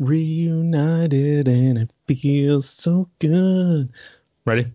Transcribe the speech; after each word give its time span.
reunited 0.00 1.46
and 1.46 1.78
it 1.78 1.90
feels 2.08 2.68
so 2.68 3.08
good. 3.20 3.92
Ready? 4.44 4.72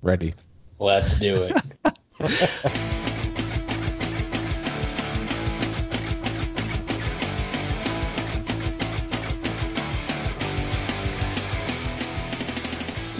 Ready. 0.00 0.32
Let's 0.78 1.18
do 1.18 1.34
it. 1.34 2.96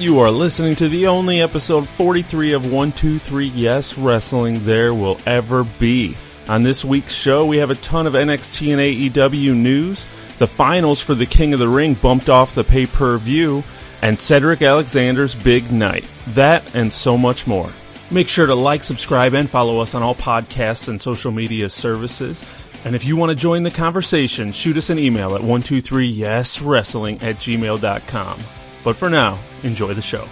You 0.00 0.20
are 0.20 0.30
listening 0.30 0.76
to 0.76 0.88
the 0.88 1.08
only 1.08 1.42
episode 1.42 1.86
43 1.86 2.54
of 2.54 2.64
123 2.64 3.48
Yes 3.48 3.98
Wrestling 3.98 4.64
there 4.64 4.94
will 4.94 5.20
ever 5.26 5.64
be. 5.78 6.16
On 6.48 6.62
this 6.62 6.82
week's 6.82 7.12
show, 7.12 7.44
we 7.44 7.58
have 7.58 7.68
a 7.68 7.74
ton 7.74 8.06
of 8.06 8.14
NXT 8.14 8.72
and 8.72 8.80
AEW 9.14 9.54
news. 9.54 10.06
The 10.40 10.46
finals 10.46 11.00
for 11.02 11.14
the 11.14 11.26
King 11.26 11.52
of 11.52 11.60
the 11.60 11.68
Ring 11.68 11.92
bumped 11.92 12.30
off 12.30 12.54
the 12.54 12.64
pay 12.64 12.86
per 12.86 13.18
view, 13.18 13.62
and 14.00 14.18
Cedric 14.18 14.62
Alexander's 14.62 15.34
big 15.34 15.70
night. 15.70 16.06
That 16.28 16.74
and 16.74 16.90
so 16.90 17.18
much 17.18 17.46
more. 17.46 17.70
Make 18.10 18.26
sure 18.26 18.46
to 18.46 18.54
like, 18.54 18.82
subscribe, 18.82 19.34
and 19.34 19.50
follow 19.50 19.80
us 19.80 19.94
on 19.94 20.02
all 20.02 20.14
podcasts 20.14 20.88
and 20.88 20.98
social 20.98 21.30
media 21.30 21.68
services. 21.68 22.42
And 22.86 22.96
if 22.96 23.04
you 23.04 23.16
want 23.16 23.28
to 23.28 23.36
join 23.36 23.64
the 23.64 23.70
conversation, 23.70 24.52
shoot 24.52 24.78
us 24.78 24.88
an 24.88 24.98
email 24.98 25.34
at 25.34 25.42
123yeswrestling 25.42 27.22
at 27.22 27.36
gmail.com. 27.36 28.40
But 28.82 28.96
for 28.96 29.10
now, 29.10 29.38
enjoy 29.62 29.92
the 29.92 30.00
show. 30.00 30.26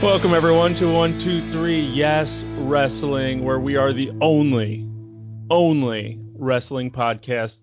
Welcome 0.00 0.32
everyone 0.32 0.76
to 0.76 0.86
123 0.86 1.80
Yes 1.80 2.44
Wrestling, 2.58 3.42
where 3.42 3.58
we 3.58 3.76
are 3.76 3.92
the 3.92 4.12
only, 4.20 4.88
only 5.50 6.20
wrestling 6.36 6.92
podcast 6.92 7.62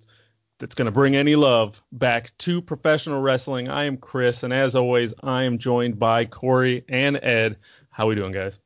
that's 0.60 0.76
going 0.76 0.88
to 0.88 0.92
bring 0.92 1.16
any 1.16 1.38
love 1.38 1.82
back 1.94 2.38
to 2.40 2.62
professional 2.62 3.22
wrestling. 3.22 3.70
I 3.70 3.86
am 3.86 3.96
Chris, 3.96 4.44
and 4.44 4.52
as 4.52 4.76
always, 4.76 5.14
I 5.24 5.44
am 5.44 5.58
joined 5.58 5.98
by 5.98 6.26
Corey 6.26 6.84
and 6.90 7.18
Ed. 7.24 7.58
How 7.90 8.04
are 8.04 8.08
we 8.08 8.16
doing, 8.16 8.34
guys? 8.34 8.60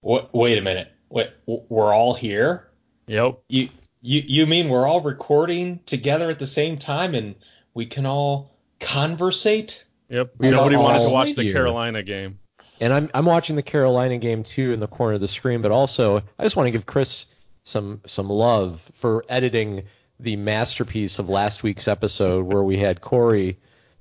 What, 0.00 0.34
wait 0.34 0.58
a 0.58 0.62
minute. 0.62 0.90
Wait, 1.08 1.30
we're 1.46 1.94
all 1.94 2.14
here? 2.14 2.66
Yep. 3.06 3.38
You 3.48 3.68
you 4.02 4.24
you 4.26 4.44
mean 4.44 4.68
we're 4.68 4.88
all 4.88 5.02
recording 5.02 5.78
together 5.86 6.30
at 6.30 6.40
the 6.40 6.46
same 6.46 6.76
time 6.76 7.14
and 7.14 7.36
we 7.74 7.86
can 7.86 8.06
all 8.06 8.50
conversate? 8.80 9.84
Yep. 10.08 10.32
We 10.38 10.50
Nobody 10.50 10.74
wanted 10.74 11.06
to 11.06 11.12
watch 11.12 11.36
the. 11.36 11.52
Carolina 11.52 12.02
game. 12.02 12.40
And 12.80 12.92
I'm 12.92 13.10
I'm 13.14 13.26
watching 13.26 13.56
the 13.56 13.62
Carolina 13.62 14.18
game 14.18 14.42
too 14.42 14.72
in 14.72 14.80
the 14.80 14.86
corner 14.86 15.14
of 15.14 15.20
the 15.20 15.28
screen, 15.28 15.62
but 15.62 15.70
also 15.72 16.22
I 16.38 16.42
just 16.44 16.56
want 16.56 16.66
to 16.68 16.70
give 16.70 16.86
Chris 16.86 17.26
some 17.64 18.00
some 18.06 18.30
love 18.30 18.90
for 18.94 19.24
editing 19.28 19.84
the 20.20 20.36
masterpiece 20.36 21.18
of 21.18 21.28
last 21.28 21.62
week's 21.62 21.88
episode 21.88 22.44
where 22.46 22.62
we 22.62 22.76
had 22.76 23.00
Corey 23.00 23.58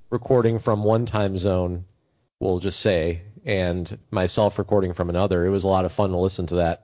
recording 0.10 0.58
from 0.60 0.84
one 0.84 1.06
time 1.06 1.38
zone, 1.38 1.86
we'll 2.40 2.60
just 2.60 2.80
say, 2.80 3.22
and 3.46 3.98
myself 4.12 4.58
recording 4.58 4.94
from 4.94 5.10
another. 5.10 5.46
It 5.46 5.50
was 5.50 5.64
a 5.64 5.68
lot 5.68 5.86
of 5.86 5.92
fun 5.92 6.12
to 6.12 6.18
listen 6.18 6.46
to 6.48 6.56
that. 6.56 6.84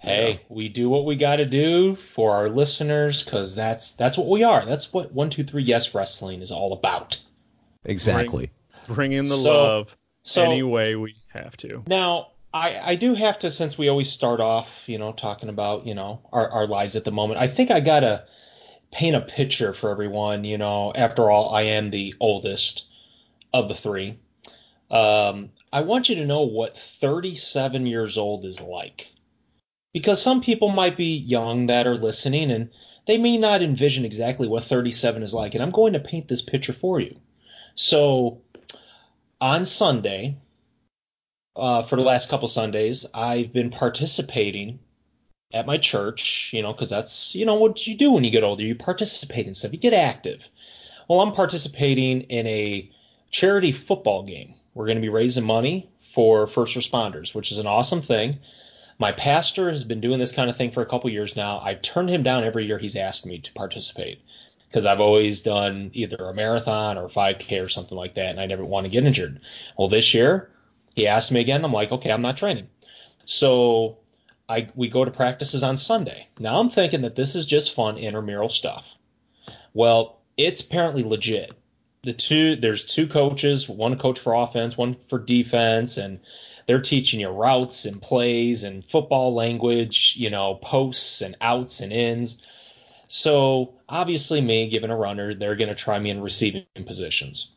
Hey, 0.00 0.42
we 0.48 0.68
do 0.68 0.88
what 0.88 1.04
we 1.06 1.16
got 1.16 1.36
to 1.36 1.44
do 1.46 1.96
for 1.96 2.30
our 2.32 2.48
listeners 2.48 3.22
because 3.22 3.54
that's 3.54 3.92
that's 3.92 4.16
what 4.16 4.28
we 4.28 4.42
are. 4.44 4.64
That's 4.64 4.92
what 4.92 5.12
one 5.12 5.30
two 5.30 5.44
three 5.44 5.62
yes 5.64 5.94
wrestling 5.94 6.40
is 6.40 6.50
all 6.52 6.72
about. 6.72 7.20
Exactly. 7.84 8.50
Bring 8.86 9.12
in 9.12 9.26
the 9.26 9.34
So- 9.34 9.52
love 9.52 9.96
So 10.22 10.44
any 10.44 10.62
way 10.62 10.94
we 10.94 11.14
have 11.32 11.56
to. 11.58 11.82
now 11.86 12.28
I 12.52 12.92
I 12.92 12.94
do 12.96 13.14
have 13.14 13.38
to 13.40 13.50
since 13.50 13.78
we 13.78 13.88
always 13.88 14.10
start 14.10 14.40
off 14.40 14.68
you 14.86 14.98
know 14.98 15.12
talking 15.12 15.48
about 15.48 15.86
you 15.86 15.94
know 15.94 16.20
our 16.32 16.48
our 16.50 16.66
lives 16.66 16.96
at 16.96 17.04
the 17.04 17.12
moment. 17.12 17.40
I 17.40 17.48
think 17.48 17.70
I 17.70 17.80
gotta 17.80 18.24
paint 18.90 19.16
a 19.16 19.20
picture 19.20 19.72
for 19.72 19.90
everyone. 19.90 20.44
You 20.44 20.58
know, 20.58 20.92
after 20.94 21.30
all, 21.30 21.54
I 21.54 21.62
am 21.62 21.90
the 21.90 22.14
oldest 22.20 22.86
of 23.52 23.68
the 23.68 23.74
three. 23.74 24.18
Um, 24.90 25.50
I 25.72 25.82
want 25.82 26.08
you 26.08 26.14
to 26.16 26.26
know 26.26 26.42
what 26.42 26.78
37 26.78 27.86
years 27.86 28.16
old 28.16 28.46
is 28.46 28.60
like. 28.60 29.12
Because 29.92 30.20
some 30.20 30.40
people 30.40 30.68
might 30.68 30.96
be 30.96 31.16
young 31.16 31.66
that 31.66 31.86
are 31.86 31.96
listening 31.96 32.50
and 32.50 32.70
they 33.06 33.18
may 33.18 33.36
not 33.38 33.62
envision 33.62 34.04
exactly 34.04 34.46
what 34.46 34.64
37 34.64 35.22
is 35.22 35.34
like. 35.34 35.54
And 35.54 35.62
I'm 35.62 35.70
going 35.70 35.92
to 35.94 35.98
paint 35.98 36.28
this 36.28 36.42
picture 36.42 36.72
for 36.72 37.00
you. 37.00 37.14
So 37.74 38.40
on 39.40 39.64
Sunday, 39.64 40.36
uh, 41.56 41.82
for 41.82 41.96
the 41.96 42.02
last 42.02 42.28
couple 42.28 42.48
Sundays, 42.48 43.06
I've 43.14 43.52
been 43.52 43.70
participating 43.70 44.78
at 45.52 45.66
my 45.66 45.78
church, 45.78 46.50
you 46.52 46.62
know, 46.62 46.72
because 46.72 46.90
that's, 46.90 47.34
you 47.34 47.46
know, 47.46 47.54
what 47.54 47.86
you 47.86 47.96
do 47.96 48.12
when 48.12 48.24
you 48.24 48.30
get 48.30 48.44
older. 48.44 48.62
You 48.62 48.74
participate 48.74 49.46
in 49.46 49.54
stuff, 49.54 49.72
you 49.72 49.78
get 49.78 49.94
active. 49.94 50.48
Well, 51.08 51.20
I'm 51.20 51.32
participating 51.32 52.22
in 52.22 52.46
a 52.46 52.90
charity 53.30 53.72
football 53.72 54.22
game. 54.22 54.54
We're 54.74 54.86
going 54.86 54.98
to 54.98 55.02
be 55.02 55.08
raising 55.08 55.44
money 55.44 55.90
for 56.14 56.46
first 56.46 56.76
responders, 56.76 57.34
which 57.34 57.50
is 57.50 57.58
an 57.58 57.66
awesome 57.66 58.02
thing. 58.02 58.38
My 58.98 59.12
pastor 59.12 59.70
has 59.70 59.84
been 59.84 60.00
doing 60.00 60.18
this 60.18 60.32
kind 60.32 60.50
of 60.50 60.56
thing 60.56 60.70
for 60.70 60.82
a 60.82 60.86
couple 60.86 61.08
years 61.10 61.36
now. 61.36 61.60
I've 61.60 61.82
turned 61.82 62.10
him 62.10 62.22
down 62.22 62.44
every 62.44 62.66
year 62.66 62.78
he's 62.78 62.96
asked 62.96 63.24
me 63.24 63.38
to 63.38 63.52
participate 63.52 64.20
because 64.68 64.86
I've 64.86 65.00
always 65.00 65.40
done 65.40 65.90
either 65.94 66.16
a 66.16 66.34
marathon 66.34 66.98
or 66.98 67.08
5K 67.08 67.64
or 67.64 67.68
something 67.68 67.96
like 67.96 68.14
that, 68.14 68.30
and 68.30 68.40
I 68.40 68.46
never 68.46 68.64
want 68.64 68.84
to 68.84 68.90
get 68.90 69.04
injured. 69.04 69.40
Well, 69.78 69.88
this 69.88 70.12
year 70.12 70.50
he 70.94 71.06
asked 71.06 71.32
me 71.32 71.40
again. 71.40 71.64
I'm 71.64 71.72
like, 71.72 71.92
okay, 71.92 72.10
I'm 72.10 72.22
not 72.22 72.36
training. 72.36 72.68
So 73.24 73.98
I 74.48 74.68
we 74.74 74.88
go 74.88 75.04
to 75.04 75.10
practices 75.10 75.62
on 75.62 75.76
Sunday. 75.76 76.28
Now 76.38 76.58
I'm 76.58 76.70
thinking 76.70 77.02
that 77.02 77.16
this 77.16 77.34
is 77.34 77.46
just 77.46 77.74
fun 77.74 77.98
intramural 77.98 78.48
stuff. 78.48 78.94
Well, 79.74 80.20
it's 80.36 80.60
apparently 80.60 81.02
legit. 81.02 81.52
The 82.02 82.12
two 82.12 82.56
there's 82.56 82.84
two 82.84 83.06
coaches, 83.06 83.68
one 83.68 83.98
coach 83.98 84.18
for 84.18 84.34
offense, 84.34 84.76
one 84.76 84.96
for 85.08 85.18
defense, 85.18 85.96
and 85.96 86.20
they're 86.66 86.80
teaching 86.80 87.20
you 87.20 87.28
routes 87.28 87.84
and 87.84 88.00
plays 88.00 88.62
and 88.62 88.84
football 88.84 89.34
language, 89.34 90.14
you 90.16 90.30
know, 90.30 90.56
posts 90.56 91.20
and 91.22 91.36
outs 91.40 91.80
and 91.80 91.92
ins. 91.92 92.42
So 93.08 93.74
obviously, 93.88 94.40
me 94.40 94.68
given 94.68 94.90
a 94.90 94.96
runner, 94.96 95.34
they're 95.34 95.56
going 95.56 95.68
to 95.68 95.74
try 95.74 95.98
me 95.98 96.10
in 96.10 96.20
receiving 96.20 96.64
positions. 96.86 97.54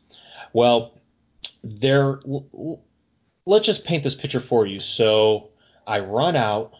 Well, 0.52 0.98
l- 1.80 2.82
let's 3.46 3.66
just 3.66 3.84
paint 3.84 4.02
this 4.02 4.14
picture 4.14 4.40
for 4.40 4.66
you. 4.66 4.80
So 4.80 5.50
I 5.86 6.00
run 6.00 6.36
out, 6.36 6.72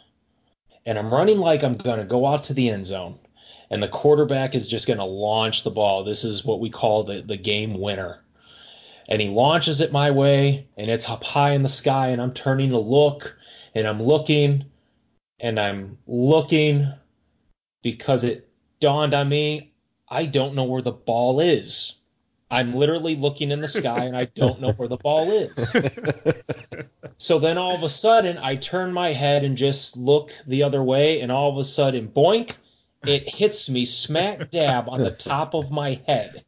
and 0.84 0.98
I'm 0.98 1.12
running 1.12 1.38
like 1.38 1.62
I'm 1.62 1.76
going 1.76 1.98
to 1.98 2.04
go 2.04 2.26
out 2.26 2.44
to 2.44 2.54
the 2.54 2.70
end 2.70 2.86
zone, 2.86 3.18
and 3.70 3.82
the 3.82 3.88
quarterback 3.88 4.54
is 4.54 4.68
just 4.68 4.86
going 4.86 4.98
to 4.98 5.04
launch 5.04 5.64
the 5.64 5.70
ball. 5.70 6.02
This 6.02 6.24
is 6.24 6.44
what 6.44 6.60
we 6.60 6.70
call 6.70 7.04
the 7.04 7.22
the 7.22 7.36
game 7.36 7.78
winner 7.78 8.22
and 9.08 9.20
he 9.20 9.28
launches 9.28 9.80
it 9.80 9.92
my 9.92 10.10
way 10.10 10.66
and 10.76 10.90
it's 10.90 11.08
up 11.08 11.24
high 11.24 11.52
in 11.52 11.62
the 11.62 11.68
sky 11.68 12.08
and 12.08 12.22
I'm 12.22 12.32
turning 12.32 12.70
to 12.70 12.78
look 12.78 13.36
and 13.74 13.86
I'm 13.86 14.02
looking 14.02 14.64
and 15.40 15.58
I'm 15.58 15.98
looking 16.06 16.92
because 17.82 18.24
it 18.24 18.48
dawned 18.82 19.14
on 19.14 19.28
me 19.28 19.72
I 20.08 20.26
don't 20.26 20.54
know 20.54 20.64
where 20.64 20.82
the 20.82 20.92
ball 20.92 21.40
is. 21.40 21.94
I'm 22.50 22.74
literally 22.74 23.16
looking 23.16 23.50
in 23.50 23.62
the 23.62 23.68
sky 23.68 24.04
and 24.04 24.14
I 24.14 24.26
don't 24.26 24.60
know 24.60 24.72
where 24.72 24.88
the 24.88 24.98
ball 24.98 25.32
is. 25.32 25.74
So 27.18 27.38
then 27.38 27.56
all 27.56 27.76
of 27.76 27.84
a 27.84 27.88
sudden 27.88 28.36
I 28.38 28.56
turn 28.56 28.92
my 28.92 29.12
head 29.12 29.44
and 29.44 29.56
just 29.56 29.96
look 29.96 30.32
the 30.48 30.64
other 30.64 30.82
way 30.82 31.20
and 31.20 31.30
all 31.30 31.52
of 31.52 31.56
a 31.56 31.62
sudden 31.62 32.08
boink 32.08 32.56
it 33.06 33.28
hits 33.28 33.70
me 33.70 33.84
smack 33.84 34.50
dab 34.50 34.88
on 34.88 35.04
the 35.04 35.12
top 35.12 35.54
of 35.54 35.70
my 35.70 36.00
head. 36.04 36.44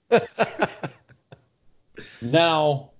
Now, 2.20 2.90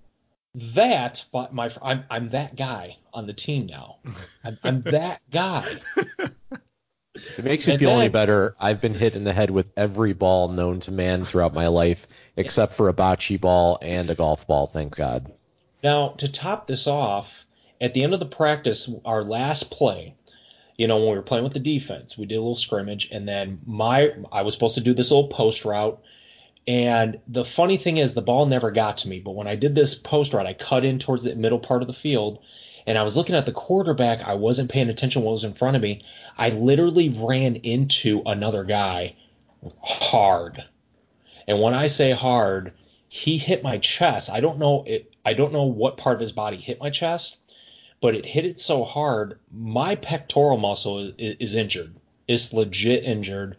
that, 0.55 1.25
but 1.33 1.53
my, 1.53 1.69
I'm, 1.83 2.05
I'm 2.11 2.29
that 2.29 2.55
guy 2.55 2.97
on 3.13 3.27
the 3.27 3.33
team 3.33 3.67
now. 3.67 3.97
I'm, 4.45 4.59
I'm 4.63 4.81
that 4.83 5.21
guy. 5.31 5.81
If 7.15 7.39
it 7.39 7.45
makes 7.45 7.67
you 7.67 7.75
And 7.75 7.81
feel 7.81 7.91
any 7.91 8.09
better, 8.09 8.57
I've 8.59 8.81
been 8.81 8.95
hit 8.95 9.15
in 9.15 9.23
the 9.23 9.33
head 9.33 9.51
with 9.51 9.73
every 9.77 10.13
ball 10.13 10.49
known 10.49 10.81
to 10.81 10.91
man 10.91 11.25
throughout 11.25 11.55
my 11.55 11.69
life, 11.69 12.09
except 12.37 12.75
for 12.75 12.89
a 12.89 12.95
bocce 12.95 13.41
ball 13.41 13.79
and 13.81 14.11
a 14.11 14.17
golf 14.17 14.47
ball, 14.49 14.67
thank 14.67 14.97
God. 14.97 15.33
Now, 15.83 16.09
to 16.19 16.31
top 16.31 16.67
this 16.67 16.87
off, 16.87 17.45
at 17.81 17.95
the 17.95 18.03
end 18.03 18.15
of 18.15 18.21
the 18.21 18.27
practice, 18.27 18.93
our 19.05 19.23
last 19.23 19.71
play, 19.71 20.15
you 20.77 20.89
know, 20.89 20.97
when 20.97 21.11
we 21.11 21.17
were 21.17 21.23
playing 21.23 21.45
with 21.45 21.53
the 21.53 21.61
defense, 21.61 22.19
we 22.19 22.27
did 22.27 22.37
a 22.37 22.41
little 22.41 22.57
scrimmage, 22.57 23.09
and 23.13 23.29
then 23.29 23.61
my 23.65 24.13
I 24.33 24.43
was 24.43 24.55
supposed 24.55 24.75
to 24.75 24.81
do 24.81 24.93
this 24.93 25.11
little 25.11 25.29
post 25.29 25.65
route. 25.65 26.03
And 26.67 27.21
the 27.29 27.45
funny 27.45 27.77
thing 27.77 27.99
is, 27.99 28.15
the 28.15 28.23
ball 28.23 28.47
never 28.47 28.71
got 28.71 28.97
to 28.99 29.09
me. 29.09 29.21
But 29.21 29.33
when 29.33 29.47
I 29.47 29.55
did 29.55 29.75
this 29.75 29.95
post 29.95 30.33
route, 30.33 30.47
I 30.47 30.55
cut 30.55 30.85
in 30.85 30.99
towards 30.99 31.25
the 31.25 31.37
middle 31.37 31.61
part 31.61 31.83
of 31.83 31.87
the 31.87 31.95
field, 31.95 32.41
and 32.87 32.99
I 32.99 33.03
was 33.03 33.17
looking 33.17 33.35
at 33.35 33.47
the 33.47 33.53
quarterback. 33.53 34.21
I 34.27 34.35
wasn't 34.35 34.71
paying 34.71 34.89
attention 34.89 35.23
what 35.23 35.33
was 35.33 35.45
in 35.45 35.55
front 35.55 35.77
of 35.77 35.83
me. 35.83 36.03
I 36.37 36.51
literally 36.51 37.09
ran 37.09 37.57
into 37.57 38.23
another 38.27 38.65
guy 38.65 39.17
hard. 39.83 40.63
And 41.47 41.61
when 41.61 41.75
I 41.75 41.87
say 41.87 42.13
hard, 42.13 42.73
he 43.09 43.39
hit 43.39 43.63
my 43.63 43.79
chest. 43.79 44.31
I 44.31 44.41
don't 44.41 44.59
know 44.59 44.85
it. 44.87 45.15
I 45.25 45.35
don't 45.35 45.53
know 45.53 45.65
what 45.65 45.97
part 45.97 46.17
of 46.17 46.21
his 46.21 46.33
body 46.33 46.57
hit 46.57 46.81
my 46.81 46.91
chest, 46.91 47.39
but 48.01 48.15
it 48.15 48.27
hit 48.27 48.45
it 48.45 48.61
so 48.61 48.85
hard, 48.85 49.39
my 49.51 49.95
pectoral 49.95 50.59
muscle 50.59 51.13
is, 51.17 51.37
is 51.41 51.55
injured. 51.55 51.95
It's 52.29 52.53
legit 52.53 53.05
injured. 53.05 53.57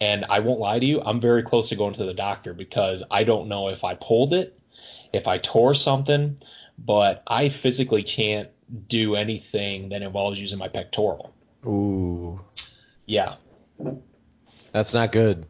And 0.00 0.24
I 0.30 0.38
won't 0.38 0.60
lie 0.60 0.78
to 0.78 0.86
you, 0.86 1.02
I'm 1.04 1.20
very 1.20 1.42
close 1.42 1.70
to 1.70 1.76
going 1.76 1.94
to 1.94 2.04
the 2.04 2.14
doctor 2.14 2.54
because 2.54 3.02
I 3.10 3.24
don't 3.24 3.48
know 3.48 3.68
if 3.68 3.82
I 3.82 3.94
pulled 3.94 4.32
it, 4.32 4.56
if 5.12 5.26
I 5.26 5.38
tore 5.38 5.74
something, 5.74 6.36
but 6.78 7.24
I 7.26 7.48
physically 7.48 8.04
can't 8.04 8.48
do 8.88 9.14
anything 9.14 9.88
that 9.90 10.02
involves 10.02 10.38
using 10.40 10.58
my 10.58 10.68
pectoral. 10.68 11.34
Ooh, 11.66 12.40
Yeah. 13.06 13.34
that's 14.72 14.94
not 14.94 15.12
good. 15.12 15.46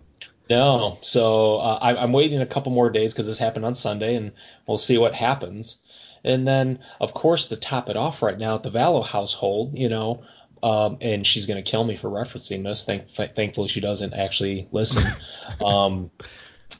No. 0.50 0.98
So 1.02 1.56
uh, 1.58 1.78
I, 1.82 1.96
I'm 1.96 2.12
waiting 2.12 2.40
a 2.40 2.46
couple 2.46 2.72
more 2.72 2.88
days 2.90 3.12
because 3.12 3.26
this 3.26 3.38
happened 3.38 3.64
on 3.64 3.74
Sunday, 3.74 4.14
and 4.14 4.32
we'll 4.66 4.78
see 4.78 4.96
what 4.98 5.14
happens. 5.14 5.78
And 6.24 6.48
then, 6.48 6.78
of 7.00 7.14
course, 7.14 7.46
to 7.48 7.56
top 7.56 7.88
it 7.88 7.96
off 7.96 8.22
right 8.22 8.38
now 8.38 8.54
at 8.54 8.62
the 8.62 8.70
Vallow 8.70 9.06
household, 9.06 9.76
you 9.78 9.88
know, 9.88 10.22
um, 10.62 10.96
and 11.00 11.24
she's 11.26 11.46
going 11.46 11.62
to 11.62 11.70
kill 11.70 11.84
me 11.84 11.96
for 11.96 12.08
referencing 12.10 12.64
this. 12.64 12.84
Thank, 12.84 13.08
thankfully, 13.36 13.68
she 13.68 13.80
doesn't 13.80 14.14
actually 14.14 14.68
listen. 14.72 15.02
um, 15.64 16.10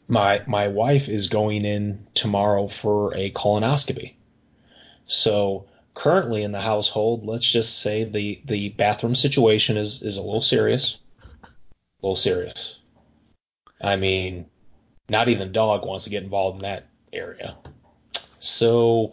my 0.08 0.43
my 0.46 0.67
wife 0.67 1.08
is 1.08 1.29
going 1.29 1.64
in 1.64 2.06
tomorrow 2.14 2.67
for 2.67 3.14
a 3.14 3.31
colonoscopy. 3.32 4.14
So 5.06 5.67
currently 5.99 6.45
in 6.45 6.53
the 6.53 6.61
household, 6.61 7.27
let's 7.27 7.50
just 7.50 7.81
say 7.81 8.05
the 8.05 8.41
the 8.45 8.69
bathroom 8.71 9.17
situation 9.17 9.77
is 9.77 10.00
is 10.00 10.17
a 10.17 10.23
little 10.23 10.41
serious. 10.41 10.99
A 11.43 11.49
little 12.06 12.15
serious. 12.15 12.79
I 13.81 13.97
mean, 13.97 14.47
not 15.09 15.29
even 15.29 15.50
dog 15.50 15.85
wants 15.85 16.05
to 16.05 16.11
get 16.11 16.23
involved 16.23 16.59
in 16.59 16.62
that 16.62 16.87
area. 17.12 17.56
So, 18.39 19.12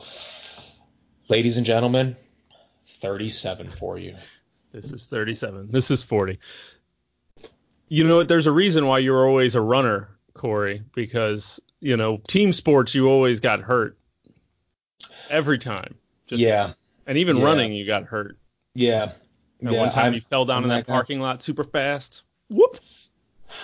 ladies 1.27 1.57
and 1.57 1.65
gentlemen, 1.65 2.15
37 3.01 3.67
for 3.71 3.97
you. 3.97 4.15
This 4.71 4.91
is 4.91 5.07
37. 5.07 5.69
This 5.71 5.89
is 5.89 6.03
40. 6.03 6.37
You 7.87 8.03
know, 8.03 8.21
there's 8.21 8.45
a 8.45 8.51
reason 8.51 8.85
why 8.85 8.99
you're 8.99 9.27
always 9.27 9.55
a 9.55 9.61
runner, 9.61 10.09
Corey, 10.35 10.83
because, 10.93 11.59
you 11.79 11.97
know, 11.97 12.21
team 12.27 12.53
sports, 12.53 12.93
you 12.93 13.07
always 13.07 13.39
got 13.39 13.61
hurt 13.61 13.97
every 15.29 15.57
time. 15.57 15.95
Just, 16.27 16.41
yeah. 16.41 16.73
And 17.07 17.17
even 17.17 17.37
Yeah. 17.37 17.43
running, 17.45 17.73
you 17.73 17.85
got 17.85 18.03
hurt. 18.05 18.37
Yeah. 18.73 19.11
Yeah, 19.61 19.71
one 19.79 19.89
time 19.89 20.05
I'm- 20.05 20.13
you 20.15 20.21
fell 20.21 20.45
down 20.45 20.57
I'm 20.57 20.63
in 20.63 20.69
that 20.69 20.85
that 20.85 20.91
parking 20.91 21.19
lot 21.19 21.41
super 21.41 21.63
fast. 21.63 22.23
Whoop. 22.49 22.77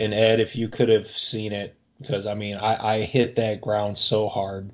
And 0.00 0.12
Ed, 0.14 0.38
if 0.38 0.54
you 0.54 0.68
could 0.68 0.88
have 0.90 1.06
seen 1.08 1.50
it, 1.52 1.74
because 2.00 2.26
I 2.26 2.34
mean, 2.34 2.56
I, 2.56 2.96
I 2.96 3.00
hit 3.00 3.34
that 3.36 3.60
ground 3.60 3.96
so 3.96 4.28
hard. 4.28 4.70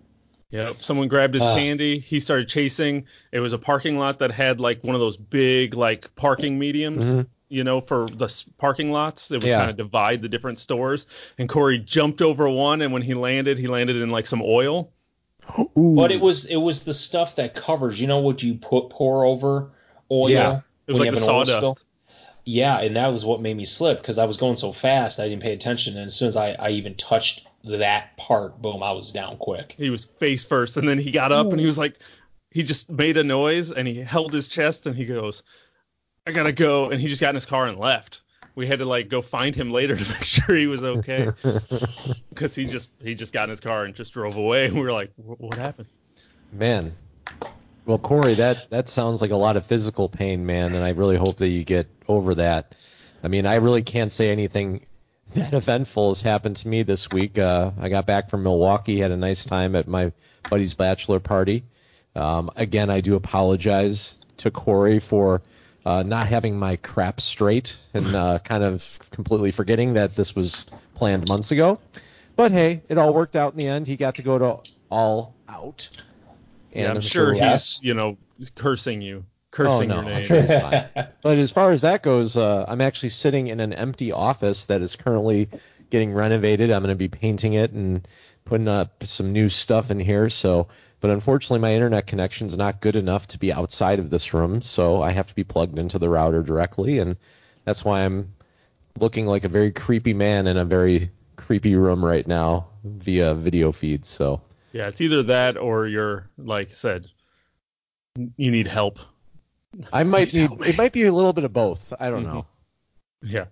Yep. 0.50 0.82
Someone 0.82 1.08
grabbed 1.08 1.34
his 1.34 1.42
Ah. 1.42 1.54
candy. 1.54 1.98
He 1.98 2.20
started 2.20 2.48
chasing. 2.48 3.06
It 3.32 3.40
was 3.40 3.52
a 3.52 3.58
parking 3.58 3.96
lot 3.98 4.18
that 4.18 4.30
had 4.30 4.60
like 4.60 4.82
one 4.84 4.94
of 4.94 5.00
those 5.00 5.16
big 5.16 5.74
like 5.74 6.12
parking 6.16 6.58
mediums, 6.58 7.14
Mhm. 7.14 7.26
you 7.48 7.64
know, 7.64 7.80
for 7.80 8.06
the 8.06 8.28
parking 8.58 8.90
lots. 8.92 9.28
They 9.28 9.36
would 9.38 9.46
Yeah. 9.46 9.58
kind 9.58 9.70
of 9.70 9.76
divide 9.76 10.20
the 10.20 10.28
different 10.28 10.58
stores. 10.58 11.06
And 11.38 11.48
Corey 11.48 11.78
jumped 11.78 12.20
over 12.20 12.48
one, 12.48 12.82
and 12.82 12.92
when 12.92 13.02
he 13.02 13.14
landed, 13.14 13.56
he 13.58 13.66
landed 13.68 13.96
in 13.96 14.10
like 14.10 14.26
some 14.26 14.42
oil. 14.42 14.92
Ooh. 15.78 15.94
But 15.96 16.12
it 16.12 16.20
was 16.20 16.44
it 16.46 16.56
was 16.56 16.84
the 16.84 16.94
stuff 16.94 17.36
that 17.36 17.54
covers. 17.54 18.00
You 18.00 18.06
know 18.06 18.20
what 18.20 18.42
you 18.42 18.54
put 18.54 18.90
pour 18.90 19.24
over 19.24 19.70
oil? 20.10 20.30
Yeah. 20.30 20.60
It 20.86 20.92
was 20.92 21.00
like 21.00 21.10
the 21.10 21.20
have 21.20 21.28
an 21.28 21.34
oil 21.34 21.46
sawdust. 21.46 21.84
Yeah, 22.46 22.80
and 22.80 22.94
that 22.96 23.08
was 23.08 23.24
what 23.24 23.40
made 23.40 23.56
me 23.56 23.64
slip 23.64 23.98
because 23.98 24.18
I 24.18 24.26
was 24.26 24.36
going 24.36 24.56
so 24.56 24.72
fast 24.72 25.18
I 25.18 25.28
didn't 25.28 25.42
pay 25.42 25.54
attention. 25.54 25.96
And 25.96 26.06
as 26.06 26.14
soon 26.14 26.28
as 26.28 26.36
I, 26.36 26.50
I 26.52 26.68
even 26.70 26.94
touched 26.96 27.46
that 27.64 28.14
part, 28.18 28.60
boom, 28.60 28.82
I 28.82 28.92
was 28.92 29.10
down 29.10 29.38
quick. 29.38 29.74
He 29.78 29.88
was 29.88 30.04
face 30.04 30.44
first, 30.44 30.76
and 30.76 30.86
then 30.86 30.98
he 30.98 31.10
got 31.10 31.32
up 31.32 31.50
and 31.50 31.58
he 31.58 31.64
was 31.66 31.78
like, 31.78 31.98
he 32.50 32.62
just 32.62 32.90
made 32.90 33.16
a 33.16 33.24
noise 33.24 33.72
and 33.72 33.88
he 33.88 33.94
held 33.94 34.32
his 34.32 34.46
chest 34.46 34.86
and 34.86 34.94
he 34.94 35.06
goes, 35.06 35.42
"I 36.26 36.32
gotta 36.32 36.52
go," 36.52 36.90
and 36.90 37.00
he 37.00 37.08
just 37.08 37.20
got 37.20 37.30
in 37.30 37.34
his 37.34 37.46
car 37.46 37.66
and 37.66 37.78
left. 37.78 38.20
We 38.54 38.66
had 38.66 38.78
to 38.78 38.84
like 38.84 39.08
go 39.08 39.22
find 39.22 39.54
him 39.54 39.72
later 39.72 39.96
to 39.96 40.08
make 40.08 40.24
sure 40.24 40.54
he 40.54 40.66
was 40.66 40.84
okay 40.84 41.30
because 42.30 42.54
he 42.54 42.66
just 42.66 42.92
he 43.02 43.14
just 43.14 43.32
got 43.32 43.44
in 43.44 43.50
his 43.50 43.60
car 43.60 43.84
and 43.84 43.94
just 43.94 44.12
drove 44.12 44.36
away. 44.36 44.66
And 44.66 44.74
we 44.74 44.80
were 44.80 44.92
like, 44.92 45.12
"What 45.16 45.58
happened?" 45.58 45.88
Man. 46.52 46.94
Well, 47.86 47.98
Corey, 47.98 48.34
that 48.34 48.70
that 48.70 48.88
sounds 48.88 49.20
like 49.20 49.30
a 49.30 49.36
lot 49.36 49.56
of 49.56 49.66
physical 49.66 50.08
pain, 50.08 50.46
man, 50.46 50.74
and 50.74 50.84
I 50.84 50.90
really 50.90 51.16
hope 51.16 51.36
that 51.38 51.48
you 51.48 51.64
get 51.64 51.86
over 52.08 52.34
that. 52.36 52.74
I 53.22 53.28
mean, 53.28 53.44
I 53.44 53.56
really 53.56 53.82
can't 53.82 54.10
say 54.10 54.30
anything 54.30 54.86
that 55.34 55.52
eventful 55.52 56.10
has 56.10 56.22
happened 56.22 56.56
to 56.56 56.68
me 56.68 56.82
this 56.82 57.10
week. 57.10 57.38
Uh, 57.38 57.72
I 57.78 57.88
got 57.88 58.06
back 58.06 58.30
from 58.30 58.42
Milwaukee, 58.42 58.98
had 58.98 59.10
a 59.10 59.16
nice 59.16 59.44
time 59.44 59.74
at 59.76 59.86
my 59.86 60.12
buddy's 60.48 60.74
bachelor 60.74 61.20
party. 61.20 61.64
Um, 62.14 62.50
again, 62.56 62.90
I 62.90 63.00
do 63.00 63.16
apologize 63.16 64.18
to 64.38 64.50
Corey 64.50 64.98
for 65.00 65.42
uh, 65.84 66.02
not 66.02 66.26
having 66.28 66.58
my 66.58 66.76
crap 66.76 67.20
straight 67.20 67.76
and 67.92 68.14
uh, 68.14 68.38
kind 68.44 68.62
of 68.64 68.98
completely 69.10 69.50
forgetting 69.50 69.94
that 69.94 70.14
this 70.16 70.34
was 70.34 70.64
planned 70.94 71.28
months 71.28 71.50
ago. 71.50 71.78
But 72.36 72.52
hey, 72.52 72.82
it 72.88 72.98
all 72.98 73.12
worked 73.14 73.36
out 73.36 73.52
in 73.52 73.58
the 73.58 73.66
end. 73.68 73.86
He 73.86 73.96
got 73.96 74.14
to 74.16 74.22
go 74.22 74.38
to 74.38 74.58
All 74.90 75.34
Out. 75.48 75.88
yeah, 76.72 76.90
I'm 76.90 76.96
I'm 76.96 77.00
sure 77.02 77.26
sure- 77.26 77.32
he's 77.34 77.40
Yes. 77.40 77.78
you 77.82 77.94
know 77.94 78.16
cursing 78.56 79.00
you, 79.00 79.24
Oh 79.26 79.46
cursing 79.52 79.88
no, 79.88 79.96
your 79.96 80.04
name. 80.04 80.26
sure 80.26 80.36
it's 80.48 80.62
fine. 80.94 81.08
But 81.22 81.38
as 81.38 81.50
far 81.52 81.70
as 81.72 81.80
that 81.82 82.02
goes, 82.02 82.36
uh, 82.36 82.64
I'm 82.66 82.80
actually 82.80 83.10
sitting 83.10 83.46
in 83.48 83.60
an 83.60 83.72
empty 83.72 84.10
office 84.10 84.66
that 84.66 84.82
is 84.82 84.96
currently 84.96 85.48
getting 85.90 86.12
renovated. 86.12 86.70
I'm 86.72 86.82
going 86.82 86.90
to 86.92 86.96
be 86.98 87.08
painting 87.08 87.52
it 87.52 87.70
and 87.70 88.06
putting 88.44 88.66
up 88.68 89.04
some 89.04 89.32
new 89.32 89.48
stuff 89.48 89.90
in 89.92 90.00
here. 90.00 90.28
So, 90.28 90.66
but 91.04 91.10
unfortunately, 91.10 91.58
my 91.58 91.74
internet 91.74 92.06
connection 92.06 92.46
is 92.46 92.56
not 92.56 92.80
good 92.80 92.96
enough 92.96 93.28
to 93.28 93.38
be 93.38 93.52
outside 93.52 93.98
of 93.98 94.08
this 94.08 94.32
room, 94.32 94.62
so 94.62 95.02
I 95.02 95.10
have 95.10 95.26
to 95.26 95.34
be 95.34 95.44
plugged 95.44 95.78
into 95.78 95.98
the 95.98 96.08
router 96.08 96.42
directly, 96.42 96.98
and 96.98 97.18
that's 97.66 97.84
why 97.84 98.06
I'm 98.06 98.32
looking 98.98 99.26
like 99.26 99.44
a 99.44 99.50
very 99.50 99.70
creepy 99.70 100.14
man 100.14 100.46
in 100.46 100.56
a 100.56 100.64
very 100.64 101.10
creepy 101.36 101.76
room 101.76 102.02
right 102.02 102.26
now 102.26 102.68
via 102.84 103.34
video 103.34 103.70
feed. 103.70 104.06
So. 104.06 104.40
Yeah, 104.72 104.88
it's 104.88 105.02
either 105.02 105.22
that 105.24 105.58
or 105.58 105.86
you're 105.88 106.30
like 106.38 106.70
I 106.70 106.72
said, 106.72 107.06
you 108.16 108.50
need 108.50 108.66
help. 108.66 108.98
I 109.92 110.04
might 110.04 110.30
Please 110.30 110.48
need. 110.48 110.66
It 110.66 110.78
might 110.78 110.94
be 110.94 111.02
a 111.04 111.12
little 111.12 111.34
bit 111.34 111.44
of 111.44 111.52
both. 111.52 111.92
I 112.00 112.08
don't 112.08 112.24
Mhm. 112.24 112.32
know. 112.32 112.46
Yeah. 113.22 113.44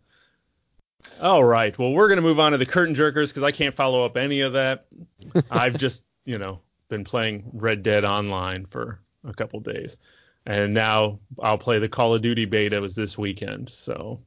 All 1.21 1.45
right. 1.45 1.79
Well, 1.79 1.93
we're 1.93 2.09
going 2.09 2.17
to 2.17 2.23
move 2.23 2.41
on 2.41 2.53
to 2.53 2.57
the 2.59 2.65
curtain 2.65 2.95
jerkers 2.95 3.29
because 3.29 3.43
I 3.43 3.53
can't 3.53 3.75
follow 3.75 4.07
up 4.07 4.17
any 4.17 4.41
of 4.41 4.55
that. 4.55 4.87
I've 5.51 5.77
just, 5.77 6.05
you 6.25 6.39
know, 6.39 6.61
been 6.93 7.05
playing 7.05 7.43
Red 7.55 7.83
Dead 7.83 8.05
Online 8.05 8.67
for 8.67 9.01
a 9.25 9.33
couple 9.33 9.59
days. 9.61 9.97
And 10.45 10.75
now 10.75 11.19
I'll 11.43 11.57
play 11.57 11.79
the 11.79 11.89
Call 11.89 12.15
of 12.15 12.21
Duty 12.21 12.45
beta 12.45 12.79
was 12.83 12.95
this 12.95 13.17
weekend. 13.17 13.71
So 13.71 14.21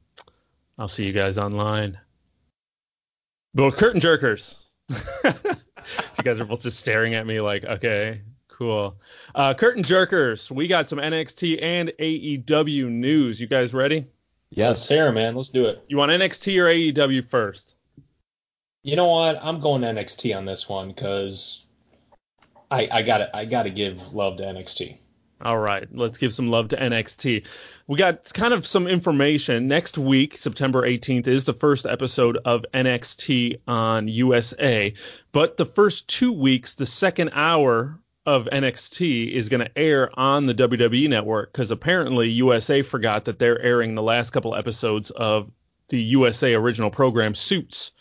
I'll 0.76 0.88
see 0.88 1.06
you 1.06 1.12
guys 1.12 1.38
online. 1.38 1.96
But 3.54 3.76
curtain 3.76 4.00
jerkers. 4.00 4.56
you 4.88 6.24
guys 6.24 6.40
are 6.40 6.44
both 6.44 6.62
just 6.62 6.80
staring 6.80 7.14
at 7.14 7.24
me 7.24 7.40
like, 7.40 7.64
okay, 7.64 8.20
cool. 8.48 8.96
Uh, 9.36 9.54
curtain 9.54 9.84
jerkers. 9.84 10.50
We 10.50 10.66
got 10.66 10.88
some 10.88 10.98
NXT 10.98 11.62
and 11.62 11.92
AEW 12.00 12.90
news. 12.90 13.40
You 13.40 13.46
guys 13.46 13.72
ready? 13.72 14.06
Yes. 14.50 14.90
it, 14.90 15.12
man. 15.12 15.36
Let's 15.36 15.50
do 15.50 15.66
it. 15.66 15.84
You 15.86 15.98
want 15.98 16.10
NXT 16.10 16.58
or 16.58 16.64
AEW 16.64 17.30
first? 17.30 17.76
You 18.82 18.96
know 18.96 19.06
what? 19.06 19.38
I'm 19.40 19.60
going 19.60 19.82
NXT 19.82 20.36
on 20.36 20.44
this 20.44 20.68
one 20.68 20.88
because 20.88 21.65
I 22.70 22.88
I 22.90 23.02
got 23.02 23.18
to 23.18 23.36
I 23.36 23.44
got 23.44 23.64
to 23.64 23.70
give 23.70 24.12
love 24.12 24.36
to 24.38 24.44
NXT. 24.44 24.98
All 25.42 25.58
right, 25.58 25.86
let's 25.92 26.16
give 26.16 26.32
some 26.32 26.48
love 26.48 26.68
to 26.68 26.76
NXT. 26.76 27.44
We 27.88 27.98
got 27.98 28.32
kind 28.32 28.54
of 28.54 28.66
some 28.66 28.86
information. 28.86 29.68
Next 29.68 29.98
week, 29.98 30.38
September 30.38 30.82
18th, 30.82 31.28
is 31.28 31.44
the 31.44 31.52
first 31.52 31.84
episode 31.84 32.38
of 32.46 32.64
NXT 32.72 33.60
on 33.68 34.08
USA. 34.08 34.94
But 35.32 35.58
the 35.58 35.66
first 35.66 36.08
two 36.08 36.32
weeks, 36.32 36.74
the 36.74 36.86
second 36.86 37.30
hour 37.34 37.98
of 38.24 38.48
NXT 38.50 39.30
is 39.30 39.50
going 39.50 39.60
to 39.60 39.78
air 39.78 40.10
on 40.18 40.46
the 40.46 40.54
WWE 40.54 41.08
network 41.08 41.52
because 41.52 41.70
apparently 41.70 42.28
USA 42.30 42.80
forgot 42.80 43.26
that 43.26 43.38
they're 43.38 43.60
airing 43.60 43.94
the 43.94 44.02
last 44.02 44.30
couple 44.30 44.54
episodes 44.54 45.10
of 45.12 45.50
the 45.88 46.00
USA 46.00 46.54
original 46.54 46.90
program 46.90 47.34
Suits. 47.34 47.92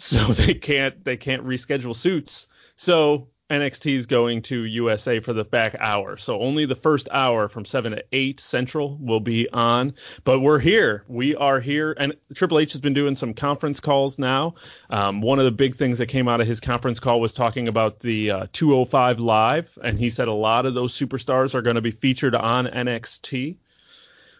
So 0.00 0.20
they 0.32 0.54
can't 0.54 1.04
they 1.04 1.16
can't 1.16 1.44
reschedule 1.44 1.96
Suits. 1.96 2.46
So 2.76 3.26
NXT 3.50 3.94
is 3.94 4.06
going 4.06 4.42
to 4.42 4.64
USA 4.64 5.20
for 5.20 5.32
the 5.32 5.44
back 5.44 5.74
hour. 5.80 6.18
So 6.18 6.40
only 6.40 6.66
the 6.66 6.76
first 6.76 7.08
hour 7.12 7.48
from 7.48 7.64
7 7.64 7.92
to 7.92 8.04
8 8.12 8.38
Central 8.38 8.98
will 8.98 9.20
be 9.20 9.48
on. 9.50 9.94
But 10.24 10.40
we're 10.40 10.58
here. 10.58 11.04
We 11.08 11.34
are 11.36 11.58
here. 11.58 11.96
And 11.98 12.14
Triple 12.34 12.58
H 12.58 12.72
has 12.72 12.80
been 12.82 12.92
doing 12.92 13.14
some 13.14 13.32
conference 13.32 13.80
calls 13.80 14.18
now. 14.18 14.54
Um, 14.90 15.22
one 15.22 15.38
of 15.38 15.46
the 15.46 15.50
big 15.50 15.74
things 15.74 15.96
that 15.98 16.06
came 16.06 16.28
out 16.28 16.42
of 16.42 16.46
his 16.46 16.60
conference 16.60 17.00
call 17.00 17.20
was 17.20 17.32
talking 17.32 17.68
about 17.68 18.00
the 18.00 18.30
uh, 18.30 18.46
205 18.52 19.20
Live. 19.20 19.78
And 19.82 19.98
he 19.98 20.10
said 20.10 20.28
a 20.28 20.32
lot 20.32 20.66
of 20.66 20.74
those 20.74 20.94
superstars 20.94 21.54
are 21.54 21.62
going 21.62 21.76
to 21.76 21.82
be 21.82 21.90
featured 21.90 22.34
on 22.34 22.66
NXT, 22.66 23.56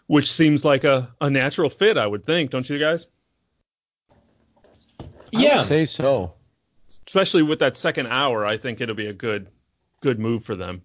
which 0.08 0.30
seems 0.30 0.66
like 0.66 0.84
a, 0.84 1.10
a 1.22 1.30
natural 1.30 1.70
fit, 1.70 1.96
I 1.96 2.06
would 2.06 2.26
think. 2.26 2.50
Don't 2.50 2.68
you 2.68 2.78
guys? 2.78 3.06
I 5.00 5.06
Yeah, 5.32 5.56
would 5.58 5.66
say 5.66 5.84
so. 5.86 6.34
Especially 7.06 7.42
with 7.42 7.60
that 7.60 7.76
second 7.76 8.06
hour, 8.08 8.44
I 8.44 8.56
think 8.56 8.80
it'll 8.80 8.94
be 8.94 9.06
a 9.06 9.12
good 9.12 9.48
good 10.00 10.18
move 10.18 10.44
for 10.44 10.54
them. 10.54 10.82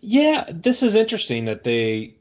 yeah. 0.00 0.44
This 0.48 0.82
is 0.82 0.94
interesting 0.94 1.46
that 1.46 1.64
they 1.64 2.16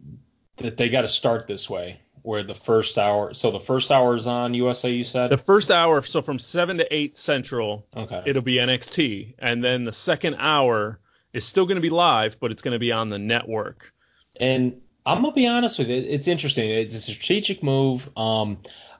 that 0.58 0.78
they 0.78 0.90
got 0.90 1.02
to 1.02 1.08
start 1.08 1.48
this 1.48 1.70
way, 1.70 2.02
where 2.24 2.44
the 2.44 2.56
first 2.56 2.98
hour. 2.98 3.34
So 3.34 3.52
the 3.52 3.60
first 3.60 3.92
hour 3.92 4.16
is 4.16 4.28
on 4.28 4.54
USA. 4.54 4.90
You 4.92 5.04
said 5.04 5.30
the 5.30 5.38
first 5.38 5.72
hour. 5.72 6.02
So 6.02 6.22
from 6.22 6.40
seven 6.40 6.78
to 6.78 6.96
eight 6.96 7.18
central, 7.18 7.86
okay. 7.96 8.24
it'll 8.26 8.42
be 8.42 8.56
NXT, 8.56 9.36
and 9.40 9.64
then 9.64 9.84
the 9.84 9.94
second 9.94 10.36
hour 10.40 11.00
is 11.34 11.46
still 11.46 11.66
going 11.66 11.76
to 11.76 11.82
be 11.82 11.90
live, 11.90 12.40
but 12.40 12.52
it's 12.52 12.62
going 12.62 12.74
to 12.74 12.80
be 12.80 12.92
on 12.92 13.10
the 13.10 13.20
network. 13.20 13.94
And 14.40 14.82
I'm 15.08 15.22
gonna 15.22 15.34
be 15.34 15.48
honest 15.48 15.80
with 15.80 15.88
you, 15.88 15.96
it's 15.96 16.28
interesting. 16.28 16.70
It's 16.70 16.94
a 16.96 17.00
strategic 17.00 17.64
move. 17.64 18.10
Um, 18.18 18.58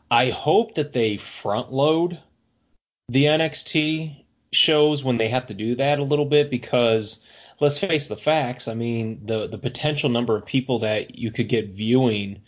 I 0.10 0.30
hope 0.30 0.76
that 0.76 0.94
they 0.94 1.18
front 1.18 1.74
load 1.74 2.18
the 3.10 3.26
NXT 3.26 4.24
shows 4.52 5.04
when 5.04 5.18
they 5.18 5.30
have 5.30 5.48
to 5.48 5.54
do 5.54 5.76
that 5.76 6.00
a 6.00 6.04
little 6.04 6.26
bit 6.26 6.50
because 6.50 7.24
let's 7.60 7.78
face 7.78 8.08
the 8.08 8.18
facts. 8.18 8.68
I 8.68 8.74
mean, 8.74 9.22
the 9.26 9.48
the 9.48 9.58
potential 9.58 10.10
number 10.10 10.36
of 10.36 10.46
people 10.46 10.80
that 10.80 11.18
you 11.18 11.32
could 11.32 11.48
get 11.48 11.70
viewing 11.70 12.42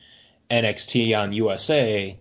NXT 0.51 1.17
on 1.17 1.33
USA 1.33 2.17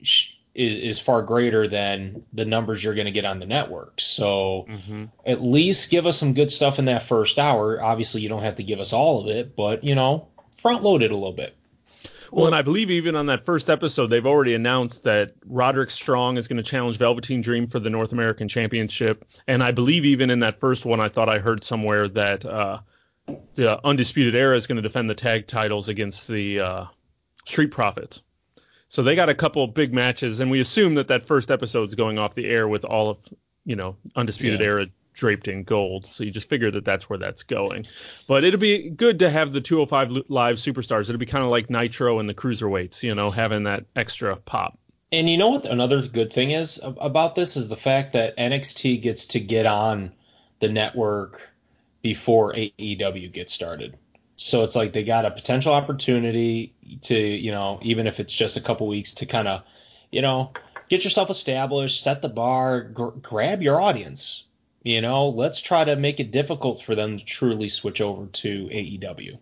is 0.00 0.32
is 0.54 0.98
far 0.98 1.20
greater 1.20 1.68
than 1.68 2.24
the 2.32 2.46
numbers 2.46 2.82
you're 2.82 2.94
going 2.94 3.04
to 3.04 3.12
get 3.12 3.26
on 3.26 3.40
the 3.40 3.46
network. 3.46 4.00
So 4.00 4.64
mm-hmm. 4.70 5.04
at 5.26 5.42
least 5.42 5.90
give 5.90 6.06
us 6.06 6.16
some 6.16 6.32
good 6.32 6.50
stuff 6.50 6.78
in 6.78 6.86
that 6.86 7.02
first 7.02 7.38
hour. 7.38 7.82
Obviously, 7.82 8.22
you 8.22 8.30
don't 8.30 8.42
have 8.42 8.56
to 8.56 8.62
give 8.62 8.80
us 8.80 8.94
all 8.94 9.20
of 9.20 9.28
it, 9.28 9.54
but 9.54 9.84
you 9.84 9.94
know, 9.94 10.28
front 10.56 10.82
load 10.82 11.02
it 11.02 11.10
a 11.10 11.14
little 11.14 11.32
bit. 11.32 11.54
Well, 12.32 12.46
and 12.46 12.54
I 12.54 12.62
believe 12.62 12.90
even 12.90 13.14
on 13.16 13.26
that 13.26 13.44
first 13.44 13.70
episode, 13.70 14.08
they've 14.08 14.26
already 14.26 14.54
announced 14.54 15.04
that 15.04 15.34
Roderick 15.46 15.90
Strong 15.90 16.38
is 16.38 16.48
going 16.48 16.56
to 16.56 16.62
challenge 16.62 16.98
Velveteen 16.98 17.40
Dream 17.40 17.66
for 17.66 17.78
the 17.78 17.90
North 17.90 18.12
American 18.12 18.48
Championship. 18.48 19.24
And 19.46 19.62
I 19.62 19.70
believe 19.70 20.04
even 20.04 20.30
in 20.30 20.40
that 20.40 20.60
first 20.60 20.84
one, 20.84 21.00
I 21.00 21.08
thought 21.08 21.28
I 21.28 21.38
heard 21.38 21.62
somewhere 21.62 22.08
that 22.08 22.44
uh, 22.44 22.78
the 23.54 23.84
Undisputed 23.84 24.34
Era 24.34 24.56
is 24.56 24.66
going 24.66 24.76
to 24.76 24.82
defend 24.82 25.10
the 25.10 25.14
tag 25.14 25.46
titles 25.46 25.88
against 25.88 26.28
the 26.28 26.60
uh, 26.60 26.84
Street 27.44 27.70
Profits. 27.70 28.22
So 28.88 29.02
they 29.02 29.16
got 29.16 29.28
a 29.28 29.34
couple 29.34 29.66
big 29.66 29.92
matches, 29.92 30.40
and 30.40 30.50
we 30.50 30.60
assume 30.60 30.94
that 30.94 31.08
that 31.08 31.22
first 31.26 31.50
episode 31.50 31.88
is 31.88 31.94
going 31.94 32.18
off 32.18 32.34
the 32.34 32.46
air 32.46 32.68
with 32.68 32.84
all 32.84 33.10
of 33.10 33.18
you 33.64 33.74
know 33.76 33.96
Undisputed 34.14 34.60
yeah. 34.60 34.66
Era 34.66 34.86
draped 35.16 35.48
in 35.48 35.64
gold. 35.64 36.06
So 36.06 36.22
you 36.22 36.30
just 36.30 36.48
figure 36.48 36.70
that 36.70 36.84
that's 36.84 37.10
where 37.10 37.18
that's 37.18 37.42
going. 37.42 37.86
But 38.28 38.44
it'll 38.44 38.60
be 38.60 38.90
good 38.90 39.18
to 39.18 39.30
have 39.30 39.52
the 39.52 39.60
205 39.60 40.24
live 40.28 40.56
superstars. 40.56 41.08
It'll 41.08 41.18
be 41.18 41.26
kind 41.26 41.44
of 41.44 41.50
like 41.50 41.68
Nitro 41.68 42.20
and 42.20 42.28
the 42.28 42.34
cruiserweights, 42.34 43.02
you 43.02 43.14
know, 43.14 43.30
having 43.30 43.64
that 43.64 43.84
extra 43.96 44.36
pop. 44.36 44.78
And 45.12 45.28
you 45.30 45.36
know 45.36 45.48
what? 45.48 45.64
Another 45.64 46.06
good 46.06 46.32
thing 46.32 46.50
is 46.50 46.80
about 46.82 47.34
this 47.34 47.56
is 47.56 47.68
the 47.68 47.76
fact 47.76 48.12
that 48.12 48.36
NXT 48.36 49.02
gets 49.02 49.24
to 49.26 49.40
get 49.40 49.66
on 49.66 50.12
the 50.60 50.68
network 50.68 51.40
before 52.02 52.52
AEW 52.54 53.32
gets 53.32 53.52
started. 53.52 53.96
So 54.36 54.62
it's 54.62 54.76
like 54.76 54.92
they 54.92 55.02
got 55.02 55.24
a 55.24 55.30
potential 55.30 55.72
opportunity 55.72 56.74
to, 57.02 57.16
you 57.16 57.52
know, 57.52 57.78
even 57.82 58.06
if 58.06 58.20
it's 58.20 58.34
just 58.34 58.56
a 58.56 58.60
couple 58.60 58.86
weeks 58.86 59.12
to 59.14 59.26
kind 59.26 59.48
of, 59.48 59.62
you 60.12 60.20
know, 60.20 60.52
get 60.88 61.04
yourself 61.04 61.30
established, 61.30 62.02
set 62.02 62.20
the 62.20 62.28
bar, 62.28 62.82
gr- 62.82 63.16
grab 63.22 63.62
your 63.62 63.80
audience 63.80 64.44
you 64.86 65.00
know, 65.00 65.28
let's 65.28 65.60
try 65.60 65.82
to 65.82 65.96
make 65.96 66.20
it 66.20 66.30
difficult 66.30 66.80
for 66.80 66.94
them 66.94 67.18
to 67.18 67.24
truly 67.24 67.68
switch 67.68 68.00
over 68.00 68.26
to 68.26 68.68
AEW. 68.68 69.36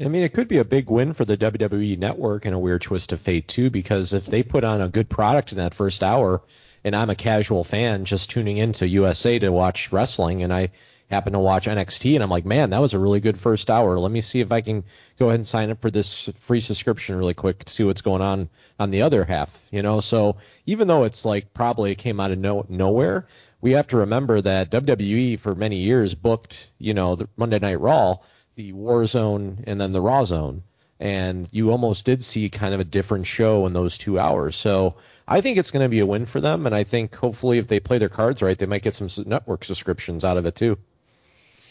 I 0.00 0.08
mean, 0.08 0.22
it 0.22 0.32
could 0.32 0.48
be 0.48 0.56
a 0.56 0.64
big 0.64 0.88
win 0.88 1.12
for 1.12 1.26
the 1.26 1.36
WWE 1.36 1.98
network 1.98 2.46
in 2.46 2.54
a 2.54 2.58
weird 2.58 2.80
twist 2.80 3.12
of 3.12 3.20
fate 3.20 3.48
too, 3.48 3.68
because 3.68 4.14
if 4.14 4.24
they 4.24 4.42
put 4.42 4.64
on 4.64 4.80
a 4.80 4.88
good 4.88 5.10
product 5.10 5.52
in 5.52 5.58
that 5.58 5.74
first 5.74 6.02
hour, 6.02 6.40
and 6.84 6.96
I'm 6.96 7.10
a 7.10 7.14
casual 7.14 7.64
fan 7.64 8.06
just 8.06 8.30
tuning 8.30 8.56
into 8.56 8.88
USA 8.88 9.38
to 9.38 9.50
watch 9.50 9.92
wrestling, 9.92 10.42
and 10.42 10.54
I 10.54 10.70
happen 11.10 11.34
to 11.34 11.38
watch 11.38 11.66
NXT, 11.66 12.14
and 12.14 12.22
I'm 12.22 12.30
like, 12.30 12.46
man, 12.46 12.70
that 12.70 12.80
was 12.80 12.94
a 12.94 12.98
really 12.98 13.20
good 13.20 13.38
first 13.38 13.70
hour. 13.70 13.98
Let 13.98 14.10
me 14.10 14.22
see 14.22 14.40
if 14.40 14.50
I 14.50 14.62
can 14.62 14.84
go 15.18 15.28
ahead 15.28 15.40
and 15.40 15.46
sign 15.46 15.70
up 15.70 15.82
for 15.82 15.90
this 15.90 16.30
free 16.40 16.62
subscription 16.62 17.16
really 17.16 17.34
quick 17.34 17.62
to 17.64 17.72
see 17.72 17.84
what's 17.84 18.00
going 18.00 18.22
on 18.22 18.48
on 18.80 18.90
the 18.90 19.02
other 19.02 19.24
half. 19.24 19.60
You 19.70 19.82
know, 19.82 20.00
so 20.00 20.36
even 20.64 20.88
though 20.88 21.04
it's 21.04 21.26
like 21.26 21.52
probably 21.52 21.92
it 21.92 21.98
came 21.98 22.20
out 22.20 22.30
of 22.30 22.38
no, 22.38 22.64
nowhere, 22.70 23.26
we 23.64 23.70
have 23.70 23.86
to 23.86 23.96
remember 23.96 24.42
that 24.42 24.70
WWE 24.70 25.40
for 25.40 25.54
many 25.54 25.76
years 25.76 26.14
booked, 26.14 26.68
you 26.78 26.92
know, 26.92 27.16
the 27.16 27.26
Monday 27.38 27.58
Night 27.58 27.80
Raw, 27.80 28.18
the 28.56 28.74
War 28.74 29.06
Zone, 29.06 29.64
and 29.66 29.80
then 29.80 29.94
the 29.94 30.02
Raw 30.02 30.26
Zone, 30.26 30.62
and 31.00 31.48
you 31.50 31.70
almost 31.70 32.04
did 32.04 32.22
see 32.22 32.50
kind 32.50 32.74
of 32.74 32.80
a 32.80 32.84
different 32.84 33.26
show 33.26 33.64
in 33.64 33.72
those 33.72 33.96
two 33.96 34.18
hours. 34.18 34.54
So 34.54 34.96
I 35.26 35.40
think 35.40 35.56
it's 35.56 35.70
going 35.70 35.82
to 35.82 35.88
be 35.88 36.00
a 36.00 36.04
win 36.06 36.26
for 36.26 36.42
them, 36.42 36.66
and 36.66 36.74
I 36.74 36.84
think 36.84 37.14
hopefully 37.14 37.56
if 37.56 37.68
they 37.68 37.80
play 37.80 37.96
their 37.96 38.10
cards 38.10 38.42
right, 38.42 38.58
they 38.58 38.66
might 38.66 38.82
get 38.82 38.96
some 38.96 39.08
network 39.24 39.64
subscriptions 39.64 40.26
out 40.26 40.36
of 40.36 40.44
it 40.44 40.56
too. 40.56 40.76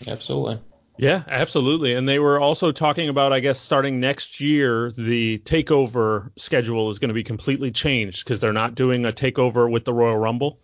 Absolutely. 0.07 0.59
Yeah, 0.97 1.21
absolutely. 1.27 1.93
And 1.93 2.09
they 2.09 2.17
were 2.17 2.39
also 2.39 2.71
talking 2.71 3.07
about, 3.07 3.33
I 3.33 3.39
guess, 3.39 3.59
starting 3.59 3.99
next 3.99 4.39
year, 4.39 4.91
the 4.97 5.37
takeover 5.45 6.31
schedule 6.37 6.89
is 6.89 6.97
going 6.97 7.09
to 7.09 7.13
be 7.13 7.23
completely 7.23 7.69
changed 7.69 8.25
because 8.25 8.39
they're 8.39 8.51
not 8.51 8.73
doing 8.73 9.05
a 9.05 9.11
takeover 9.11 9.69
with 9.69 9.85
the 9.85 9.93
Royal 9.93 10.17
Rumble. 10.17 10.57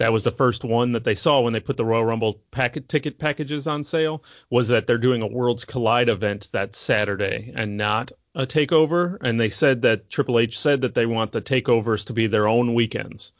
That 0.00 0.14
was 0.14 0.24
the 0.24 0.30
first 0.30 0.64
one 0.64 0.92
that 0.92 1.04
they 1.04 1.14
saw 1.14 1.42
when 1.42 1.52
they 1.52 1.60
put 1.60 1.76
the 1.76 1.84
Royal 1.84 2.06
Rumble 2.06 2.40
packet 2.52 2.88
ticket 2.88 3.18
packages 3.18 3.66
on 3.66 3.84
sale. 3.84 4.24
Was 4.48 4.68
that 4.68 4.86
they're 4.86 4.96
doing 4.96 5.20
a 5.20 5.26
Worlds 5.26 5.66
Collide 5.66 6.08
event 6.08 6.48
that 6.52 6.74
Saturday 6.74 7.52
and 7.54 7.76
not 7.76 8.10
a 8.34 8.46
takeover? 8.46 9.18
And 9.20 9.38
they 9.38 9.50
said 9.50 9.82
that 9.82 10.08
Triple 10.08 10.38
H 10.38 10.58
said 10.58 10.80
that 10.80 10.94
they 10.94 11.04
want 11.04 11.32
the 11.32 11.42
takeovers 11.42 12.02
to 12.06 12.14
be 12.14 12.26
their 12.26 12.48
own 12.48 12.72
weekends. 12.72 13.32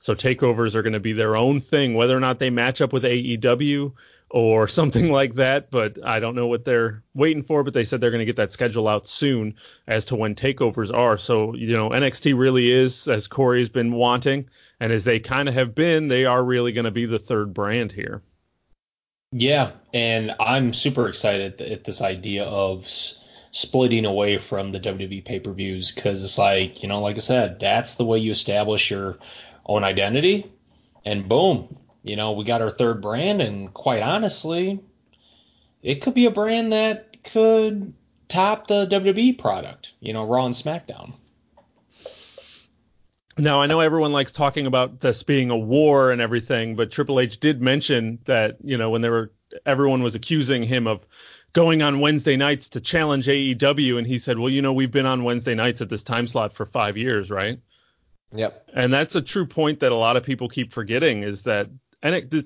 So 0.00 0.16
takeovers 0.16 0.74
are 0.74 0.82
going 0.82 0.92
to 0.92 0.98
be 0.98 1.12
their 1.12 1.36
own 1.36 1.60
thing, 1.60 1.94
whether 1.94 2.16
or 2.16 2.20
not 2.20 2.40
they 2.40 2.50
match 2.50 2.80
up 2.80 2.92
with 2.92 3.04
AEW 3.04 3.92
or 4.30 4.66
something 4.78 5.12
like 5.12 5.34
that. 5.34 5.70
But 5.70 6.04
I 6.04 6.18
don't 6.18 6.34
know 6.34 6.48
what 6.48 6.64
they're 6.64 7.00
waiting 7.14 7.44
for. 7.44 7.62
But 7.62 7.74
they 7.74 7.84
said 7.84 8.00
they're 8.00 8.10
going 8.10 8.18
to 8.18 8.24
get 8.24 8.34
that 8.36 8.50
schedule 8.50 8.88
out 8.88 9.06
soon 9.06 9.54
as 9.86 10.04
to 10.06 10.16
when 10.16 10.34
takeovers 10.34 10.92
are. 10.92 11.16
So 11.16 11.54
you 11.54 11.76
know 11.76 11.90
NXT 11.90 12.36
really 12.36 12.72
is, 12.72 13.06
as 13.06 13.28
Corey's 13.28 13.68
been 13.68 13.92
wanting, 13.92 14.48
and 14.80 14.92
as 14.92 15.04
they 15.04 15.18
kind 15.18 15.48
of 15.48 15.54
have 15.54 15.74
been, 15.74 16.08
they 16.08 16.24
are 16.24 16.44
really 16.44 16.72
going 16.72 16.84
to 16.84 16.90
be 16.90 17.06
the 17.06 17.18
third 17.18 17.52
brand 17.52 17.92
here. 17.92 18.22
Yeah, 19.32 19.72
and 19.92 20.34
I'm 20.40 20.72
super 20.72 21.06
excited 21.08 21.60
at 21.60 21.84
this 21.84 22.00
idea 22.00 22.44
of 22.44 22.84
s- 22.84 23.22
splitting 23.50 24.06
away 24.06 24.38
from 24.38 24.72
the 24.72 24.80
WWE 24.80 25.24
pay 25.24 25.40
per 25.40 25.52
views 25.52 25.92
because 25.92 26.22
it's 26.22 26.38
like, 26.38 26.82
you 26.82 26.88
know, 26.88 27.00
like 27.00 27.16
I 27.16 27.20
said, 27.20 27.60
that's 27.60 27.94
the 27.94 28.06
way 28.06 28.18
you 28.18 28.30
establish 28.30 28.90
your 28.90 29.18
own 29.66 29.84
identity. 29.84 30.50
And 31.04 31.28
boom, 31.28 31.76
you 32.02 32.16
know, 32.16 32.32
we 32.32 32.44
got 32.44 32.62
our 32.62 32.70
third 32.70 33.02
brand. 33.02 33.42
And 33.42 33.72
quite 33.74 34.02
honestly, 34.02 34.80
it 35.82 35.96
could 35.96 36.14
be 36.14 36.26
a 36.26 36.30
brand 36.30 36.72
that 36.72 37.22
could 37.24 37.92
top 38.28 38.66
the 38.66 38.86
WWE 38.86 39.38
product, 39.38 39.92
you 40.00 40.12
know, 40.12 40.24
Raw 40.24 40.46
and 40.46 40.54
SmackDown. 40.54 41.12
Now 43.38 43.60
I 43.60 43.66
know 43.66 43.80
everyone 43.80 44.12
likes 44.12 44.32
talking 44.32 44.66
about 44.66 45.00
this 45.00 45.22
being 45.22 45.50
a 45.50 45.56
war 45.56 46.10
and 46.10 46.20
everything, 46.20 46.74
but 46.74 46.90
Triple 46.90 47.20
H 47.20 47.38
did 47.38 47.62
mention 47.62 48.18
that 48.24 48.56
you 48.62 48.76
know 48.76 48.90
when 48.90 49.00
they 49.00 49.10
were 49.10 49.32
everyone 49.64 50.02
was 50.02 50.14
accusing 50.14 50.62
him 50.62 50.86
of 50.86 51.06
going 51.52 51.82
on 51.82 52.00
Wednesday 52.00 52.36
nights 52.36 52.68
to 52.70 52.80
challenge 52.80 53.26
AEW, 53.26 53.96
and 53.96 54.06
he 54.06 54.18
said, 54.18 54.38
"Well, 54.38 54.50
you 54.50 54.60
know, 54.60 54.72
we've 54.72 54.90
been 54.90 55.06
on 55.06 55.24
Wednesday 55.24 55.54
nights 55.54 55.80
at 55.80 55.88
this 55.88 56.02
time 56.02 56.26
slot 56.26 56.52
for 56.52 56.66
five 56.66 56.96
years, 56.96 57.30
right?" 57.30 57.58
Yep. 58.34 58.70
And 58.74 58.92
that's 58.92 59.14
a 59.14 59.22
true 59.22 59.46
point 59.46 59.80
that 59.80 59.92
a 59.92 59.96
lot 59.96 60.16
of 60.16 60.22
people 60.22 60.48
keep 60.48 60.72
forgetting 60.72 61.22
is 61.22 61.42
that 61.42 61.70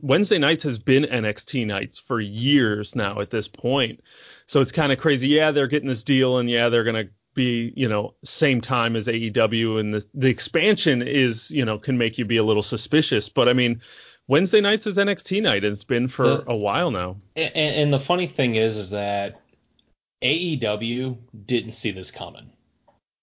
Wednesday 0.02 0.38
nights 0.38 0.62
has 0.62 0.78
been 0.78 1.04
NXT 1.04 1.66
nights 1.66 1.98
for 1.98 2.20
years 2.20 2.94
now 2.94 3.20
at 3.20 3.30
this 3.30 3.48
point. 3.48 4.00
So 4.46 4.60
it's 4.60 4.72
kind 4.72 4.92
of 4.92 4.98
crazy. 4.98 5.28
Yeah, 5.28 5.50
they're 5.50 5.66
getting 5.66 5.88
this 5.88 6.04
deal, 6.04 6.38
and 6.38 6.48
yeah, 6.48 6.68
they're 6.68 6.84
gonna 6.84 7.08
be 7.34 7.72
you 7.76 7.88
know 7.88 8.14
same 8.24 8.60
time 8.60 8.96
as 8.96 9.06
AEW 9.06 9.80
and 9.80 9.94
the 9.94 10.04
the 10.14 10.28
expansion 10.28 11.02
is 11.02 11.50
you 11.50 11.64
know 11.64 11.78
can 11.78 11.96
make 11.98 12.18
you 12.18 12.24
be 12.24 12.36
a 12.36 12.44
little 12.44 12.62
suspicious. 12.62 13.28
But 13.28 13.48
I 13.48 13.52
mean 13.52 13.80
Wednesday 14.28 14.60
nights 14.60 14.86
is 14.86 14.96
NXT 14.96 15.42
night. 15.42 15.64
And 15.64 15.72
it's 15.72 15.84
been 15.84 16.08
for 16.08 16.24
the, 16.24 16.44
a 16.50 16.56
while 16.56 16.90
now. 16.90 17.16
And, 17.36 17.54
and 17.54 17.92
the 17.92 18.00
funny 18.00 18.26
thing 18.26 18.54
is 18.54 18.76
is 18.76 18.90
that 18.90 19.40
AEW 20.22 21.18
didn't 21.46 21.72
see 21.72 21.90
this 21.90 22.10
coming. 22.10 22.50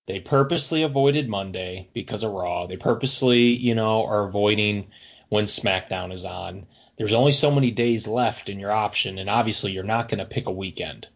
They 0.07 0.19
purposely 0.19 0.83
avoided 0.83 1.29
Monday 1.29 1.89
because 1.93 2.23
of 2.23 2.31
Raw. 2.31 2.65
They 2.65 2.77
purposely 2.77 3.41
you 3.41 3.75
know 3.75 4.05
are 4.05 4.27
avoiding 4.27 4.87
when 5.29 5.45
SmackDown 5.45 6.11
is 6.11 6.25
on. 6.25 6.65
There's 6.97 7.13
only 7.13 7.31
so 7.31 7.49
many 7.49 7.71
days 7.71 8.07
left 8.07 8.49
in 8.49 8.59
your 8.59 8.71
option 8.71 9.19
and 9.19 9.29
obviously 9.29 9.71
you're 9.71 9.83
not 9.83 10.09
going 10.09 10.19
to 10.19 10.25
pick 10.25 10.47
a 10.47 10.51
weekend. 10.51 11.07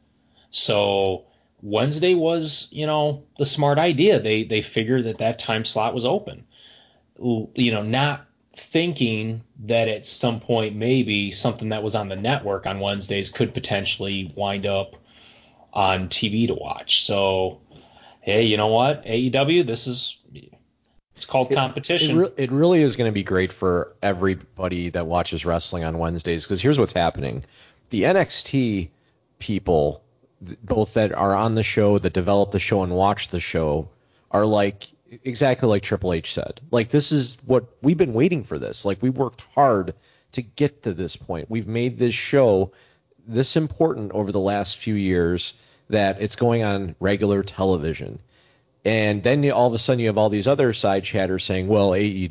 So 0.52 1.26
Wednesday 1.64 2.14
was, 2.14 2.68
you 2.72 2.86
know, 2.86 3.24
the 3.38 3.46
smart 3.46 3.80
idea. 3.80 4.20
They 4.20 4.44
they 4.44 4.62
figured 4.62 5.06
that 5.06 5.20
that 5.20 5.40
time 5.40 5.64
slot 5.64 5.96
was 5.96 6.04
open. 6.04 6.46
You 7.18 7.72
know, 7.72 7.82
not 7.82 8.26
thinking 8.56 9.42
that 9.62 9.88
at 9.88 10.06
some 10.06 10.40
point 10.42 10.76
maybe 10.76 11.32
something 11.32 11.70
that 11.70 11.82
was 11.82 11.96
on 11.96 12.10
the 12.10 12.18
network 12.18 12.68
on 12.68 12.82
Wednesdays 12.82 13.30
could 13.30 13.54
potentially 13.54 14.32
wind 14.36 14.66
up 14.66 14.98
on 15.72 16.10
TV 16.10 16.48
to 16.48 16.54
watch. 16.54 17.06
So, 17.06 17.62
hey, 18.20 18.44
you 18.44 18.58
know 18.58 18.68
what? 18.68 19.04
AEW, 19.06 19.66
this 19.66 19.88
is 19.88 20.18
it's 21.16 21.26
called 21.26 21.50
competition. 21.50 22.12
It, 22.12 22.20
it, 22.20 22.22
re- 22.24 22.44
it 22.44 22.52
really 22.52 22.82
is 22.82 22.98
going 22.98 23.08
to 23.08 23.14
be 23.14 23.24
great 23.24 23.54
for 23.54 23.96
everybody 24.02 24.90
that 24.90 25.08
watches 25.08 25.46
wrestling 25.46 25.86
on 25.86 25.98
Wednesdays 25.98 26.44
because 26.44 26.62
here's 26.62 26.78
what's 26.78 26.94
happening: 26.94 27.46
the 27.90 28.04
NXT 28.04 28.90
people 29.40 30.04
both 30.64 30.94
that 30.94 31.14
are 31.14 31.36
on 31.36 31.56
the 31.56 31.64
show, 31.64 31.98
that 32.00 32.14
develop 32.14 32.52
the 32.52 32.60
show 32.60 32.84
and 32.84 32.94
watch 32.94 33.30
the 33.30 33.40
show, 33.40 33.90
are 34.32 34.46
like 34.46 34.88
exactly 35.24 35.68
like 35.68 35.84
Triple 35.84 36.14
H 36.14 36.34
said. 36.34 36.60
Like 36.72 36.90
this 36.90 37.12
is 37.12 37.38
what 37.46 37.66
we've 37.82 37.98
been 37.98 38.14
waiting 38.14 38.44
for. 38.44 38.58
This 38.60 38.86
like 38.86 39.02
we 39.02 39.10
worked 39.10 39.42
hard 39.54 39.94
to 40.32 40.42
get 40.42 40.84
to 40.84 40.94
this 40.94 41.16
point. 41.16 41.50
We've 41.50 41.68
made 41.68 42.00
this 42.00 42.16
show 42.16 42.72
this 43.28 43.56
important 43.56 44.12
over 44.12 44.32
the 44.32 44.40
last 44.40 44.78
few 44.78 44.96
years 44.96 45.54
that 45.90 46.22
it's 46.22 46.36
going 46.36 46.64
on 46.64 46.96
regular 47.00 47.44
television. 47.44 48.20
And 48.86 49.24
then 49.24 49.50
all 49.52 49.68
of 49.68 49.74
a 49.74 49.78
sudden 49.78 50.00
you 50.00 50.08
have 50.08 50.18
all 50.18 50.30
these 50.30 50.48
other 50.48 50.74
side 50.74 51.04
chatters 51.04 51.44
saying, 51.46 51.68
well, 51.68 51.92
AEW, 51.92 52.28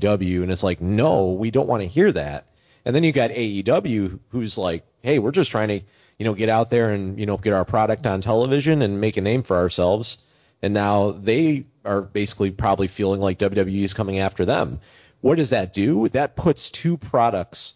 AEW. 0.00 0.42
And 0.42 0.50
it's 0.50 0.62
like, 0.62 0.80
no, 0.80 1.32
we 1.32 1.50
don't 1.50 1.68
want 1.68 1.82
to 1.82 1.88
hear 1.88 2.12
that. 2.12 2.46
And 2.84 2.94
then 2.94 3.04
you 3.04 3.12
got 3.12 3.30
AEW 3.30 4.18
who's 4.28 4.56
like, 4.56 4.86
hey, 5.02 5.18
we're 5.18 5.32
just 5.32 5.50
trying 5.50 5.68
to, 5.68 5.80
you 6.18 6.24
know, 6.24 6.34
get 6.34 6.48
out 6.48 6.70
there 6.70 6.90
and, 6.90 7.18
you 7.18 7.26
know, 7.26 7.36
get 7.36 7.52
our 7.52 7.64
product 7.64 8.06
on 8.06 8.20
television 8.20 8.82
and 8.82 9.00
make 9.00 9.16
a 9.16 9.20
name 9.20 9.42
for 9.42 9.56
ourselves. 9.56 10.18
And 10.62 10.72
now 10.72 11.12
they 11.12 11.66
are 11.84 12.02
basically 12.02 12.50
probably 12.50 12.88
feeling 12.88 13.20
like 13.20 13.38
WWE 13.38 13.84
is 13.84 13.94
coming 13.94 14.18
after 14.18 14.44
them. 14.44 14.80
What 15.20 15.36
does 15.36 15.50
that 15.50 15.72
do? 15.72 16.08
That 16.08 16.36
puts 16.36 16.70
two 16.70 16.96
products 16.96 17.74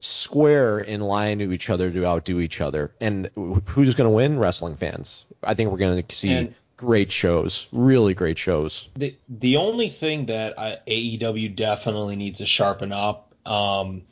square 0.00 0.78
in 0.80 1.00
line 1.00 1.38
to 1.40 1.52
each 1.52 1.70
other 1.70 1.90
to 1.90 2.06
outdo 2.06 2.40
each 2.40 2.60
other. 2.60 2.94
And 3.00 3.30
who's 3.66 3.94
going 3.94 4.06
to 4.08 4.14
win? 4.14 4.38
Wrestling 4.38 4.76
fans. 4.76 5.26
I 5.42 5.54
think 5.54 5.70
we're 5.70 5.78
going 5.78 6.02
to 6.02 6.14
see 6.14 6.32
and 6.32 6.54
great 6.78 7.12
shows, 7.12 7.66
really 7.72 8.14
great 8.14 8.38
shows. 8.38 8.88
The 8.96 9.14
the 9.28 9.56
only 9.56 9.90
thing 9.90 10.26
that 10.26 10.58
I, 10.58 10.78
AEW 10.86 11.54
definitely 11.54 12.16
needs 12.16 12.38
to 12.38 12.46
sharpen 12.46 12.92
up, 12.92 13.34
um, 13.44 14.02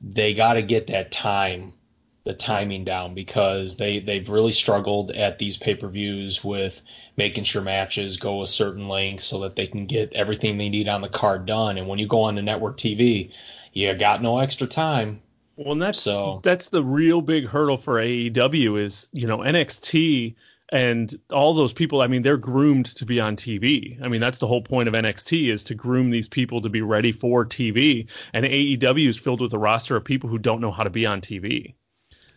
they 0.00 0.32
got 0.32 0.54
to 0.54 0.62
get 0.62 0.86
that 0.86 1.10
time, 1.10 1.74
the 2.24 2.34
timing 2.34 2.84
down 2.84 3.14
because 3.14 3.76
they 3.76 4.00
they've 4.00 4.30
really 4.30 4.52
struggled 4.52 5.10
at 5.12 5.38
these 5.38 5.58
pay 5.58 5.74
per 5.74 5.88
views 5.88 6.42
with 6.42 6.80
making 7.16 7.44
sure 7.44 7.60
matches 7.62 8.16
go 8.16 8.42
a 8.42 8.46
certain 8.46 8.88
length 8.88 9.22
so 9.22 9.38
that 9.40 9.56
they 9.56 9.66
can 9.66 9.84
get 9.86 10.14
everything 10.14 10.56
they 10.56 10.70
need 10.70 10.88
on 10.88 11.02
the 11.02 11.08
card 11.08 11.44
done. 11.44 11.76
And 11.76 11.86
when 11.86 11.98
you 11.98 12.06
go 12.06 12.22
on 12.22 12.34
the 12.34 12.42
network 12.42 12.78
TV, 12.78 13.30
you 13.74 13.92
got 13.94 14.22
no 14.22 14.38
extra 14.38 14.66
time. 14.66 15.20
Well, 15.56 15.72
and 15.72 15.82
that's 15.82 16.00
so, 16.00 16.40
that's 16.42 16.70
the 16.70 16.82
real 16.82 17.20
big 17.20 17.46
hurdle 17.46 17.76
for 17.76 18.00
AEW 18.00 18.82
is 18.82 19.08
you 19.12 19.26
know 19.26 19.38
NXT 19.38 20.34
and 20.70 21.18
all 21.30 21.52
those 21.52 21.74
people. 21.74 22.00
I 22.00 22.06
mean, 22.06 22.22
they're 22.22 22.38
groomed 22.38 22.86
to 22.86 23.04
be 23.04 23.20
on 23.20 23.36
TV. 23.36 24.02
I 24.02 24.08
mean, 24.08 24.20
that's 24.20 24.38
the 24.38 24.46
whole 24.46 24.62
point 24.62 24.88
of 24.88 24.94
NXT 24.94 25.52
is 25.52 25.62
to 25.64 25.74
groom 25.74 26.10
these 26.10 26.26
people 26.26 26.62
to 26.62 26.70
be 26.70 26.80
ready 26.80 27.12
for 27.12 27.44
TV. 27.44 28.08
And 28.32 28.46
AEW 28.46 29.08
is 29.08 29.18
filled 29.18 29.42
with 29.42 29.52
a 29.52 29.58
roster 29.58 29.94
of 29.94 30.04
people 30.04 30.30
who 30.30 30.38
don't 30.38 30.60
know 30.60 30.72
how 30.72 30.82
to 30.82 30.90
be 30.90 31.04
on 31.04 31.20
TV. 31.20 31.74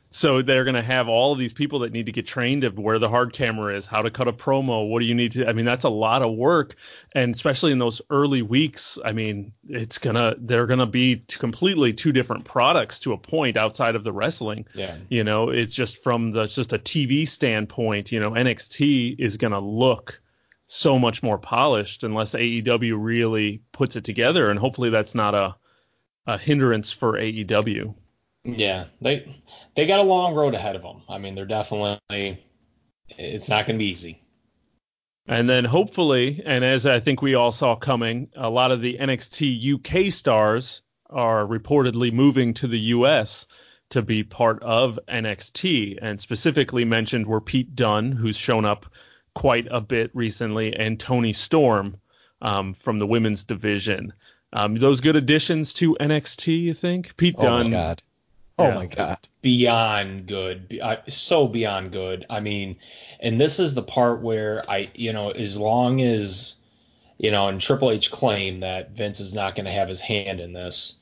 So 0.09 0.41
they're 0.41 0.63
going 0.63 0.75
to 0.75 0.81
have 0.81 1.09
all 1.09 1.33
of 1.33 1.39
these 1.39 1.53
people 1.53 1.79
that 1.79 1.91
need 1.91 2.05
to 2.05 2.11
get 2.11 2.25
trained 2.25 2.63
of 2.63 2.79
where 2.79 2.97
the 2.97 3.09
hard 3.09 3.33
camera 3.33 3.75
is, 3.75 3.85
how 3.85 4.01
to 4.01 4.09
cut 4.09 4.27
a 4.27 4.33
promo, 4.33 4.89
what 4.89 4.99
do 5.01 5.05
you 5.05 5.13
need 5.13 5.33
to 5.33 5.47
I 5.47 5.53
mean 5.53 5.65
that's 5.65 5.83
a 5.83 5.89
lot 5.89 6.21
of 6.21 6.35
work 6.35 6.75
and 7.13 7.35
especially 7.35 7.71
in 7.71 7.79
those 7.79 8.01
early 8.09 8.41
weeks, 8.41 8.97
I 9.03 9.11
mean, 9.11 9.51
it's 9.67 9.97
going 9.97 10.15
to 10.15 10.35
they're 10.39 10.65
going 10.65 10.79
to 10.79 10.85
be 10.85 11.23
completely 11.27 11.91
two 11.93 12.11
different 12.11 12.45
products 12.45 12.99
to 13.01 13.13
a 13.13 13.17
point 13.17 13.57
outside 13.57 13.95
of 13.95 14.03
the 14.03 14.13
wrestling. 14.13 14.65
Yeah. 14.73 14.97
You 15.09 15.23
know, 15.23 15.49
it's 15.49 15.73
just 15.73 16.01
from 16.01 16.31
the 16.31 16.47
just 16.47 16.73
a 16.73 16.79
TV 16.79 17.27
standpoint, 17.27 18.11
you 18.11 18.19
know, 18.19 18.31
NXT 18.31 19.19
is 19.19 19.35
going 19.35 19.53
to 19.53 19.59
look 19.59 20.21
so 20.67 20.97
much 20.97 21.21
more 21.21 21.37
polished 21.37 22.03
unless 22.03 22.33
AEW 22.33 22.95
really 22.97 23.61
puts 23.71 23.95
it 23.95 24.03
together 24.03 24.49
and 24.49 24.59
hopefully 24.59 24.89
that's 24.89 25.15
not 25.15 25.35
a 25.35 25.55
a 26.27 26.37
hindrance 26.37 26.91
for 26.91 27.13
AEW. 27.13 27.95
Yeah, 28.47 28.85
they 29.01 29.35
they 29.75 29.85
got 29.85 29.99
a 29.99 30.03
long 30.03 30.33
road 30.33 30.55
ahead 30.55 30.77
of 30.77 30.81
them. 30.81 31.01
I 31.09 31.17
mean, 31.17 31.35
they're 31.35 31.45
definitely 31.45 31.99
it's 33.09 33.49
not 33.49 33.67
going 33.67 33.77
to 33.77 33.83
be 33.83 33.89
easy. 33.89 34.21
And 35.27 35.49
then 35.49 35.65
hopefully, 35.65 36.41
and 36.45 36.63
as 36.63 36.85
I 36.85 37.01
think 37.01 37.21
we 37.21 37.35
all 37.35 37.51
saw 37.51 37.75
coming, 37.75 38.29
a 38.35 38.49
lot 38.49 38.71
of 38.71 38.79
the 38.79 38.97
NXT 38.97 39.75
UK 39.75 40.13
stars 40.13 40.81
are 41.09 41.45
reportedly 41.45 42.13
moving 42.13 42.53
to 42.53 42.67
the 42.67 42.79
US 42.79 43.47
to 43.89 44.01
be 44.01 44.23
part 44.23 44.63
of 44.63 44.97
NXT. 45.09 45.97
And 46.01 46.19
specifically 46.21 46.85
mentioned 46.85 47.27
were 47.27 47.41
Pete 47.41 47.75
Dunne, 47.75 48.13
who's 48.13 48.37
shown 48.37 48.63
up 48.63 48.85
quite 49.35 49.67
a 49.69 49.81
bit 49.81 50.09
recently, 50.13 50.73
and 50.73 50.97
Toni 50.97 51.33
Storm 51.33 51.97
um, 52.41 52.73
from 52.75 52.99
the 52.99 53.07
women's 53.07 53.43
division. 53.43 54.13
Um, 54.53 54.75
those 54.75 55.01
good 55.01 55.17
additions 55.17 55.73
to 55.73 55.97
NXT, 55.99 56.61
you 56.61 56.73
think? 56.73 57.17
Pete 57.17 57.37
Dunne. 57.37 57.65
Oh 57.67 57.69
my 57.69 57.69
God. 57.69 58.03
Oh 58.59 58.69
yeah. 58.69 58.75
my 58.75 58.85
god. 58.87 59.17
Beyond 59.41 60.27
good. 60.27 60.81
So 61.09 61.47
beyond 61.47 61.91
good. 61.91 62.25
I 62.29 62.39
mean, 62.39 62.77
and 63.19 63.39
this 63.39 63.59
is 63.59 63.73
the 63.73 63.83
part 63.83 64.21
where 64.21 64.63
I, 64.69 64.89
you 64.95 65.13
know, 65.13 65.29
as 65.31 65.57
long 65.57 66.01
as, 66.01 66.55
you 67.19 67.31
know, 67.31 67.47
and 67.47 67.61
Triple 67.61 67.91
H 67.91 68.11
claimed 68.11 68.63
that 68.63 68.91
Vince 68.91 69.19
is 69.19 69.33
not 69.33 69.55
going 69.55 69.65
to 69.65 69.71
have 69.71 69.87
his 69.87 70.01
hand 70.01 70.39
in 70.39 70.53
this, 70.53 70.95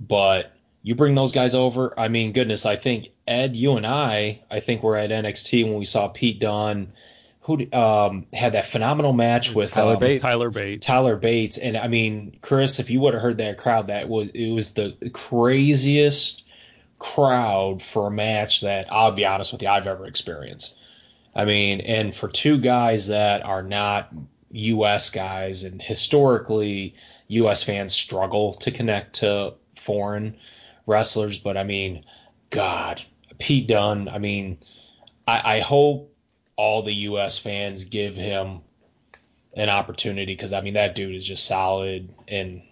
but 0.00 0.52
you 0.82 0.94
bring 0.94 1.14
those 1.14 1.32
guys 1.32 1.54
over. 1.54 1.98
I 1.98 2.08
mean, 2.08 2.32
goodness, 2.32 2.64
I 2.64 2.76
think 2.76 3.10
Ed, 3.26 3.56
you 3.56 3.76
and 3.76 3.86
I, 3.86 4.40
I 4.50 4.60
think 4.60 4.82
we're 4.82 4.96
at 4.96 5.10
NXT 5.10 5.64
when 5.64 5.78
we 5.78 5.84
saw 5.84 6.08
Pete 6.08 6.40
Dunne, 6.40 6.90
who 7.40 7.70
um, 7.72 8.26
had 8.32 8.52
that 8.52 8.66
phenomenal 8.66 9.12
match 9.12 9.52
with 9.52 9.72
Tyler 9.72 9.94
um, 9.94 10.00
Bates. 10.00 10.22
Tyler 10.22 10.50
Bates. 10.50 10.84
Tyler 10.84 11.16
Bates, 11.16 11.58
and 11.58 11.76
I 11.76 11.88
mean, 11.88 12.38
Chris, 12.40 12.78
if 12.78 12.88
you 12.88 13.00
would 13.00 13.12
have 13.12 13.22
heard 13.22 13.38
that 13.38 13.58
crowd, 13.58 13.86
that 13.88 14.08
was 14.08 14.28
it 14.32 14.50
was 14.50 14.72
the 14.72 14.94
craziest 15.12 16.43
crowd 17.04 17.82
for 17.82 18.06
a 18.06 18.10
match 18.10 18.62
that 18.62 18.90
I'll 18.90 19.12
be 19.12 19.26
honest 19.26 19.52
with 19.52 19.60
you, 19.60 19.68
I've 19.68 19.86
ever 19.86 20.06
experienced. 20.06 20.78
I 21.34 21.44
mean, 21.44 21.80
and 21.82 22.14
for 22.14 22.28
two 22.28 22.56
guys 22.56 23.06
that 23.08 23.44
are 23.44 23.62
not 23.62 24.12
U.S. 24.50 25.10
guys, 25.10 25.64
and 25.64 25.82
historically, 25.82 26.94
U.S. 27.28 27.62
fans 27.62 27.92
struggle 27.92 28.54
to 28.54 28.70
connect 28.70 29.16
to 29.16 29.52
foreign 29.78 30.34
wrestlers, 30.86 31.38
but 31.38 31.58
I 31.58 31.64
mean, 31.64 32.04
God, 32.48 33.02
Pete 33.38 33.68
Dunne, 33.68 34.08
I 34.08 34.18
mean, 34.18 34.56
I, 35.28 35.56
I 35.56 35.60
hope 35.60 36.10
all 36.56 36.82
the 36.82 36.94
U.S. 36.94 37.36
fans 37.36 37.84
give 37.84 38.16
him 38.16 38.60
an 39.54 39.68
opportunity 39.68 40.34
because 40.34 40.54
I 40.54 40.62
mean 40.62 40.74
that 40.74 40.94
dude 40.94 41.14
is 41.14 41.26
just 41.26 41.44
solid, 41.44 42.14
and 42.28 42.62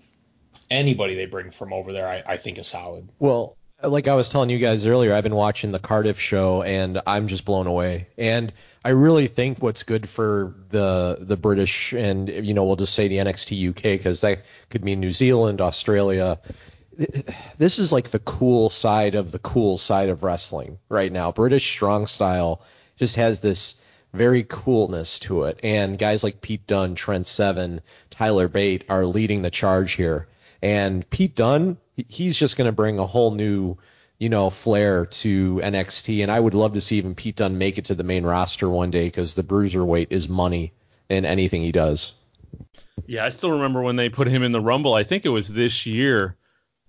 anybody 0.71 1.15
they 1.15 1.27
bring 1.27 1.51
from 1.51 1.73
over 1.73 1.93
there, 1.93 2.09
I, 2.09 2.23
I 2.27 2.37
think 2.39 2.59
is 2.59 2.69
solid. 2.69 3.09
Well, 3.19 3.57
like 3.85 4.09
I 4.09 4.15
was 4.15 4.29
telling 4.29 4.51
you 4.51 4.59
guys 4.59 4.87
earlier, 4.87 5.15
I've 5.15 5.25
been 5.25 5.35
watching 5.35 5.73
the 5.73 5.79
Cardiff 5.79 6.19
show 6.19 6.63
and 6.63 7.01
I'm 7.07 7.29
just 7.29 7.45
blown 7.45 7.67
away. 7.67 8.09
And 8.17 8.53
I 8.85 8.91
really 8.91 9.27
think 9.27 9.63
what's 9.63 9.83
good 9.83 10.09
for 10.09 10.55
the 10.71 11.19
the 11.21 11.37
British 11.37 11.93
and 11.93 12.29
you 12.29 12.53
know 12.55 12.65
we'll 12.65 12.77
just 12.77 12.95
say 12.95 13.09
the 13.09 13.19
NXT 13.19 13.71
UK 13.71 13.83
because 13.99 14.21
that 14.23 14.45
could 14.71 14.85
mean 14.85 15.01
New 15.01 15.13
Zealand, 15.13 15.61
Australia. 15.61 16.39
This 17.59 17.79
is 17.79 17.93
like 17.93 18.11
the 18.11 18.19
cool 18.21 18.71
side 18.71 19.15
of 19.15 19.33
the 19.33 19.39
cool 19.39 19.79
side 19.79 20.09
of 20.09 20.23
wrestling 20.23 20.79
right 20.89 21.13
now. 21.13 21.33
British 21.33 21.69
strong 21.69 22.07
style 22.07 22.63
just 22.97 23.17
has 23.17 23.41
this 23.41 23.77
very 24.13 24.45
coolness 24.45 25.19
to 25.21 25.45
it, 25.45 25.59
and 25.63 25.99
guys 25.99 26.23
like 26.23 26.43
Pete 26.43 26.67
Dunne, 26.67 26.95
Trent 26.95 27.27
Seven, 27.27 27.81
Tyler 28.11 28.47
Bate 28.47 28.85
are 28.89 29.07
leading 29.07 29.43
the 29.43 29.51
charge 29.51 29.93
here. 29.93 30.29
And 30.61 31.09
Pete 31.11 31.35
Dunne, 31.35 31.79
he's 32.09 32.37
just 32.37 32.57
going 32.57 32.67
to 32.67 32.73
bring 32.73 32.99
a 32.99 33.07
whole 33.07 33.33
new, 33.33 33.77
you 34.19 34.29
know, 34.29 34.51
flair 34.51 35.07
to 35.07 35.61
NXT. 35.63 36.23
And 36.23 36.31
I 36.31 36.41
would 36.41 36.55
love 36.55 36.75
to 36.75 36.81
see 36.81 36.99
even 36.99 37.15
Pete 37.15 37.37
Dunne 37.37 37.59
make 37.59 37.79
it 37.79 37.85
to 37.87 37.95
the 37.95 38.05
main 38.05 38.25
roster 38.25 38.69
one 38.69 38.91
day 38.91 39.07
because 39.07 39.35
the 39.35 39.43
bruiserweight 39.43 40.09
is 40.11 40.29
money 40.29 40.73
in 41.09 41.25
anything 41.25 41.63
he 41.63 41.73
does. 41.73 42.13
Yeah, 43.07 43.25
I 43.25 43.31
still 43.31 43.51
remember 43.51 43.83
when 43.83 43.97
they 43.97 44.09
put 44.09 44.29
him 44.29 44.43
in 44.43 44.53
the 44.53 44.61
Rumble. 44.61 44.95
I 44.95 45.05
think 45.05 45.25
it 45.25 45.31
was 45.31 45.49
this 45.49 45.87
year 45.87 46.37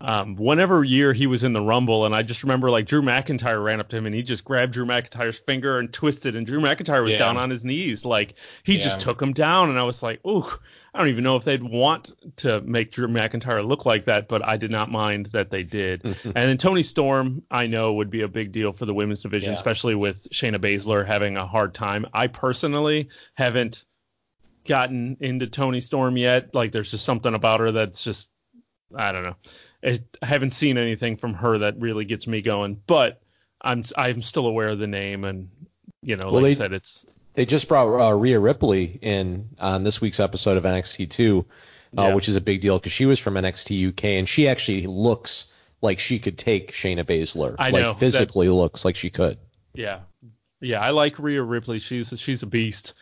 um, 0.03 0.35
whenever 0.35 0.83
year 0.83 1.13
he 1.13 1.27
was 1.27 1.45
in 1.45 1.53
the 1.53 1.61
Rumble, 1.61 2.05
and 2.05 2.13
I 2.13 2.23
just 2.23 2.43
remember 2.43 2.69
like 2.69 2.85
Drew 2.85 3.01
McIntyre 3.01 3.63
ran 3.63 3.79
up 3.79 3.87
to 3.89 3.97
him 3.97 4.05
and 4.05 4.13
he 4.13 4.21
just 4.21 4.43
grabbed 4.43 4.73
Drew 4.73 4.85
McIntyre's 4.85 5.39
finger 5.39 5.79
and 5.79 5.91
twisted, 5.93 6.35
and 6.35 6.45
Drew 6.45 6.59
McIntyre 6.59 7.01
was 7.01 7.13
yeah. 7.13 7.19
down 7.19 7.37
on 7.37 7.49
his 7.49 7.63
knees, 7.63 8.03
like 8.03 8.35
he 8.63 8.75
yeah. 8.75 8.83
just 8.83 8.99
took 8.99 9.21
him 9.21 9.31
down, 9.31 9.69
and 9.69 9.79
I 9.79 9.83
was 9.83 10.03
like, 10.03 10.19
ooh, 10.27 10.45
I 10.93 10.99
don't 10.99 11.07
even 11.07 11.23
know 11.23 11.37
if 11.37 11.45
they'd 11.45 11.63
want 11.63 12.11
to 12.37 12.59
make 12.61 12.91
Drew 12.91 13.07
McIntyre 13.07 13.65
look 13.65 13.85
like 13.85 14.03
that, 14.05 14.27
but 14.27 14.45
I 14.45 14.57
did 14.57 14.71
not 14.71 14.91
mind 14.91 15.27
that 15.27 15.49
they 15.49 15.63
did. 15.63 16.03
and 16.23 16.33
then 16.33 16.57
Toni 16.57 16.83
Storm, 16.83 17.41
I 17.49 17.67
know 17.67 17.93
would 17.93 18.09
be 18.09 18.23
a 18.23 18.27
big 18.27 18.51
deal 18.51 18.73
for 18.73 18.85
the 18.85 18.93
women's 18.93 19.21
division, 19.21 19.51
yeah. 19.51 19.55
especially 19.55 19.95
with 19.95 20.27
Shayna 20.31 20.59
Baszler 20.59 21.07
having 21.07 21.37
a 21.37 21.47
hard 21.47 21.73
time. 21.73 22.05
I 22.13 22.27
personally 22.27 23.07
haven't 23.35 23.85
gotten 24.65 25.15
into 25.21 25.47
Toni 25.47 25.79
Storm 25.79 26.17
yet. 26.17 26.53
Like, 26.53 26.73
there's 26.73 26.91
just 26.91 27.05
something 27.05 27.33
about 27.33 27.61
her 27.61 27.71
that's 27.71 28.03
just 28.03 28.29
I 28.95 29.11
don't 29.11 29.23
know. 29.23 29.35
I 29.84 30.00
haven't 30.22 30.52
seen 30.52 30.78
anything 30.78 31.17
from 31.17 31.34
her 31.34 31.58
that 31.60 31.80
really 31.80 32.06
gets 32.06 32.28
me 32.28 32.41
going, 32.41 32.82
but 32.88 33.22
I'm 33.62 33.84
I'm 33.98 34.22
still 34.22 34.48
aware 34.48 34.69
of 34.69 34.80
the 34.80 34.88
name, 34.88 35.24
and 35.24 35.50
you 36.02 36.15
know, 36.15 36.32
well, 36.32 36.41
like 36.41 36.43
they, 36.43 36.52
I 36.52 36.54
said, 36.54 36.74
it's 36.74 37.06
they 37.34 37.46
just 37.46 37.67
brought 37.67 37.88
uh, 37.88 38.13
Rhea 38.13 38.39
Ripley 38.39 39.00
in 39.02 39.50
on 39.60 39.84
this 39.84 40.00
week's 40.00 40.19
episode 40.19 40.58
of 40.58 40.63
NXT 40.63 41.10
2, 41.10 41.46
uh, 41.98 42.02
yeah. 42.02 42.13
which 42.13 42.30
is 42.30 42.36
a 42.36 42.41
big 42.41 42.62
deal 42.62 42.80
because 42.80 42.91
she 42.91 43.06
was 43.06 43.19
from 43.19 43.36
NXT 43.36 43.89
UK, 43.89 44.06
and 44.06 44.30
she 44.30 44.48
actually 44.48 44.88
looks 44.88 45.46
like 45.82 46.00
she 46.00 46.19
could 46.19 46.38
take 46.38 46.72
Shayna 46.72 47.04
Baszler. 47.04 47.56
I 47.60 47.69
like, 47.69 47.82
know 47.82 47.93
physically 47.93 48.50
looks 48.50 48.86
like 48.86 48.96
she 48.96 49.10
could. 49.10 49.38
Yeah, 49.74 50.00
Yeah, 50.62 50.80
I 50.80 50.91
like 50.91 51.19
Rhea 51.19 51.41
Ripley. 51.41 51.80
She's 51.80 52.13
she's 52.17 52.43
a 52.43 52.48
beast. 52.48 52.93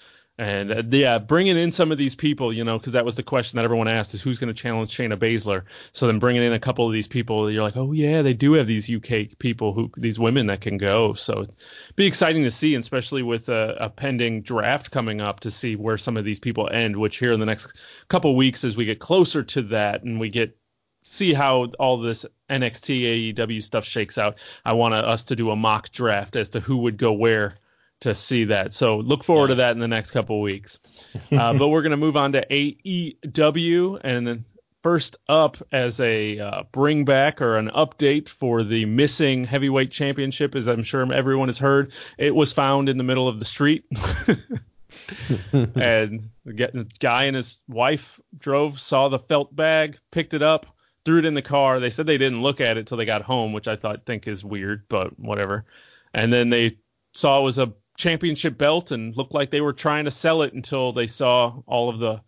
And 0.41 0.71
uh, 0.71 0.81
yeah, 0.89 1.19
bringing 1.19 1.55
in 1.55 1.71
some 1.71 1.91
of 1.91 1.99
these 1.99 2.15
people, 2.15 2.51
you 2.51 2.63
know, 2.63 2.79
because 2.79 2.93
that 2.93 3.05
was 3.05 3.13
the 3.13 3.21
question 3.21 3.57
that 3.57 3.63
everyone 3.63 3.87
asked 3.87 4.15
is 4.15 4.23
who's 4.23 4.39
going 4.39 4.51
to 4.51 4.59
challenge 4.59 4.89
Shayna 4.89 5.15
Baszler. 5.15 5.65
So 5.91 6.07
then 6.07 6.17
bringing 6.17 6.41
in 6.41 6.51
a 6.51 6.59
couple 6.59 6.87
of 6.87 6.91
these 6.91 7.07
people, 7.07 7.51
you're 7.51 7.61
like, 7.61 7.77
oh 7.77 7.91
yeah, 7.91 8.23
they 8.23 8.33
do 8.33 8.53
have 8.53 8.65
these 8.65 8.89
UK 8.89 9.37
people 9.37 9.71
who 9.71 9.91
these 9.97 10.17
women 10.17 10.47
that 10.47 10.61
can 10.61 10.77
go. 10.77 11.13
So 11.13 11.43
it'd 11.43 11.55
be 11.95 12.07
exciting 12.07 12.41
to 12.41 12.49
see, 12.49 12.73
especially 12.73 13.21
with 13.21 13.49
a, 13.49 13.77
a 13.79 13.87
pending 13.87 14.41
draft 14.41 14.89
coming 14.89 15.21
up 15.21 15.41
to 15.41 15.51
see 15.51 15.75
where 15.75 15.99
some 15.99 16.17
of 16.17 16.25
these 16.25 16.39
people 16.39 16.67
end. 16.71 16.97
Which 16.97 17.17
here 17.17 17.33
in 17.33 17.39
the 17.39 17.45
next 17.45 17.79
couple 18.07 18.35
weeks, 18.35 18.63
as 18.63 18.75
we 18.75 18.85
get 18.85 18.97
closer 18.97 19.43
to 19.43 19.61
that 19.61 20.01
and 20.01 20.19
we 20.19 20.29
get 20.29 20.57
see 21.03 21.35
how 21.35 21.65
all 21.77 21.99
this 21.99 22.25
NXT 22.49 23.35
AEW 23.35 23.61
stuff 23.61 23.85
shakes 23.85 24.17
out, 24.17 24.39
I 24.65 24.73
want 24.73 24.95
us 24.95 25.23
to 25.25 25.35
do 25.35 25.51
a 25.51 25.55
mock 25.55 25.91
draft 25.91 26.35
as 26.35 26.49
to 26.49 26.59
who 26.61 26.77
would 26.77 26.97
go 26.97 27.13
where 27.13 27.59
to 28.01 28.13
see 28.13 28.43
that. 28.45 28.73
So 28.73 28.97
look 28.97 29.23
forward 29.23 29.47
to 29.49 29.55
that 29.55 29.71
in 29.71 29.79
the 29.79 29.87
next 29.87 30.11
couple 30.11 30.37
of 30.37 30.41
weeks. 30.41 30.79
Uh, 31.31 31.53
but 31.53 31.69
we're 31.69 31.81
going 31.81 31.91
to 31.91 31.97
move 31.97 32.17
on 32.17 32.33
to 32.33 32.45
AEW. 32.47 34.01
And 34.03 34.27
then 34.27 34.45
first 34.83 35.15
up, 35.29 35.57
as 35.71 35.99
a 35.99 36.39
uh, 36.39 36.63
bring 36.71 37.05
back 37.05 37.41
or 37.41 37.57
an 37.57 37.69
update 37.69 38.27
for 38.27 38.63
the 38.63 38.85
missing 38.85 39.43
heavyweight 39.43 39.91
championship, 39.91 40.55
as 40.55 40.67
I'm 40.67 40.83
sure 40.83 41.11
everyone 41.13 41.47
has 41.47 41.57
heard, 41.57 41.93
it 42.17 42.35
was 42.35 42.51
found 42.51 42.89
in 42.89 42.97
the 42.97 43.03
middle 43.03 43.27
of 43.27 43.39
the 43.39 43.45
street. 43.45 43.85
and 45.53 46.29
the 46.45 46.87
guy 46.99 47.25
and 47.25 47.35
his 47.35 47.57
wife 47.67 48.19
drove, 48.37 48.79
saw 48.79 49.07
the 49.07 49.19
felt 49.19 49.55
bag, 49.55 49.97
picked 50.11 50.33
it 50.33 50.41
up, 50.41 50.65
threw 51.05 51.19
it 51.19 51.25
in 51.25 51.33
the 51.33 51.41
car. 51.41 51.79
They 51.79 51.89
said 51.89 52.05
they 52.07 52.17
didn't 52.17 52.41
look 52.41 52.61
at 52.61 52.77
it 52.77 52.87
till 52.87 52.97
they 52.97 53.05
got 53.05 53.21
home, 53.21 53.53
which 53.53 53.67
I 53.67 53.75
thought 53.75 54.05
think 54.05 54.27
is 54.27 54.43
weird, 54.43 54.83
but 54.89 55.17
whatever. 55.17 55.65
And 56.13 56.31
then 56.31 56.49
they 56.49 56.77
saw 57.13 57.39
it 57.39 57.43
was 57.43 57.57
a 57.57 57.73
championship 58.01 58.57
belt 58.57 58.91
and 58.91 59.15
looked 59.15 59.33
like 59.33 59.51
they 59.51 59.61
were 59.61 59.73
trying 59.73 60.05
to 60.05 60.11
sell 60.11 60.41
it 60.41 60.53
until 60.53 60.91
they 60.91 61.07
saw 61.07 61.61
all 61.67 61.89
of 61.89 61.99
the 61.99 62.21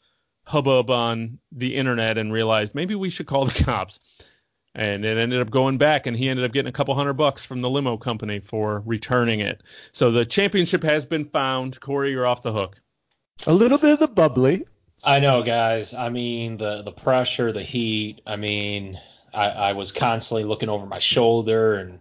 hubbub 0.45 0.89
on 0.89 1.39
the 1.51 1.75
internet 1.75 2.17
and 2.17 2.31
realized 2.31 2.75
maybe 2.75 2.95
we 2.95 3.09
should 3.09 3.25
call 3.25 3.45
the 3.45 3.63
cops. 3.65 3.99
And 4.75 5.05
it 5.05 5.19
ended 5.19 5.39
up 5.39 5.51
going 5.51 5.77
back, 5.77 6.07
and 6.07 6.17
he 6.17 6.29
ended 6.29 6.45
up 6.45 6.51
getting 6.51 6.69
a 6.69 6.73
couple 6.73 6.95
hundred 6.95 7.13
bucks 7.13 7.45
from 7.45 7.61
the 7.61 7.69
limo 7.69 7.95
company 7.95 8.39
for 8.39 8.81
returning 8.87 9.39
it. 9.39 9.61
So 9.91 10.09
the 10.09 10.25
championship 10.25 10.81
has 10.81 11.05
been 11.05 11.25
found. 11.25 11.79
Corey, 11.79 12.09
you're 12.09 12.25
off 12.25 12.41
the 12.41 12.53
hook. 12.53 12.81
A 13.45 13.53
little 13.53 13.77
bit 13.77 13.93
of 13.93 13.99
the 13.99 14.07
bubbly. 14.07 14.65
I 15.03 15.19
know, 15.19 15.43
guys. 15.43 15.93
I 15.93 16.09
mean, 16.09 16.57
the 16.57 16.81
the 16.81 16.91
pressure, 16.91 17.51
the 17.51 17.61
heat. 17.61 18.21
I 18.25 18.35
mean, 18.35 18.99
I, 19.31 19.49
I 19.49 19.73
was 19.73 19.91
constantly 19.91 20.43
looking 20.43 20.69
over 20.69 20.87
my 20.87 20.99
shoulder 20.99 21.75
and 21.75 21.99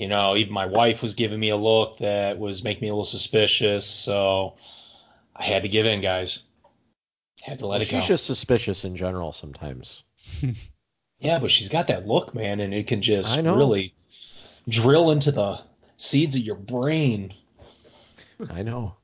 you 0.00 0.08
know, 0.08 0.34
even 0.34 0.54
my 0.54 0.64
wife 0.64 1.02
was 1.02 1.12
giving 1.12 1.38
me 1.38 1.50
a 1.50 1.56
look 1.56 1.98
that 1.98 2.38
was 2.38 2.64
making 2.64 2.80
me 2.80 2.88
a 2.88 2.92
little 2.92 3.04
suspicious. 3.04 3.84
So 3.84 4.56
I 5.36 5.44
had 5.44 5.62
to 5.62 5.68
give 5.68 5.84
in, 5.84 6.00
guys. 6.00 6.38
Had 7.42 7.58
to 7.58 7.66
let 7.66 7.76
well, 7.76 7.82
it 7.82 7.90
go. 7.90 8.00
She's 8.00 8.08
just 8.08 8.24
suspicious 8.24 8.86
in 8.86 8.96
general 8.96 9.34
sometimes. 9.34 10.04
yeah, 11.18 11.38
but 11.38 11.50
she's 11.50 11.68
got 11.68 11.86
that 11.88 12.06
look, 12.06 12.34
man, 12.34 12.60
and 12.60 12.72
it 12.72 12.86
can 12.86 13.02
just 13.02 13.36
really 13.42 13.94
drill 14.70 15.10
into 15.10 15.32
the 15.32 15.60
seeds 15.96 16.34
of 16.34 16.40
your 16.40 16.56
brain. 16.56 17.34
I 18.48 18.62
know. 18.62 18.94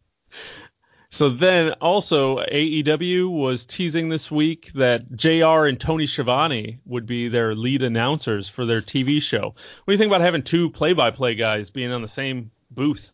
So 1.17 1.31
then 1.31 1.71
also 1.81 2.41
AEW 2.41 3.31
was 3.31 3.65
teasing 3.65 4.11
this 4.11 4.31
week 4.31 4.71
that 4.75 5.17
JR 5.17 5.65
and 5.65 5.81
Tony 5.81 6.07
Schiavone 6.07 6.79
would 6.85 7.07
be 7.07 7.29
their 7.29 7.55
lead 7.55 7.83
announcers 7.83 8.51
for 8.51 8.67
their 8.67 8.83
TV 8.83 9.23
show. 9.23 9.41
What 9.47 9.87
do 9.87 9.93
you 9.93 9.97
think 9.97 10.11
about 10.11 10.21
having 10.21 10.43
two 10.43 10.69
play-by-play 10.69 11.37
guys 11.37 11.71
being 11.71 11.91
on 11.91 12.03
the 12.03 12.09
same 12.09 12.51
booth? 12.71 13.13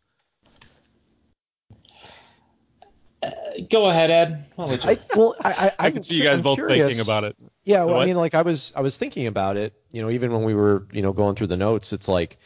Uh, 3.23 3.31
go 3.71 3.87
ahead, 3.87 4.11
Ed. 4.11 4.47
I, 4.59 4.99
well, 5.15 5.37
I, 5.45 5.53
I, 5.53 5.73
I 5.87 5.91
can 5.93 6.03
see 6.03 6.17
you 6.17 6.25
guys 6.25 6.39
I'm 6.39 6.43
both 6.43 6.57
curious. 6.57 6.85
thinking 6.85 7.03
about 7.03 7.23
it. 7.23 7.37
Yeah, 7.63 7.85
well, 7.85 8.01
I 8.01 8.07
mean, 8.07 8.17
like 8.17 8.35
I 8.35 8.43
was, 8.43 8.73
I 8.75 8.81
was 8.81 8.97
thinking 8.97 9.29
about 9.29 9.57
it. 9.57 9.81
You 9.93 10.03
know, 10.03 10.11
even 10.11 10.33
when 10.33 10.43
we 10.43 10.57
were, 10.57 10.89
you 10.91 11.03
know, 11.03 11.13
going 11.13 11.37
through 11.37 11.47
the 11.47 11.57
notes, 11.57 11.93
it's 11.93 12.09
like, 12.09 12.37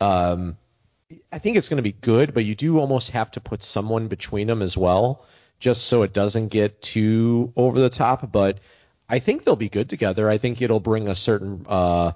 um, 0.00 0.56
I 1.32 1.38
think 1.38 1.56
it's 1.56 1.68
going 1.68 1.78
to 1.78 1.82
be 1.82 1.92
good, 1.92 2.34
but 2.34 2.44
you 2.44 2.54
do 2.54 2.78
almost 2.78 3.10
have 3.10 3.30
to 3.32 3.40
put 3.40 3.62
someone 3.62 4.08
between 4.08 4.46
them 4.46 4.62
as 4.62 4.76
well, 4.76 5.24
just 5.58 5.84
so 5.84 6.02
it 6.02 6.12
doesn't 6.12 6.48
get 6.48 6.82
too 6.82 7.52
over 7.56 7.80
the 7.80 7.90
top. 7.90 8.30
But 8.32 8.58
I 9.08 9.18
think 9.18 9.44
they'll 9.44 9.56
be 9.56 9.68
good 9.68 9.88
together. 9.88 10.28
I 10.28 10.38
think 10.38 10.62
it'll 10.62 10.80
bring 10.80 11.08
a 11.08 11.16
certain 11.16 11.64
uh, 11.68 12.12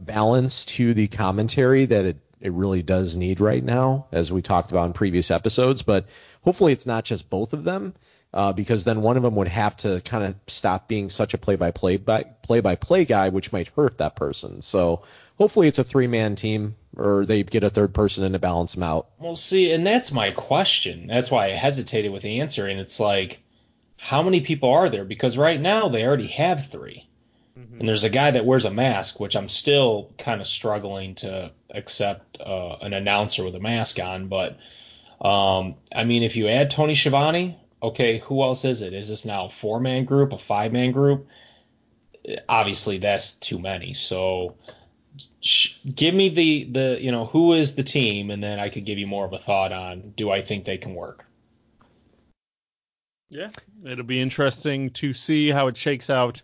balance 0.00 0.64
to 0.66 0.94
the 0.94 1.08
commentary 1.08 1.86
that 1.86 2.04
it, 2.04 2.16
it 2.40 2.52
really 2.52 2.82
does 2.82 3.16
need 3.16 3.40
right 3.40 3.62
now, 3.62 4.06
as 4.12 4.32
we 4.32 4.42
talked 4.42 4.70
about 4.70 4.86
in 4.86 4.92
previous 4.92 5.30
episodes. 5.30 5.82
But 5.82 6.06
hopefully, 6.42 6.72
it's 6.72 6.86
not 6.86 7.04
just 7.04 7.30
both 7.30 7.52
of 7.52 7.64
them. 7.64 7.94
Uh, 8.36 8.52
because 8.52 8.84
then 8.84 9.00
one 9.00 9.16
of 9.16 9.22
them 9.22 9.34
would 9.34 9.48
have 9.48 9.74
to 9.78 9.98
kind 10.02 10.22
of 10.22 10.34
stop 10.46 10.88
being 10.88 11.08
such 11.08 11.32
a 11.32 11.38
play-by-play 11.38 11.96
by 11.96 12.22
play-by-play 12.42 13.06
guy, 13.06 13.30
which 13.30 13.50
might 13.50 13.68
hurt 13.68 13.96
that 13.96 14.14
person. 14.14 14.60
So 14.60 15.00
hopefully 15.38 15.68
it's 15.68 15.78
a 15.78 15.84
three-man 15.84 16.36
team 16.36 16.76
or 16.98 17.24
they 17.24 17.42
get 17.44 17.64
a 17.64 17.70
third 17.70 17.94
person 17.94 18.24
in 18.24 18.32
to 18.32 18.38
balance 18.38 18.74
them 18.74 18.82
out. 18.82 19.08
Well, 19.18 19.36
see, 19.36 19.72
and 19.72 19.86
that's 19.86 20.12
my 20.12 20.32
question. 20.32 21.06
That's 21.06 21.30
why 21.30 21.46
I 21.46 21.52
hesitated 21.52 22.12
with 22.12 22.24
the 22.24 22.40
answer. 22.42 22.66
And 22.66 22.78
it's 22.78 23.00
like, 23.00 23.40
how 23.96 24.22
many 24.22 24.42
people 24.42 24.68
are 24.68 24.90
there? 24.90 25.06
Because 25.06 25.38
right 25.38 25.58
now 25.58 25.88
they 25.88 26.04
already 26.04 26.26
have 26.26 26.70
3 26.70 27.08
mm-hmm. 27.58 27.78
And 27.78 27.88
there's 27.88 28.04
a 28.04 28.10
guy 28.10 28.32
that 28.32 28.44
wears 28.44 28.66
a 28.66 28.70
mask, 28.70 29.18
which 29.18 29.34
I'm 29.34 29.48
still 29.48 30.12
kind 30.18 30.42
of 30.42 30.46
struggling 30.46 31.14
to 31.16 31.52
accept 31.70 32.38
uh, 32.42 32.76
an 32.82 32.92
announcer 32.92 33.44
with 33.44 33.56
a 33.56 33.60
mask 33.60 33.98
on. 33.98 34.28
But 34.28 34.58
um, 35.22 35.76
I 35.94 36.04
mean, 36.04 36.22
if 36.22 36.36
you 36.36 36.48
add 36.48 36.70
Tony 36.70 36.94
Schiavone, 36.94 37.56
okay, 37.86 38.18
who 38.18 38.42
else 38.42 38.64
is 38.64 38.82
it? 38.82 38.92
Is 38.92 39.08
this 39.08 39.24
now 39.24 39.46
a 39.46 39.50
four 39.50 39.80
man 39.80 40.04
group, 40.04 40.32
a 40.32 40.38
five 40.38 40.72
man 40.72 40.92
group? 40.92 41.26
Obviously, 42.48 42.98
that's 42.98 43.34
too 43.34 43.58
many. 43.58 43.92
So 43.92 44.56
give 45.94 46.14
me 46.14 46.28
the 46.28 46.64
the 46.64 46.98
you 47.00 47.10
know 47.10 47.26
who 47.26 47.52
is 47.52 47.74
the 47.74 47.82
team, 47.82 48.30
and 48.30 48.42
then 48.42 48.58
I 48.58 48.68
could 48.68 48.84
give 48.84 48.98
you 48.98 49.06
more 49.06 49.24
of 49.24 49.32
a 49.32 49.38
thought 49.38 49.72
on 49.72 50.12
do 50.16 50.30
I 50.30 50.42
think 50.42 50.64
they 50.64 50.78
can 50.78 50.94
work. 50.94 51.26
Yeah, 53.28 53.50
it'll 53.84 54.04
be 54.04 54.20
interesting 54.20 54.90
to 54.90 55.12
see 55.12 55.48
how 55.48 55.66
it 55.66 55.76
shakes 55.76 56.10
out. 56.10 56.42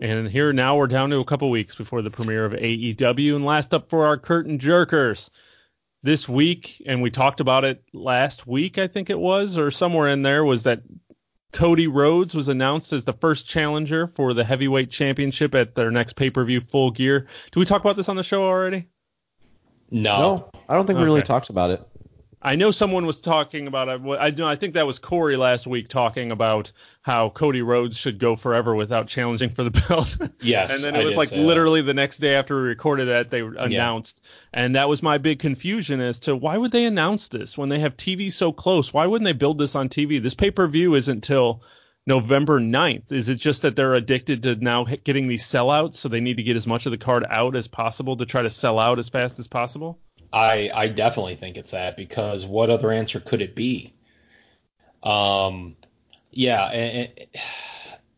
And 0.00 0.28
here 0.28 0.52
now 0.52 0.76
we're 0.76 0.86
down 0.86 1.10
to 1.10 1.18
a 1.18 1.24
couple 1.24 1.50
weeks 1.50 1.74
before 1.74 2.02
the 2.02 2.10
premiere 2.10 2.44
of 2.44 2.52
AEW. 2.52 3.34
And 3.34 3.44
last 3.44 3.74
up 3.74 3.90
for 3.90 4.06
our 4.06 4.16
curtain 4.16 4.56
jerkers 4.56 5.28
this 6.02 6.28
week, 6.28 6.82
and 6.86 7.02
we 7.02 7.10
talked 7.10 7.40
about 7.40 7.64
it 7.64 7.82
last 7.92 8.46
week, 8.46 8.78
I 8.78 8.86
think 8.86 9.10
it 9.10 9.18
was, 9.18 9.58
or 9.58 9.70
somewhere 9.70 10.08
in 10.08 10.22
there, 10.22 10.44
was 10.44 10.62
that 10.62 10.82
Cody 11.52 11.86
Rhodes 11.86 12.34
was 12.34 12.48
announced 12.48 12.92
as 12.92 13.04
the 13.04 13.12
first 13.12 13.46
challenger 13.46 14.06
for 14.14 14.32
the 14.32 14.44
heavyweight 14.44 14.90
championship 14.90 15.54
at 15.54 15.74
their 15.74 15.90
next 15.90 16.14
pay 16.14 16.30
per 16.30 16.44
view 16.44 16.60
full 16.60 16.90
gear. 16.90 17.26
Do 17.50 17.60
we 17.60 17.66
talk 17.66 17.80
about 17.80 17.96
this 17.96 18.08
on 18.08 18.16
the 18.16 18.22
show 18.22 18.44
already? 18.44 18.88
No. 19.90 20.18
No, 20.18 20.50
I 20.68 20.74
don't 20.74 20.86
think 20.86 20.98
we 20.98 21.04
really 21.04 21.22
talked 21.22 21.50
about 21.50 21.70
it. 21.70 21.86
I 22.42 22.56
know 22.56 22.70
someone 22.70 23.04
was 23.04 23.20
talking 23.20 23.66
about 23.66 23.88
I 23.88 24.30
know 24.30 24.46
I 24.46 24.56
think 24.56 24.74
that 24.74 24.86
was 24.86 24.98
Corey 24.98 25.36
last 25.36 25.66
week 25.66 25.88
talking 25.88 26.30
about 26.30 26.72
how 27.02 27.28
Cody 27.30 27.60
Rhodes 27.60 27.98
should 27.98 28.18
go 28.18 28.34
forever 28.34 28.74
without 28.74 29.08
challenging 29.08 29.50
for 29.50 29.62
the 29.62 29.70
belt. 29.70 30.16
Yes. 30.40 30.74
and 30.74 30.82
then 30.82 31.00
it 31.00 31.04
was 31.04 31.16
like 31.16 31.32
literally 31.32 31.82
that. 31.82 31.86
the 31.86 31.94
next 31.94 32.18
day 32.18 32.34
after 32.34 32.56
we 32.56 32.68
recorded 32.68 33.08
that 33.08 33.30
they 33.30 33.40
announced 33.40 34.22
yeah. 34.22 34.64
and 34.64 34.74
that 34.74 34.88
was 34.88 35.02
my 35.02 35.18
big 35.18 35.38
confusion 35.38 36.00
as 36.00 36.18
to 36.20 36.34
why 36.34 36.56
would 36.56 36.72
they 36.72 36.86
announce 36.86 37.28
this 37.28 37.58
when 37.58 37.68
they 37.68 37.78
have 37.78 37.96
TV 37.96 38.32
so 38.32 38.52
close? 38.52 38.92
Why 38.92 39.06
wouldn't 39.06 39.26
they 39.26 39.32
build 39.32 39.58
this 39.58 39.74
on 39.74 39.88
TV? 39.88 40.22
This 40.22 40.34
pay-per-view 40.34 40.94
isn't 40.94 41.22
till 41.22 41.62
November 42.06 42.58
9th. 42.58 43.12
Is 43.12 43.28
it 43.28 43.36
just 43.36 43.62
that 43.62 43.76
they're 43.76 43.94
addicted 43.94 44.42
to 44.44 44.56
now 44.56 44.84
getting 45.04 45.28
these 45.28 45.44
sellouts 45.44 45.96
so 45.96 46.08
they 46.08 46.20
need 46.20 46.38
to 46.38 46.42
get 46.42 46.56
as 46.56 46.66
much 46.66 46.86
of 46.86 46.92
the 46.92 46.98
card 46.98 47.26
out 47.28 47.54
as 47.54 47.68
possible 47.68 48.16
to 48.16 48.24
try 48.24 48.40
to 48.42 48.50
sell 48.50 48.78
out 48.78 48.98
as 48.98 49.10
fast 49.10 49.38
as 49.38 49.46
possible? 49.46 49.98
I 50.32 50.70
I 50.74 50.88
definitely 50.88 51.36
think 51.36 51.56
it's 51.56 51.70
that 51.70 51.96
because 51.96 52.44
what 52.44 52.68
other 52.70 52.90
answer 52.90 53.20
could 53.20 53.42
it 53.42 53.54
be? 53.54 53.94
Um, 55.02 55.76
yeah, 56.30 56.66
and, 56.66 57.10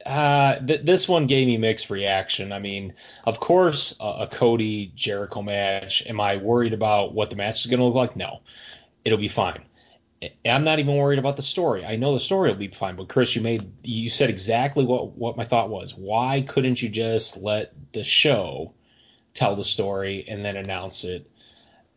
uh, 0.07 0.59
th- 0.67 0.85
this 0.85 1.09
one 1.09 1.27
gave 1.27 1.47
me 1.47 1.57
mixed 1.57 1.91
reaction. 1.91 2.53
I 2.53 2.59
mean, 2.59 2.95
of 3.25 3.41
course, 3.41 3.95
a, 4.01 4.23
a 4.23 4.29
Cody 4.31 4.93
Jericho 4.97 5.43
match. 5.43 6.05
Am 6.07 6.21
I 6.21 6.37
worried 6.37 6.73
about 6.73 7.15
what 7.15 7.31
the 7.31 7.37
match 7.37 7.65
is 7.65 7.71
going 7.71 7.81
to 7.81 7.87
look 7.87 7.95
like? 7.95 8.17
No, 8.17 8.41
it'll 9.05 9.19
be 9.19 9.29
fine. 9.29 9.63
I'm 10.47 10.65
not 10.65 10.79
even 10.81 10.97
worried 10.97 11.19
about 11.19 11.37
the 11.37 11.43
story. 11.43 11.85
I 11.85 11.97
know 11.97 12.15
the 12.15 12.21
story 12.21 12.51
will 12.51 12.59
be 12.59 12.69
fine. 12.69 12.97
But 12.97 13.09
Chris, 13.09 13.37
you 13.37 13.43
made 13.43 13.73
you 13.85 14.11
said 14.11 14.31
exactly 14.31 14.85
what 14.85 15.13
what 15.19 15.37
my 15.37 15.45
thought 15.45 15.71
was. 15.71 15.95
Why 15.97 16.43
couldn't 16.49 16.83
you 16.83 16.89
just 16.89 17.39
let 17.39 17.75
the 17.93 18.05
show 18.05 18.75
tell 19.35 19.57
the 19.57 19.65
story 19.65 20.27
and 20.29 20.45
then 20.45 20.57
announce 20.57 21.05
it 21.05 21.31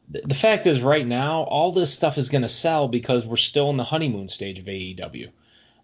the 0.09 0.35
fact 0.35 0.67
is, 0.67 0.81
right 0.81 1.05
now, 1.05 1.43
all 1.43 1.71
this 1.71 1.93
stuff 1.93 2.17
is 2.17 2.29
going 2.29 2.41
to 2.43 2.49
sell 2.49 2.87
because 2.87 3.25
we're 3.25 3.35
still 3.37 3.69
in 3.69 3.77
the 3.77 3.83
honeymoon 3.83 4.27
stage 4.27 4.59
of 4.59 4.65
AEW. 4.65 5.29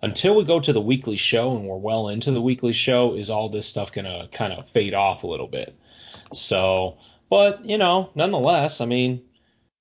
Until 0.04 0.36
we 0.36 0.44
go 0.44 0.60
to 0.60 0.74
the 0.74 0.82
weekly 0.82 1.18
show 1.18 1.56
and 1.56 1.68
we're 1.68 1.78
well 1.78 2.10
into 2.10 2.32
the 2.32 2.42
weekly 2.42 2.74
show, 2.74 3.16
is 3.16 3.30
all 3.30 3.50
this 3.50 3.68
stuff 3.68 3.92
going 3.92 4.06
to 4.06 4.28
kind 4.32 4.54
of 4.54 4.68
fade 4.70 4.94
off 4.94 5.24
a 5.24 5.28
little 5.28 5.48
bit. 5.48 5.76
So, 6.34 6.98
but, 7.30 7.64
you 7.66 7.78
know, 7.78 8.10
nonetheless, 8.16 8.82
I 8.82 8.86
mean, 8.86 9.22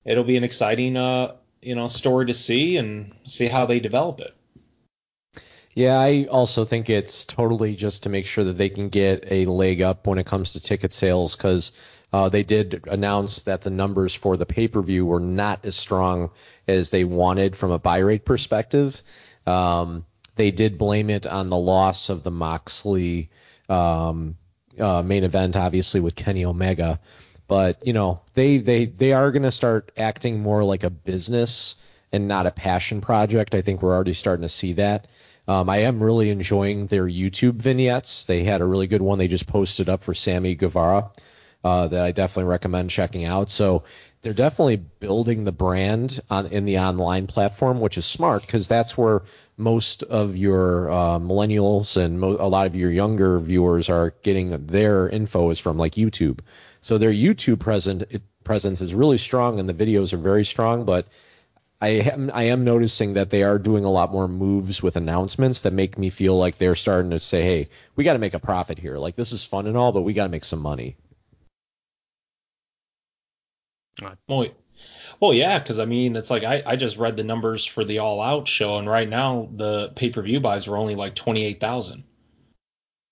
it'll 0.05 0.23
be 0.23 0.37
an 0.37 0.43
exciting 0.43 0.97
uh, 0.97 1.35
you 1.61 1.75
know 1.75 1.87
story 1.87 2.25
to 2.25 2.33
see 2.33 2.77
and 2.77 3.13
see 3.27 3.47
how 3.47 3.65
they 3.65 3.79
develop 3.79 4.19
it. 4.19 4.35
Yeah, 5.73 5.99
I 5.99 6.25
also 6.29 6.65
think 6.65 6.89
it's 6.89 7.25
totally 7.25 7.75
just 7.75 8.03
to 8.03 8.09
make 8.09 8.25
sure 8.25 8.43
that 8.43 8.57
they 8.57 8.67
can 8.67 8.89
get 8.89 9.23
a 9.31 9.45
leg 9.45 9.81
up 9.81 10.05
when 10.05 10.17
it 10.17 10.25
comes 10.25 10.51
to 10.53 10.59
ticket 10.59 10.91
sales 10.91 11.35
because 11.35 11.71
uh, 12.13 12.27
they 12.27 12.43
did 12.43 12.83
announce 12.87 13.41
that 13.43 13.61
the 13.61 13.69
numbers 13.69 14.13
for 14.13 14.35
the 14.35 14.45
pay 14.45 14.67
per 14.67 14.81
view 14.81 15.05
were 15.05 15.19
not 15.19 15.59
as 15.63 15.75
strong 15.75 16.29
as 16.67 16.89
they 16.89 17.03
wanted 17.03 17.55
from 17.55 17.71
a 17.71 17.79
buy 17.79 17.99
rate 17.99 18.25
perspective. 18.25 19.01
Um, 19.47 20.05
they 20.35 20.51
did 20.51 20.77
blame 20.77 21.09
it 21.09 21.25
on 21.25 21.49
the 21.49 21.57
loss 21.57 22.09
of 22.09 22.23
the 22.23 22.31
Moxley 22.31 23.29
um, 23.69 24.35
uh, 24.79 25.01
main 25.01 25.23
event, 25.23 25.55
obviously 25.55 25.99
with 25.99 26.15
Kenny 26.15 26.43
Omega. 26.43 26.99
But 27.47 27.85
you 27.85 27.93
know, 27.93 28.19
they 28.33 28.57
they 28.57 28.85
they 28.85 29.13
are 29.13 29.31
going 29.31 29.43
to 29.43 29.51
start 29.51 29.91
acting 29.97 30.39
more 30.41 30.63
like 30.63 30.83
a 30.83 30.89
business 30.89 31.75
and 32.11 32.27
not 32.27 32.45
a 32.45 32.51
passion 32.51 32.99
project. 32.99 33.55
I 33.55 33.61
think 33.61 33.81
we're 33.81 33.95
already 33.95 34.13
starting 34.13 34.43
to 34.43 34.49
see 34.49 34.73
that. 34.73 35.07
Um, 35.47 35.69
I 35.69 35.77
am 35.77 36.03
really 36.03 36.29
enjoying 36.29 36.87
their 36.87 37.05
YouTube 37.05 37.55
vignettes. 37.55 38.25
They 38.25 38.43
had 38.43 38.61
a 38.61 38.65
really 38.65 38.87
good 38.87 39.01
one 39.01 39.17
they 39.17 39.27
just 39.27 39.47
posted 39.47 39.89
up 39.89 40.03
for 40.03 40.13
Sammy 40.13 40.55
Guevara 40.55 41.09
uh, 41.63 41.87
that 41.87 42.03
I 42.03 42.11
definitely 42.11 42.49
recommend 42.49 42.89
checking 42.89 43.25
out. 43.25 43.49
So 43.49 43.83
they're 44.21 44.33
definitely 44.33 44.77
building 44.77 45.43
the 45.43 45.51
brand 45.51 46.19
on 46.29 46.47
in 46.47 46.65
the 46.65 46.77
online 46.79 47.27
platform, 47.27 47.79
which 47.79 47.97
is 47.97 48.05
smart 48.05 48.41
because 48.41 48.67
that's 48.67 48.97
where 48.97 49.23
most 49.57 50.03
of 50.03 50.37
your 50.37 50.91
uh, 50.91 51.19
millennials 51.19 51.97
and 51.97 52.19
mo- 52.19 52.37
a 52.39 52.47
lot 52.47 52.67
of 52.67 52.75
your 52.75 52.91
younger 52.91 53.39
viewers 53.39 53.89
are 53.89 54.13
getting 54.23 54.65
their 54.67 55.09
info 55.09 55.49
is 55.49 55.59
from 55.59 55.77
like 55.77 55.95
YouTube. 55.95 56.39
So 56.81 56.97
their 56.97 57.11
YouTube 57.11 57.59
present 57.59 58.03
presence 58.43 58.81
is 58.81 58.93
really 58.93 59.17
strong, 59.17 59.59
and 59.59 59.69
the 59.69 59.73
videos 59.73 60.13
are 60.13 60.17
very 60.17 60.45
strong, 60.45 60.83
but 60.83 61.07
I 61.81 61.89
am 61.89 62.31
I 62.33 62.43
am 62.43 62.63
noticing 62.63 63.13
that 63.13 63.31
they 63.31 63.43
are 63.43 63.57
doing 63.57 63.85
a 63.85 63.91
lot 63.91 64.11
more 64.11 64.27
moves 64.27 64.83
with 64.83 64.95
announcements 64.95 65.61
that 65.61 65.73
make 65.73 65.97
me 65.97 66.09
feel 66.11 66.37
like 66.37 66.57
they're 66.57 66.75
starting 66.75 67.11
to 67.11 67.19
say, 67.19 67.41
"Hey, 67.43 67.69
we 67.95 68.03
got 68.03 68.13
to 68.13 68.19
make 68.19 68.35
a 68.35 68.39
profit 68.39 68.77
here. 68.77 68.97
Like 68.97 69.15
this 69.15 69.31
is 69.31 69.43
fun 69.43 69.67
and 69.67 69.75
all, 69.75 69.91
but 69.91 70.03
we 70.03 70.13
got 70.13 70.25
to 70.25 70.31
make 70.31 70.45
some 70.45 70.61
money." 70.61 70.95
Well, 74.27 74.47
well, 75.19 75.33
yeah, 75.33 75.59
because 75.59 75.79
I 75.79 75.85
mean, 75.85 76.15
it's 76.15 76.29
like 76.29 76.43
I, 76.43 76.63
I 76.65 76.75
just 76.75 76.97
read 76.97 77.15
the 77.15 77.23
numbers 77.23 77.65
for 77.65 77.83
the 77.83 77.99
All 77.99 78.21
Out 78.21 78.47
show, 78.47 78.77
and 78.77 78.89
right 78.89 79.07
now 79.07 79.49
the 79.55 79.89
pay 79.95 80.09
per 80.09 80.21
view 80.21 80.39
buys 80.39 80.67
were 80.67 80.77
only 80.77 80.95
like 80.95 81.15
twenty 81.15 81.45
eight 81.45 81.59
thousand. 81.59 82.03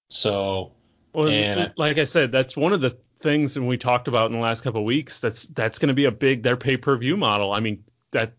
So, 0.09 0.71
well, 1.13 1.27
and 1.27 1.71
like 1.77 1.97
I 1.99 2.03
said, 2.03 2.31
that's 2.31 2.57
one 2.57 2.73
of 2.73 2.81
the 2.81 2.97
things 3.19 3.57
and 3.57 3.67
we 3.67 3.77
talked 3.77 4.07
about 4.07 4.27
in 4.27 4.37
the 4.37 4.41
last 4.41 4.61
couple 4.61 4.81
of 4.81 4.85
weeks. 4.85 5.19
That's 5.19 5.43
that's 5.47 5.77
going 5.77 5.89
to 5.89 5.93
be 5.93 6.05
a 6.05 6.11
big 6.11 6.43
their 6.43 6.57
pay 6.57 6.77
per 6.77 6.97
view 6.97 7.17
model. 7.17 7.51
I 7.51 7.59
mean, 7.59 7.83
that 8.11 8.33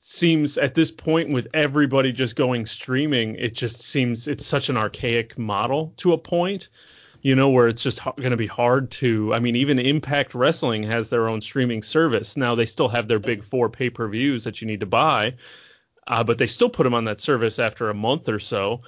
seems 0.00 0.56
at 0.56 0.74
this 0.74 0.90
point 0.90 1.30
with 1.30 1.46
everybody 1.52 2.12
just 2.12 2.36
going 2.36 2.64
streaming, 2.66 3.34
it 3.36 3.54
just 3.54 3.82
seems 3.82 4.28
it's 4.28 4.46
such 4.46 4.68
an 4.68 4.76
archaic 4.76 5.38
model 5.38 5.92
to 5.98 6.12
a 6.12 6.18
point, 6.18 6.68
you 7.22 7.34
know, 7.34 7.50
where 7.50 7.68
it's 7.68 7.82
just 7.82 8.02
going 8.16 8.30
to 8.30 8.36
be 8.36 8.46
hard 8.46 8.90
to. 8.92 9.34
I 9.34 9.38
mean, 9.38 9.56
even 9.56 9.78
Impact 9.78 10.34
Wrestling 10.34 10.82
has 10.84 11.08
their 11.08 11.28
own 11.28 11.40
streaming 11.40 11.82
service. 11.82 12.36
Now 12.36 12.54
they 12.54 12.66
still 12.66 12.88
have 12.88 13.08
their 13.08 13.18
big 13.18 13.44
four 13.44 13.68
pay 13.68 13.90
per 13.90 14.08
views 14.08 14.44
that 14.44 14.60
you 14.60 14.66
need 14.66 14.80
to 14.80 14.86
buy. 14.86 15.34
Uh, 16.06 16.24
but 16.24 16.38
they 16.38 16.46
still 16.46 16.70
put 16.70 16.84
them 16.84 16.94
on 16.94 17.04
that 17.04 17.20
service 17.20 17.58
after 17.58 17.90
a 17.90 17.94
month 17.94 18.28
or 18.28 18.38
so 18.38 18.80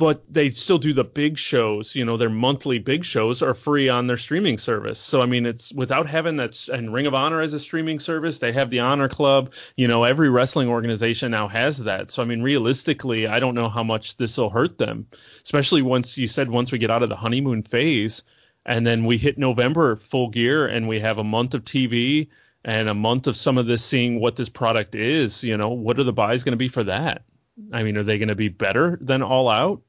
but 0.00 0.24
they 0.32 0.48
still 0.48 0.78
do 0.78 0.94
the 0.94 1.04
big 1.04 1.36
shows. 1.36 1.94
You 1.94 2.06
know, 2.06 2.16
their 2.16 2.30
monthly 2.30 2.78
big 2.78 3.04
shows 3.04 3.42
are 3.42 3.52
free 3.52 3.90
on 3.90 4.06
their 4.06 4.16
streaming 4.16 4.56
service. 4.56 4.98
So 4.98 5.20
I 5.20 5.26
mean, 5.26 5.44
it's 5.44 5.74
without 5.74 6.06
having 6.06 6.36
that 6.36 6.68
and 6.68 6.94
Ring 6.94 7.06
of 7.06 7.12
Honor 7.12 7.42
as 7.42 7.52
a 7.52 7.60
streaming 7.60 8.00
service. 8.00 8.38
They 8.38 8.50
have 8.50 8.70
the 8.70 8.80
Honor 8.80 9.10
Club. 9.10 9.52
You 9.76 9.86
know, 9.86 10.04
every 10.04 10.30
wrestling 10.30 10.68
organization 10.68 11.30
now 11.32 11.48
has 11.48 11.84
that. 11.84 12.10
So 12.10 12.22
I 12.22 12.24
mean, 12.24 12.40
realistically, 12.40 13.26
I 13.26 13.38
don't 13.38 13.54
know 13.54 13.68
how 13.68 13.82
much 13.82 14.16
this 14.16 14.38
will 14.38 14.48
hurt 14.48 14.78
them, 14.78 15.06
especially 15.44 15.82
once 15.82 16.16
you 16.16 16.28
said 16.28 16.50
once 16.50 16.72
we 16.72 16.78
get 16.78 16.90
out 16.90 17.02
of 17.02 17.10
the 17.10 17.16
honeymoon 17.16 17.62
phase, 17.62 18.22
and 18.64 18.86
then 18.86 19.04
we 19.04 19.18
hit 19.18 19.36
November 19.36 19.96
full 19.96 20.30
gear, 20.30 20.66
and 20.66 20.88
we 20.88 20.98
have 20.98 21.18
a 21.18 21.24
month 21.24 21.52
of 21.52 21.66
TV 21.66 22.26
and 22.64 22.88
a 22.88 22.94
month 22.94 23.26
of 23.26 23.36
some 23.36 23.58
of 23.58 23.66
this 23.66 23.84
seeing 23.84 24.18
what 24.18 24.36
this 24.36 24.48
product 24.48 24.94
is. 24.94 25.44
You 25.44 25.58
know, 25.58 25.68
what 25.68 26.00
are 26.00 26.04
the 26.04 26.12
buys 26.14 26.42
going 26.42 26.52
to 26.52 26.56
be 26.56 26.68
for 26.68 26.84
that? 26.84 27.22
I 27.70 27.82
mean, 27.82 27.98
are 27.98 28.02
they 28.02 28.16
going 28.16 28.28
to 28.28 28.34
be 28.34 28.48
better 28.48 28.98
than 29.02 29.22
All 29.22 29.50
Out? 29.50 29.82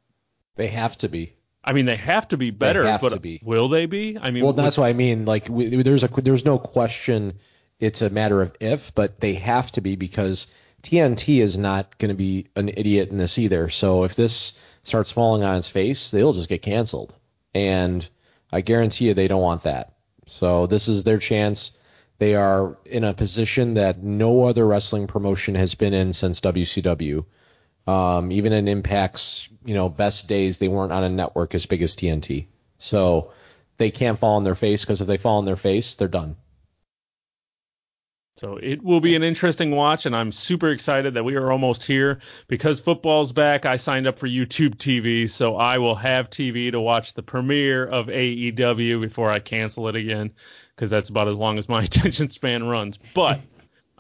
They 0.56 0.68
have 0.68 0.98
to 1.00 1.10
be. 1.10 1.34
I 1.64 1.74
mean, 1.74 1.86
they 1.86 1.96
have 1.96 2.28
to 2.30 2.38
be 2.38 2.50
better, 2.50 2.84
but 3.00 3.22
be. 3.22 3.40
will 3.44 3.70
they 3.70 3.86
be? 3.86 4.18
I 4.20 4.32
mean, 4.32 4.44
well, 4.44 4.54
that's 4.54 4.78
what 4.78 4.88
I 4.88 4.94
mean. 4.94 5.26
Like, 5.26 5.48
we, 5.48 5.82
there's 5.84 6.04
a 6.04 6.08
there's 6.08 6.46
no 6.46 6.58
question. 6.58 7.34
It's 7.80 8.02
a 8.02 8.10
matter 8.10 8.42
of 8.42 8.56
if, 8.60 8.94
but 8.96 9.20
they 9.20 9.34
have 9.36 9.72
to 9.74 9.82
be 9.82 9.96
because 9.96 10.48
TNT 10.84 11.40
is 11.40 11.58
not 11.58 11.98
going 12.00 12.10
to 12.10 12.16
be 12.16 12.48
an 12.56 12.70
idiot 12.70 13.10
in 13.10 13.18
this 13.18 13.38
either. 13.38 13.70
So 13.70 14.04
if 14.04 14.16
this 14.16 14.54
starts 14.84 15.12
falling 15.12 15.44
on 15.44 15.58
its 15.58 15.68
face, 15.68 16.10
they'll 16.10 16.34
just 16.34 16.50
get 16.50 16.64
canceled, 16.64 17.14
and 17.54 18.08
I 18.52 18.62
guarantee 18.62 19.08
you 19.08 19.14
they 19.14 19.28
don't 19.28 19.42
want 19.42 19.64
that. 19.64 19.94
So 20.26 20.66
this 20.66 20.88
is 20.88 21.04
their 21.04 21.20
chance. 21.20 21.72
They 22.18 22.36
are 22.36 22.78
in 22.86 23.04
a 23.04 23.14
position 23.14 23.76
that 23.76 24.04
no 24.04 24.46
other 24.46 24.66
wrestling 24.68 25.08
promotion 25.08 25.56
has 25.56 25.76
been 25.76 25.94
in 25.94 26.14
since 26.14 26.40
WCW. 26.42 27.26
Um, 27.88 28.32
even 28.32 28.54
in 28.54 28.68
Impact's 28.68 29.50
you 29.66 29.74
know 29.74 29.90
best 29.90 30.28
days, 30.28 30.58
they 30.58 30.68
weren't 30.68 30.92
on 30.92 31.04
a 31.04 31.10
network 31.10 31.56
as 31.56 31.66
big 31.66 31.82
as 31.82 31.96
TNT. 31.96 32.48
So 32.78 33.32
they 33.78 33.92
can't 33.92 34.20
fall 34.20 34.38
on 34.38 34.44
their 34.44 34.56
face 34.56 34.82
because 34.82 35.02
if 35.02 35.08
they 35.08 35.18
fall 35.18 35.38
on 35.38 35.46
their 35.46 35.56
face, 35.56 35.96
they're 35.96 36.08
done. 36.08 36.36
So 38.38 38.58
it 38.58 38.82
will 38.82 39.02
be 39.02 39.16
an 39.16 39.24
interesting 39.24 39.72
watch, 39.72 40.06
and 40.06 40.16
I'm 40.16 40.32
super 40.32 40.70
excited 40.70 41.14
that 41.14 41.24
we 41.24 41.36
are 41.36 41.52
almost 41.52 41.84
here 41.84 42.20
because 42.48 42.80
football's 42.80 43.32
back. 43.32 43.66
I 43.66 43.76
signed 43.76 44.08
up 44.08 44.18
for 44.18 44.28
YouTube 44.28 44.76
TV, 44.78 45.30
so 45.30 45.58
I 45.58 45.78
will 45.78 45.96
have 45.96 46.30
TV 46.30 46.72
to 46.72 46.80
watch 46.80 47.14
the 47.14 47.22
premiere 47.22 47.86
of 47.86 48.08
AEW 48.08 49.02
before 49.02 49.30
I 49.30 49.40
cancel 49.40 49.88
it 49.90 49.96
again 49.96 50.32
because 50.76 50.90
that's 50.90 51.10
about 51.10 51.28
as 51.28 51.36
long 51.36 51.60
as 51.60 51.70
my 51.70 51.84
attention 51.84 52.32
span 52.32 52.64
runs. 52.64 52.98
But 53.14 53.42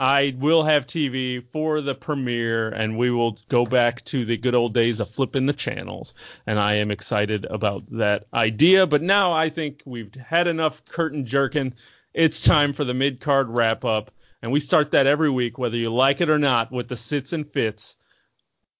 I 0.02 0.36
will 0.40 0.64
have 0.64 0.88
TV 0.88 1.44
for 1.52 1.80
the 1.80 1.94
premiere, 1.94 2.70
and 2.70 2.98
we 2.98 3.12
will 3.12 3.38
go 3.50 3.68
back 3.68 4.04
to 4.06 4.26
the 4.26 4.36
good 4.36 4.56
old 4.56 4.74
days 4.74 5.00
of 5.00 5.12
flipping 5.12 5.46
the 5.46 5.54
channels. 5.54 6.16
And 6.48 6.58
I 6.58 6.74
am 6.74 6.90
excited 6.90 7.46
about 7.46 7.84
that 7.92 8.26
idea. 8.34 8.88
But 8.88 9.04
now 9.04 9.32
I 9.32 9.48
think 9.50 9.84
we've 9.86 10.12
had 10.16 10.48
enough 10.48 10.84
curtain 10.86 11.24
jerking. 11.24 11.76
It's 12.16 12.42
time 12.42 12.74
for 12.74 12.84
the 12.84 12.96
mid 12.96 13.20
card 13.20 13.56
wrap 13.56 13.86
up. 13.86 14.10
And 14.42 14.52
we 14.52 14.60
start 14.60 14.90
that 14.90 15.06
every 15.06 15.30
week, 15.30 15.60
whether 15.60 15.78
you 15.78 15.94
like 15.94 16.20
it 16.20 16.32
or 16.32 16.40
not, 16.40 16.72
with 16.72 16.88
the 16.88 16.98
sits 16.98 17.32
and 17.32 17.48
fits 17.54 17.96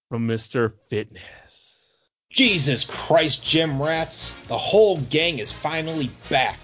from 0.10 0.28
Mr. 0.28 0.74
Fitness. 0.88 2.10
Jesus 2.32 2.84
Christ, 2.84 3.44
gym 3.44 3.80
rats. 3.80 4.38
The 4.48 4.58
whole 4.58 4.98
gang 5.02 5.38
is 5.38 5.52
finally 5.52 6.10
back. 6.32 6.58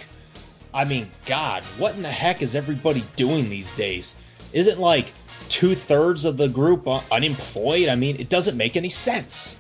I 0.74 0.84
mean, 0.84 1.12
God, 1.28 1.63
what 1.78 1.93
in 1.93 2.02
the 2.02 2.10
heck 2.10 2.41
is 2.41 2.56
everybody 2.56 3.04
doing 3.15 3.52
these 3.52 3.70
days? 3.76 4.15
Isn't 4.53 4.79
like 4.79 5.13
two 5.49 5.75
thirds 5.75 6.25
of 6.25 6.38
the 6.38 6.47
group 6.47 6.88
unemployed? 7.12 7.89
I 7.89 7.95
mean, 7.95 8.19
it 8.19 8.29
doesn't 8.29 8.57
make 8.57 8.77
any 8.77 8.89
sense. 8.89 9.55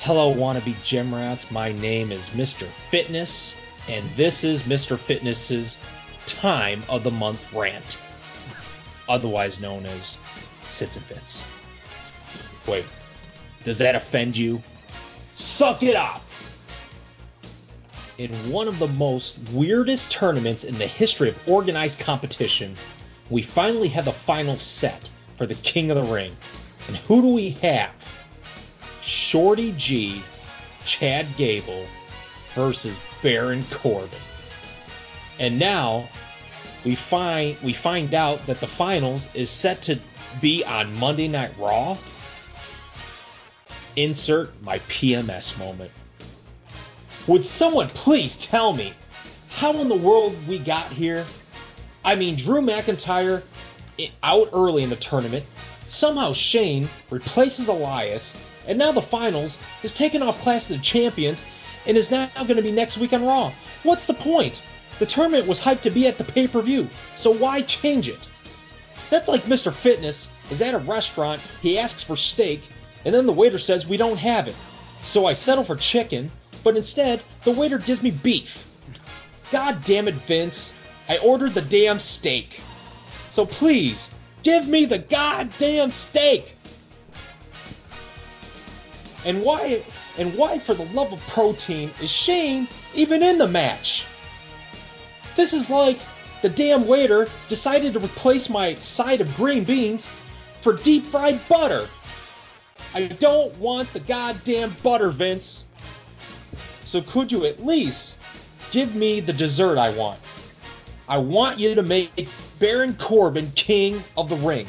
Hello, 0.00 0.32
wannabe 0.32 0.74
gym 0.84 1.12
rats. 1.14 1.50
My 1.50 1.72
name 1.72 2.12
is 2.12 2.30
Mr. 2.30 2.64
Fitness, 2.90 3.54
and 3.88 4.08
this 4.10 4.44
is 4.44 4.62
Mr. 4.62 4.96
Fitness's 4.96 5.78
time 6.26 6.82
of 6.88 7.02
the 7.02 7.10
month 7.10 7.52
rant, 7.52 7.98
otherwise 9.08 9.60
known 9.60 9.84
as 9.86 10.16
Sits 10.68 10.96
and 10.96 11.04
Fits. 11.06 11.42
Wait, 12.66 12.84
does 13.64 13.78
that 13.78 13.94
offend 13.96 14.36
you? 14.36 14.62
Suck 15.34 15.82
it 15.82 15.96
up! 15.96 16.22
In 18.18 18.30
one 18.50 18.68
of 18.68 18.78
the 18.78 18.88
most 18.88 19.38
weirdest 19.52 20.10
tournaments 20.10 20.64
in 20.64 20.76
the 20.78 20.86
history 20.86 21.28
of 21.28 21.36
organized 21.48 21.98
competition, 21.98 22.74
we 23.30 23.42
finally 23.42 23.88
have 23.88 24.04
the 24.04 24.12
final 24.12 24.56
set 24.56 25.10
for 25.36 25.46
the 25.46 25.54
King 25.56 25.90
of 25.90 25.96
the 25.96 26.12
Ring. 26.12 26.36
And 26.88 26.96
who 26.96 27.20
do 27.22 27.28
we 27.28 27.50
have? 27.62 27.90
Shorty 29.02 29.72
G, 29.76 30.22
Chad 30.84 31.26
Gable 31.36 31.86
versus 32.54 32.98
Baron 33.22 33.62
Corbin. 33.70 34.18
And 35.38 35.58
now 35.58 36.08
we 36.84 36.94
find 36.94 37.56
we 37.62 37.72
find 37.72 38.14
out 38.14 38.44
that 38.46 38.60
the 38.60 38.66
finals 38.66 39.28
is 39.34 39.50
set 39.50 39.82
to 39.82 39.98
be 40.40 40.64
on 40.64 40.96
Monday 40.98 41.28
Night 41.28 41.52
Raw. 41.58 41.96
Insert 43.96 44.60
my 44.62 44.78
PMS 44.80 45.58
moment. 45.58 45.90
Would 47.26 47.44
someone 47.44 47.88
please 47.88 48.36
tell 48.36 48.72
me 48.72 48.92
how 49.48 49.72
in 49.80 49.88
the 49.88 49.96
world 49.96 50.36
we 50.46 50.58
got 50.58 50.86
here 50.92 51.24
I 52.06 52.14
mean, 52.14 52.36
Drew 52.36 52.60
McIntyre 52.60 53.42
out 54.22 54.48
early 54.52 54.84
in 54.84 54.90
the 54.90 54.96
tournament. 54.96 55.44
Somehow 55.88 56.32
Shane 56.32 56.88
replaces 57.10 57.66
Elias, 57.66 58.40
and 58.68 58.78
now 58.78 58.92
the 58.92 59.02
finals 59.02 59.58
is 59.82 59.92
taken 59.92 60.22
off 60.22 60.40
Clash 60.40 60.70
of 60.70 60.76
the 60.76 60.78
Champions 60.78 61.44
and 61.84 61.96
is 61.96 62.12
now 62.12 62.30
going 62.36 62.54
to 62.54 62.62
be 62.62 62.70
next 62.70 62.96
week 62.96 63.12
on 63.12 63.26
Raw. 63.26 63.52
What's 63.82 64.06
the 64.06 64.14
point? 64.14 64.62
The 65.00 65.06
tournament 65.06 65.48
was 65.48 65.60
hyped 65.60 65.82
to 65.82 65.90
be 65.90 66.06
at 66.06 66.16
the 66.16 66.22
pay 66.22 66.46
per 66.46 66.62
view, 66.62 66.88
so 67.16 67.32
why 67.32 67.62
change 67.62 68.08
it? 68.08 68.28
That's 69.10 69.28
like 69.28 69.42
Mr. 69.42 69.72
Fitness 69.72 70.30
is 70.52 70.62
at 70.62 70.74
a 70.74 70.78
restaurant, 70.78 71.40
he 71.60 71.76
asks 71.76 72.04
for 72.04 72.14
steak, 72.14 72.62
and 73.04 73.12
then 73.12 73.26
the 73.26 73.32
waiter 73.32 73.58
says 73.58 73.84
we 73.84 73.96
don't 73.96 74.16
have 74.16 74.46
it. 74.46 74.56
So 75.02 75.26
I 75.26 75.32
settle 75.32 75.64
for 75.64 75.74
chicken, 75.74 76.30
but 76.62 76.76
instead, 76.76 77.20
the 77.42 77.50
waiter 77.50 77.78
gives 77.78 78.00
me 78.00 78.12
beef. 78.12 78.64
God 79.50 79.84
damn 79.84 80.06
it, 80.06 80.14
Vince. 80.14 80.72
I 81.08 81.18
ordered 81.18 81.54
the 81.54 81.62
damn 81.62 81.98
steak. 81.98 82.60
So 83.30 83.46
please, 83.46 84.10
give 84.42 84.66
me 84.66 84.84
the 84.84 84.98
goddamn 84.98 85.90
steak. 85.92 86.54
And 89.24 89.42
why 89.42 89.82
and 90.18 90.34
why 90.36 90.58
for 90.58 90.74
the 90.74 90.84
love 90.86 91.12
of 91.12 91.20
protein 91.28 91.90
is 92.00 92.10
Shane 92.10 92.68
even 92.94 93.22
in 93.22 93.38
the 93.38 93.48
match? 93.48 94.06
This 95.36 95.52
is 95.52 95.68
like 95.68 96.00
the 96.42 96.48
damn 96.48 96.86
waiter 96.86 97.28
decided 97.48 97.92
to 97.94 97.98
replace 97.98 98.48
my 98.48 98.74
side 98.76 99.20
of 99.20 99.36
green 99.36 99.64
beans 99.64 100.08
for 100.60 100.74
deep 100.74 101.04
fried 101.04 101.40
butter. 101.48 101.86
I 102.94 103.06
don't 103.06 103.54
want 103.58 103.92
the 103.92 104.00
goddamn 104.00 104.74
butter, 104.82 105.10
Vince. 105.10 105.64
So 106.84 107.02
could 107.02 107.30
you 107.32 107.44
at 107.46 107.64
least 107.64 108.18
give 108.70 108.94
me 108.94 109.20
the 109.20 109.32
dessert 109.32 109.76
I 109.76 109.90
want? 109.90 110.20
I 111.08 111.18
want 111.18 111.58
you 111.58 111.74
to 111.74 111.82
make 111.82 112.28
Baron 112.58 112.94
Corbin 112.96 113.52
king 113.54 114.02
of 114.16 114.28
the 114.28 114.36
ring. 114.36 114.66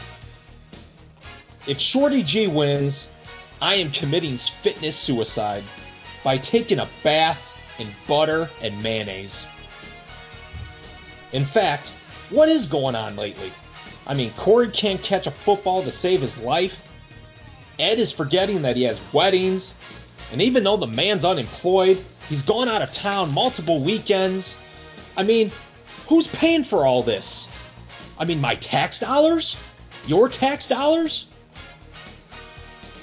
If 1.67 1.79
Shorty 1.79 2.21
G 2.23 2.47
wins, 2.47 3.09
I 3.61 3.75
am 3.75 3.91
committing 3.91 4.37
fitness 4.37 4.95
suicide 4.95 5.63
by 6.23 6.37
taking 6.37 6.79
a 6.79 6.87
bath 7.03 7.43
in 7.79 7.87
butter 8.07 8.49
and 8.61 8.81
mayonnaise. 8.83 9.47
In 11.33 11.43
fact, 11.43 11.89
what 12.29 12.49
is 12.49 12.65
going 12.65 12.95
on 12.95 13.15
lately? 13.15 13.51
I 14.05 14.13
mean, 14.13 14.31
Corey 14.37 14.69
can't 14.69 15.01
catch 15.01 15.27
a 15.27 15.31
football 15.31 15.81
to 15.83 15.91
save 15.91 16.21
his 16.21 16.39
life. 16.41 16.81
Ed 17.79 17.99
is 17.99 18.11
forgetting 18.11 18.61
that 18.61 18.75
he 18.75 18.83
has 18.83 19.01
weddings. 19.11 19.73
And 20.31 20.41
even 20.41 20.63
though 20.63 20.77
the 20.77 20.87
man's 20.87 21.25
unemployed, 21.25 22.01
he's 22.29 22.41
gone 22.41 22.69
out 22.69 22.81
of 22.81 22.91
town 22.91 23.33
multiple 23.33 23.81
weekends. 23.81 24.57
I 25.15 25.23
mean, 25.23 25.51
who's 26.07 26.27
paying 26.27 26.63
for 26.63 26.85
all 26.85 27.01
this? 27.01 27.47
I 28.19 28.25
mean, 28.25 28.41
my 28.41 28.55
tax 28.55 28.99
dollars? 28.99 29.57
Your 30.05 30.29
tax 30.29 30.67
dollars? 30.67 31.25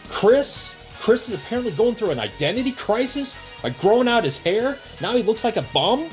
Chris? 0.09 0.75
Chris 1.01 1.29
is 1.29 1.39
apparently 1.39 1.73
going 1.73 1.95
through 1.95 2.11
an 2.11 2.19
identity 2.19 2.73
crisis 2.73 3.37
by 3.63 3.71
growing 3.71 4.09
out 4.09 4.25
his 4.25 4.39
hair. 4.39 4.79
Now 5.01 5.13
he 5.17 5.23
looks 5.23 5.45
like 5.45 5.57
a 5.57 5.63
bum. 5.75 6.09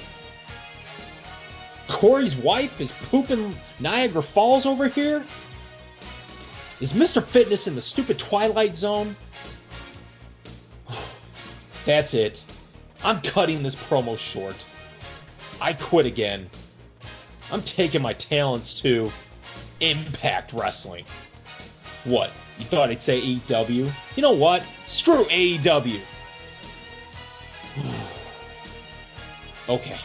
Corey's 1.88 2.36
wife 2.36 2.80
is 2.82 2.91
pooping 2.91 3.56
Niagara 3.80 4.24
Falls 4.24 4.65
over 4.65 4.88
here. 4.88 5.24
Is 6.80 6.94
Mr. 6.94 7.24
Fitness 7.24 7.67
in 7.67 7.76
the 7.76 7.82
stupid 7.82 8.17
Twilight 8.17 8.76
Zone? 8.76 9.15
That's 11.86 12.13
it. 12.13 12.41
I'm 13.04 13.22
cutting 13.22 13.63
this 13.63 13.76
promo 13.76 14.17
short. 14.17 14.65
I 15.62 15.74
quit 15.74 16.06
again. 16.06 16.50
I'm 17.52 17.62
taking 17.64 18.02
my 18.02 18.14
talents 18.14 18.74
to 18.82 19.12
Impact 19.82 20.54
Wrestling. 20.54 21.06
What? 22.06 22.32
You 22.58 22.66
thought 22.66 22.90
I'd 22.90 23.02
say 23.02 23.22
AEW? 23.22 23.92
You 24.16 24.22
know 24.22 24.32
what? 24.32 24.66
Screw 24.88 25.26
AEW. 25.26 26.00
okay. 29.70 29.98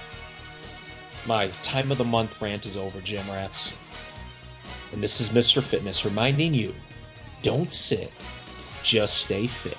My 1.26 1.48
time 1.62 1.90
of 1.92 1.98
the 1.98 2.04
month 2.04 2.40
rant 2.40 2.66
is 2.66 2.76
over, 2.76 3.00
Gym 3.00 3.26
Rats. 3.28 3.76
And 4.92 5.02
this 5.02 5.20
is 5.20 5.28
Mr. 5.28 5.62
Fitness 5.62 6.04
reminding 6.04 6.54
you 6.54 6.74
don't 7.42 7.72
sit, 7.72 8.12
just 8.82 9.18
stay 9.18 9.46
fit. 9.46 9.78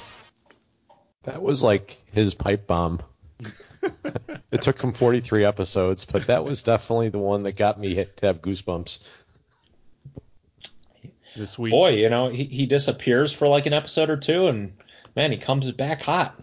That 1.24 1.42
was 1.42 1.64
like 1.64 1.98
his 2.12 2.34
pipe 2.34 2.68
bomb. 2.68 3.02
it 4.52 4.62
took 4.62 4.82
him 4.82 4.94
43 4.94 5.46
episodes, 5.46 6.06
but 6.06 6.28
that 6.28 6.44
was 6.44 6.64
definitely 6.64 7.10
the 7.10 7.20
one 7.20 7.44
that 7.44 7.54
got 7.54 7.80
me 7.80 7.96
hit 7.96 8.18
to 8.18 8.26
have 8.28 8.42
goosebumps. 8.42 9.00
This 11.36 11.58
week, 11.60 11.72
Boy, 11.72 11.96
you 11.96 12.10
know, 12.10 12.30
he, 12.30 12.46
he 12.46 12.66
disappears 12.66 13.32
for 13.32 13.48
like 13.48 13.68
an 13.68 13.74
episode 13.74 14.10
or 14.10 14.18
two, 14.18 14.48
and 14.48 14.74
man, 15.16 15.32
he 15.32 15.38
comes 15.38 15.72
back 15.72 16.02
hot. 16.02 16.40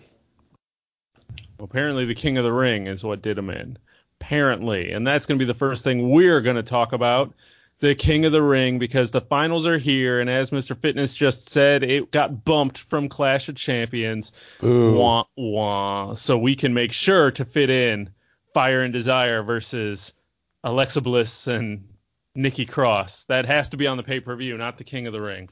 apparently 1.58 2.04
the 2.04 2.14
King 2.14 2.38
of 2.38 2.44
the 2.44 2.52
Ring 2.52 2.86
is 2.86 3.02
what 3.02 3.22
did 3.22 3.36
him 3.36 3.50
in. 3.50 3.76
Apparently, 4.20 4.92
and 4.92 5.06
that's 5.06 5.26
going 5.26 5.38
to 5.38 5.44
be 5.44 5.46
the 5.46 5.58
first 5.58 5.82
thing 5.84 6.10
we're 6.10 6.40
going 6.40 6.56
to 6.56 6.62
talk 6.62 6.92
about. 6.92 7.34
The 7.80 7.94
King 7.94 8.24
of 8.24 8.32
the 8.32 8.42
Ring, 8.42 8.78
because 8.78 9.10
the 9.10 9.20
finals 9.20 9.66
are 9.66 9.78
here, 9.78 10.20
and 10.20 10.30
as 10.30 10.50
Mr. 10.50 10.78
Fitness 10.78 11.12
just 11.12 11.50
said, 11.50 11.82
it 11.82 12.10
got 12.12 12.44
bumped 12.44 12.78
from 12.78 13.08
Clash 13.08 13.48
of 13.48 13.56
Champions. 13.56 14.32
Ooh. 14.62 14.94
Wah, 14.94 15.24
wah. 15.36 16.14
So 16.14 16.38
we 16.38 16.54
can 16.56 16.72
make 16.72 16.92
sure 16.92 17.30
to 17.32 17.44
fit 17.44 17.70
in 17.70 18.08
Fire 18.54 18.82
and 18.82 18.92
Desire 18.92 19.42
versus 19.42 20.14
Alexa 20.62 21.00
Bliss 21.00 21.46
and 21.46 21.86
Nikki 22.34 22.64
Cross. 22.64 23.24
That 23.24 23.44
has 23.44 23.68
to 23.70 23.76
be 23.76 23.86
on 23.86 23.96
the 23.96 24.02
pay 24.02 24.20
per 24.20 24.34
view, 24.36 24.56
not 24.56 24.78
the 24.78 24.84
King 24.84 25.06
of 25.06 25.12
the 25.12 25.20
Ring. 25.20 25.48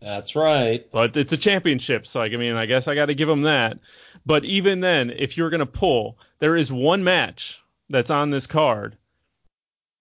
That's 0.00 0.34
right. 0.34 0.86
But 0.90 1.16
it's 1.16 1.32
a 1.32 1.36
championship, 1.36 2.06
so 2.06 2.22
I 2.22 2.28
mean, 2.30 2.54
I 2.54 2.66
guess 2.66 2.88
I 2.88 2.94
got 2.94 3.06
to 3.06 3.14
give 3.14 3.28
them 3.28 3.42
that. 3.42 3.78
But 4.24 4.44
even 4.44 4.80
then, 4.80 5.10
if 5.10 5.36
you're 5.36 5.50
going 5.50 5.60
to 5.60 5.66
pull, 5.66 6.18
there 6.38 6.56
is 6.56 6.72
one 6.72 7.04
match 7.04 7.62
that's 7.90 8.10
on 8.10 8.30
this 8.30 8.46
card 8.46 8.96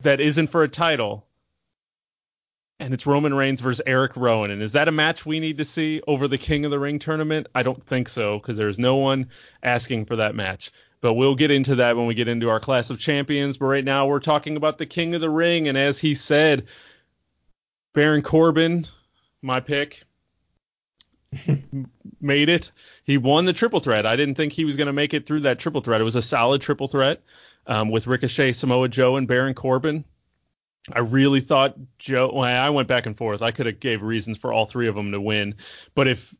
that 0.02 0.22
isn't 0.22 0.48
for 0.48 0.64
a 0.64 0.70
title, 0.70 1.26
and 2.80 2.94
it's 2.94 3.06
Roman 3.06 3.34
Reigns 3.34 3.62
versus 3.62 3.82
Eric 3.86 4.16
Rowan. 4.16 4.52
And 4.52 4.62
is 4.62 4.72
that 4.72 4.88
a 4.88 4.92
match 4.92 5.26
we 5.26 5.40
need 5.40 5.58
to 5.58 5.66
see 5.66 6.02
over 6.08 6.28
the 6.28 6.38
King 6.38 6.64
of 6.66 6.72
the 6.72 6.80
Ring 6.80 6.98
tournament? 6.98 7.48
I 7.54 7.64
don't 7.64 7.86
think 7.86 8.08
so, 8.08 8.40
because 8.40 8.58
there's 8.58 8.80
no 8.80 8.96
one 8.96 9.30
asking 9.64 10.06
for 10.06 10.16
that 10.16 10.36
match. 10.36 10.72
But 11.02 11.14
we'll 11.14 11.36
get 11.36 11.52
into 11.52 11.76
that 11.76 11.96
when 11.96 12.08
we 12.08 12.14
get 12.14 12.28
into 12.28 12.50
our 12.50 12.60
Clash 12.60 12.90
of 12.90 13.00
Champions. 13.00 13.58
But 13.58 13.66
right 13.66 13.84
now, 13.86 14.06
we're 14.08 14.20
talking 14.20 14.56
about 14.56 14.78
the 14.78 14.86
King 14.86 15.14
of 15.16 15.22
the 15.22 15.30
Ring, 15.30 15.68
and 15.68 15.78
as 15.78 15.98
he 15.98 16.16
said, 16.16 16.68
Baron 17.94 18.22
Corbin, 18.22 18.86
my 19.42 19.60
pick, 19.60 20.04
made 22.22 22.50
it. 22.50 22.72
He 23.04 23.18
won 23.18 23.46
the 23.46 23.54
triple 23.54 23.80
threat. 23.80 24.06
I 24.06 24.16
didn't 24.16 24.36
think 24.36 24.54
he 24.54 24.66
was 24.66 24.78
going 24.78 24.88
to 24.88 24.94
make 24.94 25.14
it 25.14 25.26
through 25.26 25.42
that 25.42 25.60
triple 25.60 25.82
threat. 25.82 26.02
It 26.02 26.06
was 26.06 26.16
a 26.16 26.22
solid 26.22 26.62
triple 26.62 26.88
threat 26.88 27.22
um, 27.68 27.90
with 27.90 28.08
Ricochet, 28.08 28.54
Samoa 28.54 28.88
Joe, 28.88 29.18
and 29.18 29.28
Baron 29.28 29.54
Corbin. 29.54 30.04
I 30.96 31.00
really 31.00 31.42
thought 31.42 31.76
Joe. 31.98 32.32
Well, 32.34 32.44
I 32.44 32.70
went 32.70 32.88
back 32.88 33.06
and 33.06 33.18
forth. 33.18 33.42
I 33.42 33.52
could 33.52 33.66
have 33.66 33.80
gave 33.80 34.02
reasons 34.02 34.38
for 34.38 34.54
all 34.54 34.66
three 34.66 34.88
of 34.88 34.96
them 34.96 35.12
to 35.12 35.22
win, 35.22 35.56
but 35.96 36.08
if 36.08 36.34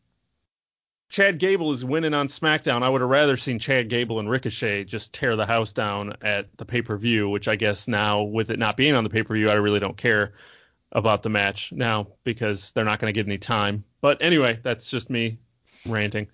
Chad 1.10 1.40
Gable 1.40 1.72
is 1.72 1.84
winning 1.84 2.14
on 2.14 2.28
SmackDown, 2.28 2.84
I 2.84 2.90
would 2.90 3.02
have 3.02 3.10
rather 3.10 3.36
seen 3.36 3.58
Chad 3.58 3.90
Gable 3.90 4.20
and 4.20 4.30
Ricochet 4.30 4.84
just 4.84 5.12
tear 5.12 5.36
the 5.36 5.46
house 5.46 5.74
down 5.74 6.16
at 6.22 6.56
the 6.58 6.66
pay 6.66 6.84
per 6.84 6.98
view. 6.98 7.30
Which 7.30 7.48
I 7.48 7.56
guess 7.56 7.88
now, 7.88 8.22
with 8.22 8.52
it 8.52 8.60
not 8.60 8.78
being 8.78 8.94
on 8.94 9.04
the 9.04 9.10
pay 9.10 9.24
per 9.24 9.34
view, 9.34 9.50
I 9.50 9.56
really 9.56 9.80
don't 9.80 9.98
care 9.98 10.34
about 10.92 11.24
the 11.24 11.30
match 11.30 11.72
now 11.72 12.08
because 12.24 12.72
they're 12.72 12.86
not 12.86 13.00
going 13.00 13.12
to 13.12 13.18
get 13.18 13.28
any 13.28 13.40
time. 13.40 13.84
But 14.02 14.22
anyway, 14.22 14.60
that's 14.62 14.88
just 14.88 15.10
me 15.10 15.40
ranting. 15.86 16.28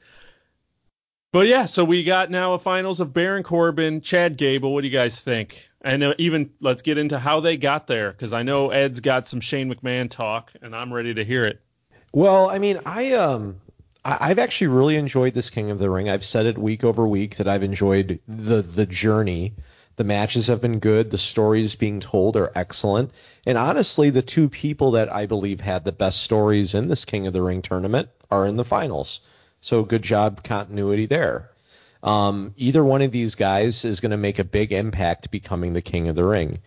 But 1.31 1.47
yeah, 1.47 1.65
so 1.65 1.83
we 1.83 2.03
got 2.03 2.31
now 2.31 2.53
a 2.53 2.59
finals 2.59 2.99
of 2.99 3.13
Baron 3.13 3.43
Corbin, 3.43 4.01
Chad 4.01 4.37
Gable. 4.37 4.73
What 4.73 4.81
do 4.81 4.87
you 4.87 4.93
guys 4.93 5.19
think? 5.19 5.69
And 5.85 6.03
uh, 6.03 6.15
even 6.17 6.49
let's 6.61 6.81
get 6.81 6.97
into 6.97 7.19
how 7.19 7.39
they 7.39 7.57
got 7.57 7.85
there 7.85 8.11
because 8.11 8.33
I 8.33 8.41
know 8.41 8.71
Ed's 8.71 8.99
got 8.99 9.27
some 9.27 9.39
Shane 9.39 9.73
McMahon 9.73 10.09
talk, 10.09 10.51
and 10.63 10.75
I'm 10.75 10.91
ready 10.91 11.13
to 11.13 11.23
hear 11.23 11.45
it. 11.45 11.61
Well, 12.11 12.49
I 12.49 12.57
mean, 12.57 12.79
I 12.87 13.13
um, 13.13 13.61
I, 14.03 14.17
I've 14.19 14.39
actually 14.39 14.67
really 14.67 14.95
enjoyed 14.95 15.35
this 15.35 15.51
King 15.51 15.69
of 15.69 15.77
the 15.77 15.91
Ring. 15.91 16.09
I've 16.09 16.25
said 16.25 16.47
it 16.47 16.57
week 16.57 16.83
over 16.83 17.07
week 17.07 17.37
that 17.37 17.47
I've 17.47 17.61
enjoyed 17.61 18.19
the 18.27 18.63
the 18.63 18.87
journey. 18.87 19.53
The 19.97 20.03
matches 20.03 20.47
have 20.47 20.59
been 20.59 20.79
good. 20.79 21.11
The 21.11 21.19
stories 21.19 21.75
being 21.75 21.99
told 21.99 22.35
are 22.35 22.51
excellent. 22.55 23.11
And 23.45 23.57
honestly, 23.57 24.09
the 24.09 24.23
two 24.23 24.49
people 24.49 24.89
that 24.91 25.13
I 25.13 25.27
believe 25.27 25.61
had 25.61 25.85
the 25.85 25.91
best 25.91 26.23
stories 26.23 26.73
in 26.73 26.87
this 26.87 27.05
King 27.05 27.27
of 27.27 27.33
the 27.33 27.43
Ring 27.43 27.61
tournament 27.61 28.09
are 28.31 28.47
in 28.47 28.57
the 28.57 28.65
finals. 28.65 29.21
So 29.61 29.83
good 29.83 30.01
job 30.01 30.43
continuity 30.43 31.05
there. 31.05 31.51
Um, 32.05 32.53
either 32.55 32.85
one 32.85 33.01
of 33.01 33.11
these 33.11 33.33
guys 33.33 33.83
is 33.83 33.99
going 33.99 34.11
to 34.11 34.17
make 34.17 34.37
a 34.37 34.43
big 34.43 34.71
impact 34.71 35.31
becoming 35.31 35.73
the 35.73 35.81
King 35.81 36.07
of 36.07 36.15
the 36.15 36.23
Ring. 36.23 36.59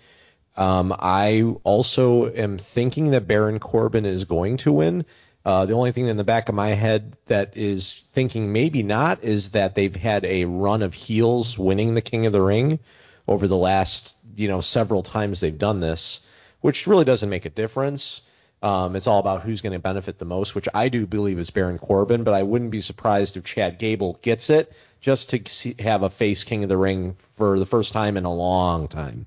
Um, 0.56 0.92
I 0.98 1.42
also 1.62 2.32
am 2.34 2.58
thinking 2.58 3.12
that 3.12 3.28
Baron 3.28 3.60
Corbin 3.60 4.04
is 4.04 4.24
going 4.24 4.56
to 4.58 4.72
win. 4.72 5.06
Uh, 5.44 5.64
the 5.64 5.74
only 5.74 5.92
thing 5.92 6.08
in 6.08 6.16
the 6.16 6.24
back 6.24 6.48
of 6.48 6.56
my 6.56 6.70
head 6.70 7.16
that 7.26 7.56
is 7.56 8.02
thinking 8.12 8.52
maybe 8.52 8.82
not 8.82 9.22
is 9.22 9.50
that 9.50 9.76
they've 9.76 9.94
had 9.94 10.24
a 10.24 10.44
run 10.46 10.82
of 10.82 10.92
heels 10.92 11.56
winning 11.56 11.94
the 11.94 12.02
King 12.02 12.26
of 12.26 12.32
the 12.32 12.42
Ring 12.42 12.80
over 13.28 13.46
the 13.46 13.56
last, 13.56 14.16
you 14.34 14.48
know, 14.48 14.60
several 14.60 15.04
times 15.04 15.38
they've 15.38 15.56
done 15.56 15.78
this, 15.78 16.18
which 16.62 16.88
really 16.88 17.04
doesn't 17.04 17.30
make 17.30 17.44
a 17.44 17.50
difference. 17.50 18.22
Um, 18.60 18.96
it's 18.96 19.06
all 19.06 19.20
about 19.20 19.42
who's 19.42 19.60
going 19.60 19.72
to 19.72 19.78
benefit 19.78 20.18
the 20.18 20.24
most, 20.24 20.56
which 20.56 20.68
I 20.74 20.88
do 20.88 21.06
believe 21.06 21.38
is 21.38 21.50
Baron 21.50 21.78
Corbin, 21.78 22.24
but 22.24 22.34
I 22.34 22.42
wouldn't 22.42 22.72
be 22.72 22.80
surprised 22.80 23.36
if 23.36 23.44
Chad 23.44 23.78
Gable 23.78 24.18
gets 24.22 24.50
it 24.50 24.72
just 25.00 25.30
to 25.30 25.40
see, 25.46 25.74
have 25.78 26.02
a 26.02 26.10
face 26.10 26.44
King 26.44 26.62
of 26.62 26.68
the 26.68 26.76
Ring 26.76 27.16
for 27.36 27.58
the 27.58 27.66
first 27.66 27.92
time 27.92 28.16
in 28.16 28.24
a 28.24 28.32
long 28.32 28.88
time. 28.88 29.26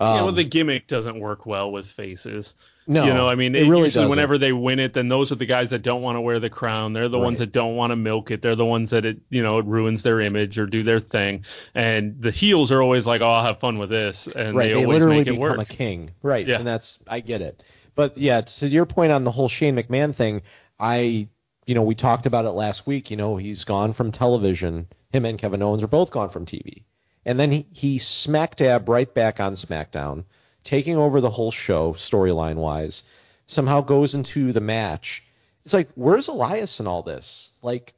yeah, 0.00 0.14
Um, 0.14 0.24
well, 0.24 0.32
the 0.32 0.44
gimmick 0.44 0.86
doesn't 0.86 1.18
work 1.20 1.46
well 1.46 1.70
with 1.70 1.86
faces. 1.86 2.54
No, 2.88 3.04
you 3.04 3.14
know, 3.14 3.28
I 3.28 3.36
mean, 3.36 3.54
it 3.54 3.60
really 3.60 3.84
usually 3.84 3.90
doesn't. 3.90 4.08
whenever 4.10 4.38
they 4.38 4.52
win 4.52 4.80
it, 4.80 4.92
then 4.94 5.06
those 5.06 5.30
are 5.30 5.36
the 5.36 5.46
guys 5.46 5.70
that 5.70 5.82
don't 5.82 6.02
want 6.02 6.16
to 6.16 6.20
wear 6.20 6.40
the 6.40 6.50
crown. 6.50 6.92
They're 6.92 7.08
the 7.08 7.18
ones 7.18 7.38
that 7.38 7.52
don't 7.52 7.76
want 7.76 7.92
to 7.92 7.96
milk 7.96 8.32
it. 8.32 8.42
They're 8.42 8.56
the 8.56 8.66
ones 8.66 8.90
that 8.90 9.04
it, 9.04 9.18
you 9.30 9.40
know, 9.40 9.58
it 9.58 9.66
ruins 9.66 10.02
their 10.02 10.20
image 10.20 10.58
or 10.58 10.66
do 10.66 10.82
their 10.82 10.98
thing. 10.98 11.44
And 11.76 12.20
the 12.20 12.32
heels 12.32 12.72
are 12.72 12.82
always 12.82 13.06
like, 13.06 13.20
"Oh, 13.20 13.30
I'll 13.30 13.44
have 13.44 13.60
fun 13.60 13.78
with 13.78 13.88
this," 13.90 14.26
and 14.26 14.56
right, 14.56 14.64
they, 14.66 14.80
they, 14.80 14.84
always 14.84 14.88
literally 14.88 15.18
make 15.18 15.28
it 15.28 15.30
become 15.38 15.58
work. 15.58 15.60
a 15.60 15.64
king. 15.64 16.10
Right, 16.22 16.44
Yeah. 16.44 16.56
and 16.56 16.66
that's 16.66 16.98
I 17.06 17.20
get 17.20 17.40
it. 17.40 17.62
But 17.94 18.18
yeah, 18.18 18.40
to 18.40 18.66
your 18.66 18.84
point 18.86 19.12
on 19.12 19.22
the 19.22 19.30
whole 19.30 19.48
Shane 19.48 19.76
McMahon 19.76 20.12
thing, 20.12 20.42
I, 20.80 21.28
you 21.66 21.76
know, 21.76 21.82
we 21.84 21.94
talked 21.94 22.26
about 22.26 22.46
it 22.46 22.50
last 22.50 22.84
week. 22.84 23.12
You 23.12 23.16
know, 23.16 23.36
he's 23.36 23.62
gone 23.62 23.92
from 23.92 24.10
television. 24.10 24.88
Him 25.12 25.24
and 25.24 25.38
Kevin 25.38 25.62
Owens 25.62 25.82
are 25.82 25.88
both 25.88 26.10
gone 26.10 26.30
from 26.30 26.46
TV, 26.46 26.82
and 27.26 27.38
then 27.38 27.52
he 27.52 27.66
he 27.72 27.98
smack 27.98 28.56
dab 28.56 28.88
right 28.88 29.12
back 29.12 29.40
on 29.40 29.54
SmackDown, 29.54 30.24
taking 30.64 30.96
over 30.96 31.20
the 31.20 31.30
whole 31.30 31.50
show 31.50 31.92
storyline 31.94 32.56
wise. 32.56 33.02
Somehow 33.46 33.80
goes 33.82 34.14
into 34.14 34.52
the 34.52 34.60
match. 34.60 35.22
It's 35.64 35.74
like, 35.74 35.88
where's 35.94 36.28
Elias 36.28 36.80
in 36.80 36.86
all 36.86 37.02
this? 37.02 37.50
Like, 37.60 37.92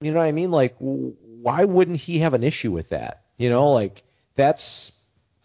you 0.00 0.12
know 0.12 0.20
what 0.20 0.26
I 0.26 0.32
mean? 0.32 0.50
Like, 0.50 0.76
why 0.78 1.64
wouldn't 1.64 1.96
he 1.98 2.18
have 2.18 2.34
an 2.34 2.44
issue 2.44 2.70
with 2.72 2.90
that? 2.90 3.22
You 3.38 3.48
know, 3.48 3.72
like 3.72 4.02
that's 4.34 4.92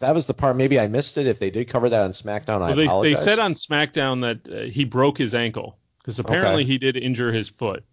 that 0.00 0.14
was 0.14 0.26
the 0.26 0.34
part. 0.34 0.56
Maybe 0.56 0.78
I 0.78 0.86
missed 0.86 1.16
it. 1.16 1.26
If 1.26 1.38
they 1.38 1.50
did 1.50 1.68
cover 1.68 1.88
that 1.88 2.02
on 2.02 2.10
SmackDown, 2.10 2.60
I 2.60 2.68
Well, 2.68 2.76
they, 2.76 2.82
they 2.82 2.86
apologize. 2.86 3.24
said 3.24 3.38
on 3.38 3.52
SmackDown 3.54 4.20
that 4.20 4.52
uh, 4.52 4.70
he 4.70 4.84
broke 4.84 5.16
his 5.16 5.34
ankle 5.34 5.78
because 5.98 6.18
apparently 6.18 6.62
Okay. 6.62 6.72
he 6.72 6.78
did 6.78 6.96
injure 6.96 7.32
his 7.32 7.48
foot. 7.48 7.84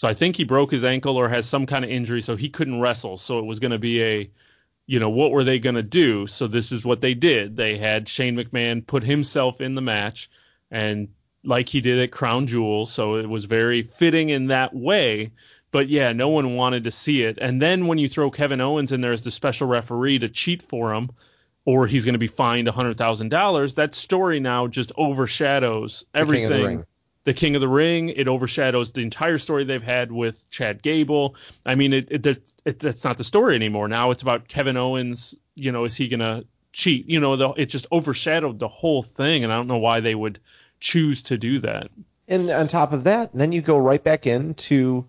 So 0.00 0.08
I 0.08 0.14
think 0.14 0.34
he 0.34 0.44
broke 0.44 0.70
his 0.70 0.82
ankle 0.82 1.18
or 1.18 1.28
has 1.28 1.46
some 1.46 1.66
kind 1.66 1.84
of 1.84 1.90
injury, 1.90 2.22
so 2.22 2.34
he 2.34 2.48
couldn't 2.48 2.80
wrestle. 2.80 3.18
So 3.18 3.38
it 3.38 3.44
was 3.44 3.58
going 3.60 3.72
to 3.72 3.78
be 3.78 4.02
a, 4.02 4.30
you 4.86 4.98
know, 4.98 5.10
what 5.10 5.30
were 5.30 5.44
they 5.44 5.58
going 5.58 5.74
to 5.74 5.82
do? 5.82 6.26
So 6.26 6.46
this 6.46 6.72
is 6.72 6.86
what 6.86 7.02
they 7.02 7.12
did. 7.12 7.54
They 7.54 7.76
had 7.76 8.08
Shane 8.08 8.34
McMahon 8.34 8.86
put 8.86 9.02
himself 9.04 9.60
in 9.60 9.74
the 9.74 9.82
match, 9.82 10.30
and 10.70 11.06
like 11.44 11.68
he 11.68 11.82
did 11.82 11.98
at 11.98 12.12
Crown 12.12 12.46
Jewel, 12.46 12.86
so 12.86 13.16
it 13.16 13.28
was 13.28 13.44
very 13.44 13.82
fitting 13.82 14.30
in 14.30 14.46
that 14.46 14.74
way. 14.74 15.32
But 15.70 15.90
yeah, 15.90 16.14
no 16.14 16.30
one 16.30 16.56
wanted 16.56 16.82
to 16.84 16.90
see 16.90 17.24
it. 17.24 17.36
And 17.38 17.60
then 17.60 17.86
when 17.86 17.98
you 17.98 18.08
throw 18.08 18.30
Kevin 18.30 18.62
Owens 18.62 18.92
in 18.92 19.02
there 19.02 19.12
as 19.12 19.20
the 19.20 19.30
special 19.30 19.68
referee 19.68 20.18
to 20.20 20.30
cheat 20.30 20.62
for 20.62 20.94
him, 20.94 21.10
or 21.66 21.86
he's 21.86 22.06
going 22.06 22.14
to 22.14 22.18
be 22.18 22.26
fined 22.26 22.68
$100,000, 22.68 23.74
that 23.74 23.94
story 23.94 24.40
now 24.40 24.66
just 24.66 24.92
overshadows 24.96 26.06
King 26.14 26.22
of 26.22 26.28
the 26.28 26.34
everything. 26.38 26.86
The 27.24 27.34
King 27.34 27.54
of 27.54 27.60
the 27.60 27.68
Ring. 27.68 28.08
It 28.10 28.28
overshadows 28.28 28.92
the 28.92 29.02
entire 29.02 29.38
story 29.38 29.64
they've 29.64 29.82
had 29.82 30.10
with 30.12 30.48
Chad 30.50 30.82
Gable. 30.82 31.34
I 31.66 31.74
mean, 31.74 31.92
it, 31.92 32.08
it, 32.10 32.26
it, 32.26 32.42
it 32.64 32.78
that's 32.80 33.04
not 33.04 33.18
the 33.18 33.24
story 33.24 33.54
anymore. 33.54 33.88
Now 33.88 34.10
it's 34.10 34.22
about 34.22 34.48
Kevin 34.48 34.76
Owens. 34.76 35.34
You 35.54 35.72
know, 35.72 35.84
is 35.84 35.94
he 35.94 36.08
going 36.08 36.20
to 36.20 36.44
cheat? 36.72 37.08
You 37.08 37.20
know, 37.20 37.36
the, 37.36 37.50
it 37.50 37.66
just 37.66 37.86
overshadowed 37.92 38.58
the 38.58 38.68
whole 38.68 39.02
thing, 39.02 39.44
and 39.44 39.52
I 39.52 39.56
don't 39.56 39.68
know 39.68 39.78
why 39.78 40.00
they 40.00 40.14
would 40.14 40.38
choose 40.80 41.22
to 41.24 41.36
do 41.36 41.58
that. 41.60 41.90
And 42.26 42.48
on 42.50 42.68
top 42.68 42.92
of 42.92 43.04
that, 43.04 43.30
then 43.34 43.52
you 43.52 43.60
go 43.60 43.76
right 43.76 44.02
back 44.02 44.26
into 44.26 45.06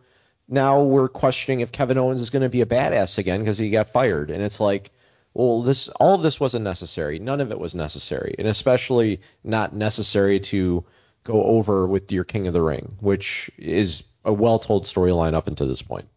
now 0.48 0.82
we're 0.82 1.08
questioning 1.08 1.62
if 1.62 1.72
Kevin 1.72 1.98
Owens 1.98 2.22
is 2.22 2.30
going 2.30 2.42
to 2.42 2.50
be 2.50 2.62
a 2.62 2.66
badass 2.66 3.18
again 3.18 3.40
because 3.40 3.58
he 3.58 3.70
got 3.70 3.88
fired, 3.90 4.30
and 4.30 4.44
it's 4.44 4.60
like, 4.60 4.92
well, 5.34 5.62
this 5.62 5.88
all 6.00 6.16
of 6.16 6.24
this 6.24 6.40
wasn't 6.40 6.66
necessary. 6.66 7.20
None 7.20 7.40
of 7.40 7.52
it 7.52 7.60
was 7.60 7.74
necessary, 7.74 8.36
and 8.38 8.48
especially 8.48 9.22
not 9.44 9.74
necessary 9.74 10.40
to 10.42 10.84
go 11.24 11.44
over 11.44 11.88
with 11.88 12.12
your 12.12 12.24
King 12.24 12.48
of 12.48 12.54
the 12.54 12.62
Ring, 12.62 12.96
which 13.00 13.50
is 13.58 14.04
a 14.26 14.34
well-told 14.34 14.86
storyline 14.86 15.34
up 15.34 15.48
until 15.48 15.68
this 15.68 15.82
point. 15.82 16.08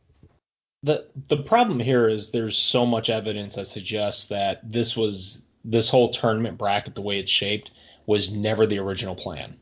the 0.83 1.07
the 1.29 1.37
problem 1.39 1.81
here 1.81 2.09
is 2.09 2.31
there's 2.31 2.59
so 2.59 2.85
much 2.85 3.09
evidence 3.09 3.55
that 3.55 3.67
suggests 3.67 4.27
that 4.27 4.61
this 4.71 4.97
was 4.97 5.43
this 5.65 5.89
whole 5.89 6.11
tournament 6.11 6.59
bracket 6.59 6.95
the 6.95 7.01
way 7.01 7.19
it's 7.19 7.31
shaped 7.31 7.71
was 8.07 8.33
never 8.35 8.67
the 8.67 8.79
original 8.79 9.15
plan. 9.15 9.57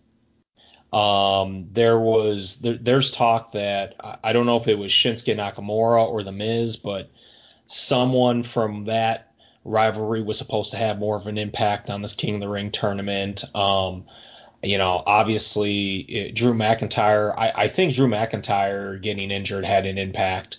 Um, 0.92 1.68
there 1.72 1.98
was 1.98 2.58
there, 2.58 2.76
there's 2.76 3.10
talk 3.10 3.52
that 3.52 3.94
I- 4.00 4.18
I 4.24 4.32
don't 4.32 4.46
know 4.46 4.56
if 4.56 4.68
it 4.68 4.78
was 4.78 4.90
Shinsuke 4.90 5.36
Nakamura 5.36 6.06
or 6.06 6.22
The 6.22 6.32
Miz, 6.32 6.76
but 6.76 7.08
someone 7.66 8.42
from 8.42 8.84
that 8.86 9.32
rivalry 9.64 10.22
was 10.22 10.36
supposed 10.36 10.72
to 10.72 10.76
have 10.76 10.98
more 10.98 11.16
of 11.16 11.28
an 11.28 11.38
impact 11.38 11.88
on 11.88 12.02
this 12.02 12.12
King 12.14 12.34
of 12.34 12.40
the 12.40 12.48
Ring 12.48 12.70
tournament. 12.72 13.44
Um, 13.54 14.04
you 14.62 14.78
know, 14.78 15.02
obviously 15.06 15.96
it, 16.08 16.34
Drew 16.34 16.54
McIntyre. 16.54 17.34
I, 17.36 17.64
I 17.64 17.68
think 17.68 17.94
Drew 17.94 18.06
McIntyre 18.06 19.00
getting 19.00 19.30
injured 19.30 19.64
had 19.64 19.86
an 19.86 19.98
impact. 19.98 20.58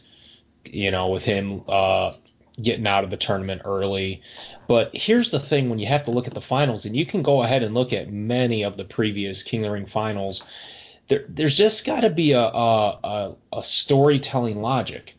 You 0.65 0.91
know, 0.91 1.09
with 1.09 1.25
him 1.25 1.61
uh, 1.67 2.13
getting 2.61 2.87
out 2.87 3.03
of 3.03 3.09
the 3.09 3.17
tournament 3.17 3.61
early. 3.65 4.21
But 4.67 4.95
here's 4.95 5.31
the 5.31 5.39
thing: 5.39 5.69
when 5.69 5.79
you 5.79 5.87
have 5.87 6.05
to 6.05 6.11
look 6.11 6.27
at 6.27 6.33
the 6.33 6.41
finals, 6.41 6.85
and 6.85 6.95
you 6.95 7.05
can 7.05 7.21
go 7.21 7.43
ahead 7.43 7.63
and 7.63 7.73
look 7.73 7.93
at 7.93 8.11
many 8.11 8.63
of 8.63 8.77
the 8.77 8.85
previous 8.85 9.43
King 9.43 9.61
of 9.61 9.69
the 9.69 9.73
Ring 9.73 9.85
finals, 9.85 10.43
there, 11.07 11.25
there's 11.27 11.57
just 11.57 11.85
got 11.85 12.01
to 12.01 12.09
be 12.09 12.31
a, 12.31 12.39
a, 12.41 12.99
a, 13.03 13.35
a 13.53 13.63
storytelling 13.63 14.61
logic. 14.61 15.15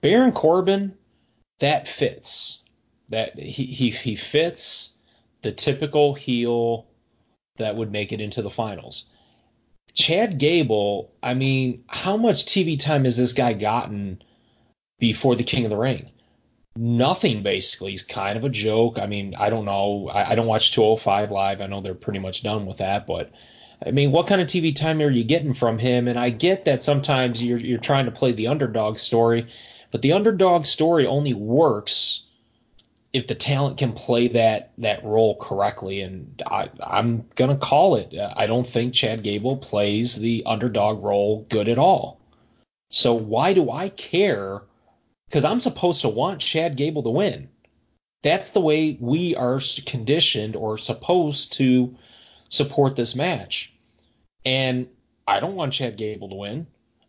Baron 0.00 0.32
Corbin, 0.32 0.94
that 1.60 1.86
fits. 1.86 2.60
That 3.08 3.38
he, 3.38 3.64
he 3.64 3.90
he 3.90 4.16
fits 4.16 4.94
the 5.42 5.52
typical 5.52 6.14
heel 6.14 6.86
that 7.60 7.76
would 7.76 7.92
make 7.92 8.12
it 8.12 8.20
into 8.20 8.42
the 8.42 8.50
finals. 8.50 9.04
Chad 9.94 10.38
Gable, 10.38 11.12
I 11.22 11.34
mean, 11.34 11.84
how 11.88 12.16
much 12.16 12.44
TV 12.44 12.78
time 12.78 13.04
has 13.04 13.16
this 13.16 13.32
guy 13.32 13.54
gotten 13.54 14.22
before 14.98 15.36
the 15.36 15.44
King 15.44 15.64
of 15.64 15.70
the 15.70 15.76
Ring? 15.76 16.10
Nothing, 16.76 17.42
basically. 17.42 17.90
He's 17.90 18.02
kind 18.02 18.36
of 18.36 18.44
a 18.44 18.48
joke. 18.48 18.98
I 18.98 19.06
mean, 19.06 19.34
I 19.36 19.50
don't 19.50 19.64
know. 19.64 20.08
I, 20.08 20.32
I 20.32 20.34
don't 20.34 20.46
watch 20.46 20.72
205 20.72 21.30
Live. 21.30 21.60
I 21.60 21.66
know 21.66 21.80
they're 21.80 21.94
pretty 21.94 22.20
much 22.20 22.42
done 22.42 22.66
with 22.66 22.78
that, 22.78 23.06
but 23.06 23.32
I 23.84 23.90
mean, 23.90 24.12
what 24.12 24.26
kind 24.26 24.40
of 24.40 24.46
TV 24.46 24.74
time 24.74 25.00
are 25.00 25.10
you 25.10 25.24
getting 25.24 25.54
from 25.54 25.78
him? 25.78 26.06
And 26.06 26.18
I 26.18 26.30
get 26.30 26.64
that 26.66 26.82
sometimes 26.82 27.42
you're 27.42 27.58
you're 27.58 27.78
trying 27.78 28.04
to 28.04 28.10
play 28.12 28.32
the 28.32 28.46
underdog 28.46 28.98
story, 28.98 29.46
but 29.90 30.02
the 30.02 30.12
underdog 30.12 30.66
story 30.66 31.06
only 31.06 31.34
works 31.34 32.22
if 33.12 33.26
the 33.26 33.34
talent 33.34 33.76
can 33.76 33.92
play 33.92 34.28
that 34.28 34.72
that 34.78 35.04
role 35.04 35.36
correctly. 35.36 36.00
And 36.00 36.42
I, 36.46 36.70
I'm 36.82 37.26
gonna 37.34 37.56
call 37.56 37.96
it. 37.96 38.14
I 38.36 38.46
don't 38.46 38.66
think 38.66 38.94
Chad 38.94 39.22
Gable 39.22 39.56
plays 39.56 40.16
the 40.16 40.42
underdog 40.46 41.02
role 41.02 41.46
good 41.48 41.68
at 41.68 41.78
all. 41.78 42.20
So 42.90 43.14
why 43.14 43.52
do 43.52 43.70
I 43.70 43.88
care? 43.90 44.62
Because 45.28 45.44
I'm 45.44 45.60
supposed 45.60 46.00
to 46.02 46.08
want 46.08 46.40
Chad 46.40 46.76
Gable 46.76 47.02
to 47.04 47.10
win. 47.10 47.48
That's 48.22 48.50
the 48.50 48.60
way 48.60 48.98
we 49.00 49.34
are 49.36 49.60
conditioned 49.86 50.56
or 50.56 50.76
supposed 50.76 51.52
to 51.54 51.96
support 52.48 52.96
this 52.96 53.14
match. 53.14 53.72
And 54.44 54.88
I 55.26 55.40
don't 55.40 55.54
want 55.54 55.72
Chad 55.72 55.96
Gable 55.96 56.28
to 56.28 56.34
win. 56.34 56.66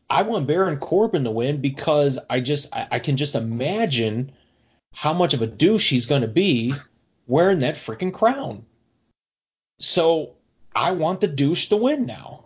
I 0.10 0.24
want 0.24 0.48
Baron 0.48 0.78
Corbin 0.78 1.24
to 1.24 1.32
win 1.32 1.62
because 1.62 2.20
I 2.30 2.40
just 2.42 2.74
I, 2.76 2.88
I 2.92 3.00
can 3.00 3.18
just 3.18 3.36
imagine 3.36 4.32
how 4.94 5.14
much 5.14 5.34
of 5.34 5.42
a 5.42 5.48
douche 5.48 5.90
he's 5.90 6.06
going 6.06 6.22
to 6.22 6.28
be 6.28 6.74
wearing 7.28 7.60
that 7.60 7.76
freaking 7.76 8.14
crown. 8.14 8.66
So 9.80 10.34
I 10.76 10.92
want 10.92 11.22
the 11.22 11.28
douche 11.28 11.68
to 11.70 11.78
win 11.78 12.06
now. 12.06 12.46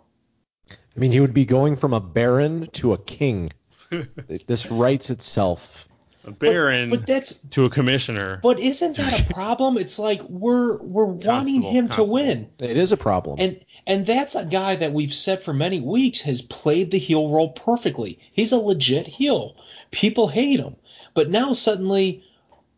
I 0.70 0.98
mean, 0.98 1.12
he 1.12 1.20
would 1.20 1.34
be 1.34 1.44
going 1.44 1.76
from 1.76 1.92
a 1.92 2.00
baron 2.00 2.68
to 2.72 2.92
a 2.94 2.98
king. 2.98 3.50
this 4.46 4.70
writes 4.70 5.10
itself. 5.10 5.88
A 6.24 6.30
Baron 6.32 6.88
But, 6.88 7.00
but 7.00 7.06
that's 7.06 7.34
to 7.52 7.66
a 7.66 7.70
commissioner. 7.70 8.40
but 8.42 8.58
isn't 8.58 8.96
that 8.96 9.20
a 9.20 9.32
problem? 9.32 9.78
It's 9.78 9.96
like 9.96 10.20
we're 10.28 10.76
we're 10.78 11.04
wanting 11.04 11.62
him 11.62 11.86
constable. 11.86 12.06
to 12.06 12.12
win. 12.12 12.50
It 12.58 12.76
is 12.76 12.90
a 12.90 12.96
problem. 12.96 13.36
And 13.38 13.60
and 13.86 14.04
that's 14.06 14.34
a 14.34 14.44
guy 14.44 14.74
that 14.74 14.92
we've 14.92 15.14
said 15.14 15.40
for 15.40 15.52
many 15.54 15.78
weeks 15.78 16.20
has 16.22 16.42
played 16.42 16.90
the 16.90 16.98
heel 16.98 17.30
role 17.30 17.50
perfectly. 17.50 18.18
He's 18.32 18.50
a 18.50 18.56
legit 18.58 19.06
heel. 19.06 19.54
People 19.92 20.26
hate 20.26 20.58
him. 20.58 20.74
But 21.14 21.30
now 21.30 21.52
suddenly 21.52 22.24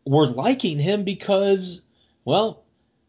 we're 0.09 0.25
liking 0.25 0.79
him 0.79 1.03
because 1.03 1.81
well, 2.25 2.63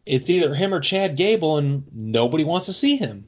it's 0.05 0.29
either 0.29 0.53
him 0.53 0.73
or 0.73 0.79
Chad 0.79 1.15
Gable 1.15 1.57
and 1.57 1.83
nobody 1.93 2.43
wants 2.43 2.67
to 2.67 2.73
see 2.73 2.95
him. 2.95 3.25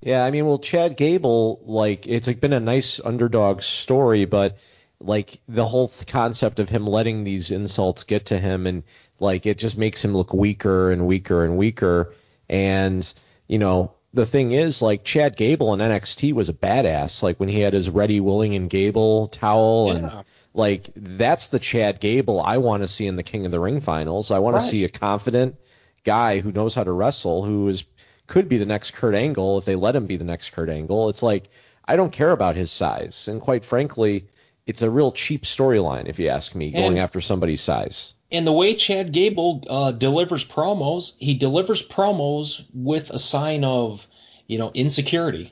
Yeah, 0.00 0.24
I 0.24 0.30
mean, 0.30 0.46
well, 0.46 0.58
Chad 0.58 0.96
Gable, 0.96 1.60
like, 1.64 2.06
it's 2.06 2.26
like 2.26 2.40
been 2.40 2.52
a 2.52 2.60
nice 2.60 3.00
underdog 3.04 3.62
story, 3.62 4.26
but 4.26 4.58
like 5.00 5.40
the 5.48 5.66
whole 5.66 5.88
th- 5.88 6.06
concept 6.06 6.58
of 6.60 6.68
him 6.68 6.86
letting 6.86 7.24
these 7.24 7.50
insults 7.50 8.04
get 8.04 8.26
to 8.26 8.38
him, 8.38 8.66
and 8.66 8.82
like 9.18 9.46
it 9.46 9.58
just 9.58 9.78
makes 9.78 10.04
him 10.04 10.14
look 10.14 10.32
weaker 10.34 10.92
and 10.92 11.06
weaker 11.06 11.44
and 11.44 11.56
weaker. 11.56 12.14
And 12.50 13.12
you 13.48 13.58
know, 13.58 13.92
the 14.12 14.26
thing 14.26 14.52
is, 14.52 14.82
like, 14.82 15.04
Chad 15.04 15.36
Gable 15.36 15.72
in 15.72 15.80
NXT 15.80 16.32
was 16.34 16.48
a 16.48 16.54
badass. 16.54 17.22
Like 17.22 17.40
when 17.40 17.48
he 17.48 17.60
had 17.60 17.72
his 17.72 17.88
Ready, 17.88 18.20
Willing, 18.20 18.54
and 18.54 18.68
Gable 18.68 19.28
towel, 19.28 19.88
Yeah. 19.88 19.94
and 19.96 20.24
like 20.58 20.90
that's 20.96 21.48
the 21.48 21.58
Chad 21.58 22.00
Gable 22.00 22.40
I 22.42 22.58
want 22.58 22.82
to 22.82 22.88
see 22.88 23.06
in 23.06 23.16
the 23.16 23.22
King 23.22 23.46
of 23.46 23.52
the 23.52 23.60
Ring 23.60 23.80
finals. 23.80 24.30
I 24.30 24.38
want 24.40 24.56
Right. 24.56 24.62
to 24.64 24.68
see 24.68 24.84
a 24.84 24.88
confident 24.88 25.56
guy 26.04 26.40
who 26.40 26.52
knows 26.52 26.74
how 26.74 26.84
to 26.84 26.92
wrestle, 26.92 27.44
who 27.44 27.68
is 27.68 27.84
could 28.26 28.48
be 28.48 28.58
the 28.58 28.66
next 28.66 28.90
Kurt 28.92 29.14
Angle 29.14 29.56
if 29.56 29.64
they 29.64 29.76
let 29.76 29.96
him 29.96 30.04
be 30.06 30.16
the 30.16 30.24
next 30.24 30.50
Kurt 30.50 30.68
Angle. 30.68 31.08
It's 31.08 31.22
like 31.22 31.48
I 31.86 31.96
don't 31.96 32.12
care 32.12 32.32
about 32.32 32.56
his 32.56 32.70
size, 32.70 33.26
and 33.28 33.40
quite 33.40 33.64
frankly, 33.64 34.26
it's 34.66 34.82
a 34.82 34.90
real 34.90 35.12
cheap 35.12 35.44
storyline 35.44 36.06
if 36.06 36.18
you 36.18 36.28
ask 36.28 36.54
me, 36.54 36.70
going 36.70 36.84
And- 36.92 36.98
after 36.98 37.20
somebody's 37.22 37.62
size. 37.62 38.12
And 38.30 38.46
the 38.46 38.52
way 38.52 38.74
Chad 38.74 39.12
Gable 39.12 39.64
uh, 39.70 39.92
delivers 39.92 40.44
promos, 40.44 41.12
he 41.18 41.32
delivers 41.32 41.86
promos 41.88 42.62
with 42.74 43.08
a 43.08 43.18
sign 43.18 43.64
of, 43.64 44.06
you 44.48 44.58
know, 44.58 44.70
insecurity. 44.74 45.50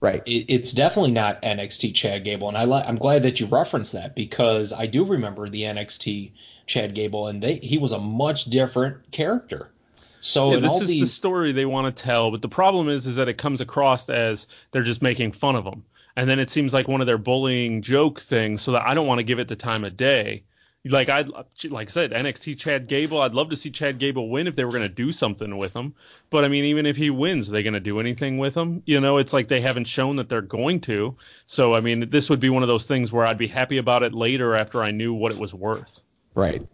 Right. 0.00 0.22
It, 0.26 0.46
it's 0.48 0.72
definitely 0.72 1.12
not 1.12 1.40
NXT 1.42 1.92
Chad 1.94 2.24
Gable, 2.24 2.48
and 2.48 2.56
I 2.56 2.64
li- 2.64 2.84
I'm 2.86 2.96
glad 2.96 3.22
that 3.22 3.40
you 3.40 3.46
referenced 3.46 3.92
that 3.92 4.14
because 4.14 4.72
I 4.72 4.86
do 4.86 5.04
remember 5.04 5.48
the 5.48 5.64
NXT 5.64 6.32
Chad 6.66 6.94
Gable, 6.94 7.26
and 7.28 7.42
they 7.42 7.56
he 7.56 7.78
was 7.78 7.92
a 7.92 7.98
much 7.98 8.46
different 8.46 9.10
character. 9.12 9.72
So 10.20 10.52
Yeah, 10.52 10.56
in 10.56 10.64
this 10.64 10.70
all 10.70 10.80
is 10.80 10.98
the 10.98 11.06
story 11.06 11.52
they 11.52 11.64
want 11.66 11.94
to 11.94 12.02
tell, 12.02 12.30
but 12.30 12.42
the 12.42 12.48
problem 12.48 12.88
is, 12.88 13.06
is 13.06 13.16
that 13.16 13.28
it 13.28 13.38
comes 13.38 13.60
across 13.60 14.08
as 14.10 14.46
they're 14.70 14.82
just 14.82 15.02
making 15.02 15.32
fun 15.32 15.56
of 15.56 15.64
them, 15.64 15.84
and 16.16 16.28
then 16.28 16.38
it 16.38 16.50
seems 16.50 16.72
like 16.74 16.88
one 16.88 17.00
of 17.00 17.06
their 17.06 17.18
bullying 17.18 17.82
joke 17.82 18.20
things. 18.20 18.62
So 18.62 18.72
that 18.72 18.86
I 18.86 18.94
don't 18.94 19.06
want 19.06 19.18
to 19.18 19.24
give 19.24 19.38
it 19.38 19.48
the 19.48 19.56
time 19.56 19.84
of 19.84 19.96
day. 19.96 20.44
Like 20.86 21.10
I, 21.10 21.26
like 21.68 21.90
I 21.90 21.92
said, 21.92 22.12
NXT 22.12 22.56
Chad 22.58 22.88
Gable. 22.88 23.20
I'd 23.20 23.34
love 23.34 23.50
to 23.50 23.56
see 23.56 23.70
Chad 23.70 23.98
Gable 23.98 24.30
win 24.30 24.46
if 24.46 24.56
they 24.56 24.64
were 24.64 24.70
going 24.70 24.82
to 24.82 24.88
do 24.88 25.12
something 25.12 25.58
with 25.58 25.74
him. 25.74 25.94
But 26.30 26.44
I 26.44 26.48
mean, 26.48 26.64
even 26.64 26.86
if 26.86 26.96
he 26.96 27.10
wins, 27.10 27.48
are 27.48 27.52
they 27.52 27.62
going 27.62 27.74
to 27.74 27.80
do 27.80 28.00
anything 28.00 28.38
with 28.38 28.56
him? 28.56 28.82
You 28.86 28.98
know, 28.98 29.18
it's 29.18 29.34
like 29.34 29.48
they 29.48 29.60
haven't 29.60 29.84
shown 29.84 30.16
that 30.16 30.30
they're 30.30 30.40
going 30.40 30.80
to. 30.82 31.14
So 31.44 31.74
I 31.74 31.80
mean, 31.80 32.08
this 32.08 32.30
would 32.30 32.40
be 32.40 32.48
one 32.48 32.62
of 32.62 32.68
those 32.68 32.86
things 32.86 33.12
where 33.12 33.26
I'd 33.26 33.36
be 33.36 33.46
happy 33.46 33.76
about 33.76 34.02
it 34.02 34.14
later 34.14 34.54
after 34.56 34.82
I 34.82 34.90
knew 34.90 35.12
what 35.12 35.32
it 35.32 35.38
was 35.38 35.52
worth. 35.52 36.00
Right. 36.34 36.66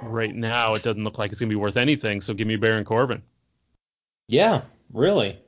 Right 0.00 0.34
now, 0.34 0.74
it 0.74 0.82
doesn't 0.82 1.04
look 1.04 1.18
like 1.18 1.32
it's 1.32 1.40
going 1.40 1.50
to 1.50 1.54
be 1.54 1.60
worth 1.60 1.76
anything. 1.76 2.22
So 2.22 2.32
give 2.32 2.46
me 2.46 2.56
Baron 2.56 2.84
Corbin. 2.84 3.22
yeah, 4.28 4.62
really. 4.92 5.38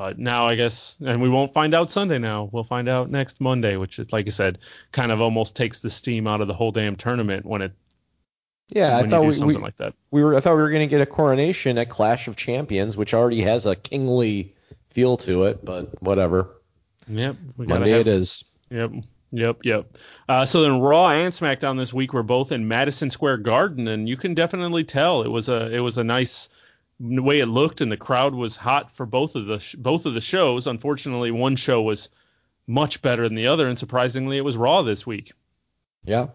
But 0.00 0.18
now 0.18 0.48
I 0.48 0.54
guess, 0.54 0.96
and 1.04 1.20
we 1.20 1.28
won't 1.28 1.52
find 1.52 1.74
out 1.74 1.90
Sunday 1.90 2.16
now. 2.18 2.48
We'll 2.52 2.64
find 2.64 2.88
out 2.88 3.10
next 3.10 3.38
Monday, 3.38 3.76
which 3.76 3.98
is, 3.98 4.10
like 4.14 4.26
I 4.26 4.30
said, 4.30 4.56
kind 4.92 5.12
of 5.12 5.20
almost 5.20 5.54
takes 5.54 5.80
the 5.80 5.90
steam 5.90 6.26
out 6.26 6.40
of 6.40 6.48
the 6.48 6.54
whole 6.54 6.72
damn 6.72 6.96
tournament 6.96 7.44
when 7.44 7.60
it 7.60 7.72
Yeah, 8.70 8.96
I 8.96 9.06
thought 9.06 9.26
we, 9.26 9.34
something 9.34 9.58
we, 9.58 9.62
like 9.62 9.76
that. 9.76 9.92
we 10.10 10.24
were 10.24 10.34
I 10.34 10.40
thought 10.40 10.56
we 10.56 10.62
were 10.62 10.70
going 10.70 10.88
to 10.88 10.90
get 10.90 11.02
a 11.02 11.06
coronation 11.06 11.76
at 11.76 11.90
Clash 11.90 12.28
of 12.28 12.36
Champions, 12.36 12.96
which 12.96 13.12
already 13.12 13.42
has 13.42 13.66
a 13.66 13.76
kingly 13.76 14.54
feel 14.88 15.18
to 15.18 15.44
it, 15.44 15.62
but 15.66 16.02
whatever. 16.02 16.48
Yep, 17.06 17.36
Monday 17.58 17.90
have- 17.90 18.00
it 18.00 18.08
is. 18.08 18.42
Yep, 18.70 18.92
yep, 19.32 19.58
yep. 19.64 19.98
Uh, 20.30 20.46
so 20.46 20.62
then 20.62 20.80
Raw 20.80 21.10
and 21.10 21.34
SmackDown 21.34 21.76
this 21.76 21.92
week 21.92 22.14
were 22.14 22.22
both 22.22 22.52
in 22.52 22.66
Madison 22.66 23.10
Square 23.10 23.36
Garden, 23.38 23.86
and 23.88 24.08
you 24.08 24.16
can 24.16 24.32
definitely 24.32 24.82
tell 24.82 25.20
it 25.20 25.28
was 25.28 25.50
a 25.50 25.70
it 25.70 25.80
was 25.80 25.98
a 25.98 26.04
nice 26.04 26.48
way 27.00 27.40
it 27.40 27.46
looked, 27.46 27.80
and 27.80 27.90
the 27.90 27.96
crowd 27.96 28.34
was 28.34 28.56
hot 28.56 28.90
for 28.90 29.06
both 29.06 29.34
of 29.34 29.46
the 29.46 29.58
sh- 29.58 29.74
both 29.76 30.06
of 30.06 30.14
the 30.14 30.20
shows. 30.20 30.66
Unfortunately, 30.66 31.30
one 31.30 31.56
show 31.56 31.82
was 31.82 32.08
much 32.66 33.02
better 33.02 33.24
than 33.24 33.34
the 33.34 33.46
other, 33.46 33.68
and 33.68 33.78
surprisingly, 33.78 34.36
it 34.36 34.44
was 34.44 34.56
Raw 34.56 34.82
this 34.82 35.06
week. 35.06 35.32
Yeah. 36.04 36.28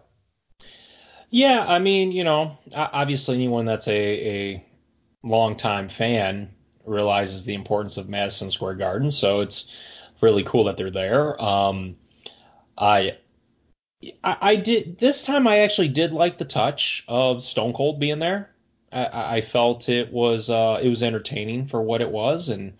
Yeah, 1.30 1.64
I 1.66 1.78
mean, 1.78 2.12
you 2.12 2.24
know, 2.24 2.56
obviously 2.74 3.34
anyone 3.34 3.64
that's 3.64 3.88
a, 3.88 3.92
a 3.92 4.66
longtime 5.24 5.88
fan 5.88 6.50
realizes 6.84 7.44
the 7.44 7.54
importance 7.54 7.96
of 7.96 8.08
Madison 8.08 8.50
Square 8.50 8.76
Garden, 8.76 9.10
so 9.10 9.40
it's 9.40 9.66
really 10.20 10.44
cool 10.44 10.64
that 10.64 10.76
they're 10.76 10.90
there. 10.90 11.40
Um, 11.42 11.96
I, 12.78 13.16
I, 14.22 14.36
I 14.40 14.56
did 14.56 14.98
this 14.98 15.24
time. 15.24 15.46
I 15.46 15.58
actually 15.58 15.88
did 15.88 16.12
like 16.12 16.38
the 16.38 16.44
touch 16.44 17.04
of 17.08 17.42
Stone 17.42 17.72
Cold 17.72 17.98
being 17.98 18.20
there. 18.20 18.50
I, 18.96 19.36
I 19.36 19.40
felt 19.40 19.88
it 19.88 20.12
was 20.12 20.50
uh, 20.50 20.80
it 20.82 20.88
was 20.88 21.02
entertaining 21.02 21.66
for 21.66 21.82
what 21.82 22.00
it 22.00 22.10
was, 22.10 22.48
and 22.48 22.72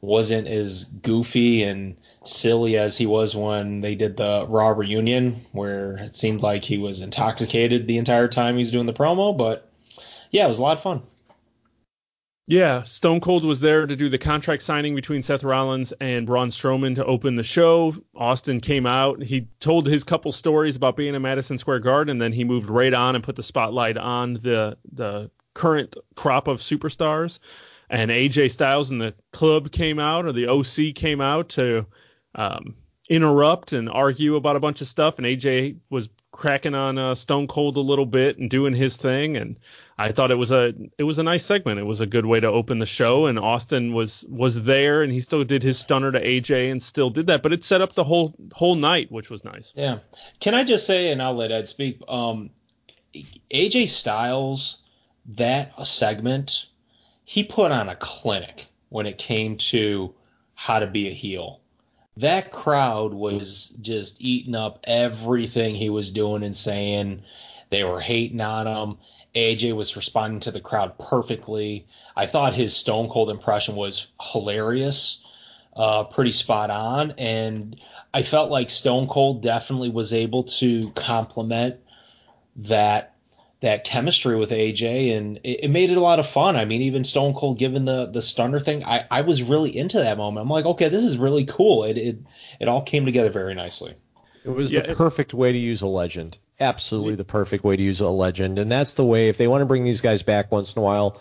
wasn't 0.00 0.48
as 0.48 0.84
goofy 0.84 1.62
and 1.62 1.96
silly 2.24 2.76
as 2.76 2.96
he 2.96 3.06
was 3.06 3.36
when 3.36 3.80
they 3.80 3.94
did 3.94 4.16
the 4.16 4.46
Raw 4.48 4.70
reunion, 4.70 5.44
where 5.52 5.96
it 5.98 6.16
seemed 6.16 6.42
like 6.42 6.64
he 6.64 6.78
was 6.78 7.00
intoxicated 7.00 7.86
the 7.86 7.98
entire 7.98 8.28
time 8.28 8.56
he 8.56 8.60
was 8.60 8.70
doing 8.70 8.86
the 8.86 8.92
promo. 8.92 9.36
But 9.36 9.70
yeah, 10.30 10.44
it 10.44 10.48
was 10.48 10.58
a 10.58 10.62
lot 10.62 10.76
of 10.76 10.82
fun. 10.82 11.02
Yeah, 12.46 12.82
Stone 12.82 13.20
Cold 13.20 13.44
was 13.44 13.60
there 13.60 13.86
to 13.86 13.94
do 13.94 14.08
the 14.08 14.18
contract 14.18 14.64
signing 14.64 14.96
between 14.96 15.22
Seth 15.22 15.44
Rollins 15.44 15.92
and 16.00 16.26
Braun 16.26 16.48
Strowman 16.48 16.96
to 16.96 17.04
open 17.04 17.36
the 17.36 17.44
show. 17.44 17.94
Austin 18.16 18.58
came 18.58 18.86
out. 18.86 19.22
He 19.22 19.46
told 19.60 19.86
his 19.86 20.02
couple 20.02 20.32
stories 20.32 20.74
about 20.74 20.96
being 20.96 21.14
in 21.14 21.22
Madison 21.22 21.58
Square 21.58 21.80
Garden, 21.80 22.10
and 22.10 22.20
then 22.20 22.32
he 22.32 22.42
moved 22.42 22.68
right 22.68 22.92
on 22.92 23.14
and 23.14 23.22
put 23.22 23.36
the 23.36 23.42
spotlight 23.44 23.96
on 23.96 24.34
the 24.34 24.76
the 24.92 25.30
current 25.54 25.96
crop 26.16 26.48
of 26.48 26.58
superstars. 26.60 27.38
And 27.90 28.10
AJ 28.10 28.52
Styles 28.52 28.90
and 28.90 29.00
the 29.00 29.14
club 29.32 29.72
came 29.72 29.98
out, 29.98 30.24
or 30.24 30.32
the 30.32 30.46
OC 30.46 30.94
came 30.94 31.20
out 31.20 31.48
to 31.50 31.84
um, 32.36 32.76
interrupt 33.08 33.72
and 33.72 33.88
argue 33.90 34.36
about 34.36 34.54
a 34.56 34.60
bunch 34.60 34.80
of 34.80 34.86
stuff. 34.86 35.18
And 35.18 35.26
AJ 35.26 35.76
was 35.90 36.08
cracking 36.32 36.74
on 36.74 36.96
uh, 36.96 37.14
Stone 37.14 37.48
Cold 37.48 37.76
a 37.76 37.80
little 37.80 38.06
bit 38.06 38.38
and 38.38 38.48
doing 38.48 38.72
his 38.72 38.96
thing. 38.96 39.36
And 39.36 39.58
I 39.98 40.12
thought 40.12 40.30
it 40.30 40.36
was 40.36 40.52
a 40.52 40.72
it 40.98 41.02
was 41.02 41.18
a 41.18 41.22
nice 41.22 41.44
segment. 41.44 41.80
It 41.80 41.84
was 41.84 42.00
a 42.00 42.06
good 42.06 42.26
way 42.26 42.40
to 42.40 42.46
open 42.46 42.78
the 42.78 42.86
show. 42.86 43.26
And 43.26 43.38
Austin 43.38 43.92
was 43.92 44.24
was 44.28 44.64
there, 44.64 45.02
and 45.02 45.12
he 45.12 45.20
still 45.20 45.44
did 45.44 45.62
his 45.62 45.78
stunner 45.78 46.12
to 46.12 46.20
AJ 46.20 46.70
and 46.70 46.82
still 46.82 47.10
did 47.10 47.26
that. 47.26 47.42
But 47.42 47.52
it 47.52 47.64
set 47.64 47.80
up 47.80 47.94
the 47.94 48.04
whole 48.04 48.34
whole 48.52 48.76
night, 48.76 49.10
which 49.10 49.30
was 49.30 49.44
nice. 49.44 49.72
Yeah. 49.74 49.98
Can 50.40 50.54
I 50.54 50.64
just 50.64 50.86
say, 50.86 51.10
and 51.10 51.20
I'll 51.20 51.34
let 51.34 51.50
Ed 51.50 51.68
speak. 51.68 52.00
Um, 52.08 52.50
AJ 53.50 53.88
Styles, 53.88 54.82
that 55.26 55.86
segment, 55.86 56.66
he 57.24 57.44
put 57.44 57.72
on 57.72 57.88
a 57.88 57.96
clinic 57.96 58.66
when 58.88 59.06
it 59.06 59.18
came 59.18 59.56
to 59.56 60.14
how 60.54 60.78
to 60.78 60.86
be 60.86 61.08
a 61.08 61.12
heel. 61.12 61.60
That 62.16 62.52
crowd 62.52 63.14
was 63.14 63.70
just 63.80 64.20
eating 64.20 64.54
up 64.54 64.80
everything 64.84 65.74
he 65.74 65.88
was 65.90 66.10
doing 66.10 66.42
and 66.42 66.56
saying. 66.56 67.22
They 67.70 67.84
were 67.84 68.00
hating 68.00 68.40
on 68.40 68.66
him. 68.66 68.98
AJ 69.34 69.76
was 69.76 69.96
responding 69.96 70.40
to 70.40 70.50
the 70.50 70.60
crowd 70.60 70.98
perfectly. 70.98 71.86
I 72.16 72.26
thought 72.26 72.52
his 72.52 72.76
Stone 72.76 73.08
Cold 73.08 73.30
impression 73.30 73.76
was 73.76 74.08
hilarious, 74.20 75.24
uh, 75.76 76.04
pretty 76.04 76.32
spot 76.32 76.68
on, 76.68 77.12
and 77.16 77.80
I 78.12 78.22
felt 78.22 78.50
like 78.50 78.70
Stone 78.70 79.06
Cold 79.06 79.40
definitely 79.40 79.90
was 79.90 80.12
able 80.12 80.42
to 80.44 80.90
complement 80.90 81.76
that 82.56 83.09
that 83.60 83.84
chemistry 83.84 84.36
with 84.36 84.50
AJ, 84.50 85.16
and 85.16 85.38
it, 85.44 85.64
it 85.64 85.68
made 85.70 85.90
it 85.90 85.96
a 85.98 86.00
lot 86.00 86.18
of 86.18 86.26
fun. 86.28 86.56
I 86.56 86.64
mean, 86.64 86.82
even 86.82 87.04
Stone 87.04 87.34
Cold 87.34 87.58
given 87.58 87.84
the 87.84 88.06
the 88.06 88.22
stunner 88.22 88.60
thing, 88.60 88.84
I, 88.84 89.06
I 89.10 89.20
was 89.22 89.42
really 89.42 89.76
into 89.76 89.98
that 89.98 90.16
moment. 90.16 90.42
I'm 90.44 90.50
like, 90.50 90.64
okay, 90.64 90.88
this 90.88 91.02
is 91.04 91.18
really 91.18 91.44
cool. 91.44 91.84
It 91.84 91.98
it 91.98 92.18
it 92.58 92.68
all 92.68 92.82
came 92.82 93.04
together 93.04 93.30
very 93.30 93.54
nicely. 93.54 93.94
It 94.44 94.50
was 94.50 94.72
Yeah, 94.72 94.80
the 94.80 94.90
it- 94.90 94.96
perfect 94.96 95.34
way 95.34 95.52
to 95.52 95.58
use 95.58 95.82
a 95.82 95.86
legend. 95.86 96.38
Absolutely 96.58 97.14
the 97.14 97.24
perfect 97.24 97.64
way 97.64 97.74
to 97.76 97.82
use 97.82 98.00
a 98.00 98.08
legend. 98.10 98.58
And 98.58 98.70
that's 98.70 98.92
the 98.94 99.04
way 99.04 99.28
if 99.28 99.38
they 99.38 99.48
want 99.48 99.62
to 99.62 99.66
bring 99.66 99.84
these 99.84 100.02
guys 100.02 100.22
back 100.22 100.52
once 100.52 100.74
in 100.74 100.80
a 100.80 100.84
while, 100.84 101.20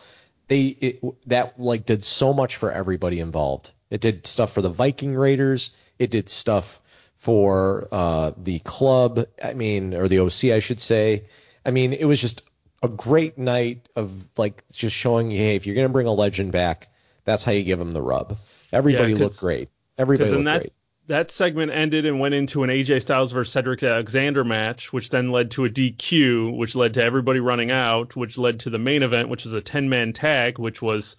they 0.50 0.64
it, 0.82 1.00
that 1.28 1.58
like 1.60 1.86
did 1.86 2.04
so 2.04 2.34
much 2.34 2.58
for 2.58 2.72
everybody 2.72 3.20
involved. 3.22 3.72
It 3.90 4.02
did 4.02 4.28
stuff 4.28 4.52
for 4.52 4.62
the 4.62 4.70
Viking 4.70 5.16
Raiders, 5.16 5.72
it 5.98 6.12
did 6.12 6.28
stuff 6.30 6.82
for 7.18 7.88
uh, 7.92 8.32
the 8.38 8.60
club, 8.60 9.26
I 9.44 9.54
mean, 9.54 9.94
or 9.94 10.08
the 10.08 10.20
OC 10.20 10.46
I 10.46 10.60
should 10.60 10.80
say. 10.82 11.26
I 11.66 11.72
mean, 11.72 11.94
it 11.94 12.06
was 12.06 12.20
just 12.22 12.42
a 12.84 12.88
great 12.88 13.38
night 13.38 13.88
of 13.96 14.26
like 14.38 14.64
just 14.72 14.96
showing, 14.96 15.32
you, 15.32 15.38
hey, 15.38 15.56
if 15.56 15.66
you're 15.66 15.76
going 15.76 15.88
to 15.88 15.94
bring 15.94 16.08
a 16.08 16.14
legend 16.14 16.52
back, 16.52 16.88
that's 17.26 17.44
how 17.44 17.52
you 17.52 17.64
give 17.64 17.80
them 17.80 17.94
the 17.94 18.02
rub. 18.02 18.38
Everybody 18.72 19.14
'cause- 19.14 19.20
looked 19.22 19.40
great. 19.40 19.70
Everybody 19.98 20.30
looked 20.32 20.46
that 20.46 20.60
great. 20.62 20.74
that 21.08 21.30
segment 21.32 21.72
ended 21.74 22.06
and 22.06 22.20
went 22.22 22.34
into 22.36 22.64
an 22.64 22.70
AJ 22.70 23.00
Styles 23.02 23.32
versus 23.34 23.52
Cedric 23.52 23.84
Alexander 23.84 24.44
match, 24.46 24.94
which 24.94 25.10
then 25.10 25.32
led 25.32 25.52
to 25.52 25.66
a 25.66 25.70
DQ, 25.70 26.56
which 26.56 26.76
led 26.76 26.94
to 26.94 27.04
everybody 27.04 27.42
running 27.42 27.70
out, 27.72 28.16
which 28.16 28.38
led 28.38 28.60
to 28.62 28.70
the 28.70 28.80
main 28.80 29.04
event, 29.04 29.28
which 29.28 29.44
was 29.44 29.54
a 29.54 29.60
ten 29.60 29.90
man 29.90 30.14
tag, 30.14 30.58
which 30.58 30.82
was 30.82 31.18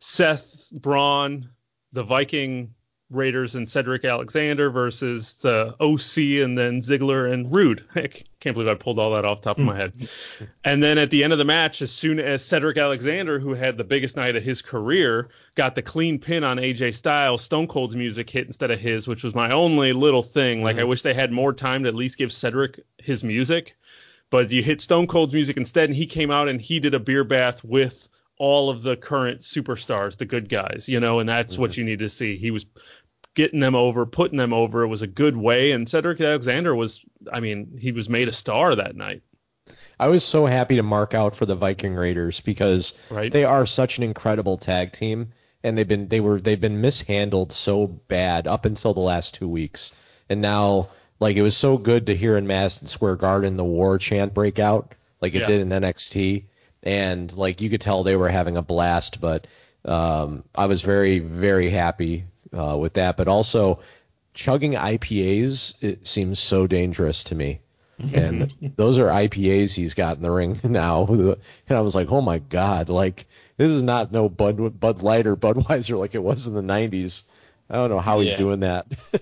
Seth, 0.00 0.68
Braun, 0.72 1.48
the 1.92 2.02
Viking 2.02 2.74
Raiders, 3.10 3.54
and 3.54 3.68
Cedric 3.68 4.04
Alexander 4.04 4.70
versus 4.70 5.34
the 5.34 5.74
OC, 5.80 6.42
and 6.42 6.56
then 6.56 6.80
Ziggler 6.80 7.32
and 7.32 7.52
Roode. 7.52 7.84
I 7.94 8.08
can't 8.40 8.54
believe 8.54 8.68
I 8.68 8.74
pulled 8.74 8.98
all 8.98 9.12
that 9.14 9.24
off 9.24 9.42
the 9.42 9.50
top 9.50 9.58
of 9.58 9.64
my 9.64 9.76
head. 9.76 9.94
Hmm. 10.38 10.44
And 10.64 10.82
then 10.82 10.96
at 10.98 11.10
the 11.10 11.24
end 11.24 11.32
of 11.32 11.38
the 11.38 11.44
match, 11.44 11.82
as 11.82 11.90
soon 11.90 12.20
as 12.20 12.44
Cedric 12.44 12.76
Alexander, 12.76 13.38
who 13.38 13.54
had 13.54 13.76
the 13.76 13.84
biggest 13.84 14.16
night 14.16 14.36
of 14.36 14.42
his 14.42 14.62
career, 14.62 15.28
got 15.56 15.74
the 15.74 15.82
clean 15.82 16.18
pin 16.18 16.44
on 16.44 16.58
AJ 16.58 16.94
Styles, 16.94 17.42
Stone 17.42 17.66
Cold's 17.66 17.96
music 17.96 18.30
hit 18.30 18.46
instead 18.46 18.70
of 18.70 18.78
his, 18.78 19.08
which 19.08 19.24
was 19.24 19.34
my 19.34 19.50
only 19.50 19.92
little 19.92 20.22
thing. 20.22 20.62
Like, 20.62 20.78
I 20.78 20.82
hmm. 20.82 20.88
wish 20.88 21.02
they 21.02 21.14
had 21.14 21.32
more 21.32 21.52
time 21.52 21.82
to 21.82 21.88
at 21.88 21.94
least 21.94 22.18
give 22.18 22.32
Cedric 22.32 22.80
his 22.98 23.24
music. 23.24 23.76
But 24.30 24.52
you 24.52 24.62
hit 24.62 24.80
Stone 24.80 25.08
Cold's 25.08 25.34
music 25.34 25.56
instead, 25.56 25.88
and 25.88 25.96
he 25.96 26.06
came 26.06 26.30
out 26.30 26.48
and 26.48 26.60
he 26.60 26.78
did 26.78 26.94
a 26.94 27.00
beer 27.00 27.24
bath 27.24 27.64
with 27.64 28.08
all 28.40 28.70
of 28.70 28.82
the 28.82 28.96
current 28.96 29.40
superstars, 29.40 30.16
the 30.16 30.24
good 30.24 30.48
guys, 30.48 30.86
you 30.88 30.98
know, 30.98 31.18
and 31.18 31.28
that's 31.28 31.58
what 31.58 31.74
hmm. 31.74 31.80
you 31.80 31.84
need 31.84 31.98
to 31.98 32.08
see. 32.08 32.38
He 32.38 32.50
was 32.50 32.64
getting 33.34 33.60
them 33.60 33.74
over, 33.74 34.04
putting 34.06 34.38
them 34.38 34.52
over. 34.52 34.82
It 34.82 34.88
was 34.88 35.02
a 35.02 35.06
good 35.06 35.36
way. 35.36 35.72
And 35.72 35.88
Cedric 35.88 36.20
Alexander 36.20 36.74
was, 36.74 37.00
I 37.32 37.40
mean, 37.40 37.76
he 37.78 37.92
was 37.92 38.08
made 38.08 38.28
a 38.28 38.32
star 38.32 38.74
that 38.74 38.96
night. 38.96 39.22
I 39.98 40.08
was 40.08 40.24
so 40.24 40.46
happy 40.46 40.76
to 40.76 40.82
mark 40.82 41.14
out 41.14 41.36
for 41.36 41.46
the 41.46 41.54
Viking 41.54 41.94
Raiders 41.94 42.40
because 42.40 42.94
Right. 43.10 43.32
they 43.32 43.44
are 43.44 43.66
such 43.66 43.98
an 43.98 44.04
incredible 44.04 44.56
tag 44.56 44.92
team 44.92 45.28
and 45.62 45.76
they've 45.76 45.86
been 45.86 46.08
they 46.08 46.20
were 46.20 46.40
they've 46.40 46.60
been 46.60 46.80
mishandled 46.80 47.52
so 47.52 47.86
bad 47.86 48.46
up 48.46 48.64
until 48.64 48.94
the 48.94 49.00
last 49.00 49.34
2 49.34 49.48
weeks. 49.48 49.92
And 50.28 50.40
now 50.40 50.88
Like 51.20 51.36
it 51.36 51.42
was 51.42 51.54
so 51.56 51.76
good 51.76 52.06
to 52.06 52.16
hear 52.16 52.38
in 52.38 52.46
Madison 52.46 52.86
Square 52.86 53.16
Garden 53.16 53.56
the 53.58 53.64
war 53.64 53.98
chant 53.98 54.32
break 54.32 54.58
out, 54.58 54.94
like 55.20 55.34
it 55.34 55.40
Yeah. 55.40 55.46
did 55.48 55.60
in 55.60 55.68
NXT, 55.68 56.46
and 56.82 57.30
like 57.36 57.60
you 57.60 57.68
could 57.68 57.82
tell 57.82 58.02
they 58.02 58.16
were 58.16 58.30
having 58.30 58.56
a 58.56 58.62
blast. 58.62 59.20
But 59.20 59.46
um, 59.84 60.44
I 60.54 60.64
was 60.64 60.80
very 60.80 61.18
very 61.18 61.68
happy 61.68 62.24
uh, 62.56 62.76
with 62.78 62.94
that. 62.94 63.16
But 63.16 63.28
also 63.28 63.80
chugging 64.34 64.72
IPAs 64.72 65.74
it 65.80 66.06
seems 66.06 66.38
so 66.38 66.66
dangerous 66.66 67.24
to 67.24 67.34
me. 67.34 67.60
And 68.14 68.50
those 68.76 68.98
are 68.98 69.08
IPAs 69.08 69.74
he's 69.74 69.92
got 69.92 70.16
in 70.16 70.22
the 70.22 70.30
ring 70.30 70.58
now. 70.64 71.04
And 71.06 71.36
I 71.76 71.80
was 71.82 71.94
like, 71.94 72.10
oh 72.10 72.22
my 72.22 72.38
god, 72.38 72.88
like 72.88 73.26
this 73.58 73.70
is 73.70 73.82
not 73.82 74.10
no 74.10 74.28
Bud 74.28 74.80
Bud 74.80 75.02
Light 75.02 75.26
or 75.26 75.36
Budweiser 75.36 75.98
like 75.98 76.14
it 76.14 76.22
was 76.22 76.46
in 76.46 76.54
the 76.54 76.62
'90s. 76.62 77.24
I 77.68 77.74
don't 77.74 77.90
know 77.90 77.98
how 78.00 78.20
he's 78.20 78.36
doing 78.36 78.60
that. 78.60 78.86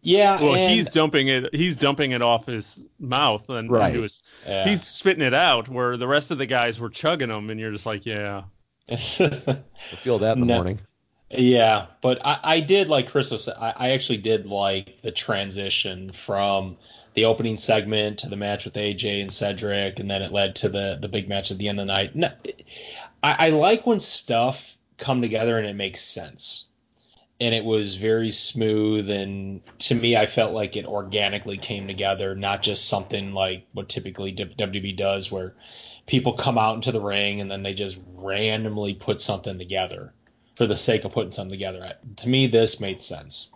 Yeah, 0.00 0.40
Well, 0.40 0.54
and, 0.54 0.72
he's 0.72 0.88
dumping 0.88 1.26
it. 1.26 1.52
He's 1.52 1.74
dumping 1.74 2.12
it 2.12 2.22
off 2.22 2.46
his 2.46 2.80
mouth 3.00 3.50
and 3.50 3.68
Right. 3.70 3.88
into 3.88 4.02
his. 4.02 4.22
Yeah. 4.46 4.66
He's 4.66 4.86
spitting 4.86 5.24
it 5.24 5.34
out, 5.34 5.68
where 5.68 5.96
the 5.96 6.06
rest 6.06 6.30
of 6.30 6.38
the 6.38 6.46
guys 6.46 6.78
were 6.78 6.88
chugging 6.88 7.28
them, 7.28 7.50
and 7.50 7.58
you're 7.58 7.72
just 7.72 7.84
like, 7.84 8.06
yeah. 8.06 8.44
I 8.88 8.96
feel 8.96 10.20
that 10.20 10.34
in 10.34 10.40
the 10.40 10.46
No. 10.46 10.54
morning. 10.54 10.78
Yeah, 11.30 11.86
but 12.00 12.18
I, 12.24 12.38
I 12.42 12.60
did 12.60 12.88
like 12.88 13.06
Chris 13.08 13.30
was. 13.30 13.48
I, 13.48 13.72
I 13.76 13.90
actually 13.90 14.18
did 14.18 14.46
like 14.46 14.98
the 15.02 15.10
transition 15.12 16.10
from 16.12 16.76
the 17.14 17.24
opening 17.26 17.56
segment 17.58 18.18
to 18.20 18.28
the 18.28 18.36
match 18.36 18.64
with 18.64 18.74
AJ 18.74 19.20
and 19.22 19.30
Cedric, 19.32 19.98
and 20.00 20.10
then 20.10 20.22
it 20.22 20.32
led 20.32 20.54
to 20.56 20.68
the 20.70 20.96
the 21.00 21.08
big 21.08 21.28
match 21.28 21.50
at 21.50 21.58
the 21.58 21.68
end 21.68 21.80
of 21.80 21.86
the 21.86 21.92
night. 21.92 22.14
No, 22.14 22.30
I, 23.22 23.46
I 23.46 23.50
like 23.50 23.86
when 23.86 24.00
stuff 24.00 24.76
come 24.98 25.20
together 25.22 25.58
and 25.58 25.66
it 25.66 25.74
makes 25.74 26.00
sense, 26.02 26.66
and 27.40 27.54
it 27.54 27.64
was 27.64 27.96
very 27.96 28.30
smooth. 28.30 29.10
And 29.10 29.62
to 29.80 29.94
me, 29.94 30.16
I 30.16 30.26
felt 30.26 30.54
like 30.54 30.76
it 30.76 30.86
organically 30.86 31.58
came 31.58 31.86
together, 31.88 32.34
not 32.36 32.62
just 32.62 32.88
something 32.88 33.32
like 33.34 33.66
what 33.72 33.88
typically 33.88 34.32
WWE 34.32 34.96
does, 34.96 35.30
where 35.32 35.54
people 36.06 36.32
come 36.34 36.58
out 36.58 36.76
into 36.76 36.92
the 36.92 37.00
ring 37.02 37.40
and 37.40 37.50
then 37.50 37.62
they 37.64 37.74
just 37.74 37.98
randomly 38.14 38.94
put 38.94 39.20
something 39.20 39.58
together 39.58 40.14
for 40.58 40.66
the 40.66 40.76
sake 40.76 41.04
of 41.04 41.12
putting 41.12 41.30
something 41.30 41.52
together. 41.52 41.94
To 42.16 42.28
me, 42.28 42.48
this 42.48 42.80
made 42.80 43.00
sense. 43.00 43.52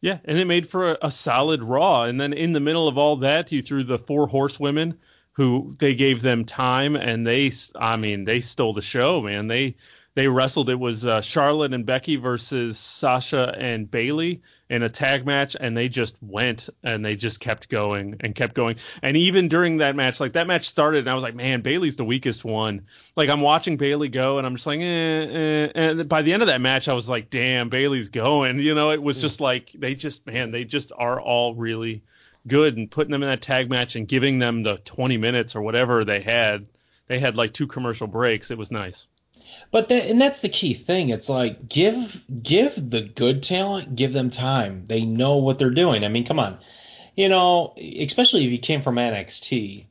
Yeah, 0.00 0.18
and 0.24 0.36
it 0.36 0.44
made 0.44 0.68
for 0.68 0.90
a, 0.90 0.98
a 1.02 1.10
solid 1.10 1.62
Raw. 1.62 2.02
And 2.02 2.20
then 2.20 2.32
in 2.32 2.52
the 2.52 2.58
middle 2.58 2.88
of 2.88 2.98
all 2.98 3.14
that, 3.18 3.52
you 3.52 3.62
threw 3.62 3.84
the 3.84 3.96
four 3.96 4.26
horsewomen, 4.26 4.98
who 5.30 5.76
they 5.78 5.94
gave 5.94 6.20
them 6.20 6.44
time, 6.44 6.96
and 6.96 7.24
they, 7.24 7.52
I 7.76 7.96
mean, 7.96 8.24
they 8.24 8.40
stole 8.40 8.72
the 8.72 8.82
show, 8.82 9.22
man. 9.22 9.46
They 9.46 9.76
they 10.16 10.28
wrestled. 10.28 10.70
It 10.70 10.80
was 10.80 11.04
uh, 11.04 11.20
Charlotte 11.20 11.74
and 11.74 11.84
Becky 11.84 12.16
versus 12.16 12.78
Sasha 12.78 13.54
and 13.58 13.88
Bailey 13.88 14.40
in 14.70 14.82
a 14.82 14.88
tag 14.88 15.26
match, 15.26 15.54
and 15.60 15.76
they 15.76 15.90
just 15.90 16.16
went 16.22 16.70
and 16.82 17.04
they 17.04 17.16
just 17.16 17.38
kept 17.38 17.68
going 17.68 18.16
and 18.20 18.34
kept 18.34 18.54
going. 18.54 18.76
And 19.02 19.14
even 19.14 19.46
during 19.46 19.76
that 19.76 19.94
match, 19.94 20.18
like 20.18 20.32
that 20.32 20.46
match 20.46 20.70
started, 20.70 21.00
and 21.00 21.10
I 21.10 21.14
was 21.14 21.22
like, 21.22 21.34
man, 21.34 21.60
Bailey's 21.60 21.96
the 21.96 22.04
weakest 22.04 22.46
one. 22.46 22.86
Like 23.14 23.28
I'm 23.28 23.42
watching 23.42 23.76
Bailey 23.76 24.08
go, 24.08 24.38
and 24.38 24.46
I'm 24.46 24.56
just 24.56 24.66
like, 24.66 24.80
eh, 24.80 24.82
eh. 24.82 25.68
and 25.74 26.08
by 26.08 26.22
the 26.22 26.32
end 26.32 26.42
of 26.42 26.46
that 26.46 26.62
match, 26.62 26.88
I 26.88 26.94
was 26.94 27.10
like, 27.10 27.28
damn, 27.28 27.68
Bailey's 27.68 28.08
going. 28.08 28.58
You 28.66 28.74
know, 28.74 28.90
it 28.90 29.02
was 29.02 29.20
just 29.20 29.40
like 29.40 29.70
they 29.74 29.94
just, 29.94 30.26
man, 30.26 30.50
they 30.50 30.64
just 30.64 30.90
are 30.96 31.20
all 31.20 31.54
really 31.54 32.02
good, 32.48 32.78
and 32.78 32.90
putting 32.90 33.12
them 33.12 33.22
in 33.22 33.28
that 33.28 33.42
tag 33.42 33.68
match 33.68 33.96
and 33.96 34.08
giving 34.08 34.38
them 34.38 34.62
the 34.62 34.78
20 34.78 35.18
minutes 35.18 35.54
or 35.54 35.60
whatever 35.60 36.04
they 36.04 36.20
had. 36.20 36.66
They 37.06 37.20
had 37.20 37.36
like 37.36 37.52
two 37.52 37.66
commercial 37.66 38.06
breaks. 38.06 38.50
It 38.50 38.58
was 38.58 38.70
nice. 38.70 39.06
But 39.70 39.88
that, 39.88 40.06
and 40.06 40.20
that's 40.20 40.40
the 40.40 40.48
key 40.48 40.74
thing. 40.74 41.10
It's 41.10 41.28
like 41.28 41.68
give 41.68 42.22
give 42.42 42.90
the 42.90 43.02
good 43.02 43.42
talent, 43.42 43.96
give 43.96 44.12
them 44.12 44.30
time. 44.30 44.84
They 44.86 45.04
know 45.04 45.36
what 45.36 45.58
they're 45.58 45.70
doing. 45.70 46.04
I 46.04 46.08
mean, 46.08 46.24
come 46.24 46.38
on, 46.38 46.58
you 47.16 47.28
know, 47.28 47.74
especially 47.76 48.44
if 48.44 48.50
you 48.52 48.58
came 48.58 48.82
from 48.82 48.96
NXT, 48.96 49.84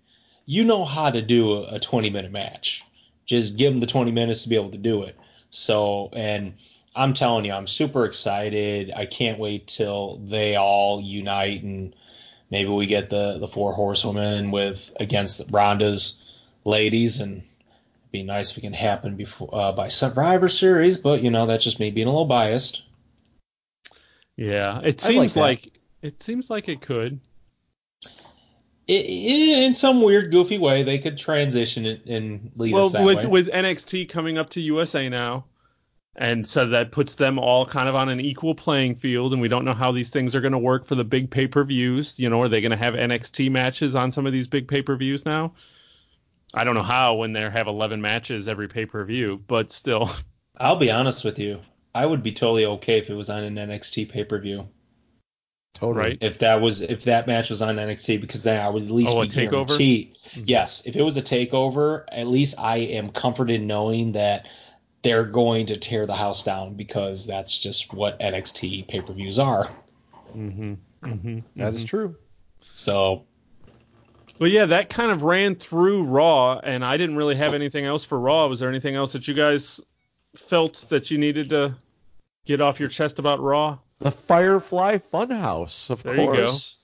you 0.46 0.64
know 0.64 0.86
how 0.86 1.10
to 1.10 1.22
do 1.22 1.54
a, 1.54 1.76
a 1.76 1.80
20 1.80 2.10
minute 2.10 2.32
match. 2.32 2.84
Just 3.26 3.58
give 3.58 3.74
them 3.74 3.80
the 3.80 3.88
20 3.88 4.12
minutes 4.12 4.44
to 4.44 4.50
be 4.50 4.56
able 4.56 4.72
to 4.72 4.78
do 4.78 5.04
it. 5.04 5.18
So, 5.50 6.10
and 6.14 6.54
I'm 6.96 7.14
telling 7.14 7.46
you, 7.46 7.52
I'm 7.52 7.68
super 7.68 8.06
excited. 8.06 8.94
I 8.96 9.06
can't 9.06 9.40
wait 9.40 9.68
till 9.68 10.18
they 10.18 10.56
all 10.56 11.02
unite 11.02 11.64
and 11.64 11.96
maybe 12.52 12.70
we 12.70 12.86
get 12.86 13.10
the 13.10 13.38
the 13.40 13.48
four 13.48 13.74
horsewomen 13.74 14.52
with 14.52 14.92
against 15.00 15.42
Ronda's 15.52 16.24
ladies 16.64 17.20
and 17.20 17.44
be 18.16 18.24
nice 18.24 18.52
if 18.52 18.58
it 18.58 18.62
can 18.62 18.74
happen 18.74 19.16
before 19.16 19.50
uh, 19.54 19.72
by 19.72 19.88
Survivor 19.88 20.50
Series, 20.50 20.98
but 20.98 21.22
you 21.22 21.30
know 21.30 21.46
that's 21.46 21.64
just 21.64 21.80
me 21.80 21.92
being 21.92 22.08
a 22.08 22.10
little 22.10 22.26
biased. 22.26 22.84
Yeah, 24.38 24.80
it 24.80 25.04
I 25.04 25.08
like 25.08 25.30
seems 25.30 25.36
like, 25.36 25.80
it 26.02 26.22
seems 26.22 26.50
like 26.50 26.70
it 26.70 26.82
could. 26.82 27.20
I 28.88 28.94
i 28.94 28.94
in 28.94 29.74
some 29.74 30.02
weird, 30.02 30.32
goofy 30.32 30.58
way, 30.58 30.84
they 30.84 31.00
could 31.00 31.18
transition 31.18 31.86
it 31.86 32.06
and 32.06 32.52
lead 32.56 32.74
well, 32.74 32.86
us 32.86 32.92
that 32.94 33.04
with 33.04 33.24
way. 33.24 33.26
with 33.26 33.48
NXT 33.48 34.10
coming 34.10 34.38
up 34.38 34.50
to 34.52 34.62
USA 34.62 35.10
now, 35.10 35.46
and 36.16 36.48
so 36.48 36.68
that 36.68 36.92
puts 36.92 37.16
them 37.16 37.38
all 37.38 37.66
kind 37.66 37.90
of 37.90 37.96
on 37.96 38.10
an 38.10 38.22
equal 38.22 38.56
playing 38.56 38.96
field, 38.96 39.34
and 39.34 39.42
we 39.42 39.48
don't 39.48 39.66
know 39.66 39.74
how 39.74 39.92
these 39.92 40.10
things 40.10 40.36
are 40.36 40.42
going 40.42 40.52
to 40.54 40.58
work 40.58 40.86
for 40.86 40.96
the 40.96 41.04
big 41.04 41.30
pay 41.30 41.48
per 41.48 41.64
views. 41.64 42.20
You 42.20 42.30
know, 42.30 42.42
are 42.42 42.50
they 42.50 42.62
going 42.62 42.72
to 42.72 42.78
have 42.78 42.94
NXT 42.94 43.52
matches 43.52 43.96
on 43.96 44.12
some 44.12 44.26
of 44.26 44.34
these 44.34 44.48
big 44.48 44.68
pay 44.68 44.82
per 44.82 44.96
views 44.96 45.26
now? 45.26 45.54
I 46.56 46.64
don't 46.64 46.74
know 46.76 46.84
how 46.84 47.16
when 47.16 47.34
they 47.34 47.42
have 47.50 47.68
eleven 47.68 48.02
matches 48.02 48.48
every 48.48 48.68
pay 48.68 48.86
per 48.86 49.04
view, 49.04 49.44
but 49.48 49.72
still, 49.72 50.10
I'll 50.58 50.76
be 50.78 50.90
honest 50.90 51.24
with 51.24 51.38
you, 51.38 51.60
I 51.94 52.06
would 52.06 52.24
be 52.24 52.32
totally 52.32 52.66
okay 52.66 52.98
if 52.98 53.10
it 53.10 53.14
was 53.16 53.30
on 53.30 53.44
an 53.44 53.56
NXT 53.56 54.10
pay 54.10 54.24
per 54.24 54.40
view. 54.40 54.68
Totally. 55.74 56.00
right? 56.12 56.18
If 56.22 56.40
that 56.40 56.62
was 56.62 56.82
if 56.82 57.04
that 57.04 57.28
match 57.28 57.50
was 57.50 57.62
on 57.62 57.76
NXT, 57.76 58.22
because 58.22 58.44
then 58.44 58.62
I 58.62 58.70
would 58.70 58.84
at 58.84 58.92
least 58.92 59.14
Oh, 59.14 59.22
a 59.22 59.26
be 59.26 59.30
takeover? 59.32 59.68
guaranteed. 59.68 60.16
Mhm. 60.34 60.44
Yes, 60.46 60.82
if 60.86 60.96
it 60.96 61.02
was 61.04 61.18
a 61.18 61.22
takeover, 61.22 62.06
at 62.14 62.28
least 62.28 62.58
I 62.58 62.78
am 62.78 63.10
comforted 63.10 63.62
knowing 63.62 64.14
that 64.14 64.48
they're 65.04 65.26
going 65.26 65.66
to 65.68 65.78
tear 65.78 66.06
the 66.08 66.16
house 66.16 66.42
down 66.44 66.76
because 66.76 67.28
that's 67.28 67.58
just 67.58 67.94
what 67.94 68.18
NXT 68.22 68.88
pay 68.88 69.02
per 69.02 69.12
views 69.12 69.38
are. 69.38 69.70
Mm-hmm. 70.36 70.74
Mm-hmm. 71.04 71.40
That 71.58 71.74
is 71.74 71.84
true. 71.84 72.16
So 72.74 73.26
But 74.38 74.52
yeah, 74.52 74.66
that 74.66 74.90
kind 74.90 75.12
of 75.12 75.24
ran 75.24 75.56
through 75.56 76.04
Raw, 76.04 76.60
and 76.60 76.84
I 76.84 76.98
didn't 76.98 77.16
really 77.16 77.36
have 77.36 77.54
anything 77.54 77.86
else 77.86 78.04
for 78.04 78.20
Raw. 78.20 78.48
Was 78.48 78.60
there 78.60 78.70
anything 78.70 78.96
else 78.96 79.14
that 79.14 79.28
you 79.28 79.34
guys 79.34 79.80
felt 80.36 80.86
that 80.90 81.10
you 81.10 81.18
needed 81.18 81.50
to 81.52 81.76
get 82.46 82.60
off 82.60 82.80
your 82.80 82.90
chest 82.90 83.18
about 83.20 83.40
Raw? 83.40 83.78
The 84.00 84.12
Firefly 84.12 84.98
Funhouse, 84.98 85.90
of 85.90 86.04
There 86.04 86.16
you 86.16 86.26
go. 86.26 86.46
course. 86.48 86.78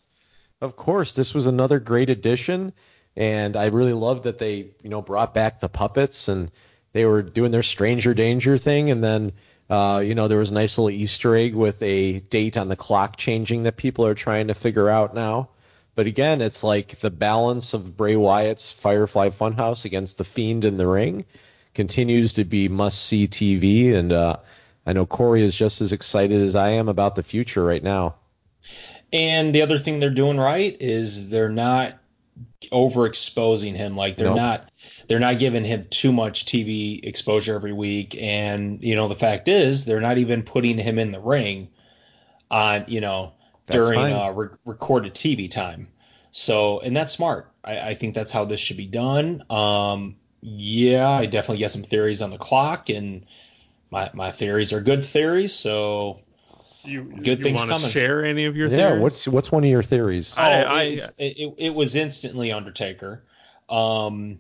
Of 0.62 0.76
course, 0.76 1.14
this 1.14 1.34
was 1.34 1.46
another 1.46 1.80
great 1.80 2.10
addition, 2.10 2.72
and 3.18 3.58
I 3.58 3.66
really 3.66 3.94
loved 3.94 4.24
that 4.24 4.38
they, 4.38 4.68
you 4.82 4.90
know, 4.90 5.02
brought 5.02 5.34
back 5.34 5.60
the 5.60 5.68
puppets 5.68 6.30
and 6.30 6.52
they 6.94 7.06
were 7.06 7.22
doing 7.22 7.52
their 7.52 7.64
Stranger 7.64 8.14
Danger 8.14 8.58
thing, 8.58 8.92
and 8.92 9.04
then, 9.04 9.34
uh, 9.70 10.02
you 10.06 10.16
know, 10.16 10.28
there 10.28 10.38
was 10.38 10.52
a 10.52 10.54
nice 10.54 10.78
little 10.78 10.90
Easter 10.90 11.36
egg 11.36 11.56
with 11.56 11.82
a 11.82 12.20
date 12.20 12.58
on 12.58 12.70
the 12.70 12.76
clock 12.76 13.18
changing 13.18 13.64
that 13.64 13.76
people 13.76 14.06
are 14.06 14.14
trying 14.14 14.48
to 14.48 14.54
figure 14.54 14.88
out 14.88 15.14
now. 15.14 15.50
But 15.96 16.08
again, 16.08 16.42
it's 16.42 16.64
like 16.64 17.00
the 17.02 17.10
balance 17.12 17.74
of 17.74 17.98
Bray 17.98 18.16
Wyatt's 18.16 18.72
Firefly 18.72 19.30
Funhouse 19.30 19.86
against 19.86 20.18
the 20.18 20.24
Fiend 20.24 20.66
in 20.66 20.78
the 20.78 20.88
ring 20.88 21.26
continues 21.74 22.34
to 22.34 22.44
be 22.44 22.68
must 22.68 23.06
see 23.06 23.28
TV, 23.28 23.94
and 23.94 24.12
uh, 24.12 24.38
I 24.86 24.94
know 24.94 25.06
Corey 25.06 25.42
is 25.44 25.56
just 25.56 25.82
as 25.82 25.92
excited 25.92 26.42
as 26.42 26.56
I 26.56 26.70
am 26.70 26.90
about 26.90 27.16
the 27.16 27.24
future 27.24 27.64
right 27.64 27.84
now. 27.84 28.16
And 29.14 29.54
the 29.54 29.62
other 29.62 29.78
thing 29.78 30.00
they're 30.00 30.10
doing 30.10 30.38
right 30.38 30.78
is 30.80 31.30
they're 31.30 31.50
not 31.50 31.96
overexposing 32.72 33.76
him. 33.76 33.96
Like 33.96 34.18
they're 34.18 34.28
Nope. 34.28 34.38
not 34.38 34.70
they're 35.08 35.20
not 35.20 35.40
giving 35.40 35.66
him 35.66 35.86
too 35.90 36.12
much 36.14 36.46
TV 36.46 37.04
exposure 37.04 37.56
every 37.56 37.74
week. 37.74 38.16
And 38.20 38.82
you 38.82 38.96
know 38.96 39.08
the 39.08 39.16
fact 39.16 39.48
is 39.48 39.86
they're 39.86 40.02
not 40.02 40.18
even 40.18 40.44
putting 40.44 40.78
him 40.78 40.98
in 41.00 41.12
the 41.12 41.20
ring 41.20 41.68
on 42.50 42.86
you 42.88 43.02
know 43.02 43.34
That's 43.66 43.92
during 43.92 44.12
uh, 44.12 44.30
re- 44.32 44.50
recorded 44.66 45.14
TV 45.16 45.50
time. 45.50 45.88
So 46.32 46.80
and 46.80 46.96
that's 46.96 47.14
smart. 47.14 47.52
I, 47.64 47.80
I 47.90 47.94
think 47.96 48.16
that's 48.16 48.32
how 48.32 48.46
this 48.46 48.60
should 48.60 48.78
be 48.78 48.88
done. 48.88 49.44
Um, 49.50 50.16
yeah, 50.42 51.10
I 51.10 51.26
definitely 51.26 51.60
get 51.60 51.72
some 51.72 51.84
theories 51.84 52.22
on 52.22 52.32
the 52.32 52.38
clock, 52.38 52.90
and 52.90 53.26
my 53.92 54.10
my 54.14 54.32
theories 54.32 54.74
are 54.74 54.82
good 54.82 55.06
theories. 55.06 55.54
So 55.54 56.22
You, 56.84 57.04
Good 57.04 57.40
you 57.40 57.44
things 57.44 57.62
to 57.62 57.68
coming. 57.68 57.90
share 57.92 58.26
any 58.26 58.46
of 58.46 58.56
your 58.58 58.70
yeah, 58.70 58.78
theories? 58.90 59.02
what's 59.02 59.28
what's 59.28 59.52
one 59.52 59.64
of 59.64 59.70
your 59.70 59.84
theories? 59.84 60.34
I- 60.38 60.64
oh, 60.64 60.64
I- 60.64 60.84
it's- 60.84 61.12
it, 61.18 61.38
it, 61.38 61.56
it 61.58 61.70
was 61.76 61.96
instantly 61.96 62.52
Undertaker. 62.52 63.24
Um, 63.70 64.40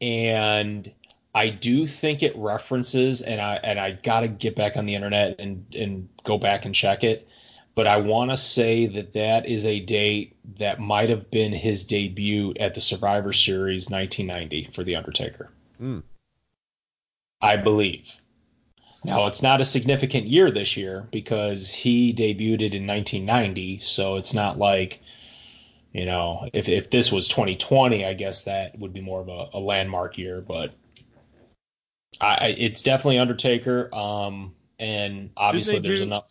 and 0.00 0.90
I 1.34 1.48
do 1.50 1.86
think 1.86 2.22
it 2.22 2.36
references, 2.36 3.22
and 3.22 3.40
I 3.40 3.56
and 3.62 3.78
I 3.80 3.92
gotta 3.92 4.28
get 4.28 4.56
back 4.56 4.76
on 4.76 4.86
the 4.86 4.94
internet 4.94 5.36
and 5.40 5.64
and 5.74 6.08
go 6.24 6.38
back 6.38 6.64
and 6.64 6.74
check 6.74 7.04
it. 7.04 7.28
But 7.74 7.86
I 7.86 7.96
want 7.96 8.30
to 8.30 8.36
say 8.36 8.86
that 8.86 9.12
that 9.12 9.46
is 9.46 9.64
a 9.64 9.80
date 9.80 10.36
that 10.58 10.80
might 10.80 11.08
have 11.08 11.30
been 11.30 11.52
his 11.52 11.84
debut 11.84 12.52
at 12.58 12.74
the 12.74 12.80
Survivor 12.80 13.32
Series 13.32 13.88
1990 13.88 14.72
for 14.72 14.82
the 14.82 14.96
Undertaker. 14.96 15.50
Hmm. 15.78 16.00
I 17.40 17.56
believe. 17.56 18.20
Now 19.04 19.26
it's 19.26 19.42
not 19.42 19.60
a 19.60 19.64
significant 19.64 20.26
year 20.26 20.50
this 20.50 20.76
year 20.76 21.08
because 21.10 21.72
he 21.72 22.12
debuted 22.12 22.74
in 22.74 22.86
1990, 22.86 23.80
so 23.80 24.16
it's 24.16 24.34
not 24.34 24.58
like 24.58 25.00
you 25.92 26.04
know 26.04 26.48
if 26.52 26.68
if 26.68 26.90
this 26.90 27.10
was 27.10 27.26
2020, 27.28 28.04
I 28.04 28.12
guess 28.12 28.44
that 28.44 28.78
would 28.78 28.92
be 28.92 29.00
more 29.00 29.20
of 29.20 29.28
a, 29.28 29.48
a 29.54 29.58
landmark 29.58 30.18
year. 30.18 30.42
But 30.42 30.74
I, 32.20 32.48
it's 32.58 32.82
definitely 32.82 33.18
Undertaker. 33.18 33.94
Um, 33.94 34.54
and 34.78 35.30
obviously 35.36 35.78
there's 35.78 36.00
do, 36.00 36.04
enough. 36.04 36.30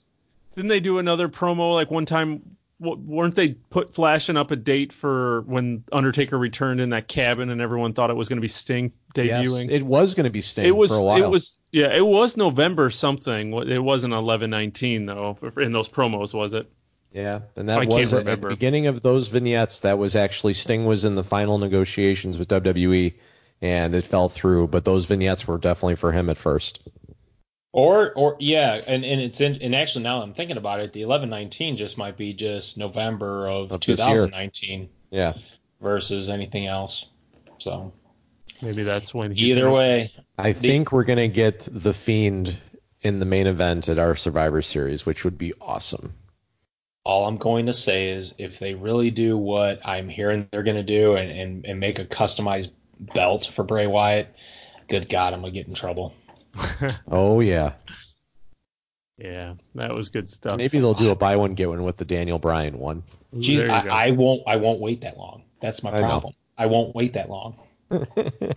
Didn't 0.59 0.67
they 0.67 0.81
do 0.81 0.97
another 0.97 1.29
promo 1.29 1.73
like 1.73 1.89
one 1.89 2.05
time? 2.05 2.57
weren't 2.81 3.35
they 3.35 3.53
put 3.69 3.93
flashing 3.93 4.37
up 4.37 4.51
a 4.51 4.55
date 4.55 4.93
for 4.93 5.41
when 5.41 5.83
Undertaker 5.91 6.37
returned 6.37 6.79
in 6.79 6.89
that 6.89 7.07
cabin 7.07 7.49
and 7.49 7.61
everyone 7.61 7.93
thought 7.93 8.09
it 8.09 8.15
was 8.15 8.29
going 8.29 8.37
to 8.37 8.41
be 8.41 8.49
Sting 8.49 8.91
debuting? 9.13 9.65
Yes, 9.65 9.81
it 9.81 9.85
was 9.85 10.13
going 10.13 10.25
to 10.25 10.29
be 10.29 10.41
Sting 10.41 10.65
it 10.65 10.75
was, 10.75 10.91
for 10.91 10.97
a 10.97 11.03
while. 11.03 11.23
It 11.23 11.29
was 11.29 11.55
yeah, 11.71 11.93
it 11.95 12.05
was 12.05 12.35
November 12.35 12.89
something. 12.89 13.53
It 13.69 13.83
wasn't 13.83 14.13
eleven 14.13 14.49
nineteen 14.49 15.05
though 15.05 15.37
in 15.57 15.71
those 15.71 15.87
promos, 15.87 16.33
was 16.33 16.53
it? 16.53 16.69
Yeah, 17.13 17.39
and 17.55 17.69
that 17.69 17.79
I 17.79 17.85
was 17.85 18.13
at, 18.13 18.27
at 18.27 18.41
the 18.41 18.49
beginning 18.49 18.85
of 18.87 19.01
those 19.01 19.29
vignettes. 19.29 19.79
That 19.79 19.97
was 19.97 20.15
actually 20.15 20.53
Sting 20.53 20.85
was 20.85 21.05
in 21.05 21.15
the 21.15 21.23
final 21.23 21.57
negotiations 21.57 22.37
with 22.37 22.49
WWE, 22.49 23.13
and 23.61 23.95
it 23.95 24.03
fell 24.03 24.27
through. 24.27 24.67
But 24.67 24.85
those 24.85 25.05
vignettes 25.05 25.47
were 25.47 25.57
definitely 25.57 25.95
for 25.95 26.11
him 26.11 26.29
at 26.29 26.37
first. 26.37 26.79
Or 27.71 28.13
or 28.13 28.35
yeah, 28.39 28.81
and, 28.87 29.05
and 29.05 29.21
it's 29.21 29.41
in, 29.41 29.61
and 29.61 29.75
actually 29.75 30.03
now 30.03 30.23
I'm 30.23 30.33
thinking 30.33 30.57
about 30.57 30.79
it, 30.79 30.91
the 30.91 31.03
eleven 31.03 31.29
nineteen 31.29 31.77
just 31.77 31.97
might 31.97 32.17
be 32.17 32.33
just 32.33 32.77
November 32.77 33.47
of, 33.47 33.79
2019. 33.79 34.89
Yeah. 35.11 35.33
Versus 35.79 36.29
anything 36.29 36.65
else. 36.65 37.05
So 37.59 37.93
maybe 38.61 38.83
that's 38.83 39.13
when 39.13 39.37
either 39.37 39.61
gonna, 39.61 39.73
way. 39.73 40.11
I 40.37 40.51
the, 40.53 40.59
think 40.59 40.91
we're 40.91 41.03
gonna 41.03 41.27
get 41.27 41.67
the 41.71 41.93
fiend 41.93 42.57
in 43.01 43.19
the 43.19 43.25
main 43.25 43.45
event 43.45 43.87
at 43.87 43.99
our 43.99 44.15
Survivor 44.15 44.61
Series, 44.61 45.05
which 45.05 45.23
would 45.23 45.37
be 45.37 45.53
awesome. 45.61 46.13
All 47.05 47.27
I'm 47.27 47.37
going 47.37 47.65
to 47.67 47.73
say 47.73 48.09
is 48.09 48.33
if 48.37 48.59
they 48.59 48.73
really 48.73 49.09
do 49.09 49.37
what 49.37 49.79
I'm 49.85 50.09
hearing 50.09 50.47
they're 50.51 50.63
gonna 50.63 50.83
do 50.83 51.15
and, 51.15 51.31
and, 51.31 51.65
and 51.65 51.79
make 51.79 51.99
a 51.99 52.05
customized 52.05 52.71
belt 53.13 53.45
for 53.53 53.63
Bray 53.63 53.87
Wyatt, 53.87 54.35
good 54.87 55.07
God, 55.07 55.33
I'm 55.33 55.41
gonna 55.41 55.51
get 55.51 55.67
in 55.67 55.75
trouble. 55.75 56.13
oh 57.11 57.39
yeah. 57.39 57.73
Yeah, 59.17 59.55
that 59.75 59.93
was 59.93 60.07
good 60.07 60.29
stuff. 60.29 60.57
Maybe 60.57 60.79
they'll 60.79 60.93
do 60.93 61.11
a 61.11 61.15
buy 61.15 61.35
one 61.35 61.53
get 61.53 61.67
one 61.67 61.83
with 61.83 61.97
the 61.97 62.05
Daniel 62.05 62.39
Bryan 62.39 62.79
one. 62.79 63.03
Gee, 63.37 63.67
I, 63.67 64.07
I, 64.07 64.11
won't. 64.11 64.41
I 64.47 64.55
won't 64.55 64.79
wait 64.79 65.01
that 65.01 65.17
long. 65.17 65.43
That's 65.61 65.83
my 65.83 65.91
problem. 65.91 66.33
I, 66.57 66.63
I 66.63 66.65
won't 66.67 66.95
wait 66.95 67.13
that 67.13 67.29
long. 67.29 67.55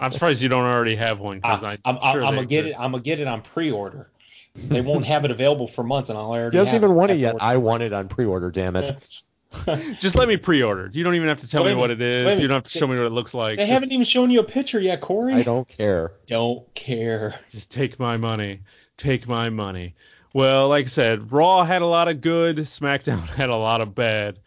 I'm 0.01 0.13
surprised 0.13 0.41
you 0.41 0.49
don't 0.49 0.65
already 0.65 0.95
have 0.95 1.19
one 1.19 1.39
because 1.39 1.65
I, 1.65 1.79
am 1.85 1.99
sure 2.13 2.21
gonna 2.21 2.47
get 2.47 2.67
it. 2.67 2.75
I'm 2.79 2.93
gonna 2.93 3.03
get 3.03 3.19
it 3.19 3.27
on 3.27 3.43
pre-order. 3.43 4.11
They 4.55 4.83
won't 4.83 5.07
have 5.07 5.25
it 5.25 5.31
available 5.31 5.67
for 5.67 5.83
months, 5.83 6.11
and 6.11 6.19
I'll 6.19 6.27
already. 6.27 6.57
He 6.57 6.61
doesn't 6.61 6.75
even 6.75 6.95
want 6.95 7.11
it 7.11 7.17
yet. 7.17 7.37
I 7.41 7.57
want 7.57 7.83
it 7.83 7.93
on 7.93 8.09
pre-order. 8.09 8.51
Damn 8.51 8.77
it. 8.77 9.23
Just 9.99 10.17
let 10.17 10.29
me 10.29 10.37
pre-order. 10.37 10.91
You 10.93 11.05
don't 11.05 11.15
even 11.15 11.29
have 11.29 11.41
to 11.41 11.49
tell 11.49 11.65
me 11.65 11.75
what 11.75 11.91
it 11.91 12.01
is. 12.01 12.39
You 12.39 12.49
don't 12.49 12.57
have 12.57 12.65
to 12.65 12.79
show 12.79 12.87
me 12.87 12.97
what 12.97 13.07
it 13.07 13.13
looks 13.13 13.35
like. 13.35 13.57
They 13.57 13.63
Just, 13.65 13.73
haven't 13.73 13.93
even 13.93 14.05
shown 14.05 14.31
you 14.31 14.41
a 14.41 14.45
picture 14.45 14.81
yet, 14.81 15.01
Corey. 15.01 15.35
I 15.35 15.43
don't 15.43 15.69
care. 15.69 16.13
Don't 16.27 16.73
care. 16.75 17.39
Just 17.51 17.71
take 17.71 17.99
my 17.99 18.17
money. 18.17 18.61
Take 18.97 19.27
my 19.29 19.49
money. 19.51 19.95
Well, 20.35 20.69
like 20.69 20.87
I 20.87 20.89
said, 20.89 21.31
Raw 21.31 21.65
had 21.65 21.83
a 21.83 21.87
lot 21.87 22.09
of 22.09 22.21
good. 22.21 22.57
SmackDown 22.57 23.21
had 23.29 23.51
a 23.51 23.57
lot 23.57 23.81
of 23.81 23.95
bad. 23.95 24.39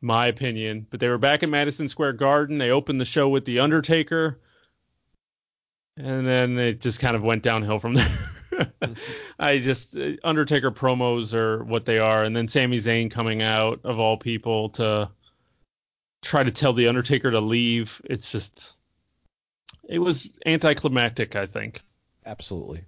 My 0.00 0.26
opinion. 0.28 0.86
But 0.90 1.00
they 1.00 1.08
were 1.08 1.18
back 1.18 1.42
in 1.42 1.50
Madison 1.50 1.88
Square 1.88 2.14
Garden. 2.14 2.58
They 2.58 2.70
opened 2.70 3.00
the 3.00 3.04
show 3.04 3.28
with 3.28 3.44
The 3.44 3.60
Undertaker. 3.60 4.40
And 5.96 6.26
then 6.26 6.58
it 6.58 6.80
just 6.80 7.00
kind 7.00 7.14
of 7.14 7.22
went 7.22 7.42
downhill 7.42 7.78
from 7.78 7.94
there. 7.94 8.18
I 9.38 9.58
just 9.58 9.96
uh, 9.96 10.12
Undertaker 10.24 10.70
promos 10.70 11.32
are 11.34 11.64
what 11.64 11.86
they 11.86 11.98
are, 11.98 12.24
and 12.24 12.36
then 12.36 12.48
Sami 12.48 12.78
Zayn 12.78 13.10
coming 13.10 13.42
out 13.42 13.80
of 13.84 13.98
all 13.98 14.16
people 14.16 14.68
to 14.70 15.10
try 16.22 16.42
to 16.42 16.50
tell 16.50 16.72
the 16.72 16.88
Undertaker 16.88 17.30
to 17.30 17.40
leave. 17.40 18.00
It's 18.04 18.30
just 18.30 18.74
it 19.88 19.98
was 19.98 20.28
anticlimactic. 20.46 21.36
I 21.36 21.46
think. 21.46 21.82
Absolutely. 22.26 22.84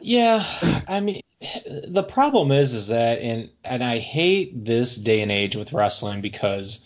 Yeah, 0.00 0.44
I 0.86 1.00
mean, 1.00 1.22
the 1.86 2.04
problem 2.04 2.52
is, 2.52 2.72
is 2.72 2.88
that, 2.88 3.18
and 3.20 3.50
and 3.64 3.82
I 3.82 3.98
hate 3.98 4.64
this 4.64 4.96
day 4.96 5.20
and 5.20 5.32
age 5.32 5.56
with 5.56 5.72
wrestling 5.72 6.20
because 6.20 6.80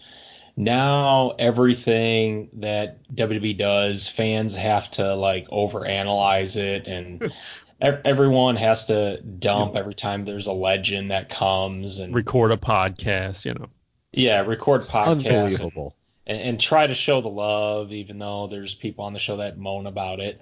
now 0.61 1.31
everything 1.39 2.51
that 2.55 2.99
WWE 3.15 3.57
does, 3.57 4.07
fans 4.07 4.55
have 4.55 4.91
to 4.93 5.15
like 5.15 5.49
overanalyze 5.49 6.57
it, 6.57 6.87
and 6.87 7.33
everyone 7.81 8.57
has 8.57 8.85
to 8.87 9.21
dump 9.23 9.75
every 9.75 9.95
time 9.95 10.25
there's 10.25 10.47
a 10.47 10.53
legend 10.53 11.11
that 11.11 11.31
comes 11.31 11.99
and 11.99 12.15
record 12.15 12.53
a 12.53 12.57
podcast, 12.57 13.45
you 13.45 13.55
know. 13.55 13.67
Yeah, 14.13 14.41
record 14.41 14.83
podcasts. 14.83 15.27
Unbelievable. 15.27 15.97
And, 16.27 16.39
and, 16.39 16.49
and 16.51 16.61
try 16.61 16.87
to 16.87 16.95
show 16.95 17.21
the 17.21 17.29
love, 17.29 17.93
even 17.93 18.19
though 18.19 18.47
there's 18.47 18.75
people 18.75 19.05
on 19.05 19.13
the 19.13 19.19
show 19.19 19.39
that 19.39 19.59
moan 19.59 19.87
about 19.87 20.21
it. 20.21 20.41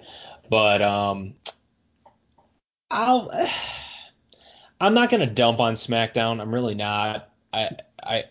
But 0.49 0.81
um, 0.81 1.35
I'll. 2.91 3.31
I'm 4.81 4.93
not 4.93 5.09
gonna 5.09 5.27
dump 5.27 5.59
on 5.59 5.73
SmackDown. 5.73 6.39
I'm 6.39 6.53
really 6.53 6.73
not. 6.73 7.28
I 7.53 7.69
I 8.03 8.25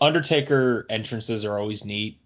Undertaker 0.00 0.86
entrances 0.90 1.44
are 1.44 1.58
always 1.58 1.84
neat. 1.84 2.18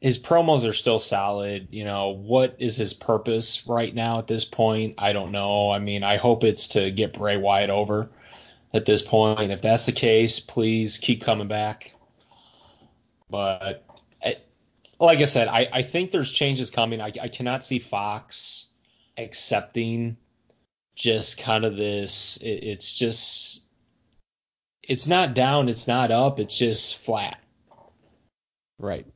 His 0.00 0.18
promos 0.18 0.68
are 0.68 0.72
still 0.72 1.00
solid. 1.00 1.68
You 1.70 1.84
know, 1.84 2.10
what 2.10 2.56
is 2.58 2.76
his 2.76 2.92
purpose 2.92 3.66
right 3.66 3.94
now 3.94 4.18
at 4.18 4.26
this 4.26 4.44
point? 4.44 4.94
I 4.98 5.12
don't 5.12 5.32
know. 5.32 5.70
I 5.70 5.78
mean, 5.78 6.02
I 6.04 6.16
hope 6.16 6.44
it's 6.44 6.68
to 6.68 6.90
get 6.90 7.14
Bray 7.14 7.36
Wyatt 7.36 7.70
over 7.70 8.10
at 8.74 8.84
this 8.84 9.00
point. 9.00 9.50
If 9.50 9.62
that's 9.62 9.86
the 9.86 9.92
case, 9.92 10.40
please 10.40 10.98
keep 10.98 11.22
coming 11.22 11.48
back. 11.48 11.92
But 13.30 13.86
I, 14.22 14.36
like 15.00 15.20
I 15.20 15.24
said, 15.24 15.48
I, 15.48 15.68
I 15.72 15.82
think 15.82 16.10
there's 16.10 16.32
changes 16.32 16.70
coming. 16.70 17.00
I, 17.00 17.12
I 17.22 17.28
cannot 17.28 17.64
see 17.64 17.78
Fox 17.78 18.68
accepting 19.16 20.16
just 20.94 21.38
kind 21.38 21.64
of 21.64 21.76
this. 21.76 22.36
It, 22.38 22.62
it's 22.62 22.94
just 22.94 23.63
it's 24.88 25.06
not 25.06 25.34
down, 25.34 25.68
it's 25.68 25.86
not 25.86 26.10
up, 26.10 26.38
it's 26.40 26.56
just 26.56 26.98
flat. 26.98 27.38
Right. 28.78 29.06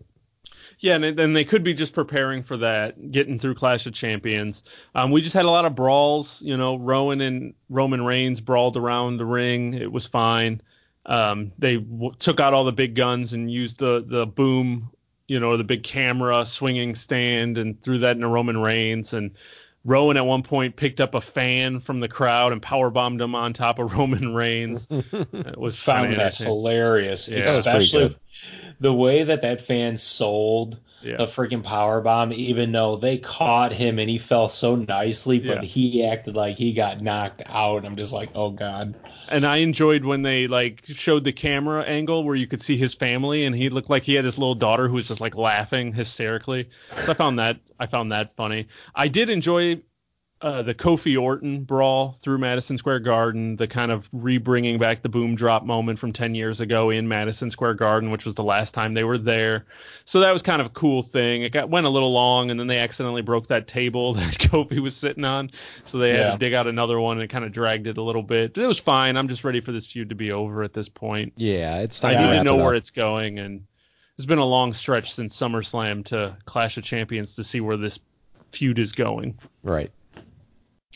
Yeah, 0.81 0.95
and 0.95 1.19
then 1.19 1.33
they 1.33 1.45
could 1.45 1.65
be 1.65 1.75
just 1.75 1.93
preparing 1.93 2.45
for 2.45 2.57
that, 2.59 3.11
getting 3.11 3.39
through 3.39 3.57
Clash 3.57 3.87
of 3.87 3.95
Champions. 3.95 4.63
Um, 4.95 5.11
we 5.11 5.21
just 5.21 5.35
had 5.35 5.45
a 5.45 5.51
lot 5.51 5.65
of 5.65 5.75
brawls. 5.75 6.41
You 6.41 6.57
know, 6.57 6.77
Rowan 6.77 7.21
and 7.21 7.55
Roman 7.69 8.05
Reigns 8.05 8.41
brawled 8.41 8.77
around 8.77 9.17
the 9.17 9.27
ring. 9.27 9.75
It 9.75 9.91
was 9.91 10.07
fine. 10.07 10.61
Um, 11.07 11.51
they 11.59 11.79
w- 11.79 12.13
took 12.21 12.39
out 12.39 12.55
all 12.55 12.65
the 12.65 12.73
big 12.73 12.95
guns 12.95 13.33
and 13.33 13.51
used 13.51 13.79
the 13.79 14.05
the 14.07 14.25
boom, 14.25 14.91
you 15.27 15.41
know, 15.41 15.57
the 15.57 15.65
big 15.65 15.83
camera 15.83 16.47
swinging 16.47 16.95
stand 16.95 17.59
and 17.59 17.81
threw 17.83 17.99
that 17.99 18.15
into 18.15 18.29
Roman 18.29 18.59
Reigns. 18.59 19.13
And 19.13 19.33
Rowan 19.89 20.19
at 20.19 20.27
one 20.27 20.43
point 20.43 20.77
picked 20.77 21.01
up 21.01 21.15
a 21.15 21.21
fan 21.21 21.81
from 21.81 22.01
the 22.01 22.09
crowd 22.09 22.53
and 22.53 22.61
power 22.61 22.91
bombed 22.91 23.23
him 23.23 23.35
on 23.35 23.55
top 23.55 23.79
of 23.79 23.93
Roman 23.97 24.35
Reigns. 24.35 24.87
it 24.91 25.59
was 25.59 25.83
found 25.83 26.15
that 26.15 26.35
hilarious, 26.35 27.29
yeah, 27.29 27.45
especially 27.45 28.15
the 28.81 28.93
way 28.93 29.25
that 29.25 29.41
that 29.43 29.63
fan 29.63 29.97
sold 29.97 30.79
yeah. 31.03 31.17
a 31.19 31.27
freaking 31.27 31.65
power 31.65 32.03
bomb, 32.03 32.35
even 32.35 32.71
though 32.73 32.97
they 32.97 33.17
caught 33.17 33.73
him 33.73 33.99
and 33.99 34.11
he 34.11 34.19
fell 34.19 34.49
so 34.49 34.77
nicely, 34.77 35.41
but 35.41 35.63
yeah. 35.63 35.69
he 35.69 36.05
acted 36.05 36.37
like 36.37 36.57
he 36.57 36.75
got 36.75 37.01
knocked 37.01 37.43
out. 37.47 37.87
I'm 37.87 37.97
just 37.97 38.13
like, 38.13 38.29
oh 38.35 38.51
god. 38.51 38.95
And 39.31 39.47
I 39.47 39.59
enjoyed 39.59 40.05
when 40.05 40.23
they 40.23 40.47
like 40.47 40.83
showed 40.87 41.25
the 41.25 41.33
camera 41.33 41.83
angle 41.83 42.25
where 42.25 42.35
you 42.35 42.47
could 42.47 42.63
see 42.63 42.77
his 42.77 42.95
family, 42.95 43.45
and 43.45 43.55
he 43.55 43.69
looked 43.69 43.91
like 43.91 44.03
he 44.05 44.15
had 44.15 44.25
his 44.25 44.39
little 44.39 44.55
daughter 44.55 44.89
who 44.89 44.95
was 44.95 45.09
just 45.09 45.21
like 45.21 45.37
laughing 45.37 45.93
hysterically. 45.93 46.69
So 47.03 47.13
I 47.13 47.15
found 47.15 47.39
that 47.39 47.59
I 47.79 47.87
found 47.87 48.11
that 48.13 48.35
funny. 48.37 48.67
I 48.95 49.09
did 49.09 49.29
enjoy 49.29 49.81
uh, 50.41 50.63
the 50.63 50.75
Kofi 50.75 51.21
Orton 51.21 51.65
brawl 51.65 52.13
through 52.13 52.39
Madison 52.39 52.79
Square 52.79 53.01
Garden, 53.01 53.57
the 53.57 53.67
kind 53.67 53.91
of 53.91 54.09
rebringing 54.13 54.79
back 54.79 55.03
the 55.03 55.09
boom 55.09 55.35
drop 55.35 55.65
moment 55.65 55.99
from 55.99 56.13
10 56.13 56.37
years 56.37 56.61
ago 56.61 56.91
in 56.91 57.09
Madison 57.09 57.51
Square 57.51 57.75
Garden, 57.75 58.13
which 58.13 58.25
was 58.25 58.37
the 58.37 58.45
last 58.45 58.73
time 58.73 58.95
they 58.95 59.03
were 59.03 59.19
there. 59.19 59.67
So 60.05 60.21
that 60.21 60.33
was 60.33 60.43
kind 60.43 60.61
of 60.61 60.69
a 60.69 60.71
cool 60.71 61.03
thing. 61.03 61.43
It 61.43 61.51
got 61.51 61.71
went 61.71 61.87
a 61.87 61.91
little 61.91 62.13
long, 62.13 62.53
and 62.53 62.61
then 62.61 62.69
they 62.69 62.79
accidentally 62.79 63.23
broke 63.23 63.49
that 63.49 63.67
table 63.67 64.15
that 64.15 64.35
Kofi 64.35 64.79
was 64.79 64.97
sitting 64.97 65.25
on, 65.25 65.51
so 65.85 65.99
they 65.99 66.11
had 66.11 66.21
yeah. 66.21 66.33
to 66.33 66.39
dig 66.39 66.55
out 66.55 66.69
another 66.69 67.01
one, 67.01 67.17
and 67.17 67.25
it 67.25 67.29
kind 67.29 67.45
of 67.45 67.51
dragged 67.51 67.89
it 67.89 67.99
a 67.99 68.03
little 68.03 68.23
bit. 68.23 68.55
But 68.55 68.63
it 68.63 68.69
was 68.69 68.79
fine. 68.79 69.17
I'm 69.17 69.29
just 69.29 69.43
ready 69.43 69.61
for 69.61 69.73
this 69.73 69.91
feud 69.91 70.09
to 70.11 70.15
be 70.15 70.31
over 70.31 70.63
at 70.63 70.73
this 70.73 70.89
point. 70.89 71.33
Yeah, 71.37 71.79
it's 71.79 71.99
time. 71.99 72.17
I 72.17 72.31
need 72.31 72.39
to 72.39 72.45
know 72.45 72.57
where 72.57 72.75
it's 72.75 72.91
going, 72.91 73.41
and 73.41 73.65
it's 74.17 74.27
been 74.27 74.39
a 74.39 74.45
long 74.45 74.73
stretch 74.73 75.13
since 75.13 75.37
SummerSlam 75.37 76.05
to 76.07 76.37
Clash 76.45 76.77
of 76.77 76.85
Champions 76.85 77.35
to 77.35 77.43
see 77.43 77.61
where 77.61 77.77
this 77.77 77.99
feud 78.53 78.79
is 78.79 78.93
going. 78.93 79.37
Right. 79.65 79.91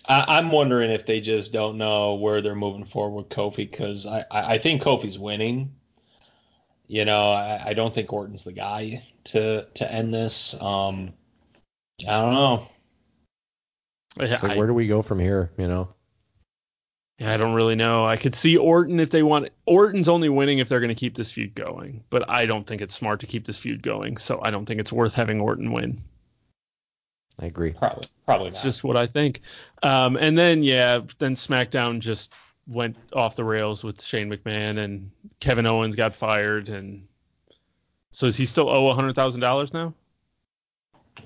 I, 0.07 0.39
am 0.39 0.51
wondering 0.51 0.91
if 0.91 1.07
they 1.07 1.21
just 1.21 1.53
don't 1.53 1.79
know 1.79 2.15
where 2.15 2.41
they're 2.41 2.55
moving 2.55 2.85
forward 2.85 3.17
with 3.17 3.29
Kofi 3.29 3.71
because 3.71 4.07
I, 4.07 4.25
I, 4.31 4.55
I, 4.55 4.59
think 4.59 4.83
Kofi's 4.83 5.19
winning. 5.19 5.75
You 6.89 7.05
know, 7.05 7.31
I, 7.31 7.69
I, 7.69 7.75
don't 7.75 7.95
think 7.95 8.13
Orton's 8.13 8.45
the 8.45 8.53
guy 8.53 9.07
to 9.25 9.67
to 9.75 9.93
end 9.93 10.13
this. 10.13 10.61
Um, 10.61 11.13
I 12.07 12.21
don't 12.21 12.35
know. 12.35 12.69
Yeah, 14.19 14.35
It's 14.35 14.43
like, 14.43 14.53
I, 14.53 14.57
where 14.57 14.67
do 14.67 14.75
we 14.75 14.89
go 14.89 15.03
from 15.03 15.19
here? 15.21 15.53
You 15.57 15.69
know. 15.69 15.89
yeah, 17.19 17.33
I 17.33 17.37
don't 17.37 17.55
really 17.55 17.77
know. 17.77 18.05
I 18.05 18.17
could 18.17 18.35
see 18.35 18.57
Orton 18.57 18.99
if 18.99 19.11
they 19.11 19.23
want. 19.23 19.51
Orton's 19.67 20.09
only 20.09 20.29
winning 20.29 20.59
if 20.59 20.69
they're 20.69 20.81
going 20.81 20.89
to 20.89 20.95
keep 20.95 21.17
this 21.17 21.31
feud 21.31 21.55
going, 21.55 22.03
but 22.11 22.29
I 22.29 22.45
don't 22.45 22.67
think 22.67 22.83
it's 22.83 22.95
smart 22.95 23.21
to 23.21 23.27
keep 23.27 23.47
this 23.47 23.59
feud 23.59 23.83
going. 23.83 24.17
So 24.17 24.41
I 24.43 24.51
don't 24.51 24.67
think 24.67 24.81
it's 24.81 24.93
worth 24.93 25.15
having 25.15 25.41
Orton 25.41 25.73
win. 25.73 26.03
I 27.41 27.47
agree. 27.47 27.73
Probably, 27.73 28.05
probably 28.27 28.49
It's 28.49 28.59
not. 28.59 28.65
just 28.65 28.85
what 28.85 28.97
I 28.97 29.07
think. 29.07 29.41
Um, 29.83 30.17
and 30.17 30.37
then 30.39 30.63
yeah, 30.63 31.01
then 31.19 31.35
SmackDown 31.35 31.99
just 32.01 32.33
went 32.67 32.97
off 33.13 33.37
the 33.37 33.45
rails 33.45 33.83
with 33.83 34.01
Shane 34.01 34.31
McMahon 34.31 34.79
and 34.79 35.11
Kevin 35.41 35.67
Owens 35.67 35.97
got 35.97 36.15
fired 36.15 36.69
and 36.69 37.07
so 38.13 38.27
is 38.27 38.37
he 38.37 38.47
still 38.47 38.69
owe 38.69 38.89
a 38.89 38.95
hundred 38.95 39.15
thousand 39.15 39.41
dollars 39.41 39.73
now? 39.73 39.95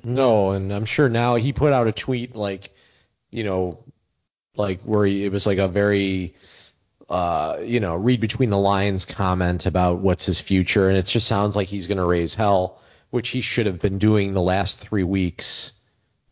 No, 0.04 0.52
and 0.52 0.72
I'm 0.72 0.84
sure 0.84 1.09
now 1.09 1.34
he 1.34 1.52
put 1.52 1.72
out 1.72 1.86
a 1.88 1.92
tweet 1.92 2.34
like, 2.34 2.74
you 3.30 3.44
know, 3.44 3.78
like 4.57 4.80
where 4.82 5.04
he, 5.04 5.24
it 5.24 5.32
was 5.32 5.46
like 5.46 5.59
a 5.59 5.68
very, 5.68 6.34
uh, 7.09 7.59
you 7.62 7.80
know, 7.80 7.94
read 7.96 8.20
between 8.20 8.50
the 8.50 8.59
lines 8.59 9.04
comment 9.04 9.66
about 9.66 9.98
what's 9.98 10.26
his 10.26 10.40
future, 10.40 10.88
and 10.88 10.96
it 10.96 11.07
just 11.07 11.26
sounds 11.26 11.54
like 11.57 11.68
he's 11.68 11.86
going 11.86 11.98
to 11.98 12.04
raise 12.04 12.34
hell, 12.34 12.80
which 13.11 13.28
he 13.30 13.40
should 13.40 13.66
have 13.66 13.80
been 13.80 13.98
doing 13.98 14.32
the 14.32 14.42
last 14.42 14.78
three 14.80 15.04
weeks. 15.04 15.72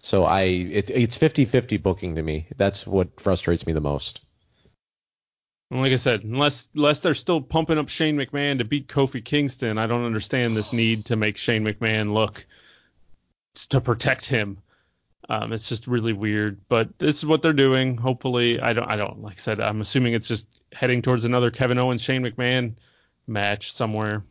So 0.04 0.24
I, 0.24 0.42
it, 0.42 0.90
it's 0.90 1.16
50-50 1.16 1.82
booking 1.82 2.14
to 2.16 2.22
me. 2.22 2.46
That's 2.58 2.86
what 2.86 3.18
frustrates 3.18 3.66
me 3.66 3.72
the 3.72 3.80
most. 3.80 4.20
And 5.70 5.80
like 5.80 5.92
I 5.92 5.96
said, 5.96 6.24
unless 6.24 6.68
unless 6.74 7.00
they're 7.00 7.14
still 7.14 7.40
pumping 7.40 7.78
up 7.78 7.88
Shane 7.88 8.18
McMahon 8.18 8.58
to 8.58 8.66
beat 8.66 8.86
Kofi 8.86 9.24
Kingston, 9.24 9.78
I 9.78 9.86
don't 9.86 10.04
understand 10.04 10.54
this 10.54 10.72
need 10.74 11.06
to 11.06 11.16
make 11.16 11.38
Shane 11.38 11.64
McMahon 11.64 12.12
look 12.12 12.44
to 13.70 13.80
protect 13.80 14.26
him. 14.26 14.58
Um, 15.30 15.54
it's 15.54 15.70
just 15.70 15.86
really 15.86 16.12
weird, 16.12 16.60
but 16.68 16.98
this 16.98 17.16
is 17.16 17.24
what 17.24 17.40
they're 17.40 17.54
doing. 17.54 17.96
Hopefully, 17.96 18.60
I 18.60 18.74
don't. 18.74 18.86
I 18.86 18.96
don't 18.96 19.22
like 19.22 19.36
I 19.36 19.40
said. 19.40 19.58
I'm 19.58 19.80
assuming 19.80 20.12
it's 20.12 20.28
just 20.28 20.46
heading 20.72 21.00
towards 21.00 21.24
another 21.24 21.50
Kevin 21.50 21.78
Owens 21.78 22.02
Shane 22.02 22.24
McMahon 22.24 22.74
match 23.26 23.72
somewhere, 23.72 24.22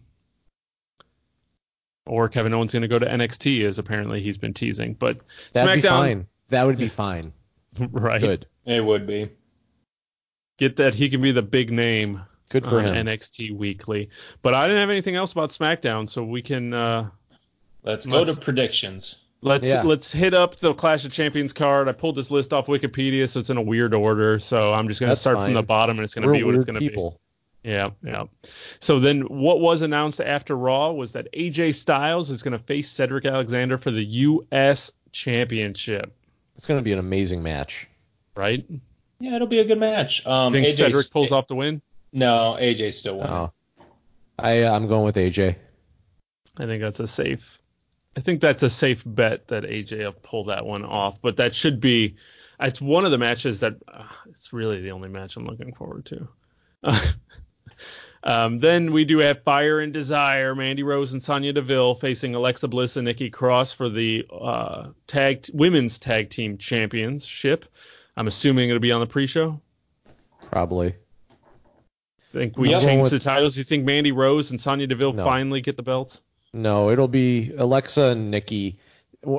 or 2.06 2.28
Kevin 2.28 2.54
Owens 2.54 2.74
going 2.74 2.82
to 2.82 2.88
go 2.88 3.00
to 3.00 3.06
NXT 3.06 3.64
as 3.66 3.80
apparently 3.80 4.22
he's 4.22 4.38
been 4.38 4.54
teasing. 4.54 4.94
But 4.96 5.20
That'd 5.54 5.82
be 5.82 5.88
SmackDown, 5.88 5.90
fine. 5.90 6.28
That 6.50 6.64
would 6.64 6.78
be 6.78 6.90
fine. 6.90 7.32
right? 7.80 8.20
Good. 8.22 8.46
it 8.66 8.84
would 8.84 9.08
be. 9.08 9.30
Get 10.58 10.76
that 10.78 10.94
he 10.94 11.10
can 11.10 11.22
be 11.22 11.32
the 11.32 11.42
big 11.42 11.72
name 11.72 12.22
Good 12.50 12.66
for 12.66 12.80
on 12.80 12.86
him. 12.96 13.08
NXT 13.08 13.56
Weekly. 13.58 14.10
But 14.42 14.54
I 14.54 14.68
didn't 14.68 14.80
have 14.82 14.90
anything 14.92 15.16
else 15.16 15.32
about 15.32 15.50
SmackDown, 15.50 16.08
so 16.08 16.24
we 16.24 16.42
can 16.42 16.74
uh, 16.74 17.10
Let's 17.84 18.06
go 18.06 18.20
Let's- 18.22 18.36
to 18.36 18.42
predictions. 18.42 19.16
let's 19.42 19.68
Yeah. 19.68 19.82
let's 19.82 20.12
hit 20.12 20.34
up 20.34 20.58
the 20.60 20.74
Clash 20.74 21.04
of 21.06 21.12
Champions 21.12 21.52
card. 21.52 21.90
I 21.90 21.92
pulled 21.92 22.16
this 22.16 22.30
list 22.32 22.54
off 22.54 22.68
Wikipedia, 22.68 23.28
so 23.28 23.40
it's 23.40 23.50
in 23.50 23.58
a 23.58 23.62
weird 23.62 23.94
order. 23.94 24.40
So 24.40 24.72
I'm 24.74 24.88
just 24.88 25.00
going 25.00 25.08
to 25.10 25.12
That's 25.12 25.22
start 25.22 25.40
from 25.40 25.54
the 25.54 25.64
bottom, 25.64 25.98
and 25.98 26.04
it's 26.04 26.14
going 26.14 26.28
to 26.28 26.32
be 26.34 26.44
what 26.44 26.56
it's 26.56 26.64
going 26.66 26.80
to 26.80 26.80
be. 26.80 27.12
People. 27.64 27.72
Yeah, 27.74 27.90
yeah. 28.04 28.24
So 28.80 29.00
then, 29.00 29.22
what 29.22 29.60
was 29.60 29.82
announced 29.82 30.22
after 30.22 30.56
Raw 30.56 30.92
was 30.92 31.14
that 31.14 31.28
AJ 31.34 31.76
Styles 31.76 32.30
is 32.30 32.44
going 32.44 32.52
to 32.58 32.64
face 32.64 32.90
Cedric 32.90 33.26
Alexander 33.26 33.78
for 33.78 33.92
the 33.92 34.04
U.S. 34.04 34.92
Championship. 35.12 36.16
It's 36.56 36.66
going 36.66 36.80
to 36.80 36.84
be 36.84 36.94
an 36.94 37.00
amazing 37.00 37.42
match. 37.42 37.90
Right? 38.36 38.66
Yeah, 39.20 39.36
it'll 39.36 39.48
be 39.48 39.60
a 39.60 39.66
good 39.66 39.80
match. 39.80 40.26
Um, 40.26 40.54
Think 40.54 40.68
AJ 40.68 40.74
Cedric 40.74 41.12
pulls 41.12 41.32
off 41.32 41.48
the 41.48 41.56
win? 41.56 41.82
No, 42.12 42.58
AJ 42.60 42.94
still 42.94 43.18
won. 43.18 43.30
Oh. 43.30 43.52
I 44.40 44.66
I'm 44.66 44.88
going 44.88 45.06
with 45.06 45.16
AJ. 45.16 45.56
I 46.58 46.66
think 46.66 46.82
that's 46.82 47.00
a 47.00 47.08
safe. 47.08 47.60
I 48.16 48.20
think 48.20 48.42
that's 48.42 48.62
a 48.62 48.70
safe 48.70 49.04
bet 49.06 49.48
that 49.48 49.64
AJ 49.64 50.00
will 50.00 50.12
pull 50.12 50.44
that 50.46 50.66
one 50.66 50.86
off. 50.86 51.22
But 51.22 51.38
that 51.38 51.56
should 51.56 51.80
be. 51.80 52.16
It's 52.60 52.82
one 52.82 53.06
of 53.06 53.12
the 53.12 53.18
matches 53.18 53.60
that. 53.62 53.76
Uh, 53.88 54.04
it's 54.30 54.54
really 54.54 54.82
the 54.82 54.92
only 54.92 55.10
match 55.10 55.38
I'm 55.38 55.46
looking 55.46 55.74
forward 55.74 56.06
to. 56.06 56.28
um, 58.24 58.60
then 58.60 58.92
we 58.94 59.06
do 59.06 59.18
have 59.20 59.44
Fire 59.44 59.80
and 59.80 59.94
Desire, 59.94 60.56
Mandy 60.56 60.84
Rose 60.84 61.14
and 61.14 61.22
Sonya 61.22 61.54
Deville 61.54 61.96
facing 61.96 62.36
Alexa 62.36 62.68
Bliss 62.68 62.96
and 62.98 63.06
Nikki 63.06 63.30
Cross 63.30 63.74
for 63.74 63.90
the 63.90 64.26
uh, 64.32 64.90
tag 65.08 65.46
women's 65.54 66.00
tag 66.00 66.30
team 66.30 66.58
championship. 66.58 67.66
I'm 68.16 68.28
assuming 68.28 68.70
it'll 68.70 68.80
be 68.80 68.92
on 68.92 69.02
the 69.02 69.08
pre-show. 69.08 69.60
Probably. 70.52 70.96
Think 72.32 72.58
we 72.58 72.70
Yep. 72.72 72.82
change 72.82 73.00
Going 73.02 73.10
the 73.10 73.20
titles? 73.20 73.58
You 73.58 73.64
think 73.64 73.86
Mandy 73.86 74.12
Rose 74.12 74.52
and 74.52 74.60
Sonya 74.60 74.88
Deville 74.88 75.14
No. 75.14 75.24
finally 75.24 75.62
get 75.62 75.78
the 75.78 75.84
belts? 75.84 76.22
No, 76.54 76.90
it'll 76.90 77.08
be 77.08 77.52
Alexa 77.58 78.02
and 78.04 78.32
Nikki. 78.32 78.78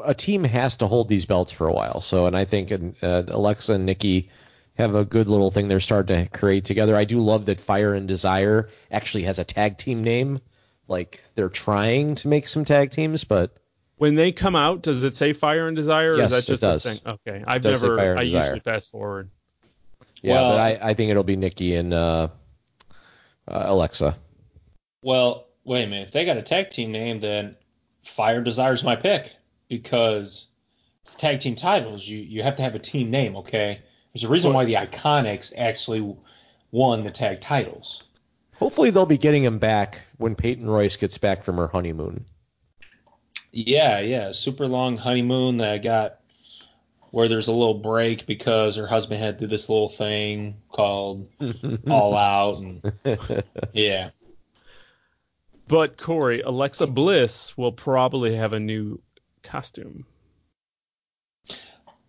A 0.05 0.15
team 0.15 0.45
has 0.45 0.77
to 0.79 0.87
hold 0.87 1.09
these 1.09 1.25
belts 1.25 1.53
for 1.53 1.69
a 1.69 1.73
while. 1.73 2.01
So, 2.01 2.27
and 2.27 2.37
I 2.37 2.45
think 2.45 2.73
uh, 2.73 3.23
Alexa 3.29 3.75
and 3.75 3.85
Nikki 3.87 4.31
have 4.75 4.95
a 4.95 5.05
good 5.05 5.29
little 5.29 5.51
thing 5.51 5.69
they're 5.69 5.81
starting 5.81 6.25
to 6.25 6.31
create 6.31 6.65
together. 6.65 6.97
I 6.97 7.05
do 7.05 7.21
love 7.21 7.47
that 7.47 7.61
Fire 7.61 7.95
and 7.95 8.09
Desire 8.09 8.69
actually 8.91 9.23
has 9.25 9.39
a 9.39 9.45
tag 9.45 9.79
team 9.79 10.03
name. 10.03 10.41
Like 10.89 11.23
they're 11.35 11.49
trying 11.49 12.15
to 12.17 12.29
make 12.29 12.47
some 12.47 12.65
tag 12.65 12.91
teams, 12.91 13.25
but 13.25 13.57
When 13.97 14.17
they 14.17 14.33
come 14.33 14.57
out, 14.57 14.83
does 14.83 15.05
it 15.05 15.15
say 15.15 15.33
Fire 15.33 15.69
and 15.69 15.77
Desire, 15.77 16.15
or 16.15 16.17
Yes, 16.19 16.33
is 16.33 16.39
it 16.39 16.41
that 16.47 16.53
just 16.53 16.61
does. 16.61 16.87
a 16.87 16.89
thing? 16.91 17.01
Okay, 17.07 17.45
I've 17.47 17.63
does 17.63 17.83
never. 17.83 18.01
I 18.19 18.25
Desire. 18.25 18.41
usually 18.43 18.61
fast 18.61 18.91
forward. 18.91 19.31
yeah, 20.23 20.33
Well- 20.35 20.51
but 20.53 20.61
I, 20.61 20.91
I 20.91 20.95
think 20.95 21.11
it'll 21.11 21.23
be 21.23 21.37
Nikki 21.37 21.77
and 21.77 21.95
uh, 21.95 22.29
uh, 23.49 23.63
Alexa. 23.67 24.17
Well, 25.03 25.47
wait 25.65 25.85
a 25.85 25.87
minute. 25.87 26.09
If 26.09 26.13
they 26.13 26.25
got 26.25 26.37
a 26.37 26.43
tag 26.43 26.71
team 26.71 26.91
name, 26.93 27.21
then 27.21 27.57
Fire 28.05 28.43
Desire's 28.43 28.83
my 28.83 28.97
pick 28.97 29.33
because 29.69 30.49
it's 31.03 31.15
tag 31.15 31.41
team 31.41 31.55
titles. 31.57 32.07
You 32.09 32.19
you 32.19 32.43
have 32.43 32.57
to 32.57 32.63
have 32.63 32.75
a 32.75 32.79
team 32.79 33.11
name. 33.11 33.37
Okay, 33.37 33.81
there's 34.15 34.25
a 34.25 34.29
reason 34.29 34.53
why 34.53 34.65
the 34.65 34.75
Iconics 34.75 35.53
actually 35.59 36.17
won 36.71 37.03
the 37.03 37.11
tag 37.11 37.41
titles. 37.41 38.05
Hopefully, 38.55 38.91
they'll 38.91 39.07
be 39.07 39.19
getting 39.19 39.43
him 39.43 39.59
back 39.59 40.03
when 40.19 40.37
Peyton 40.37 40.69
Royce 40.69 40.97
gets 40.97 41.19
back 41.19 41.43
from 41.43 41.57
her 41.57 41.67
honeymoon. 41.67 42.25
Yeah, 43.51 43.99
yeah. 43.99 44.31
Super 44.31 44.69
long 44.69 44.97
honeymoon 44.97 45.57
that 45.57 45.83
got 45.83 46.21
where 47.11 47.29
there's 47.29 47.49
a 47.49 47.53
little 47.53 47.75
break 47.75 48.27
because 48.27 48.77
her 48.77 48.87
husband 48.87 49.21
had 49.21 49.39
to 49.39 49.45
do 49.45 49.49
this 49.49 49.69
little 49.69 49.89
thing 49.89 50.57
called 50.73 51.29
All 51.91 52.17
Out, 52.17 52.61
and 52.61 52.95
yeah. 53.73 54.11
But 55.67 55.97
Corey, 55.97 56.41
Alexa 56.43 56.87
Bliss 56.87 57.57
will 57.57 57.73
probably 57.73 58.37
have 58.37 58.53
a 58.53 58.61
new 58.61 59.01
costume. 59.43 60.05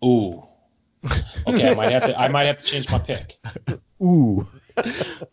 Ooh. 0.04 0.46
Okay, 1.46 1.70
I 1.70 1.74
might 1.74 1.92
have 1.92 2.04
to. 2.06 2.20
I 2.20 2.28
might 2.28 2.44
have 2.44 2.58
to 2.58 2.64
change 2.64 2.90
my 2.90 2.98
pick. 2.98 3.36
Ooh. 4.02 4.46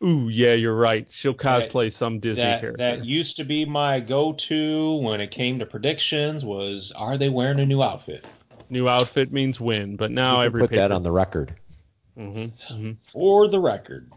Ooh, 0.03 0.29
yeah, 0.29 0.53
you're 0.53 0.75
right. 0.75 1.07
She'll 1.09 1.33
cosplay 1.33 1.91
some 1.91 2.19
Disney 2.19 2.43
that 2.43 2.61
character. 2.61 2.77
that 2.77 3.03
used 3.03 3.35
to 3.37 3.43
be 3.43 3.65
my 3.65 3.99
go-to 3.99 4.95
when 4.97 5.19
it 5.19 5.31
came 5.31 5.59
to 5.59 5.65
predictions 5.65 6.45
was 6.45 6.91
are 6.95 7.17
they 7.17 7.29
wearing 7.29 7.59
a 7.59 7.65
new 7.65 7.81
outfit 7.81 8.25
New 8.69 8.87
outfit 8.87 9.31
means 9.33 9.59
win, 9.59 9.95
but 9.95 10.11
now 10.11 10.33
You 10.33 10.37
can 10.37 10.45
every 10.45 10.61
put 10.61 10.71
that 10.71 10.91
on 10.91 11.03
the 11.03 11.11
record. 11.11 11.55
Mhm, 12.17 12.51
mhm. 12.71 12.97
for 13.11 13.47
the 13.47 13.59
record 13.59 14.11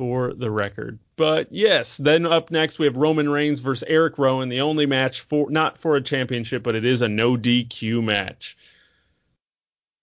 for 0.00 0.32
the 0.32 0.50
record. 0.50 0.98
But 1.16 1.48
yes, 1.50 1.98
then 1.98 2.24
up 2.24 2.50
next 2.50 2.78
we 2.78 2.86
have 2.86 2.96
Roman 2.96 3.28
Reigns 3.28 3.60
versus 3.60 3.86
Eric 3.86 4.16
Rowan, 4.16 4.48
the 4.48 4.62
only 4.62 4.86
match 4.86 5.20
for 5.20 5.50
not 5.50 5.76
for 5.76 5.96
a 5.96 6.00
championship, 6.02 6.62
but 6.62 6.74
it 6.74 6.86
is 6.86 7.02
a 7.02 7.08
no 7.08 7.36
DQ 7.36 8.02
match. 8.02 8.56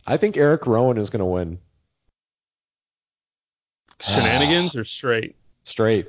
I 0.08 0.18
think 0.18 0.38
Eric 0.38 0.66
Rowan 0.66 0.98
is 0.98 1.10
going 1.10 1.20
to 1.20 1.26
win 1.26 1.60
Shenanigans 4.02 4.76
ah. 4.76 4.80
or 4.82 4.84
straight? 4.86 5.36
straight. 5.64 6.08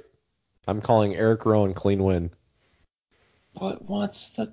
I'm 0.68 0.80
calling 0.80 1.16
Eric 1.16 1.44
Rowan 1.46 1.74
clean 1.74 2.02
win. 2.04 2.30
what 3.54 3.82
what's 3.88 4.28
the 4.30 4.52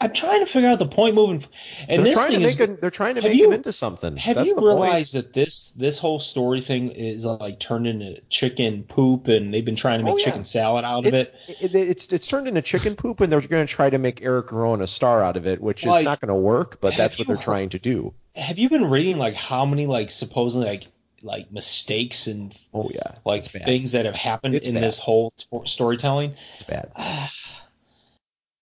i'm 0.00 0.12
trying 0.12 0.40
to 0.40 0.46
figure 0.46 0.68
out 0.70 0.78
the 0.78 0.86
point 0.86 1.14
moving 1.14 1.44
and 1.88 1.98
they're 1.98 2.04
this 2.06 2.14
trying 2.14 2.28
to 2.30 2.36
thing 2.36 2.42
make 2.46 2.60
is 2.60 2.78
a, 2.78 2.80
they're 2.80 2.90
trying 2.90 3.16
to 3.16 3.22
make 3.22 3.36
you- 3.36 3.48
him 3.48 3.52
into 3.52 3.72
something. 3.72 4.16
have 4.16 4.36
That's 4.36 4.48
you 4.48 4.54
the 4.54 4.60
point. 4.62 4.70
realized 4.80 5.14
that 5.14 5.32
this 5.34 5.72
this 5.76 5.98
whole 5.98 6.20
story 6.20 6.60
thing 6.60 6.90
is 6.92 7.26
uh, 7.26 7.36
like 7.36 7.58
turned 7.60 7.86
into 7.86 8.20
chicken 8.30 8.84
poop 8.84 9.28
and 9.28 9.52
they've 9.52 9.64
been 9.64 9.76
trying 9.76 9.98
to 9.98 10.04
make 10.04 10.14
Oh, 10.14 10.18
yeah. 10.18 10.24
chicken 10.24 10.44
salad 10.44 10.84
out 10.84 11.04
of 11.06 11.12
it, 11.12 11.34
It, 11.48 11.74
it, 11.74 11.74
it's 11.74 12.06
it's 12.12 12.26
turned 12.26 12.46
into 12.48 12.62
chicken 12.62 12.94
poop, 12.96 13.20
and 13.20 13.30
they're 13.30 13.40
going 13.42 13.66
to 13.66 13.72
try 13.72 13.90
to 13.90 13.98
make 13.98 14.22
Eric 14.22 14.52
Rowan 14.52 14.80
a 14.80 14.86
star 14.86 15.22
out 15.22 15.36
of 15.36 15.46
it, 15.46 15.60
which 15.60 15.84
Like, 15.84 16.00
is 16.02 16.04
not 16.04 16.20
going 16.20 16.28
to 16.28 16.34
work. 16.34 16.80
But 16.80 16.96
that's 16.96 17.18
what 17.18 17.26
they're 17.28 17.36
trying 17.36 17.68
to 17.70 17.78
do. 17.78 18.14
Have 18.36 18.58
you 18.58 18.68
been 18.68 18.84
reading 18.90 19.16
like 19.18 19.34
how 19.34 19.64
many 19.64 19.86
like 19.86 20.10
supposedly 20.10 20.66
like 20.66 20.86
like 21.22 21.50
mistakes 21.52 22.26
and 22.26 22.54
Oh 22.74 22.90
yeah, 22.92 23.12
like 23.24 23.44
things 23.44 23.92
that 23.92 24.04
have 24.04 24.14
happened 24.14 24.54
It's 24.54 24.68
in 24.68 24.74
bad. 24.74 24.82
this 24.82 24.98
whole 24.98 25.32
sp- 25.38 25.66
storytelling 25.66 26.34
it's 26.54 26.62
bad. 26.64 26.90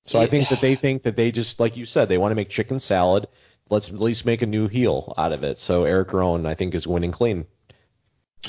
So 0.04 0.20
I 0.20 0.26
think 0.26 0.48
that 0.48 0.60
they 0.60 0.74
think 0.84 1.04
that 1.04 1.14
they 1.16 1.30
just 1.30 1.60
like 1.60 1.76
you 1.76 1.86
said 1.86 2.08
they 2.08 2.18
want 2.18 2.32
to 2.32 2.36
make 2.36 2.48
chicken 2.48 2.80
salad. 2.80 3.28
Let's 3.70 3.88
at 3.88 4.00
least 4.00 4.26
make 4.26 4.42
a 4.42 4.46
new 4.46 4.66
heel 4.68 5.14
out 5.16 5.32
of 5.32 5.44
it. 5.44 5.58
So 5.60 5.84
Eric 5.84 6.12
Rowan, 6.12 6.44
I 6.44 6.54
think, 6.54 6.74
is 6.74 6.86
winning 6.86 7.12
clean. 7.12 7.46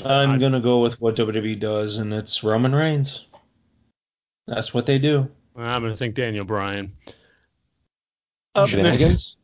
I'm 0.04 0.38
gonna 0.40 0.60
go 0.60 0.80
with 0.80 1.00
what 1.00 1.14
WWE 1.14 1.58
does, 1.60 1.98
and 1.98 2.12
it's 2.12 2.42
Roman 2.42 2.74
Reigns. 2.74 3.26
That's 4.48 4.74
what 4.74 4.84
they 4.86 4.98
do. 4.98 5.30
I'm 5.56 5.82
gonna 5.82 5.94
think 5.96 6.16
Daniel 6.16 6.44
Bryan. 6.44 6.92
Up 8.56 8.62
next, 8.62 8.70
Shenanigans. 8.72 9.36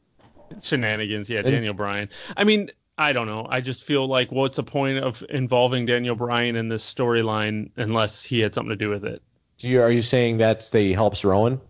Shenanigans, 0.61 1.29
yeah, 1.31 1.39
And- 1.39 1.47
Daniel 1.51 1.75
Bryan. 1.75 2.09
I 2.37 2.45
mean, 2.45 2.71
I 2.99 3.13
don't 3.13 3.27
know. 3.27 3.47
I 3.49 3.61
just 3.61 3.85
feel 3.85 4.07
like 4.07 4.31
what's 4.31 4.57
the 4.57 4.63
point 4.63 4.99
of 4.99 5.25
involving 5.31 5.87
Daniel 5.87 6.15
Bryan 6.15 6.57
in 6.57 6.69
this 6.69 6.83
storyline 6.85 7.71
unless 7.77 8.23
he 8.23 8.41
had 8.41 8.53
something 8.53 8.71
to 8.71 8.77
do 8.77 8.91
with 8.91 9.05
it? 9.05 9.23
Do 9.59 9.69
you, 9.69 9.81
are 9.81 9.91
you 9.93 10.03
saying 10.03 10.39
that 10.39 10.69
they 10.73 10.93
helps 10.93 11.25
Rowan? 11.25 11.61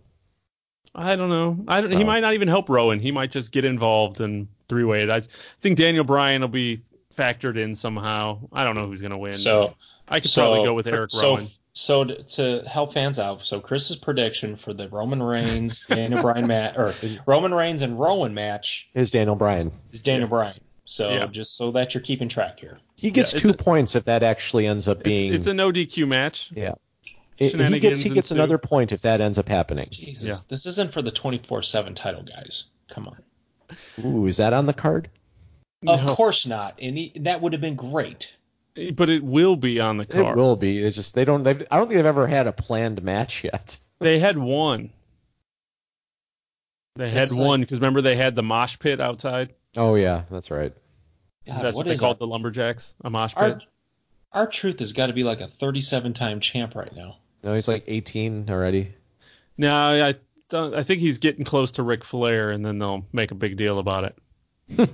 I 0.93 1.15
don't 1.15 1.29
know. 1.29 1.57
I 1.69 1.79
don't, 1.81 1.91
He 1.91 2.03
Oh. 2.03 2.05
might 2.05 2.19
not 2.19 2.33
even 2.33 2.47
help 2.49 2.67
Rowan. 2.67 2.99
He 2.99 3.11
might 3.11 3.31
just 3.31 3.51
get 3.53 3.63
involved 3.63 4.19
and 4.19 4.47
three 4.67 4.83
way 4.83 5.03
it. 5.03 5.09
I 5.09 5.21
think 5.61 5.77
Daniel 5.77 6.03
Bryan 6.03 6.41
will 6.41 6.49
be 6.49 6.81
factored 7.15 7.57
in 7.57 7.75
somehow. 7.75 8.39
I 8.51 8.63
don't 8.65 8.75
know 8.75 8.87
who's 8.87 9.01
going 9.01 9.11
to 9.11 9.17
win. 9.17 9.31
So 9.33 9.73
I 10.09 10.19
could 10.19 10.29
so 10.31 10.41
probably 10.41 10.65
go 10.65 10.73
with 10.73 10.87
for- 10.89 10.95
Eric 10.95 11.11
so, 11.11 11.21
Rowan. 11.35 11.47
So 11.73 12.03
to, 12.03 12.21
to 12.23 12.63
help 12.67 12.93
fans 12.93 13.17
out, 13.17 13.41
so 13.41 13.59
Chris's 13.61 13.95
prediction 13.95 14.55
for 14.57 14.73
the 14.73 14.89
Roman 14.89 15.23
Reigns 15.23 15.85
Daniel 15.85 16.21
Bryan 16.21 16.45
match 16.47 16.75
or 16.77 16.93
Roman 17.25 17.53
Reigns 17.53 17.81
and 17.81 17.97
Rowan 17.97 18.33
match 18.33 18.89
Is 18.93 19.09
Daniel 19.11 19.35
Bryan? 19.35 19.71
is 19.93 20.01
Daniel 20.01 20.27
Bryan. 20.27 20.59
So 20.83 21.09
Yeah. 21.11 21.27
just 21.27 21.55
so 21.55 21.71
that 21.71 21.93
you're 21.93 22.03
keeping 22.03 22.27
track 22.27 22.59
here. 22.59 22.79
He 22.97 23.09
gets 23.09 23.33
Yeah, 23.33 23.39
two 23.39 23.49
a- 23.51 23.53
points 23.53 23.95
if 23.95 24.03
that 24.03 24.21
actually 24.21 24.67
ends 24.67 24.87
up 24.89 25.01
being. 25.03 25.29
It's, 25.33 25.39
it's 25.39 25.47
a 25.47 25.53
no 25.53 25.71
DQ 25.71 26.07
match. 26.07 26.51
yeah. 26.53 26.73
It- 27.37 27.59
he 27.59 27.79
gets 27.79 28.01
he 28.01 28.09
gets 28.09 28.29
ensue. 28.31 28.35
another 28.35 28.57
point 28.57 28.91
if 28.91 29.01
that 29.03 29.21
ends 29.21 29.37
up 29.37 29.47
happening. 29.47 29.87
Jesus, 29.91 30.23
Yeah. 30.25 30.35
this 30.49 30.65
isn't 30.65 30.91
for 30.91 31.01
the 31.01 31.09
24/7 31.11 31.95
title, 31.95 32.21
guys. 32.23 32.65
Come 32.89 33.07
on. 33.07 33.17
Ooh, 34.05 34.27
is 34.27 34.37
that 34.37 34.51
on 34.53 34.65
the 34.65 34.73
card? 34.73 35.09
Of 35.87 36.03
No. 36.03 36.13
course 36.15 36.45
not. 36.45 36.77
And 36.81 36.97
he, 36.97 37.13
that 37.21 37.41
would 37.41 37.53
have 37.53 37.61
been 37.61 37.75
great. 37.75 38.35
But 38.93 39.09
it 39.09 39.23
will 39.23 39.55
be 39.55 39.79
on 39.79 39.97
the 39.97 40.05
card. 40.05 40.37
It 40.37 40.39
will 40.39 40.55
be. 40.55 40.81
It's 40.81 40.95
just 40.95 41.13
they 41.13 41.25
don't. 41.25 41.43
They've, 41.43 41.65
I 41.69 41.77
don't 41.77 41.87
think 41.87 41.97
they've 41.97 42.05
ever 42.05 42.27
had 42.27 42.47
a 42.47 42.53
planned 42.53 43.03
match 43.03 43.43
yet. 43.43 43.77
They 44.01 44.17
had 44.17 44.35
one. 44.35 44.89
They 46.95 47.11
had 47.11 47.25
It's 47.25 47.33
one 47.35 47.61
because 47.61 47.77
remember 47.77 48.01
they 48.01 48.15
had 48.15 48.35
the 48.35 48.41
mosh 48.41 48.79
pit 48.79 48.99
outside. 48.99 49.53
Oh 49.77 49.93
yeah, 49.93 50.23
that's 50.31 50.49
right. 50.49 50.73
God, 51.45 51.63
That's 51.63 51.75
what, 51.75 51.85
they 51.85 51.93
is 51.93 51.99
called 51.99 52.15
our, 52.15 52.19
the 52.19 52.27
lumberjacks, 52.27 52.95
a 53.03 53.11
mosh 53.11 53.35
pit. 53.35 53.43
our 53.43 53.61
R-Truth 54.33 54.79
has 54.79 54.93
got 54.93 55.07
to 55.07 55.13
be 55.13 55.23
like 55.23 55.41
a 55.41 55.47
37 55.47 56.13
time 56.13 56.39
champ 56.39 56.75
right 56.75 56.93
now. 56.95 57.17
No, 57.43 57.53
he's 57.53 57.67
like 57.67 57.83
18 57.87 58.49
already. 58.49 58.93
No, 59.57 59.75
I 59.75 60.15
don't, 60.49 60.75
I 60.75 60.83
think 60.83 61.01
he's 61.01 61.17
getting 61.17 61.43
close 61.43 61.71
to 61.73 61.83
Ric 61.83 62.03
Flair, 62.03 62.51
and 62.51 62.65
then 62.65 62.79
they'll 62.79 63.05
make 63.11 63.31
a 63.31 63.35
big 63.35 63.57
deal 63.57 63.79
about 63.79 64.13
it. 64.67 64.89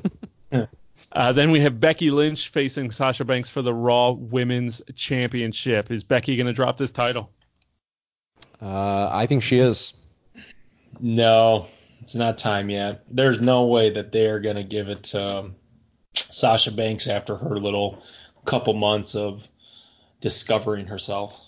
uh, 1.17 1.31
then 1.31 1.49
we 1.49 1.59
have 1.59 1.79
Becky 1.79 2.11
Lynch 2.11 2.49
facing 2.49 2.91
Sasha 2.91 3.25
Banks 3.25 3.49
for 3.49 3.63
the 3.63 3.73
Raw 3.73 4.11
Women's 4.11 4.83
Championship. 4.95 5.89
Is 5.89 6.03
Becky 6.03 6.35
going 6.35 6.45
to 6.45 6.53
drop 6.53 6.77
this 6.77 6.91
title? 6.91 7.31
Uh, 8.61 9.09
I 9.11 9.25
think 9.25 9.41
she 9.41 9.57
is. 9.57 9.93
No, 10.99 11.65
it's 12.01 12.13
not 12.13 12.37
time 12.37 12.69
yet. 12.69 13.03
There's 13.09 13.41
no 13.41 13.65
way 13.65 13.89
that 13.89 14.11
they're 14.11 14.39
going 14.39 14.57
to 14.57 14.63
give 14.63 14.89
it 14.89 15.01
to 15.05 15.27
um, 15.27 15.55
Sasha 16.13 16.71
Banks 16.71 17.07
after 17.07 17.35
her 17.35 17.57
little 17.57 18.03
couple 18.45 18.75
months 18.75 19.15
of 19.15 19.47
discovering 20.21 20.85
herself. 20.85 21.41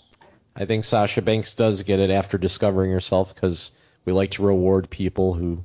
I 0.55 0.65
think 0.65 0.84
Sasha 0.84 1.22
Banks 1.22 1.53
does 1.53 1.84
get 1.84 1.99
it 1.99 2.09
after 2.09 2.39
discovering 2.39 2.89
herself 2.91 3.36
because 3.36 3.70
we 4.05 4.13
like 4.13 4.32
to 4.32 4.43
reward 4.43 4.89
people 4.89 5.36
who 5.36 5.63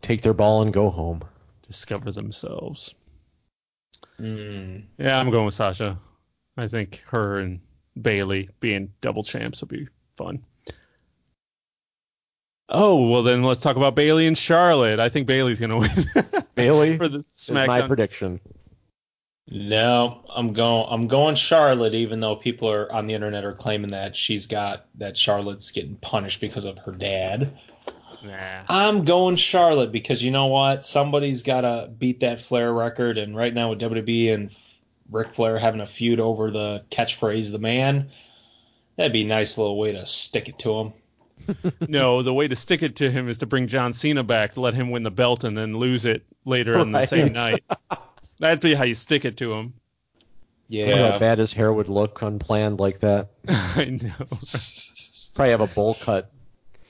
take 0.00 0.22
their 0.22 0.32
ball 0.32 0.62
and 0.62 0.72
go 0.72 0.88
home. 0.88 1.22
Discover 1.68 2.12
themselves. 2.12 2.94
Mm. 4.18 4.84
Yeah, 4.98 5.18
I'm 5.18 5.30
going 5.30 5.44
with 5.44 5.54
Sasha. 5.54 5.98
I 6.56 6.66
think 6.66 7.04
her 7.06 7.38
and 7.38 7.60
Bayley 8.00 8.48
being 8.60 8.92
double 9.00 9.22
champs 9.22 9.60
will 9.60 9.68
be 9.68 9.86
fun. 10.16 10.42
Oh 12.70 13.08
well, 13.08 13.22
then 13.22 13.42
let's 13.42 13.60
talk 13.60 13.76
about 13.76 13.94
Bayley 13.94 14.26
and 14.26 14.36
Charlotte. 14.36 15.00
I 15.00 15.08
think 15.08 15.26
Bayley's 15.26 15.60
going 15.60 15.70
to 15.70 15.76
win 16.22 16.44
Bayley 16.54 16.98
for 16.98 17.08
the 17.08 17.24
is 17.34 17.50
my 17.50 17.66
SmackDown. 17.66 17.88
prediction. 17.88 18.40
No, 19.50 20.22
I'm 20.28 20.52
going. 20.52 20.86
I'm 20.90 21.08
going 21.08 21.34
Charlotte, 21.34 21.94
even 21.94 22.20
though 22.20 22.36
people 22.36 22.70
are 22.70 22.92
on 22.92 23.06
the 23.06 23.14
internet 23.14 23.44
are 23.44 23.54
claiming 23.54 23.90
that 23.92 24.14
she's 24.14 24.44
got 24.46 24.86
that 24.96 25.16
Charlotte's 25.16 25.70
getting 25.70 25.96
punished 25.96 26.40
because 26.40 26.66
of 26.66 26.76
her 26.78 26.92
dad. 26.92 27.56
Nah. 28.22 28.62
I'm 28.68 29.04
going 29.04 29.36
Charlotte 29.36 29.92
because 29.92 30.22
you 30.22 30.30
know 30.30 30.46
what? 30.46 30.84
Somebody's 30.84 31.42
got 31.42 31.62
to 31.62 31.90
beat 31.98 32.20
that 32.20 32.40
Flair 32.40 32.72
record, 32.72 33.18
and 33.18 33.36
right 33.36 33.54
now 33.54 33.70
with 33.70 33.80
WWE 33.80 34.34
and 34.34 34.50
Ric 35.10 35.34
Flair 35.34 35.58
having 35.58 35.80
a 35.80 35.86
feud 35.86 36.20
over 36.20 36.50
the 36.50 36.84
catchphrase 36.90 37.50
"the 37.52 37.58
man," 37.58 38.10
that'd 38.96 39.12
be 39.12 39.22
a 39.22 39.26
nice 39.26 39.56
little 39.56 39.78
way 39.78 39.92
to 39.92 40.04
stick 40.04 40.48
it 40.48 40.58
to 40.60 40.78
him. 40.78 40.92
no, 41.88 42.22
the 42.22 42.34
way 42.34 42.48
to 42.48 42.56
stick 42.56 42.82
it 42.82 42.96
to 42.96 43.10
him 43.10 43.28
is 43.28 43.38
to 43.38 43.46
bring 43.46 43.66
John 43.66 43.92
Cena 43.92 44.22
back, 44.22 44.52
to 44.54 44.60
let 44.60 44.74
him 44.74 44.90
win 44.90 45.02
the 45.02 45.10
belt, 45.10 45.44
and 45.44 45.56
then 45.56 45.78
lose 45.78 46.04
it 46.04 46.24
later 46.44 46.78
on 46.78 46.92
the 46.92 47.06
same 47.06 47.32
night. 47.32 47.64
That'd 48.40 48.60
be 48.60 48.74
how 48.74 48.84
you 48.84 48.94
stick 48.94 49.24
it 49.24 49.36
to 49.38 49.52
him. 49.52 49.74
Yeah. 50.68 51.12
how 51.12 51.18
bad 51.18 51.38
his 51.38 51.52
hair 51.52 51.72
would 51.72 51.88
look 51.88 52.20
unplanned 52.20 52.78
like 52.78 53.00
that. 53.00 53.30
I 53.48 53.86
know. 53.86 54.26
Probably 55.34 55.50
have 55.50 55.60
a 55.60 55.66
bowl 55.66 55.94
cut. 55.94 56.30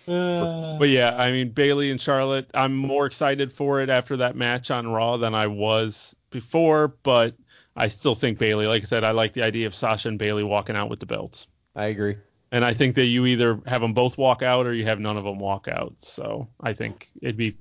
Uh, 0.09 0.79
But 0.79 0.89
yeah, 0.89 1.17
I 1.17 1.31
mean 1.31 1.51
Bayley 1.51 1.91
and 1.91 2.01
Charlotte, 2.01 2.51
I'm 2.55 2.77
more 2.77 3.07
excited 3.07 3.53
for 3.53 3.81
it 3.81 3.91
after 3.91 4.17
that 4.19 4.37
match 4.37 4.71
on 4.71 4.87
Raw 4.89 5.17
than 5.17 5.35
I 5.35 5.47
was 5.47 6.15
before, 6.31 6.89
but 7.03 7.35
I 7.77 7.89
still 7.89 8.15
think 8.15 8.39
Bayley, 8.39 8.67
like 8.67 8.83
I 8.83 8.87
said, 8.87 9.05
I 9.05 9.13
like 9.13 9.33
the 9.33 9.43
idea 9.43 9.67
of 9.67 9.75
Sasha 9.75 10.09
and 10.09 10.19
Bayley 10.19 10.45
walking 10.45 10.77
out 10.77 10.91
with 10.91 11.01
the 11.01 11.07
belts. 11.07 11.47
I 11.77 11.87
agree. 11.87 12.17
And 12.51 12.65
I 12.65 12.73
think 12.73 12.95
that 12.95 13.05
you 13.05 13.27
either 13.27 13.61
have 13.67 13.83
them 13.83 13.93
both 13.93 14.17
walk 14.17 14.43
out 14.43 14.67
or 14.67 14.73
you 14.73 14.85
have 14.85 14.99
none 15.01 15.17
of 15.17 15.25
them 15.25 15.39
walk 15.39 15.69
out. 15.69 15.95
So 16.01 16.49
I 16.63 16.73
think 16.73 17.11
it'd 17.21 17.37
be 17.37 17.55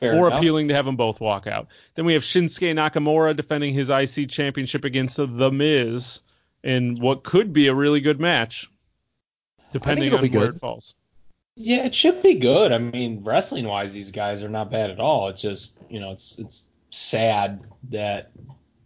fair 0.00 0.14
more 0.14 0.28
enough. 0.28 0.38
appealing 0.38 0.68
to 0.68 0.74
have 0.74 0.84
them 0.84 0.96
both 0.96 1.20
walk 1.20 1.46
out. 1.46 1.68
Then 1.94 2.04
we 2.04 2.12
have 2.12 2.22
Shinsuke 2.22 2.74
Nakamura 2.74 3.34
defending 3.34 3.74
his 3.74 3.88
IC 3.90 4.28
championship 4.28 4.84
against 4.84 5.16
The 5.16 5.50
Miz 5.50 6.20
in 6.62 6.96
what 7.00 7.24
could 7.24 7.52
be 7.52 7.68
a 7.68 7.74
really 7.74 8.00
good 8.00 8.20
match, 8.20 8.70
depending 9.72 10.12
on 10.12 10.20
where 10.20 10.28
good. 10.28 10.56
it 10.56 10.60
falls. 10.60 10.94
Yeah, 11.60 11.84
it 11.86 11.94
should 11.94 12.22
be 12.22 12.34
good. 12.34 12.70
I 12.70 12.78
mean, 12.78 13.20
wrestling 13.24 13.66
wise, 13.66 13.92
these 13.92 14.12
guys 14.12 14.44
are 14.44 14.48
not 14.48 14.70
bad 14.70 14.90
at 14.90 15.00
all. 15.00 15.26
It's 15.28 15.42
just 15.42 15.80
you 15.90 15.98
know, 15.98 16.12
it's 16.12 16.38
it's 16.38 16.68
sad 16.90 17.60
that 17.90 18.30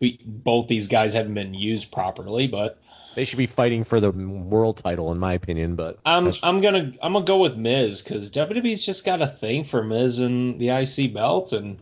we 0.00 0.18
both 0.24 0.68
these 0.68 0.88
guys 0.88 1.12
haven't 1.12 1.34
been 1.34 1.52
used 1.52 1.92
properly. 1.92 2.46
But 2.48 2.80
They 3.14 3.26
should 3.26 3.36
be 3.36 3.46
fighting 3.46 3.84
for 3.84 4.00
the 4.00 4.10
world 4.10 4.78
title, 4.78 5.12
in 5.12 5.18
my 5.18 5.34
opinion. 5.34 5.76
But 5.76 5.98
I'm 6.06 6.28
just- 6.28 6.42
I'm 6.42 6.62
gonna 6.62 6.94
I'm 7.02 7.12
gonna 7.12 7.26
go 7.26 7.36
with 7.36 7.56
Miz 7.58 8.00
because 8.00 8.30
WWE's 8.30 8.84
just 8.86 9.04
got 9.04 9.20
a 9.20 9.26
thing 9.26 9.64
for 9.64 9.84
Miz 9.84 10.18
and 10.18 10.58
the 10.58 10.70
IC 10.70 11.12
belt, 11.12 11.52
and 11.52 11.76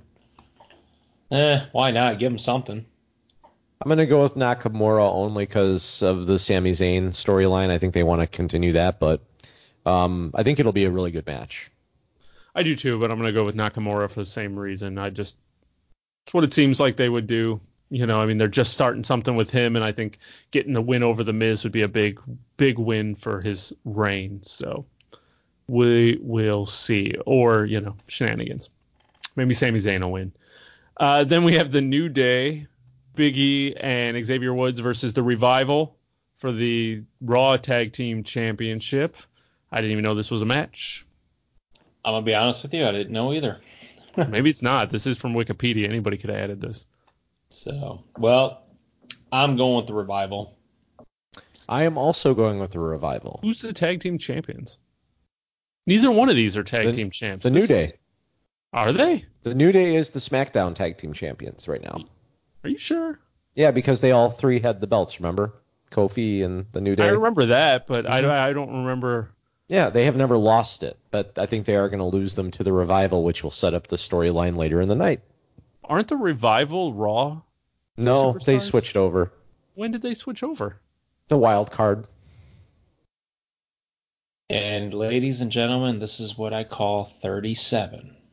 eh, 1.31 1.67
why 1.71 1.93
not 1.93 2.19
give 2.19 2.33
him 2.33 2.39
something? 2.39 2.85
I'm 3.81 3.89
gonna 3.89 4.07
go 4.07 4.23
with 4.25 4.35
Nakamura 4.35 5.09
only 5.09 5.47
because 5.47 6.03
of 6.03 6.27
the 6.27 6.37
Sami 6.37 6.73
Zayn 6.73 7.11
storyline. 7.11 7.71
I 7.71 7.79
think 7.79 7.95
they 7.95 8.03
want 8.03 8.23
to 8.23 8.27
continue 8.27 8.73
that, 8.73 8.99
but 8.99 9.21
um, 9.87 10.31
I 10.35 10.43
think 10.43 10.59
it'll 10.59 10.73
be 10.73 10.85
a 10.85 10.91
really 10.91 11.11
good 11.11 11.27
match. 11.27 11.71
I 12.55 12.63
do 12.63 12.75
too, 12.75 12.99
but 12.99 13.11
I'm 13.11 13.19
going 13.19 13.29
to 13.29 13.33
go 13.33 13.45
with 13.45 13.55
Nakamura 13.55 14.11
for 14.11 14.21
the 14.21 14.27
same 14.27 14.59
reason. 14.59 14.99
I 14.99 15.11
just 15.11 15.37
it's 16.27 16.35
what 16.35 16.45
it 16.45 16.53
seems 16.53 16.81
like 16.81 16.97
they 16.97 17.09
would 17.09 17.27
do. 17.27 17.61
You 17.91 18.07
know, 18.07 18.21
I 18.21 18.27
mean, 18.27 18.39
they're 18.39 18.49
just 18.49 18.73
starting 18.73 19.03
something 19.03 19.35
with 19.35 19.51
him, 19.51 19.75
and 19.75 19.85
I 19.85 19.91
think 19.91 20.19
getting 20.53 20.73
the 20.73 20.83
win 20.83 21.03
over 21.03 21.25
the 21.25 21.33
Miz 21.33 21.65
would 21.65 21.73
be 21.73 21.83
a 21.83 21.89
big, 21.89 22.21
big 22.57 22.79
win 22.79 23.17
for 23.17 23.41
his 23.43 23.73
reign. 23.85 24.41
So 24.43 24.85
we 25.67 26.19
will 26.23 26.67
see, 26.67 27.15
or 27.27 27.65
you 27.65 27.81
know, 27.81 27.97
shenanigans. 28.07 28.71
Maybe 29.35 29.55
Sami 29.55 29.81
Zayn 29.81 30.03
will 30.03 30.13
win. 30.13 30.33
Uh, 30.99 31.25
then 31.25 31.43
we 31.45 31.55
have 31.55 31.73
the 31.73 31.81
New 31.81 32.09
Day, 32.09 32.67
Biggie 33.17 33.77
and 33.81 34.25
Xavier 34.25 34.55
Woods 34.55 34.79
versus 34.81 35.13
the 35.13 35.23
Revival 35.23 35.97
for 36.39 36.53
the 36.53 37.03
Raw 37.21 37.57
Tag 37.57 37.93
Team 37.93 38.23
Championship. 38.23 39.17
I 39.73 39.81
didn't 39.81 39.93
even 39.93 40.05
know 40.05 40.15
this 40.15 40.31
was 40.31 40.43
a 40.43 40.47
match. 40.47 41.07
I'm 42.05 42.13
gonna 42.15 42.25
be 42.25 42.35
honest 42.35 42.63
with 42.63 42.75
you, 42.75 42.87
I 42.87 42.93
didn't 42.93 43.13
know 43.13 43.33
either. 43.33 43.59
Maybe 44.29 44.51
it's 44.51 44.63
not. 44.63 44.91
This 44.91 45.07
is 45.07 45.17
from 45.19 45.35
Wikipedia. 45.35 45.85
Anybody 45.89 46.17
could 46.17 46.31
have 46.31 46.39
added 46.39 46.61
this. 46.61 46.87
So, 47.51 48.05
well, 48.19 48.63
I'm 49.33 49.57
going 49.57 49.77
with 49.77 49.87
the 49.87 49.95
revival. 49.95 50.57
I 51.69 51.85
am 51.85 51.97
also 51.99 52.35
going 52.35 52.59
with 52.59 52.73
the 52.73 52.81
revival. 52.81 53.39
Who's 53.43 53.61
the 53.61 53.73
tag 53.73 54.01
team 54.01 54.19
champions? 54.19 54.79
Neither 55.87 56.11
one 56.11 56.29
of 56.29 56.37
these 56.37 56.57
are 56.57 56.65
tag 56.65 56.87
The- 56.87 56.93
team 56.93 57.11
champs. 57.11 57.45
The 57.45 57.51
This 57.51 57.69
New 57.69 57.75
is- 57.77 57.89
Day. 57.91 57.97
Are 58.73 58.93
they? 58.93 59.25
The 59.43 59.55
New 59.55 59.73
Day 59.73 59.97
is 59.97 60.11
the 60.11 60.21
SmackDown 60.21 60.77
Tag 60.77 60.97
Team 60.97 61.13
Champions 61.13 61.67
right 61.67 61.83
now. 61.83 62.05
Are 62.63 62.71
you 62.71 62.79
sure? 62.79 63.19
Yeah, 63.57 63.73
because 63.73 63.99
they 64.01 64.13
all 64.13 64.31
three 64.31 64.61
had 64.61 64.81
the 64.81 64.87
belts. 64.87 65.19
Remember, 65.19 65.55
Kofi 65.91 66.45
and 66.45 66.67
the 66.71 66.81
New 66.81 66.95
Day. 66.95 67.03
I 67.05 67.09
remember 67.09 67.47
that, 67.47 67.89
but 67.89 68.05
Mhm. 68.05 68.11
I, 68.31 68.51
I 68.51 68.53
don't 68.53 68.73
remember. 68.85 69.33
Yeah, 69.71 69.89
they 69.89 70.05
have 70.05 70.17
never 70.17 70.37
lost 70.37 70.83
it, 70.83 70.99
but 71.13 71.39
I 71.39 71.47
think 71.47 71.65
they 71.65 71.77
are 71.77 71.89
going 71.89 72.01
to 72.01 72.05
lose 72.05 72.35
them 72.35 72.51
to 72.51 72.65
the 72.65 72.73
revival, 72.73 73.23
which 73.23 73.45
will 73.45 73.53
set 73.53 73.73
up 73.73 73.87
the 73.87 73.95
storyline 73.95 74.57
later 74.57 74.81
in 74.81 74.89
the 74.89 74.97
night. 74.97 75.21
Aren't 75.85 76.09
the 76.09 76.17
revival 76.17 76.93
Raw? 76.93 77.43
No, 77.97 78.37
they 78.45 78.59
switched 78.59 78.97
over. 78.97 79.33
When 79.75 79.93
did 79.93 80.03
they 80.03 80.15
switch 80.15 80.43
over? 80.43 80.81
The 81.29 81.39
wild 81.39 81.71
card. 81.71 82.09
And 84.49 84.93
ladies 84.93 85.41
and 85.41 85.53
gentlemen, 85.53 86.01
this 86.01 86.19
is 86.19 86.37
what 86.37 86.53
I 86.53 86.65
call 86.65 87.05
37. 87.23 88.17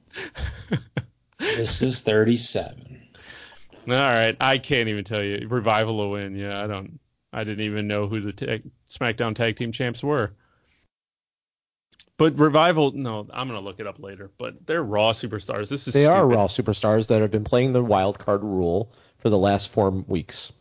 This 1.40 1.84
is 1.84 2.00
37. 2.02 3.00
All 3.88 3.94
right, 3.96 4.36
I 4.40 4.58
can't 4.58 4.90
even 4.90 5.04
tell 5.04 5.24
you. 5.24 5.48
Revival 5.48 5.98
will 5.98 6.12
win. 6.12 6.36
Yeah, 6.36 6.64
I 6.64 6.68
don't. 6.68 7.00
I 7.32 7.44
didn't 7.44 7.64
even 7.64 7.88
know 7.88 8.08
who 8.08 8.22
the 8.22 8.34
tag, 8.34 8.64
SmackDown 8.90 9.36
Tag 9.36 9.56
Team 9.56 9.72
Champs 9.72 10.04
were. 10.04 10.34
But 12.18 12.38
Revival, 12.40 12.92
no, 12.94 13.28
I'm 13.32 13.48
gonna 13.48 13.60
look 13.60 13.80
it 13.80 13.86
up 13.88 14.00
later. 14.00 14.32
But 14.38 14.66
they're 14.66 14.84
Raw 14.84 15.12
superstars. 15.12 15.70
This 15.70 15.88
is 15.88 15.94
They 15.94 16.06
are. 16.08 16.28
Raw 16.28 16.48
superstars 16.48 17.08
that 17.08 17.22
have 17.22 17.32
been 17.32 17.44
playing 17.44 17.74
the 17.74 17.84
wild 17.84 18.18
card 18.20 18.44
rule 18.44 18.92
for 19.20 19.30
the 19.30 19.38
last 19.38 19.70
four 19.70 19.92
weeks. 19.92 20.52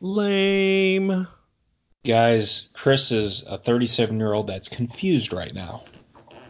lame. 0.00 1.26
Guys, 2.04 2.68
Chris 2.74 3.10
is 3.10 3.42
a 3.48 3.56
37 3.56 4.18
year 4.18 4.34
old 4.34 4.46
that's 4.46 4.68
confused 4.68 5.32
right 5.32 5.54
now. 5.54 5.84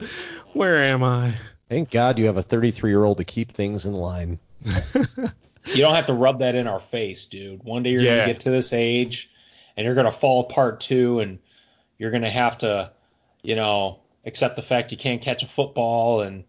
Where 0.52 0.78
am 0.82 1.04
I? 1.04 1.34
Thank 1.68 1.90
God 1.90 2.18
you 2.18 2.26
have 2.26 2.36
a 2.36 2.42
33 2.42 2.90
year 2.90 3.04
old 3.04 3.18
to 3.18 3.24
keep 3.24 3.52
things 3.52 3.84
in 3.86 3.92
line. 3.94 4.38
You 5.72 5.80
don't 5.80 5.94
have 5.94 6.04
to 6.06 6.12
rub 6.12 6.40
that 6.40 6.54
in 6.54 6.66
our 6.66 6.78
face, 6.78 7.24
dude. 7.24 7.64
One 7.64 7.82
day 7.82 7.90
you're 7.92 8.02
Yeah. 8.02 8.16
gonna 8.16 8.26
get 8.26 8.40
to 8.40 8.50
this 8.50 8.74
age, 8.74 9.30
and 9.78 9.86
you're 9.86 9.94
gonna 9.94 10.12
fall 10.12 10.40
apart 10.40 10.78
too, 10.78 11.20
and 11.20 11.38
you're 11.96 12.10
gonna 12.10 12.28
have 12.30 12.58
to, 12.58 12.92
you 13.42 13.56
know, 13.56 14.00
accept 14.26 14.56
the 14.56 14.62
fact 14.62 14.90
you 14.92 14.96
can't 14.98 15.20
catch 15.22 15.42
a 15.42 15.46
football. 15.46 16.22
And 16.22 16.44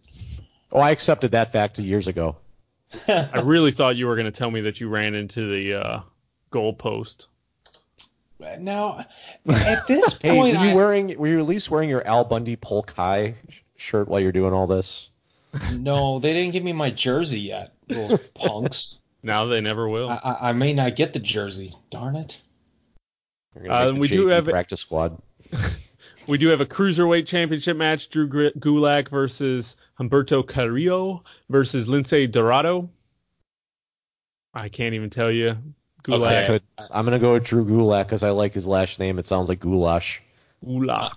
Oh, 0.71 0.79
I 0.79 0.91
accepted 0.91 1.31
that 1.31 1.51
fact 1.51 1.79
years 1.79 2.07
ago. 2.07 2.35
I 3.07 3.41
really 3.43 3.71
thought 3.71 3.95
you 3.95 4.07
were 4.07 4.15
gonna 4.15 4.31
tell 4.31 4.51
me 4.51 4.61
that 4.61 4.79
you 4.79 4.89
ran 4.89 5.15
into 5.15 5.49
the 5.51 5.73
uh, 5.73 5.99
goal 6.51 6.73
post. 6.73 7.27
now, 8.59 9.05
at 9.47 9.87
this 9.87 10.13
Hey, 10.21 10.29
point, 10.35 10.57
were 10.57 10.63
you 10.65 10.71
I- 10.71 10.75
wearing? 10.75 11.17
Were 11.17 11.27
you 11.27 11.39
at 11.39 11.45
least 11.45 11.69
wearing 11.71 11.89
your 11.89 12.05
Al 12.07 12.23
Bundy 12.23 12.55
Polk 12.55 12.91
High 12.91 13.35
shirt 13.75 14.07
while 14.07 14.19
you're 14.19 14.31
doing 14.31 14.53
all 14.53 14.67
this? 14.67 15.09
no, 15.73 16.19
they 16.19 16.33
didn't 16.33 16.51
give 16.51 16.63
me 16.63 16.73
my 16.73 16.89
jersey 16.89 17.39
yet, 17.39 17.73
little 17.87 18.17
punks. 18.33 18.97
Now 19.23 19.45
they 19.45 19.61
never 19.61 19.87
will. 19.89 20.09
I, 20.09 20.19
I, 20.23 20.49
I 20.49 20.51
may 20.53 20.73
not 20.73 20.95
get 20.95 21.13
the 21.13 21.19
jersey. 21.19 21.75
Darn 21.89 22.15
it. 22.15 22.39
You're 23.55 23.63
gonna 23.65 23.79
make 23.79 23.87
Uh, 23.89 23.91
the 23.93 23.99
we 23.99 24.07
do 24.09 24.25
JV 24.27 24.31
have- 24.31 24.45
practice 24.45 24.81
squad. 24.81 25.17
We 26.27 26.37
do 26.37 26.47
have 26.47 26.61
a 26.61 26.65
cruiserweight 26.65 27.27
championship 27.27 27.77
match: 27.77 28.09
Drew 28.09 28.27
Gulak 28.27 29.09
versus 29.09 29.75
Humberto 29.99 30.47
Carrillo 30.47 31.23
versus 31.49 31.87
Lince 31.87 32.31
Dorado. 32.31 32.89
I 34.53 34.69
can't 34.69 34.95
even 34.95 35.09
tell 35.09 35.31
you. 35.31 35.57
Gulak. 36.03 36.43
Okay. 36.49 36.59
I'm 36.93 37.05
gonna 37.05 37.19
go 37.19 37.33
with 37.33 37.43
Drew 37.43 37.65
Gulak 37.65 38.05
because 38.05 38.23
I 38.23 38.29
like 38.31 38.53
his 38.53 38.67
last 38.67 38.99
name. 38.99 39.19
It 39.19 39.25
sounds 39.25 39.49
like 39.49 39.59
goulash. 39.59 40.21
Gulak. 40.65 41.11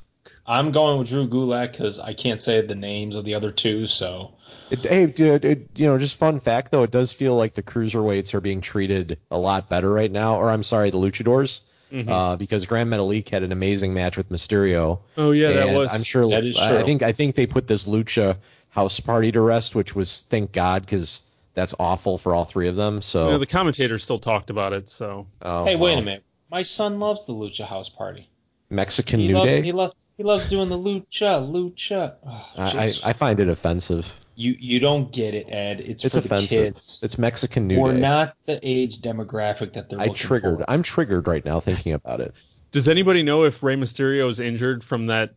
I'm 0.46 0.72
going 0.72 0.98
with 0.98 1.08
Drew 1.08 1.28
Gulak 1.28 1.72
because 1.72 2.00
I 2.00 2.14
can't 2.14 2.40
say 2.40 2.60
the 2.60 2.74
names 2.74 3.14
of 3.14 3.24
the 3.24 3.34
other 3.34 3.50
two. 3.50 3.86
So 3.86 4.32
It, 4.70 4.84
hey, 4.84 5.06
dude, 5.06 5.44
it, 5.44 5.68
you 5.76 5.86
know, 5.86 5.98
just 5.98 6.16
fun 6.16 6.40
fact 6.40 6.70
though, 6.70 6.82
it 6.82 6.90
does 6.90 7.12
feel 7.12 7.36
like 7.36 7.54
the 7.54 7.62
cruiserweights 7.62 8.34
are 8.34 8.40
being 8.40 8.60
treated 8.60 9.18
a 9.30 9.38
lot 9.38 9.68
better 9.68 9.92
right 9.92 10.10
now. 10.10 10.36
Or 10.36 10.50
I'm 10.50 10.62
sorry, 10.62 10.90
the 10.90 10.98
luchadors, 10.98 11.60
Mhm. 11.92 12.08
uh, 12.08 12.36
because 12.36 12.66
Gran 12.66 12.88
Metalik 12.88 13.28
had 13.30 13.42
an 13.42 13.52
amazing 13.52 13.94
match 13.94 14.16
with 14.16 14.28
Mysterio. 14.30 14.98
Oh 15.16 15.30
yeah, 15.30 15.52
that 15.52 15.76
was. 15.76 15.92
I'm 15.92 16.02
sure. 16.02 16.28
that 16.30 16.44
is 16.44 16.58
I- 16.58 16.80
I 16.80 16.82
think 16.82 17.02
I 17.02 17.12
think 17.12 17.34
they 17.34 17.46
put 17.46 17.66
this 17.66 17.86
lucha 17.86 18.36
house 18.70 19.00
party 19.00 19.32
to 19.32 19.40
rest, 19.40 19.74
which 19.74 19.94
was 19.96 20.26
thank 20.28 20.52
God 20.52 20.82
because 20.82 21.22
that's 21.54 21.74
awful 21.80 22.18
for 22.18 22.34
all 22.34 22.44
three 22.44 22.68
of 22.68 22.76
them. 22.76 23.00
So 23.02 23.24
You 23.26 23.30
know, 23.32 23.38
the 23.38 23.46
commentators 23.46 24.02
still 24.04 24.18
talked 24.18 24.50
about 24.50 24.72
it. 24.72 24.88
So 24.88 25.26
oh, 25.42 25.64
hey, 25.64 25.76
wait 25.76 25.90
well. 25.92 25.98
a 25.98 26.02
minute. 26.02 26.24
My 26.50 26.62
son 26.62 26.98
loves 27.00 27.24
the 27.26 27.32
Lucha 27.32 27.64
House 27.66 27.88
Party. 27.88 28.28
Mexican 28.70 29.20
He 29.20 29.28
New 29.28 29.34
loves 29.34 29.46
Day. 29.50 29.62
he 29.62 29.72
loves 29.72 29.94
he 30.18 30.22
loves 30.24 30.46
doing 30.48 30.68
the 30.68 30.76
lucha 30.78 31.40
lucha. 31.50 32.14
Oh, 32.26 32.44
I, 32.58 32.64
I. 32.86 32.92
I 33.10 33.12
find 33.14 33.40
it 33.40 33.48
offensive. 33.48 34.12
You 34.40 34.54
you 34.60 34.78
don't 34.78 35.10
get 35.12 35.34
it, 35.34 35.46
Ed. 35.50 35.80
It's, 35.80 36.04
It's 36.04 36.14
for 36.14 36.20
offensive. 36.20 36.48
the 36.48 36.56
kids. 36.56 37.00
It's 37.02 37.18
Mexican 37.18 37.66
New 37.66 37.80
We're 37.80 37.92
Day. 37.94 37.98
not 38.00 38.36
the 38.44 38.60
age 38.62 39.00
demographic 39.00 39.72
that 39.72 39.90
they're 39.90 39.98
I 40.00 40.10
triggered. 40.10 40.58
for. 40.58 40.70
I'm 40.70 40.84
triggered 40.84 41.26
right 41.26 41.44
now 41.44 41.58
thinking 41.58 41.92
about 41.92 42.20
it. 42.20 42.32
does 42.70 42.88
anybody 42.88 43.24
know 43.24 43.42
if 43.42 43.64
Rey 43.64 43.74
Mysterio 43.74 44.30
is 44.30 44.38
injured 44.38 44.84
from 44.84 45.06
that 45.06 45.34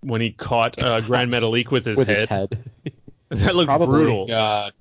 when 0.00 0.20
he 0.20 0.32
caught 0.32 0.82
uh, 0.82 1.00
Gran 1.00 1.30
Metalik 1.32 1.70
with 1.70 1.84
his 1.84 1.96
with 1.96 2.08
head? 2.08 2.18
his 2.18 2.28
head. 2.28 2.64
that 3.28 3.54
looked 3.54 3.68
Probably. 3.68 3.86
brutal. 4.00 4.26
God, 4.26 4.72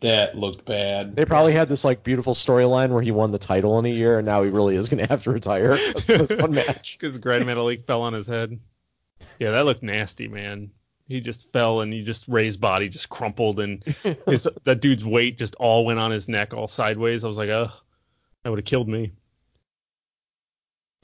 that 0.00 0.36
looked 0.36 0.64
bad. 0.64 1.14
They 1.14 1.24
probably 1.24 1.52
had 1.52 1.68
this 1.68 1.84
like 1.84 2.02
beautiful 2.02 2.34
storyline 2.34 2.88
where 2.90 3.02
he 3.02 3.12
won 3.12 3.30
the 3.30 3.38
title 3.38 3.78
in 3.78 3.84
a 3.86 3.88
year, 3.88 4.18
and 4.18 4.26
now 4.26 4.42
he 4.42 4.50
really 4.50 4.74
is 4.74 4.88
going 4.88 5.00
to 5.06 5.08
have 5.08 5.22
to 5.22 5.30
retire. 5.30 5.76
That's 5.76 6.08
this 6.08 6.32
one 6.40 6.50
match. 6.50 6.98
Because 6.98 7.18
Gran 7.18 7.44
Metalik 7.44 7.86
fell 7.86 8.02
on 8.02 8.14
his 8.14 8.26
head. 8.26 8.58
Yeah, 9.38 9.52
that 9.52 9.64
looked 9.64 9.84
nasty, 9.84 10.26
man. 10.26 10.72
He 11.08 11.20
just 11.20 11.52
fell 11.52 11.80
and 11.80 11.92
he 11.92 12.02
just 12.02 12.26
Rey's 12.28 12.56
body 12.56 12.88
just 12.88 13.08
crumpled 13.08 13.60
and 13.60 13.82
his 14.26 14.48
that 14.64 14.80
dude's 14.80 15.04
weight 15.04 15.38
just 15.38 15.54
all 15.56 15.84
went 15.84 15.98
on 15.98 16.10
his 16.10 16.28
neck 16.28 16.54
all 16.54 16.68
sideways. 16.68 17.24
I 17.24 17.28
was 17.28 17.36
like, 17.36 17.50
oh, 17.50 17.70
that 18.42 18.50
would 18.50 18.58
have 18.58 18.64
killed 18.64 18.88
me. 18.88 19.12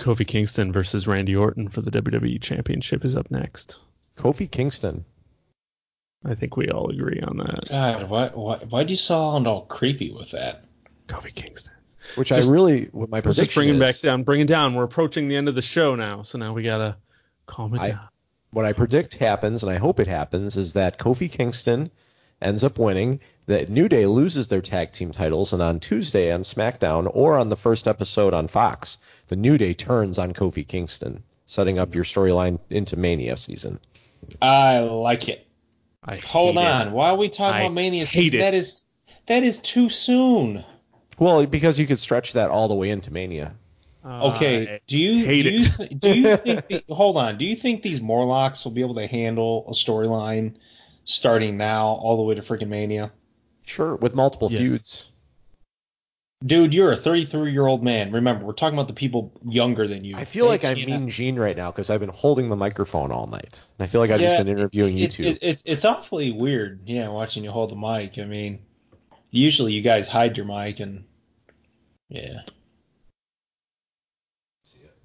Kofi 0.00 0.26
Kingston 0.26 0.72
versus 0.72 1.06
Randy 1.06 1.34
Orton 1.34 1.68
for 1.68 1.80
the 1.80 1.90
WWE 1.90 2.40
Championship 2.40 3.04
is 3.04 3.16
up 3.16 3.30
next. 3.30 3.80
Kofi 4.16 4.50
Kingston. 4.50 5.04
I 6.24 6.34
think 6.34 6.56
we 6.56 6.68
all 6.68 6.90
agree 6.90 7.20
on 7.20 7.36
that. 7.38 7.68
God, 7.68 8.08
why 8.08 8.28
why 8.28 8.58
why'd 8.58 8.90
you 8.90 8.96
sound 8.96 9.46
all 9.46 9.62
creepy 9.66 10.10
with 10.12 10.30
that? 10.30 10.64
Kofi 11.08 11.34
Kingston. 11.34 11.72
Which 12.14 12.28
Just- 12.28 12.48
I 12.48 12.52
really, 12.52 12.84
what 12.92 13.10
my 13.10 13.20
prediction 13.20 13.44
just 13.44 13.54
bring 13.54 13.68
him 13.68 13.76
is, 13.76 13.80
back 13.80 14.00
down. 14.00 14.22
Bring 14.22 14.40
it 14.40 14.48
down. 14.48 14.74
We're 14.74 14.84
approaching 14.84 15.28
the 15.28 15.36
end 15.36 15.48
of 15.48 15.54
the 15.54 15.62
show 15.62 15.94
now, 15.94 16.22
so 16.22 16.38
now 16.38 16.52
we 16.52 16.62
gotta 16.62 16.96
calm 17.46 17.74
it 17.74 17.80
I- 17.80 17.88
down. 17.90 18.08
What 18.50 18.64
I 18.64 18.72
predict 18.72 19.14
happens, 19.14 19.62
and 19.62 19.70
I 19.70 19.76
hope 19.76 20.00
it 20.00 20.06
happens, 20.06 20.56
is 20.56 20.72
that 20.72 20.98
Kofi 20.98 21.30
Kingston 21.30 21.90
ends 22.40 22.64
up 22.64 22.78
winning. 22.78 23.20
That 23.46 23.70
New 23.70 23.88
Day 23.88 24.04
loses 24.06 24.48
their 24.48 24.60
tag 24.60 24.92
team 24.92 25.10
titles, 25.10 25.52
and 25.52 25.62
on 25.62 25.80
Tuesday 25.80 26.30
on 26.32 26.42
SmackDown 26.42 27.10
or 27.14 27.38
on 27.38 27.48
the 27.48 27.56
first 27.56 27.88
episode 27.88 28.34
on 28.34 28.46
Fox, 28.48 28.98
the 29.28 29.36
New 29.36 29.56
Day 29.56 29.72
turns 29.72 30.18
on 30.18 30.34
Kofi 30.34 30.66
Kingston, 30.66 31.22
setting 31.46 31.78
up 31.78 31.94
your 31.94 32.04
storyline 32.04 32.58
into 32.68 32.96
Mania 32.96 33.36
season. 33.38 33.78
I 34.42 34.80
like 34.80 35.28
it. 35.28 35.46
I 36.04 36.16
Hold 36.16 36.56
hate 36.56 36.62
it. 36.62 36.86
on. 36.88 36.92
Why 36.92 37.10
are 37.10 37.16
we 37.16 37.28
talking 37.28 37.56
I 37.56 37.60
about 37.62 37.74
Mania? 37.74 38.06
season? 38.06 38.38
it. 38.38 38.42
That 38.42 38.54
is 38.54 38.82
that 39.26 39.42
is 39.42 39.60
too 39.60 39.88
soon. 39.88 40.64
Well, 41.18 41.44
because 41.46 41.78
you 41.78 41.86
could 41.86 41.98
stretch 41.98 42.32
that 42.34 42.50
all 42.50 42.68
the 42.68 42.74
way 42.74 42.90
into 42.90 43.12
Mania. 43.12 43.54
Okay, 44.08 44.66
I 44.74 44.80
do 44.86 44.98
you 44.98 45.26
hate 45.26 45.42
do 45.42 45.50
you 45.50 45.64
th- 45.68 46.00
do 46.00 46.10
you 46.10 46.36
think 46.36 46.68
the, 46.68 46.84
hold 46.90 47.16
on? 47.16 47.38
Do 47.38 47.44
you 47.44 47.56
think 47.56 47.82
these 47.82 48.00
Morlocks 48.00 48.64
will 48.64 48.72
be 48.72 48.80
able 48.80 48.94
to 48.94 49.06
handle 49.06 49.64
a 49.68 49.72
storyline 49.72 50.56
starting 51.04 51.56
now 51.56 51.88
all 51.88 52.16
the 52.16 52.22
way 52.22 52.34
to 52.34 52.42
freaking 52.42 52.68
Mania? 52.68 53.12
Sure, 53.66 53.96
with 53.96 54.14
multiple 54.14 54.48
Yes. 54.48 54.60
feuds. 54.60 55.10
Dude, 56.46 56.72
you're 56.72 56.92
a 56.92 56.96
33 56.96 57.50
year 57.50 57.66
old 57.66 57.82
man. 57.82 58.12
Remember, 58.12 58.44
we're 58.44 58.52
talking 58.52 58.78
about 58.78 58.86
the 58.88 58.94
people 58.94 59.32
younger 59.44 59.88
than 59.88 60.04
you. 60.04 60.16
I 60.16 60.24
feel 60.24 60.44
They 60.44 60.50
like 60.52 60.64
I'm 60.64 60.84
Mean 60.84 61.10
Gene 61.10 61.36
right 61.36 61.56
now 61.56 61.72
because 61.72 61.90
I've 61.90 61.98
been 62.00 62.08
holding 62.08 62.48
the 62.48 62.56
microphone 62.56 63.10
all 63.10 63.26
night. 63.26 63.64
And 63.78 63.84
I 63.84 63.90
feel 63.90 64.00
like 64.00 64.10
I've 64.10 64.20
Yeah, 64.20 64.28
just 64.28 64.38
been 64.38 64.48
interviewing 64.48 64.96
you 64.96 65.06
it, 65.06 65.10
two. 65.10 65.24
It, 65.24 65.38
it, 65.42 65.62
it's 65.64 65.84
awfully 65.84 66.30
weird, 66.30 66.80
yeah, 66.86 67.08
watching 67.08 67.42
you 67.42 67.50
hold 67.50 67.70
the 67.70 67.76
mic. 67.76 68.18
I 68.18 68.24
mean, 68.24 68.60
usually 69.32 69.72
you 69.72 69.82
guys 69.82 70.06
hide 70.06 70.36
your 70.36 70.46
mic, 70.46 70.78
and 70.78 71.04
yeah. 72.08 72.42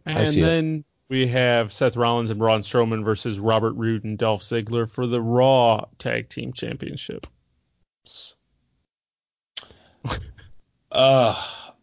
And 0.06 0.28
see 0.30 0.42
it. 0.42 0.46
then 0.46 0.84
we 1.10 1.28
have 1.28 1.72
Seth 1.72 1.96
Rollins 1.96 2.30
and 2.30 2.40
Braun 2.40 2.62
Strowman 2.62 3.04
versus 3.04 3.40
Robert 3.40 3.74
Roode 3.74 4.04
and 4.04 4.18
Dolph 4.18 4.44
Ziggler 4.44 4.90
for 4.90 5.08
the 5.08 5.22
Raw 5.22 5.86
Tag 6.00 6.30
Team 6.30 6.54
Championship. 6.54 7.28
Uh, 10.92 11.36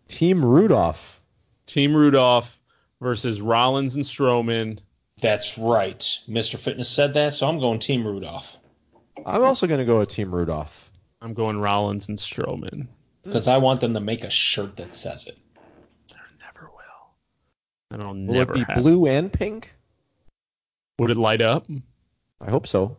Team 0.06 0.44
Rudolph. 0.44 1.20
Team 1.66 1.96
Rudolph 1.96 2.60
versus 3.00 3.40
Rollins 3.40 3.96
and 3.96 4.04
Strowman. 4.04 4.78
that's 5.20 5.58
right. 5.58 5.98
Mr. 6.28 6.56
Fitness 6.56 6.88
said 6.88 7.12
that, 7.14 7.32
so 7.32 7.48
I'm 7.48 7.58
going 7.58 7.80
Team 7.80 8.06
Rudolph 8.06 8.56
I'm 9.26 9.42
also 9.42 9.66
going 9.66 9.80
to 9.80 9.84
go 9.84 9.98
with 9.98 10.08
Team 10.08 10.34
Rudolph. 10.34 10.90
I'm 11.22 11.34
going 11.34 11.58
Rollins 11.58 12.08
and 12.08 12.18
Strowman. 12.18 12.86
because 13.22 13.46
I 13.46 13.58
want 13.58 13.80
them 13.80 13.94
to 13.94 14.00
make 14.00 14.24
a 14.24 14.30
shirt 14.30 14.76
that 14.76 14.96
says 14.96 15.26
it. 15.26 15.36
Never 17.90 18.04
will. 18.04 18.14
That'll 18.14 18.26
Will 18.26 18.34
never 18.34 18.52
it 18.52 18.54
be 18.54 18.60
happen. 18.60 18.82
blue 18.82 19.06
and 19.06 19.32
pink? 19.32 19.72
Would 20.98 21.10
it 21.10 21.16
light 21.16 21.40
up? 21.42 21.66
I 22.40 22.50
hope 22.50 22.66
so. 22.66 22.96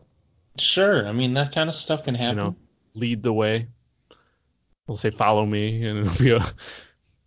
Sure, 0.58 1.08
I 1.08 1.12
mean 1.12 1.34
that 1.36 1.54
kind 1.54 1.70
of 1.70 1.76
stuff 1.76 2.04
can 2.04 2.16
You 2.16 2.22
happen. 2.22 2.38
know, 2.38 2.56
lead 2.94 3.24
the 3.24 3.32
way. 3.34 3.68
We'll 4.88 4.98
say 4.98 5.10
follow 5.12 5.46
me, 5.46 5.86
and 5.86 6.00
it'll 6.08 6.18
be 6.24 6.32
a 6.32 6.54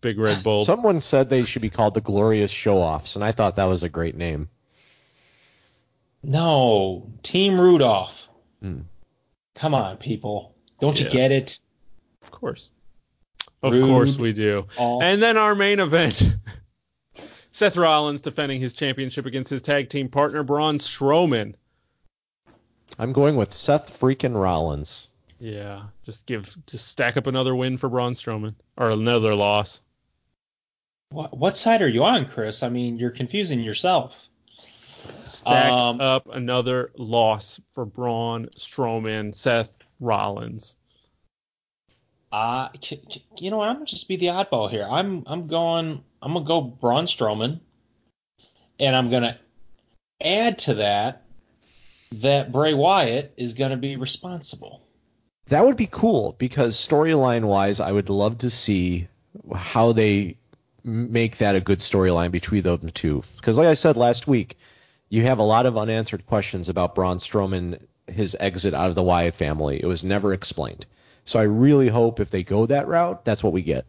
big 0.03 0.19
red 0.19 0.43
bull. 0.45 0.65
Someone 0.65 1.01
said 1.01 1.31
they 1.31 1.43
should 1.45 1.63
be 1.63 1.71
called 1.71 1.95
the 1.95 2.01
Glorious 2.03 2.51
Show 2.51 2.77
Offs, 2.79 3.15
and 3.17 3.25
I 3.25 3.33
thought 3.33 3.57
that 3.57 3.65
was 3.65 3.83
a 3.83 3.89
great 3.89 4.17
name. 4.17 4.49
No, 6.23 7.11
Team 7.23 7.59
Rudolph. 7.61 8.29
Hmm. 8.63 8.81
Come 9.55 9.75
on, 9.75 9.97
people, 9.99 10.55
don't 10.81 10.99
Yeah. 10.99 11.05
you 11.07 11.11
get 11.11 11.33
it? 11.33 11.59
Of 12.23 12.31
course. 12.31 12.71
Of 13.63 13.73
Rude. 13.73 13.87
course 13.87 14.19
we 14.19 14.33
do. 14.33 14.67
All 14.77 15.03
And 15.03 15.23
then 15.23 15.37
our 15.37 15.55
main 15.55 15.81
event 15.81 16.37
Seth 17.55 17.77
Rollins 17.77 18.21
defending 18.21 18.61
his 18.61 18.73
championship 18.73 19.27
against 19.27 19.49
his 19.49 19.63
tag 19.63 19.89
team 19.89 20.09
partner 20.09 20.43
Braun 20.43 20.77
Strowman. 20.77 21.55
I'm 22.99 23.13
going 23.13 23.37
with 23.37 23.53
Seth 23.53 23.97
freaking 23.97 24.35
Rollins. 24.35 25.07
Yeah, 25.39 25.85
just 26.05 26.27
give, 26.27 26.57
just 26.67 26.89
stack 26.89 27.17
up 27.17 27.29
another 27.29 27.55
win 27.55 27.79
for 27.79 27.89
Braun 27.89 28.15
Strowman 28.15 28.57
or 28.77 28.91
another 28.91 29.37
loss. 29.37 29.83
What, 31.11 31.39
what 31.39 31.57
side 31.57 31.81
are 31.81 31.89
you 31.89 32.03
on, 32.03 32.27
Chris? 32.27 32.65
I 32.65 32.69
mean, 32.71 32.99
you're 32.99 33.13
confusing 33.13 33.61
yourself. 33.61 34.27
Stack 35.25 35.71
Um, 35.71 36.01
up 36.01 36.29
another 36.33 36.91
loss 36.97 37.61
for 37.71 37.85
Braun 37.85 38.49
Strowman, 38.57 39.33
Seth 39.33 39.79
Rollins. 40.01 40.75
Uh, 42.33 42.69
c- 42.81 43.01
c- 43.09 43.25
you 43.39 43.53
know 43.53 43.59
what? 43.59 43.69
I'm 43.69 43.77
gonna 43.77 43.87
just 43.87 44.09
be 44.09 44.17
the 44.17 44.27
oddball 44.27 44.69
here. 44.69 44.89
I'm 44.91 45.23
I'm 45.29 45.47
going. 45.47 46.03
I'm 46.25 46.33
gonna 46.33 46.47
go 46.47 46.63
Braun 46.63 47.05
Strowman, 47.05 47.61
and 48.81 48.97
I'm 48.97 49.11
gonna 49.11 49.39
add 50.23 50.59
to 50.61 50.75
that 50.75 51.23
that 52.13 52.51
Bray 52.51 52.73
Wyatt 52.73 53.35
is 53.37 53.53
gonna 53.53 53.77
be 53.77 53.97
responsible. 53.97 54.81
That 55.49 55.67
would 55.67 55.77
be 55.77 55.87
cool 55.87 56.35
because 56.39 56.77
storyline 56.77 57.45
wise, 57.45 57.79
I 57.79 57.93
would 57.93 58.09
love 58.09 58.39
to 58.39 58.49
see 58.49 59.07
how 59.55 59.93
they 59.93 60.39
make 60.83 61.37
that 61.39 61.57
a 61.57 61.61
good 61.61 61.81
storyline 61.81 62.31
between 62.31 62.63
those 62.63 62.81
two. 62.95 63.23
Because, 63.37 63.59
like 63.59 63.67
I 63.67 63.75
said 63.75 63.99
last 63.99 64.27
week, 64.27 64.57
you 65.11 65.25
have 65.25 65.39
a 65.39 65.43
lot 65.43 65.67
of 65.67 65.77
unanswered 65.77 66.25
questions 66.25 66.71
about 66.71 66.95
Braun 66.95 67.19
Strowman, 67.19 67.79
his 68.07 68.35
exit 68.41 68.73
out 68.73 68.89
of 68.89 68.95
the 68.95 69.03
Wyatt 69.03 69.35
family. 69.35 69.79
It 69.83 69.87
was 69.87 70.05
never 70.05 70.33
explained. 70.33 70.87
So 71.27 71.39
I 71.39 71.43
really 71.43 71.89
hope 71.89 72.19
if 72.19 72.31
they 72.31 72.43
go 72.43 72.65
that 72.65 72.89
route, 72.89 73.27
that's 73.27 73.45
what 73.45 73.53
we 73.53 73.61
get. 73.61 73.85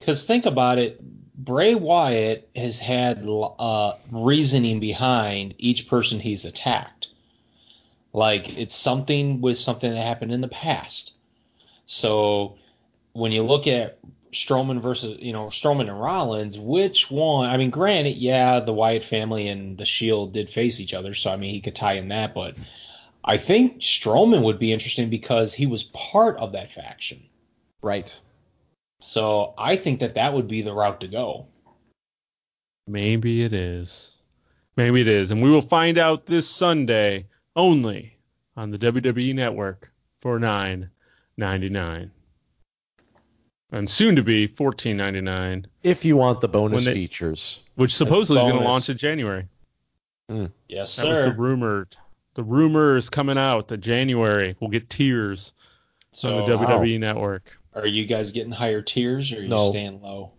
Because 0.00 0.24
think 0.24 0.46
about 0.46 0.78
it, 0.78 1.00
Bray 1.44 1.74
Wyatt 1.74 2.48
has 2.54 2.78
had 2.78 3.26
uh, 3.26 3.94
reasoning 4.12 4.78
behind 4.78 5.54
each 5.58 5.88
person 5.88 6.20
he's 6.20 6.44
attacked. 6.44 7.08
Like 8.12 8.56
it's 8.56 8.76
something 8.76 9.40
with 9.40 9.58
something 9.58 9.92
that 9.92 10.06
happened 10.06 10.30
in 10.30 10.40
the 10.40 10.48
past. 10.48 11.14
So 11.86 12.56
when 13.14 13.32
you 13.32 13.42
look 13.42 13.66
at 13.66 13.98
Strowman 14.32 14.80
versus 14.80 15.18
you 15.20 15.32
know 15.32 15.46
Strowman 15.46 15.88
and 15.88 16.00
Rollins, 16.00 16.60
which 16.60 17.10
one? 17.10 17.50
I 17.50 17.56
mean, 17.56 17.70
granted, 17.70 18.18
yeah, 18.18 18.60
the 18.60 18.72
Wyatt 18.72 19.02
family 19.02 19.48
and 19.48 19.76
the 19.76 19.84
Shield 19.84 20.32
did 20.32 20.48
face 20.48 20.80
each 20.80 20.94
other, 20.94 21.12
so 21.12 21.30
I 21.32 21.36
mean 21.36 21.50
he 21.50 21.60
could 21.60 21.74
tie 21.74 21.94
in 21.94 22.08
that, 22.08 22.34
but 22.34 22.54
I 23.24 23.36
think 23.36 23.80
Strowman 23.80 24.44
would 24.44 24.58
be 24.58 24.72
interesting 24.72 25.10
because 25.10 25.54
he 25.54 25.66
was 25.66 25.84
part 25.84 26.36
of 26.36 26.52
that 26.52 26.70
faction. 26.70 27.22
Right. 27.82 28.16
So 29.02 29.52
I 29.58 29.76
think 29.76 30.00
that 30.00 30.14
that 30.14 30.32
would 30.32 30.48
be 30.48 30.62
the 30.62 30.72
route 30.72 31.00
to 31.00 31.08
go. 31.08 31.46
Maybe 32.86 33.42
it 33.42 33.52
is. 33.52 34.16
Maybe 34.76 35.00
it 35.00 35.08
is. 35.08 35.30
And 35.30 35.42
we 35.42 35.50
will 35.50 35.60
find 35.62 35.98
out 35.98 36.26
this 36.26 36.48
Sunday 36.48 37.26
only 37.56 38.16
on 38.56 38.70
the 38.70 38.78
WWE 38.78 39.34
network 39.34 39.90
for 40.18 40.38
nine 40.38 40.88
ninety 41.36 41.68
nine. 41.68 42.10
And 43.70 43.88
soon 43.88 44.14
to 44.16 44.22
be 44.22 44.46
fourteen 44.46 44.96
ninety 44.96 45.20
nine, 45.20 45.66
If 45.82 46.04
you 46.04 46.16
want 46.16 46.40
the 46.40 46.48
bonus 46.48 46.84
they- 46.84 46.94
features. 46.94 47.60
which 47.76 47.94
supposedly 47.94 48.40
is 48.42 48.48
going 48.48 48.62
to 48.62 48.68
launch 48.68 48.88
in 48.88 48.96
January. 48.96 49.46
Hmm. 50.28 50.46
Yes, 50.68 50.94
That 50.96 51.08
was 51.08 51.18
the 51.18 51.24
sir. 51.24 51.34
rumor. 51.36 51.88
The 52.34 52.42
rumor 52.42 52.96
is 52.96 53.10
coming 53.10 53.36
out 53.36 53.68
that 53.68 53.78
January 53.78 54.56
we'll 54.60 54.70
get 54.70 54.88
tiers 54.88 55.52
So 56.12 56.38
on 56.44 56.48
the 56.50 56.56
WWE 56.56 56.98
network. 57.00 57.58
Are 57.74 57.86
you 57.86 58.06
guys 58.06 58.32
getting 58.32 58.52
higher 58.52 58.82
tiers 58.82 59.32
or 59.32 59.38
are 59.38 59.42
you 59.42 59.48
No. 59.48 59.70
staying 59.70 60.00
low? 60.02 60.32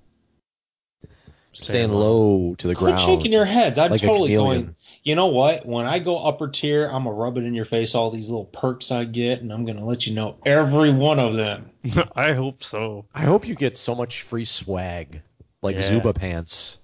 Staying 1.56 1.92
low 1.92 2.56
to 2.56 2.68
the 2.68 2.74
Quit 2.74 2.96
ground. 2.96 3.02
shaking 3.02 3.32
your 3.32 3.46
heads. 3.46 3.78
I'm 3.78 3.92
like 3.92 4.02
totally 4.02 4.34
going. 4.34 4.76
You 5.04 5.14
know 5.16 5.28
what? 5.28 5.66
When 5.68 5.86
I 5.86 6.00
go 6.00 6.18
upper 6.18 6.48
tier, 6.48 6.86
I'm 6.88 7.04
gonna 7.04 7.12
rub 7.12 7.38
it 7.38 7.44
in 7.44 7.54
your 7.54 7.66
face. 7.66 7.94
All 7.94 8.10
these 8.10 8.28
little 8.28 8.46
perks 8.46 8.92
I 8.92 9.04
get, 9.04 9.42
and 9.42 9.54
I'm 9.54 9.64
gonna 9.64 9.86
let 9.86 10.08
you 10.08 10.16
know 10.16 10.38
every 10.48 10.92
one 10.92 11.20
of 11.20 11.36
them. 11.36 11.70
I 12.16 12.34
hope 12.34 12.64
so. 12.64 13.06
I 13.14 13.22
hope 13.22 13.48
you 13.48 13.54
get 13.54 13.78
so 13.78 13.94
much 13.94 14.24
free 14.24 14.46
swag, 14.46 15.22
like 15.62 15.76
Yeah. 15.76 15.82
Zuba 15.84 16.14
pants. 16.16 16.80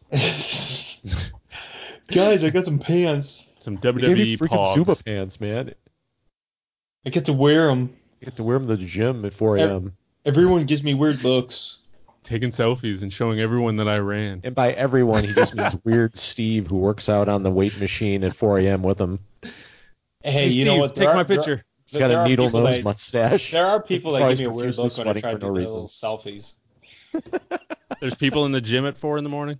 Guys, 2.07 2.43
I 2.43 2.49
got 2.51 2.65
some 2.65 2.77
pants. 2.80 3.45
Some 3.59 3.76
They 3.77 3.91
gave 3.91 4.01
WWE 4.17 4.26
you 4.27 4.38
freaking 4.38 4.49
pogs. 4.59 4.73
Zuba 4.76 4.95
pants, 5.03 5.39
man. 5.41 5.73
I 7.05 7.09
get 7.09 7.26
to 7.26 7.34
wear 7.34 7.67
them. 7.67 7.93
You 8.19 8.26
get 8.26 8.35
to 8.35 8.43
wear 8.43 8.59
them 8.59 8.67
to 8.67 8.76
the 8.76 8.85
gym 8.85 9.26
at 9.26 9.34
4 9.34 9.57
a.m. 9.57 9.93
Everyone 10.25 10.65
gives 10.65 10.83
me 10.83 10.93
weird 10.93 11.23
looks. 11.23 11.79
taking 12.23 12.49
selfies 12.49 13.01
and 13.01 13.11
showing 13.11 13.39
everyone 13.39 13.75
that 13.77 13.87
I 13.87 13.97
ran. 13.97 14.41
And 14.43 14.53
by 14.53 14.73
everyone, 14.73 15.23
he 15.23 15.33
just 15.33 15.55
means 15.55 15.75
Weird 15.83 16.15
Steve, 16.15 16.67
who 16.67 16.77
works 16.77 17.09
out 17.09 17.27
on 17.29 17.43
the 17.43 17.49
weight 17.51 17.79
machine 17.79 18.23
at 18.23 18.35
4 18.35 18.59
a.m. 18.59 18.83
with 18.83 18.99
him. 18.99 19.19
Hey, 20.23 20.47
you 20.49 20.65
know 20.65 20.71
Steve, 20.73 20.79
what? 20.81 20.95
Take 20.95 21.07
There 21.07 21.15
my 21.15 21.23
picture. 21.23 21.63
He's 21.89 21.99
got 21.99 22.11
a 22.11 22.27
needle 22.27 22.49
nose 22.51 22.75
that- 22.75 22.83
mustache. 22.83 23.51
There 23.51 23.65
are 23.65 23.81
people 23.81 24.11
that 24.11 24.29
give 24.29 24.39
me 24.39 24.45
a 24.45 24.49
weird 24.51 24.75
profusely 24.75 24.83
look 25.03 25.07
when 25.07 25.17
I 25.17 25.19
try 25.19 25.31
to 25.33 25.39
no 25.39 25.47
do 25.47 25.59
reason. 25.59 25.73
little 25.73 25.87
selfies. 25.87 26.53
There's 27.99 28.15
people 28.15 28.45
in 28.45 28.51
the 28.51 28.61
gym 28.61 28.85
at 28.85 28.95
four 28.97 29.17
in 29.17 29.23
the 29.23 29.29
morning. 29.29 29.57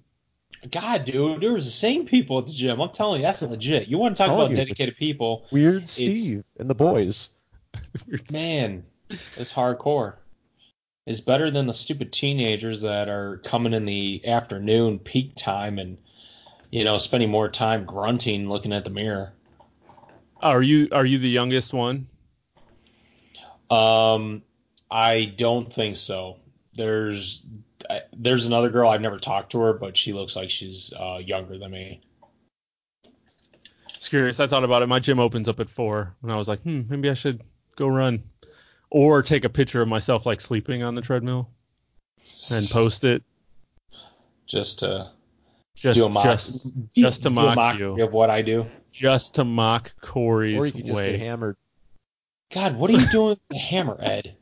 God, 0.72 1.06
dude, 1.06 1.42
there 1.42 1.54
was 1.54 1.66
the 1.66 1.72
same 1.72 2.06
people 2.06 2.38
at 2.38 2.48
the 2.48 2.54
gym. 2.54 2.80
I'm 2.82 2.90
telling 2.90 3.22
you, 3.22 3.26
that's 3.28 3.42
legit. 3.42 3.88
You 3.88 3.98
want 3.98 4.16
to 4.16 4.24
talk 4.24 4.32
about 4.32 4.50
you. 4.50 4.56
dedicated 4.58 4.98
people? 4.98 5.46
Weird 5.52 5.88
Steve 5.88 6.44
and 6.60 6.70
the 6.70 6.76
boys. 6.76 7.30
Man, 8.32 8.84
it's 9.38 9.54
hardcore. 9.54 10.16
It's 11.10 11.22
better 11.22 11.50
than 11.50 11.66
the 11.66 11.74
stupid 11.74 12.14
teenagers 12.14 12.82
that 12.82 13.10
are 13.10 13.38
coming 13.38 13.74
in 13.74 13.86
the 13.86 14.22
afternoon 14.28 15.00
peak 15.00 15.34
time 15.36 15.80
and 15.80 15.98
you 16.70 16.84
know 16.84 17.00
spending 17.00 17.32
more 17.32 17.50
time 17.50 17.84
grunting, 17.84 18.48
looking 18.48 18.72
at 18.72 18.86
the 18.86 18.92
mirror. 18.92 19.34
Are 20.40 20.62
you 20.62 20.88
are 20.92 21.08
you 21.08 21.18
the 21.18 21.28
youngest 21.28 21.74
one? 21.74 22.08
Um, 23.72 24.44
I 24.92 25.34
don't 25.36 25.74
think 25.74 25.98
so. 25.98 26.38
There's 26.76 27.44
there's 28.16 28.46
another 28.46 28.70
girl 28.70 28.92
I've 28.92 29.02
never 29.02 29.18
talked 29.18 29.54
to 29.54 29.60
her, 29.62 29.74
but 29.74 29.98
she 29.98 30.14
looks 30.14 30.36
like 30.36 30.52
she's 30.52 30.94
uh, 30.96 31.18
younger 31.26 31.58
than 31.58 31.72
me. 31.72 32.02
Just 33.88 34.12
curious. 34.12 34.40
I 34.40 34.46
thought 34.46 34.64
about 34.64 34.84
it. 34.84 34.88
My 34.88 35.00
gym 35.00 35.20
opens 35.20 35.50
up 35.50 35.60
at 35.60 35.72
four, 35.72 36.14
and 36.22 36.32
I 36.32 36.36
was 36.36 36.48
like, 36.48 36.62
hmm, 36.62 36.82
maybe 36.88 37.10
I 37.10 37.16
should 37.16 37.42
go 37.76 37.88
run, 37.88 38.22
or 38.92 39.22
take 39.22 39.44
a 39.46 39.50
picture 39.50 39.82
of 39.82 39.88
myself 39.88 40.26
like 40.26 40.42
sleeping 40.42 40.84
on 40.84 40.96
the 40.96 41.02
treadmill 41.02 41.50
and 42.52 42.68
post 42.70 43.04
it. 43.04 43.24
just 44.48 44.80
to 44.80 45.12
Just 45.76 45.98
do 45.98 46.06
a 46.06 46.10
mock, 46.10 46.24
just 46.24 46.76
just 46.96 47.24
to 47.24 47.30
do 47.30 47.38
a 47.40 47.56
mock 47.56 47.80
you. 47.80 48.02
of 48.04 48.14
what 48.14 48.30
I 48.30 48.42
do. 48.42 48.66
just 48.92 49.36
to 49.36 49.44
mock 49.46 49.94
Corey's 50.02 50.60
Or 50.62 50.66
you 50.66 50.72
could 50.72 50.86
just 50.86 50.96
way. 50.98 51.12
get 51.12 51.20
hammered. 51.22 51.56
God, 52.52 52.76
what 52.78 52.90
are 52.90 52.94
you 53.00 53.08
doing 53.08 53.30
with 53.30 53.40
the 53.50 53.58
hammer, 53.58 53.96
Ed? 54.00 54.36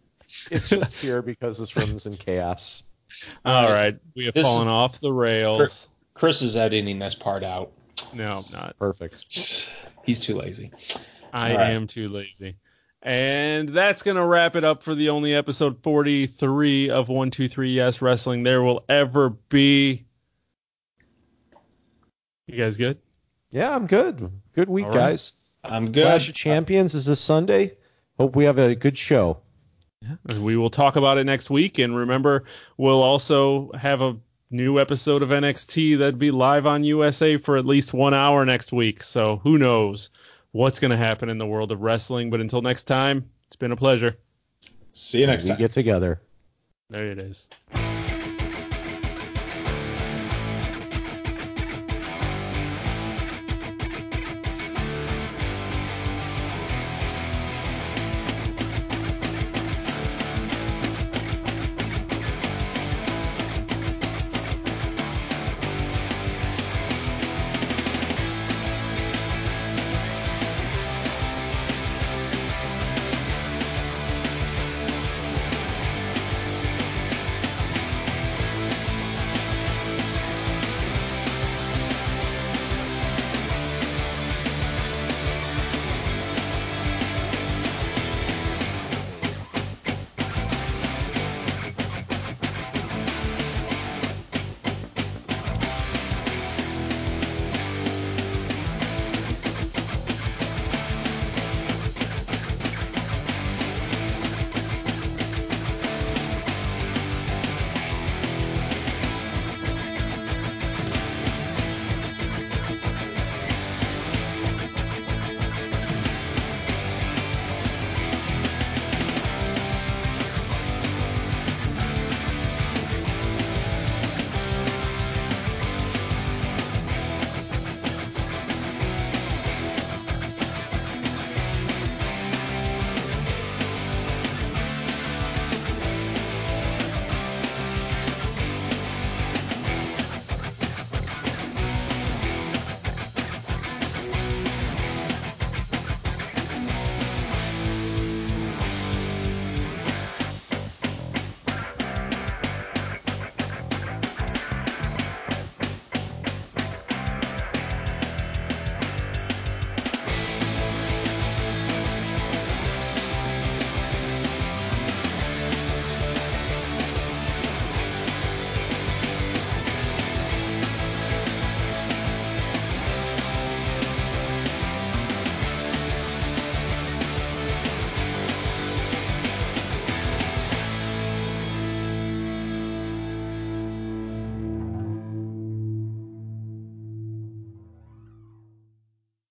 It's 0.50 0.70
just 0.70 0.94
here 0.94 1.22
because 1.22 1.58
this 1.58 1.76
room's 1.76 2.06
in 2.06 2.16
chaos. 2.18 2.84
All 3.46 3.72
right, 3.72 3.98
we 4.16 4.26
have 4.26 4.34
This 4.34 4.46
fallen 4.46 4.68
is- 4.68 4.72
off 4.72 5.00
the 5.02 5.12
rails. 5.14 5.90
Chris 6.14 6.42
is 6.42 6.58
editing 6.58 7.00
this 7.00 7.14
part 7.16 7.44
out. 7.44 7.72
No, 8.14 8.44
I'm 8.46 8.52
not. 8.52 8.76
Perfect. 8.80 9.26
He's 10.04 10.20
too 10.20 10.36
lazy. 10.38 10.72
I 11.34 11.52
All 11.52 11.58
right. 11.58 11.72
am 11.72 11.86
too 11.88 12.08
lazy. 12.08 12.56
And 13.04 13.70
that's 13.70 14.02
going 14.02 14.18
to 14.18 14.26
wrap 14.26 14.56
it 14.56 14.64
up 14.64 14.84
for 14.84 14.96
the 14.96 15.10
only 15.10 15.34
episode 15.36 15.82
43 15.84 16.90
of 16.90 17.10
123 17.10 17.72
Yes 17.72 18.02
Wrestling 18.02 18.44
there 18.44 18.64
will 18.64 18.84
ever 18.90 19.30
be. 19.30 20.06
You 22.48 22.58
guys 22.58 22.78
good? 22.78 22.98
Yeah, 23.52 23.76
I'm 23.76 23.88
good. 23.88 24.32
Good 24.54 24.70
week, 24.70 24.86
All 24.86 24.92
right. 24.92 25.12
guys. 25.12 25.34
I'm 25.64 25.92
good. 25.92 26.04
Clash 26.04 26.30
of 26.30 26.36
Champions 26.36 26.96
is 26.96 27.06
this 27.06 27.20
Sunday. 27.20 27.78
Hope 28.18 28.36
we 28.36 28.46
have 28.46 28.58
a 28.58 28.74
good 28.74 28.98
show. 28.98 29.38
And 30.30 30.44
we 30.44 30.56
will 30.56 30.70
talk 30.70 30.96
about 30.96 31.18
it 31.18 31.26
next 31.26 31.50
week. 31.50 31.80
And 31.80 31.96
remember, 31.96 32.46
we'll 32.78 33.02
also 33.02 33.72
have 33.74 34.02
a 34.02 34.18
new 34.50 34.80
episode 34.80 35.22
of 35.22 35.30
NXT 35.30 35.98
that'd 35.98 36.20
be 36.20 36.32
live 36.32 36.66
on 36.66 36.84
USA 36.84 37.38
for 37.38 37.58
at 37.58 37.66
least 37.66 37.94
one 37.94 38.14
hour 38.14 38.46
next 38.46 38.72
week. 38.72 39.04
So 39.04 39.38
who 39.44 39.58
knows 39.58 40.10
what's 40.58 40.80
going 40.80 40.92
to 40.92 40.98
happen 40.98 41.30
in 41.30 41.38
the 41.38 41.46
world 41.46 41.72
of 41.72 41.82
wrestling. 41.82 42.32
But 42.32 42.42
until 42.42 42.62
next 42.62 42.84
time, 42.84 43.30
it's 43.46 43.56
been 43.56 43.72
a 43.72 43.76
pleasure. 43.76 44.18
See 44.92 45.22
you 45.22 45.28
next 45.28 45.44
we 45.44 45.52
time. 45.52 45.60
get 45.60 45.72
together. 45.72 46.20
There 46.90 47.12
it 47.12 47.20
is. 47.20 47.48